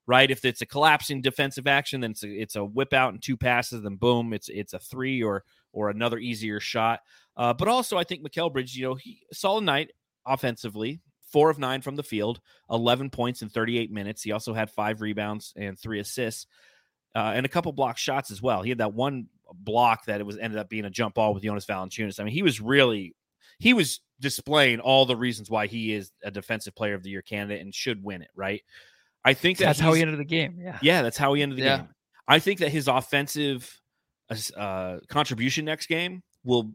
Right? 0.06 0.32
If 0.32 0.46
it's 0.46 0.62
a 0.62 0.66
collapsing 0.66 1.22
defensive 1.22 1.68
action, 1.68 2.00
then 2.00 2.12
it's 2.12 2.24
a, 2.24 2.30
it's 2.30 2.56
a 2.56 2.64
whip 2.64 2.94
out 2.94 3.12
and 3.14 3.22
two 3.22 3.36
passes, 3.36 3.82
then 3.82 3.96
boom, 3.98 4.32
it's 4.32 4.48
it's 4.48 4.74
a 4.74 4.80
three 4.80 5.22
or 5.24 5.44
or 5.74 5.90
another 5.90 6.18
easier 6.18 6.60
shot. 6.60 7.02
Uh, 7.36 7.54
but 7.54 7.68
also, 7.68 7.98
I 7.98 8.04
think 8.04 8.24
Mikal 8.24 8.52
Bridge, 8.54 8.76
you 8.76 8.84
know, 8.88 8.96
he 8.96 9.22
solid 9.34 9.64
night 9.66 9.92
offensively, 10.26 11.02
four 11.32 11.50
of 11.50 11.60
nine 11.60 11.82
from 11.82 11.96
the 11.96 12.04
field, 12.04 12.40
11 12.70 13.10
points 13.10 13.42
in 13.42 13.50
38 13.50 13.92
minutes. 13.92 14.24
He 14.24 14.32
also 14.32 14.54
had 14.54 14.70
five 14.72 15.02
rebounds 15.02 15.54
and 15.56 15.78
three 15.78 16.00
assists, 16.00 16.48
uh, 17.16 17.34
and 17.36 17.46
a 17.46 17.50
couple 17.50 17.72
block 17.74 17.98
shots 17.98 18.32
as 18.32 18.42
well. 18.42 18.62
He 18.62 18.70
had 18.70 18.78
that 18.80 18.94
one 18.94 19.28
block 19.54 20.06
that 20.06 20.20
it 20.20 20.26
was 20.26 20.38
ended 20.38 20.60
up 20.60 20.70
being 20.70 20.86
a 20.86 20.90
jump 20.90 21.16
ball 21.16 21.34
with 21.34 21.44
Jonas 21.44 21.66
Valanciunas. 21.66 22.20
I 22.20 22.24
mean, 22.24 22.34
he 22.34 22.44
was 22.44 22.60
really 22.62 23.16
he 23.60 23.74
was 23.74 24.02
displaying 24.20 24.80
all 24.80 25.06
the 25.06 25.16
reasons 25.16 25.50
why 25.50 25.68
he 25.68 25.94
is 25.94 26.12
a 26.24 26.32
defensive 26.32 26.76
player 26.76 26.94
of 26.94 27.04
the 27.04 27.10
year 27.10 27.22
candidate 27.22 27.62
and 27.62 27.74
should 27.74 28.04
win 28.04 28.22
it, 28.22 28.30
right? 28.36 28.62
I 29.26 29.34
think 29.34 29.58
that 29.58 29.66
That's 29.66 29.80
how 29.80 29.94
he 29.94 30.02
ended 30.02 30.20
the 30.20 30.26
game. 30.26 30.58
Yeah. 30.60 30.80
yeah, 30.82 31.02
that's 31.02 31.18
how 31.18 31.34
he 31.34 31.42
ended 31.42 31.58
the 31.60 31.64
Yeah. 31.64 31.78
game. 31.78 31.90
I 32.28 32.40
think 32.40 32.60
that 32.60 32.70
his 32.70 32.88
offensive 32.88 33.80
uh, 34.56 34.98
contribution 35.08 35.66
next 35.66 35.88
game 35.88 36.22
will 36.44 36.72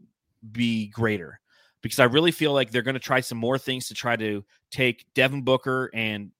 be 0.51 0.87
greater 0.87 1.39
because 1.81 1.99
I 1.99 2.05
really 2.05 2.31
feel 2.31 2.53
like 2.53 2.71
they're 2.71 2.81
going 2.81 2.95
to 2.95 2.99
try 2.99 3.19
some 3.19 3.37
more 3.37 3.57
things 3.57 3.87
to 3.87 3.93
try 3.93 4.15
to 4.15 4.43
take 4.71 5.05
Devin 5.13 5.43
Booker 5.43 5.89
and 5.93 6.31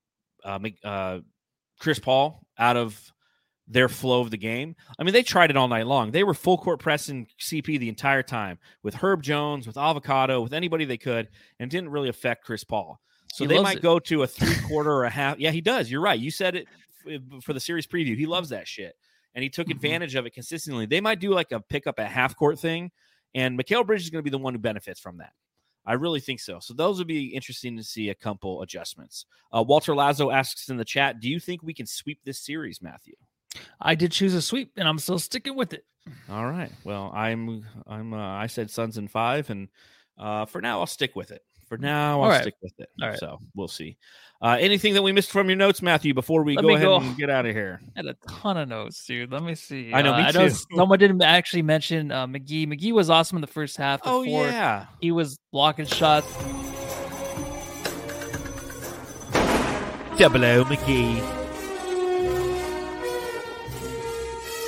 uh, 0.43 0.59
uh, 0.84 1.19
Chris 1.79 1.99
Paul 1.99 2.41
out 2.57 2.77
of 2.77 2.99
their 3.74 3.89
flow 3.89 4.21
of 4.21 4.32
the 4.32 4.38
game. 4.38 4.76
I 4.97 5.03
mean, 5.03 5.13
they 5.13 5.24
tried 5.24 5.49
it 5.49 5.57
all 5.57 5.67
night 5.67 5.88
long. 5.88 6.11
They 6.11 6.24
were 6.24 6.34
full 6.34 6.57
court 6.57 6.80
pressing 6.80 7.28
CP 7.39 7.80
the 7.80 7.89
entire 7.89 8.24
time 8.24 8.59
with 8.84 8.93
Herb 8.95 9.21
Jones, 9.24 9.67
with 9.67 9.78
Alvarado, 9.78 10.41
with 10.41 10.53
anybody 10.53 10.86
they 10.86 10.97
could, 10.97 11.28
and 11.59 11.67
it 11.67 11.76
didn't 11.76 11.89
really 11.89 12.09
affect 12.09 12.45
Chris 12.45 12.63
Paul. 12.63 13.01
So 13.34 13.43
He 13.43 13.47
they 13.47 13.61
might 13.61 13.78
it. 13.78 13.84
go 13.84 13.99
to 13.99 14.24
a 14.24 14.28
three 14.28 14.55
quarter 14.67 14.91
or 14.91 15.05
a 15.05 15.09
half. 15.09 15.39
Yeah, 15.39 15.51
he 15.51 15.59
does. 15.61 15.89
You're 15.91 16.01
right. 16.01 16.19
You 16.19 16.32
said 16.32 16.55
it 16.55 16.67
for 17.41 17.53
the 17.53 17.59
series 17.59 17.88
preview. 17.88 18.15
He 18.15 18.26
loves 18.28 18.49
that 18.49 18.67
shit, 18.67 18.95
and 19.36 19.43
he 19.43 19.49
took 19.49 19.67
Mhm. 19.67 19.71
advantage 19.71 20.15
of 20.15 20.26
it 20.26 20.34
consistently. 20.34 20.86
They 20.86 21.01
might 21.01 21.19
do 21.19 21.32
like 21.34 21.51
a 21.51 21.59
pickup 21.59 21.99
at 21.99 22.11
half 22.11 22.36
court 22.36 22.59
thing, 22.59 22.91
and 23.34 23.59
Mikal 23.59 23.86
Bridges 23.86 24.05
is 24.05 24.09
going 24.11 24.19
to 24.19 24.24
be 24.24 24.30
the 24.30 24.38
one 24.38 24.53
who 24.53 24.59
benefits 24.59 24.99
from 24.99 25.17
that. 25.17 25.34
I 25.86 25.93
really 25.93 26.21
think 26.21 26.39
so. 26.39 26.59
So 26.61 26.74
those 26.74 26.97
would 26.99 27.07
be 27.07 27.34
interesting 27.36 27.76
to 27.76 27.84
see 27.84 28.07
a 28.09 28.15
couple 28.15 28.61
adjustments. 28.61 29.26
Uh, 29.51 29.63
Walter 29.67 29.93
Lazo 29.93 30.32
asks 30.32 30.69
in 30.69 30.78
the 30.78 30.86
chat, 30.86 31.19
"Do 31.19 31.28
you 31.30 31.41
think 31.41 31.61
we 31.61 31.74
can 31.74 31.86
sweep 31.86 32.19
this 32.24 32.39
series, 32.39 32.82
Matthew?" 32.82 33.15
I 33.80 33.95
did 33.95 34.12
choose 34.12 34.34
a 34.34 34.41
sweep, 34.41 34.72
and 34.78 34.88
I'm 34.88 34.99
still 34.99 35.20
sticking 35.20 35.56
with 35.56 35.74
it. 35.74 35.86
All 36.30 36.45
right. 36.45 36.72
Well, 36.84 37.12
I'm 37.16 37.66
I'm 37.88 38.14
uh, 38.14 38.18
I 38.38 38.47
said 38.47 38.70
Suns 38.72 38.97
in 38.97 39.08
five, 39.08 39.49
and 39.49 39.70
uh, 40.18 40.45
for 40.45 40.62
now 40.62 40.80
I'll 40.80 40.88
stick 40.88 41.16
with 41.16 41.32
it. 41.32 41.41
For 41.70 41.78
now, 41.78 42.18
I'll 42.20 42.24
All 42.24 42.30
right. 42.30 42.41
stick 42.41 42.56
with 42.62 42.74
it. 42.80 42.89
All 43.01 43.10
right. 43.10 43.18
So 43.20 43.39
we'll 43.56 43.68
see. 43.70 43.97
Uh, 44.41 44.58
anything 44.60 44.93
that 44.95 45.01
we 45.01 45.14
missed 45.14 45.32
from 45.32 45.47
your 45.47 45.56
notes, 45.56 45.82
Matthew, 45.82 46.14
before 46.14 46.43
we 46.43 46.56
Let 46.58 46.62
go 46.64 46.70
ahead 46.76 46.82
go. 46.86 46.97
and 46.97 47.16
get 47.18 47.30
out 47.30 47.45
of 47.45 47.56
here? 47.56 47.80
I 47.95 47.99
had 47.99 48.06
a 48.08 48.16
ton 48.28 48.58
of 48.58 48.68
notes, 48.68 49.06
dude. 49.06 49.32
Let 49.32 49.41
me 49.41 49.56
see. 49.56 49.93
I 49.93 50.01
know, 50.01 50.14
Uh, 50.14 50.18
me 50.18 50.24
I 50.24 50.32
know 50.32 50.49
too. 50.49 50.56
someone 50.76 50.99
didn't 50.99 51.22
actually 51.22 51.62
mention 51.62 52.12
uh, 52.12 52.28
McGee. 52.28 52.68
McGee 52.68 52.91
was 52.91 53.10
awesome 53.10 53.38
in 53.38 53.41
the 53.41 53.47
first 53.47 53.78
half. 53.78 54.01
Oh 54.04 54.24
before 54.26 54.47
yeah. 54.47 54.88
he 54.99 55.12
was 55.12 55.39
blocking 55.54 55.86
shots. 55.86 56.28
Double 60.18 60.43
O 60.45 60.64
McGee. 60.66 61.43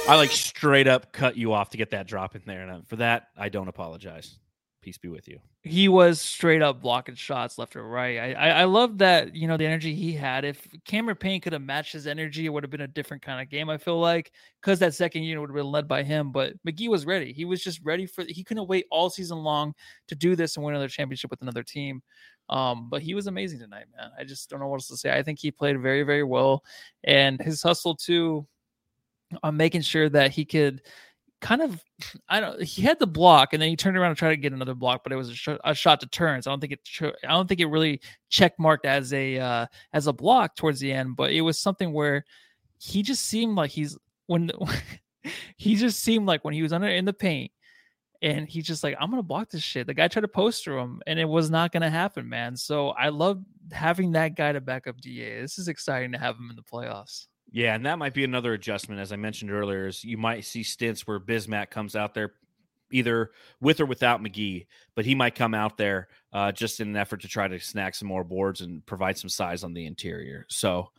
I 0.07 0.17
like 0.17 0.31
straight 0.31 0.87
up 0.87 1.11
cut 1.11 1.35
you 1.35 1.51
off 1.53 1.71
to 1.71 1.77
get 1.77 1.89
that 1.89 2.07
drop 2.07 2.35
in 2.35 2.43
there, 2.45 2.67
and 2.67 2.87
for 2.87 2.97
that 2.97 3.29
I 3.35 3.49
don't 3.49 3.67
apologize. 3.67 4.37
Peace 4.81 4.99
be 4.99 5.07
with 5.07 5.27
you. 5.27 5.39
He 5.63 5.87
was 5.87 6.21
straight 6.21 6.61
up 6.61 6.79
blocking 6.79 7.15
shots 7.15 7.57
left 7.57 7.75
or 7.75 7.87
right. 7.87 8.19
I, 8.19 8.33
I 8.33 8.49
I 8.49 8.63
love 8.65 8.99
that 8.99 9.33
you 9.33 9.47
know 9.47 9.57
the 9.57 9.65
energy 9.65 9.95
he 9.95 10.13
had. 10.13 10.45
If 10.45 10.67
Cameron 10.85 11.17
Payne 11.17 11.41
could 11.41 11.53
have 11.53 11.63
matched 11.63 11.93
his 11.93 12.05
energy, 12.05 12.45
it 12.45 12.49
would 12.49 12.63
have 12.63 12.69
been 12.69 12.81
a 12.81 12.87
different 12.87 13.23
kind 13.23 13.41
of 13.41 13.49
game. 13.49 13.67
I 13.67 13.79
feel 13.79 13.99
like 13.99 14.31
because 14.61 14.77
that 14.77 14.93
second 14.93 15.23
unit 15.23 15.41
would 15.41 15.49
have 15.49 15.55
been 15.55 15.71
led 15.71 15.87
by 15.87 16.03
him. 16.03 16.31
But 16.31 16.53
McGee 16.67 16.87
was 16.87 17.07
ready. 17.07 17.33
He 17.33 17.45
was 17.45 17.63
just 17.63 17.81
ready 17.83 18.05
for. 18.05 18.23
He 18.27 18.43
couldn't 18.43 18.67
wait 18.67 18.85
all 18.91 19.09
season 19.09 19.39
long 19.39 19.73
to 20.07 20.13
do 20.13 20.35
this 20.35 20.55
and 20.55 20.63
win 20.63 20.75
another 20.75 20.87
championship 20.87 21.31
with 21.31 21.41
another 21.41 21.63
team. 21.63 22.03
Um, 22.47 22.89
but 22.91 23.01
he 23.01 23.15
was 23.15 23.25
amazing 23.25 23.57
tonight, 23.57 23.85
man. 23.97 24.11
I 24.19 24.23
just 24.23 24.51
don't 24.51 24.59
know 24.59 24.67
what 24.67 24.75
else 24.75 24.87
to 24.89 24.97
say. 24.97 25.17
I 25.17 25.23
think 25.23 25.39
he 25.39 25.49
played 25.49 25.81
very 25.81 26.03
very 26.03 26.23
well, 26.23 26.63
and 27.03 27.41
his 27.41 27.63
hustle 27.63 27.95
too 27.95 28.45
on 29.43 29.57
making 29.57 29.81
sure 29.81 30.09
that 30.09 30.31
he 30.31 30.45
could 30.45 30.81
kind 31.41 31.61
of 31.61 31.83
I 32.29 32.39
don't 32.39 32.61
he 32.61 32.81
had 32.81 32.97
the 32.97 33.07
block 33.07 33.53
and 33.53 33.61
then 33.61 33.69
he 33.69 33.75
turned 33.75 33.97
around 33.97 34.09
and 34.09 34.17
tried 34.17 34.29
to 34.29 34.37
get 34.37 34.53
another 34.53 34.73
block 34.73 35.01
but 35.03 35.11
it 35.11 35.15
was 35.15 35.29
a, 35.29 35.35
sh- 35.35 35.49
a 35.63 35.75
shot 35.75 35.99
to 35.99 36.07
turn 36.07 36.41
so 36.41 36.49
I 36.49 36.53
don't 36.53 36.59
think 36.59 36.73
it 36.73 37.13
I 37.23 37.33
don't 37.33 37.47
think 37.47 37.59
it 37.59 37.67
really 37.67 38.01
check 38.29 38.53
marked 38.57 38.85
as 38.85 39.13
a 39.13 39.37
uh 39.37 39.65
as 39.93 40.07
a 40.07 40.13
block 40.13 40.55
towards 40.55 40.79
the 40.79 40.91
end 40.91 41.15
but 41.15 41.31
it 41.31 41.41
was 41.41 41.59
something 41.59 41.91
where 41.91 42.25
he 42.79 43.03
just 43.03 43.25
seemed 43.25 43.55
like 43.55 43.71
he's 43.71 43.97
when 44.27 44.49
he 45.57 45.75
just 45.75 45.99
seemed 45.99 46.25
like 46.25 46.43
when 46.43 46.53
he 46.53 46.63
was 46.63 46.73
under 46.73 46.87
in 46.87 47.05
the 47.05 47.13
paint 47.13 47.51
and 48.21 48.47
he's 48.47 48.65
just 48.65 48.83
like 48.83 48.95
I'm 48.99 49.09
going 49.09 49.21
to 49.21 49.27
block 49.27 49.49
this 49.49 49.61
shit. 49.61 49.87
The 49.87 49.93
guy 49.93 50.07
tried 50.07 50.21
to 50.21 50.27
poster 50.27 50.77
him 50.77 51.01
and 51.05 51.19
it 51.19 51.25
was 51.25 51.51
not 51.51 51.71
going 51.71 51.81
to 51.81 51.89
happen 51.89 52.27
man. 52.27 52.55
So 52.55 52.89
I 52.89 53.09
love 53.09 53.43
having 53.71 54.13
that 54.13 54.35
guy 54.35 54.51
to 54.51 54.61
back 54.61 54.87
up 54.87 54.99
DA 55.01 55.41
this 55.41 55.59
is 55.59 55.67
exciting 55.67 56.11
to 56.13 56.17
have 56.17 56.35
him 56.35 56.49
in 56.49 56.55
the 56.55 56.63
playoffs 56.63 57.27
Yeah, 57.51 57.75
and 57.75 57.85
that 57.85 57.99
might 57.99 58.13
be 58.13 58.23
another 58.23 58.53
adjustment, 58.53 58.99
as 58.99 59.11
I 59.11 59.15
mentioned 59.15 59.51
earlier. 59.51 59.87
Is 59.87 60.03
you 60.03 60.17
might 60.17 60.45
see 60.45 60.63
stints 60.63 61.07
where 61.07 61.19
Bismack 61.19 61.69
comes 61.69 61.95
out 61.95 62.13
there, 62.13 62.33
either 62.91 63.31
with 63.61 63.79
or 63.79 63.85
without 63.85 64.21
McGee, 64.21 64.65
but 64.95 65.05
he 65.05 65.15
might 65.15 65.35
come 65.35 65.53
out 65.53 65.77
there 65.77 66.07
uh, 66.33 66.51
just 66.51 66.79
in 66.79 66.89
an 66.89 66.97
effort 66.97 67.21
to 67.21 67.27
try 67.27 67.47
to 67.47 67.59
snag 67.59 67.95
some 67.95 68.07
more 68.07 68.23
boards 68.23 68.61
and 68.61 68.85
provide 68.85 69.17
some 69.17 69.29
size 69.29 69.63
on 69.63 69.73
the 69.73 69.85
interior. 69.85 70.45
So, 70.49 70.89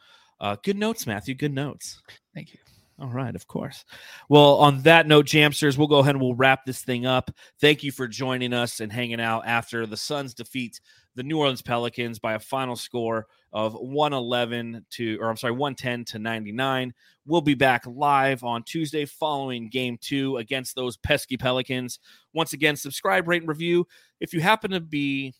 uh, 0.40 0.56
good 0.62 0.76
notes, 0.76 1.06
Matthew. 1.06 1.34
Good 1.34 1.54
notes. 1.54 2.00
thank 2.34 2.52
you 2.52 2.58
All 2.98 3.08
right, 3.08 3.34
of 3.34 3.46
course. 3.46 3.84
Well, 4.28 4.56
on 4.56 4.82
that 4.82 5.06
note, 5.06 5.26
Jamsters, 5.26 5.76
we'll 5.76 5.88
go 5.88 5.98
ahead 5.98 6.14
and 6.14 6.22
we'll 6.22 6.34
wrap 6.34 6.64
this 6.64 6.82
thing 6.82 7.06
up. 7.06 7.30
Thank 7.60 7.82
you 7.82 7.92
for 7.92 8.06
joining 8.08 8.52
us 8.52 8.80
and 8.80 8.92
hanging 8.92 9.20
out 9.20 9.46
after 9.46 9.86
the 9.86 9.96
Suns 9.96 10.32
defeat 10.32 10.80
the 11.16 11.22
New 11.22 11.38
Orleans 11.38 11.62
Pelicans 11.62 12.18
by 12.18 12.34
a 12.34 12.38
final 12.38 12.76
score 12.76 13.26
of 13.56 13.72
111 13.72 14.84
to, 14.90 15.16
or 15.18 15.30
I'm 15.30 15.38
sorry, 15.38 15.54
110 15.54 16.04
to 16.12 16.18
99. 16.18 16.92
We'll 17.24 17.40
be 17.40 17.54
back 17.54 17.84
live 17.86 18.44
on 18.44 18.62
Tuesday 18.62 19.06
following 19.06 19.70
game 19.70 19.96
two 19.98 20.36
against 20.36 20.74
those 20.74 20.98
pesky 20.98 21.38
Pelicans. 21.38 21.98
Once 22.34 22.52
again, 22.52 22.76
subscribe, 22.76 23.26
rate, 23.26 23.40
and 23.40 23.48
review. 23.48 23.86
If 24.20 24.34
you 24.34 24.42
happen 24.42 24.72
to 24.72 24.80
be 24.80 25.32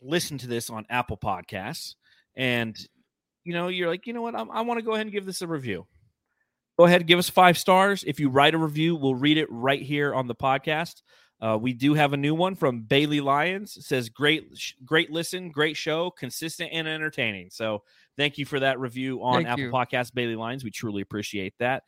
listen 0.00 0.38
to 0.38 0.46
this 0.46 0.70
on 0.70 0.86
Apple 0.88 1.16
Podcasts 1.16 1.96
and 2.36 2.78
you 3.42 3.52
know, 3.52 3.66
you're 3.66 3.88
like, 3.88 4.06
you 4.06 4.12
know 4.12 4.22
what, 4.22 4.36
I, 4.36 4.44
I 4.44 4.60
want 4.60 4.78
to 4.78 4.84
go 4.84 4.92
ahead 4.92 5.06
and 5.06 5.12
give 5.12 5.26
this 5.26 5.42
a 5.42 5.48
review 5.48 5.88
go 6.76 6.86
ahead 6.86 7.06
give 7.06 7.20
us 7.20 7.30
five 7.30 7.56
stars 7.56 8.02
if 8.04 8.18
you 8.18 8.28
write 8.28 8.52
a 8.52 8.58
review 8.58 8.96
we'll 8.96 9.14
read 9.14 9.38
it 9.38 9.46
right 9.48 9.82
here 9.82 10.12
on 10.12 10.26
the 10.26 10.34
podcast 10.34 11.02
uh, 11.44 11.58
we 11.58 11.74
do 11.74 11.92
have 11.92 12.14
a 12.14 12.16
new 12.16 12.34
one 12.34 12.54
from 12.54 12.80
bailey 12.80 13.20
lyons. 13.20 13.76
It 13.76 13.82
says 13.82 14.08
great 14.08 14.48
sh- 14.54 14.72
great 14.82 15.10
listen 15.10 15.50
great 15.50 15.76
show 15.76 16.10
consistent 16.10 16.70
and 16.72 16.88
entertaining. 16.88 17.50
So 17.50 17.82
thank 18.16 18.38
you 18.38 18.46
for 18.46 18.58
that 18.60 18.80
review 18.80 19.22
on 19.22 19.42
Thank 19.42 19.48
apple 19.48 19.64
you. 19.64 19.70
podcast 19.70 20.14
bailey 20.14 20.36
lyons. 20.36 20.64
We 20.64 20.70
truly 20.70 21.02
appreciate 21.02 21.52
that. 21.58 21.82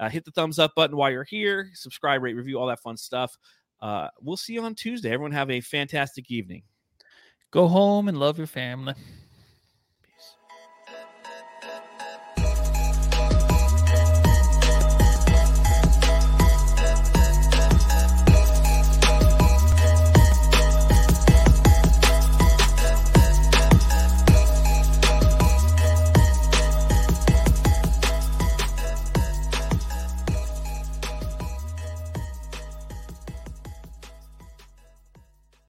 Uh, 0.00 0.08
hit 0.08 0.24
the 0.24 0.30
thumbs 0.30 0.58
up 0.58 0.74
button 0.74 0.96
while 0.96 1.10
you're 1.10 1.24
here. 1.24 1.68
Subscribe 1.74 2.22
rate 2.22 2.36
review 2.36 2.58
all 2.58 2.68
that 2.68 2.80
fun 2.80 2.96
stuff. 2.96 3.36
Uh, 3.82 4.08
we'll 4.22 4.38
see 4.38 4.54
you 4.54 4.62
on 4.62 4.74
tuesday. 4.74 5.12
Everyone 5.12 5.32
have 5.32 5.50
a 5.50 5.60
fantastic 5.60 6.30
evening. 6.30 6.62
Go 7.50 7.68
home 7.68 8.08
and 8.08 8.18
love 8.18 8.38
your 8.38 8.46
family 8.46 8.94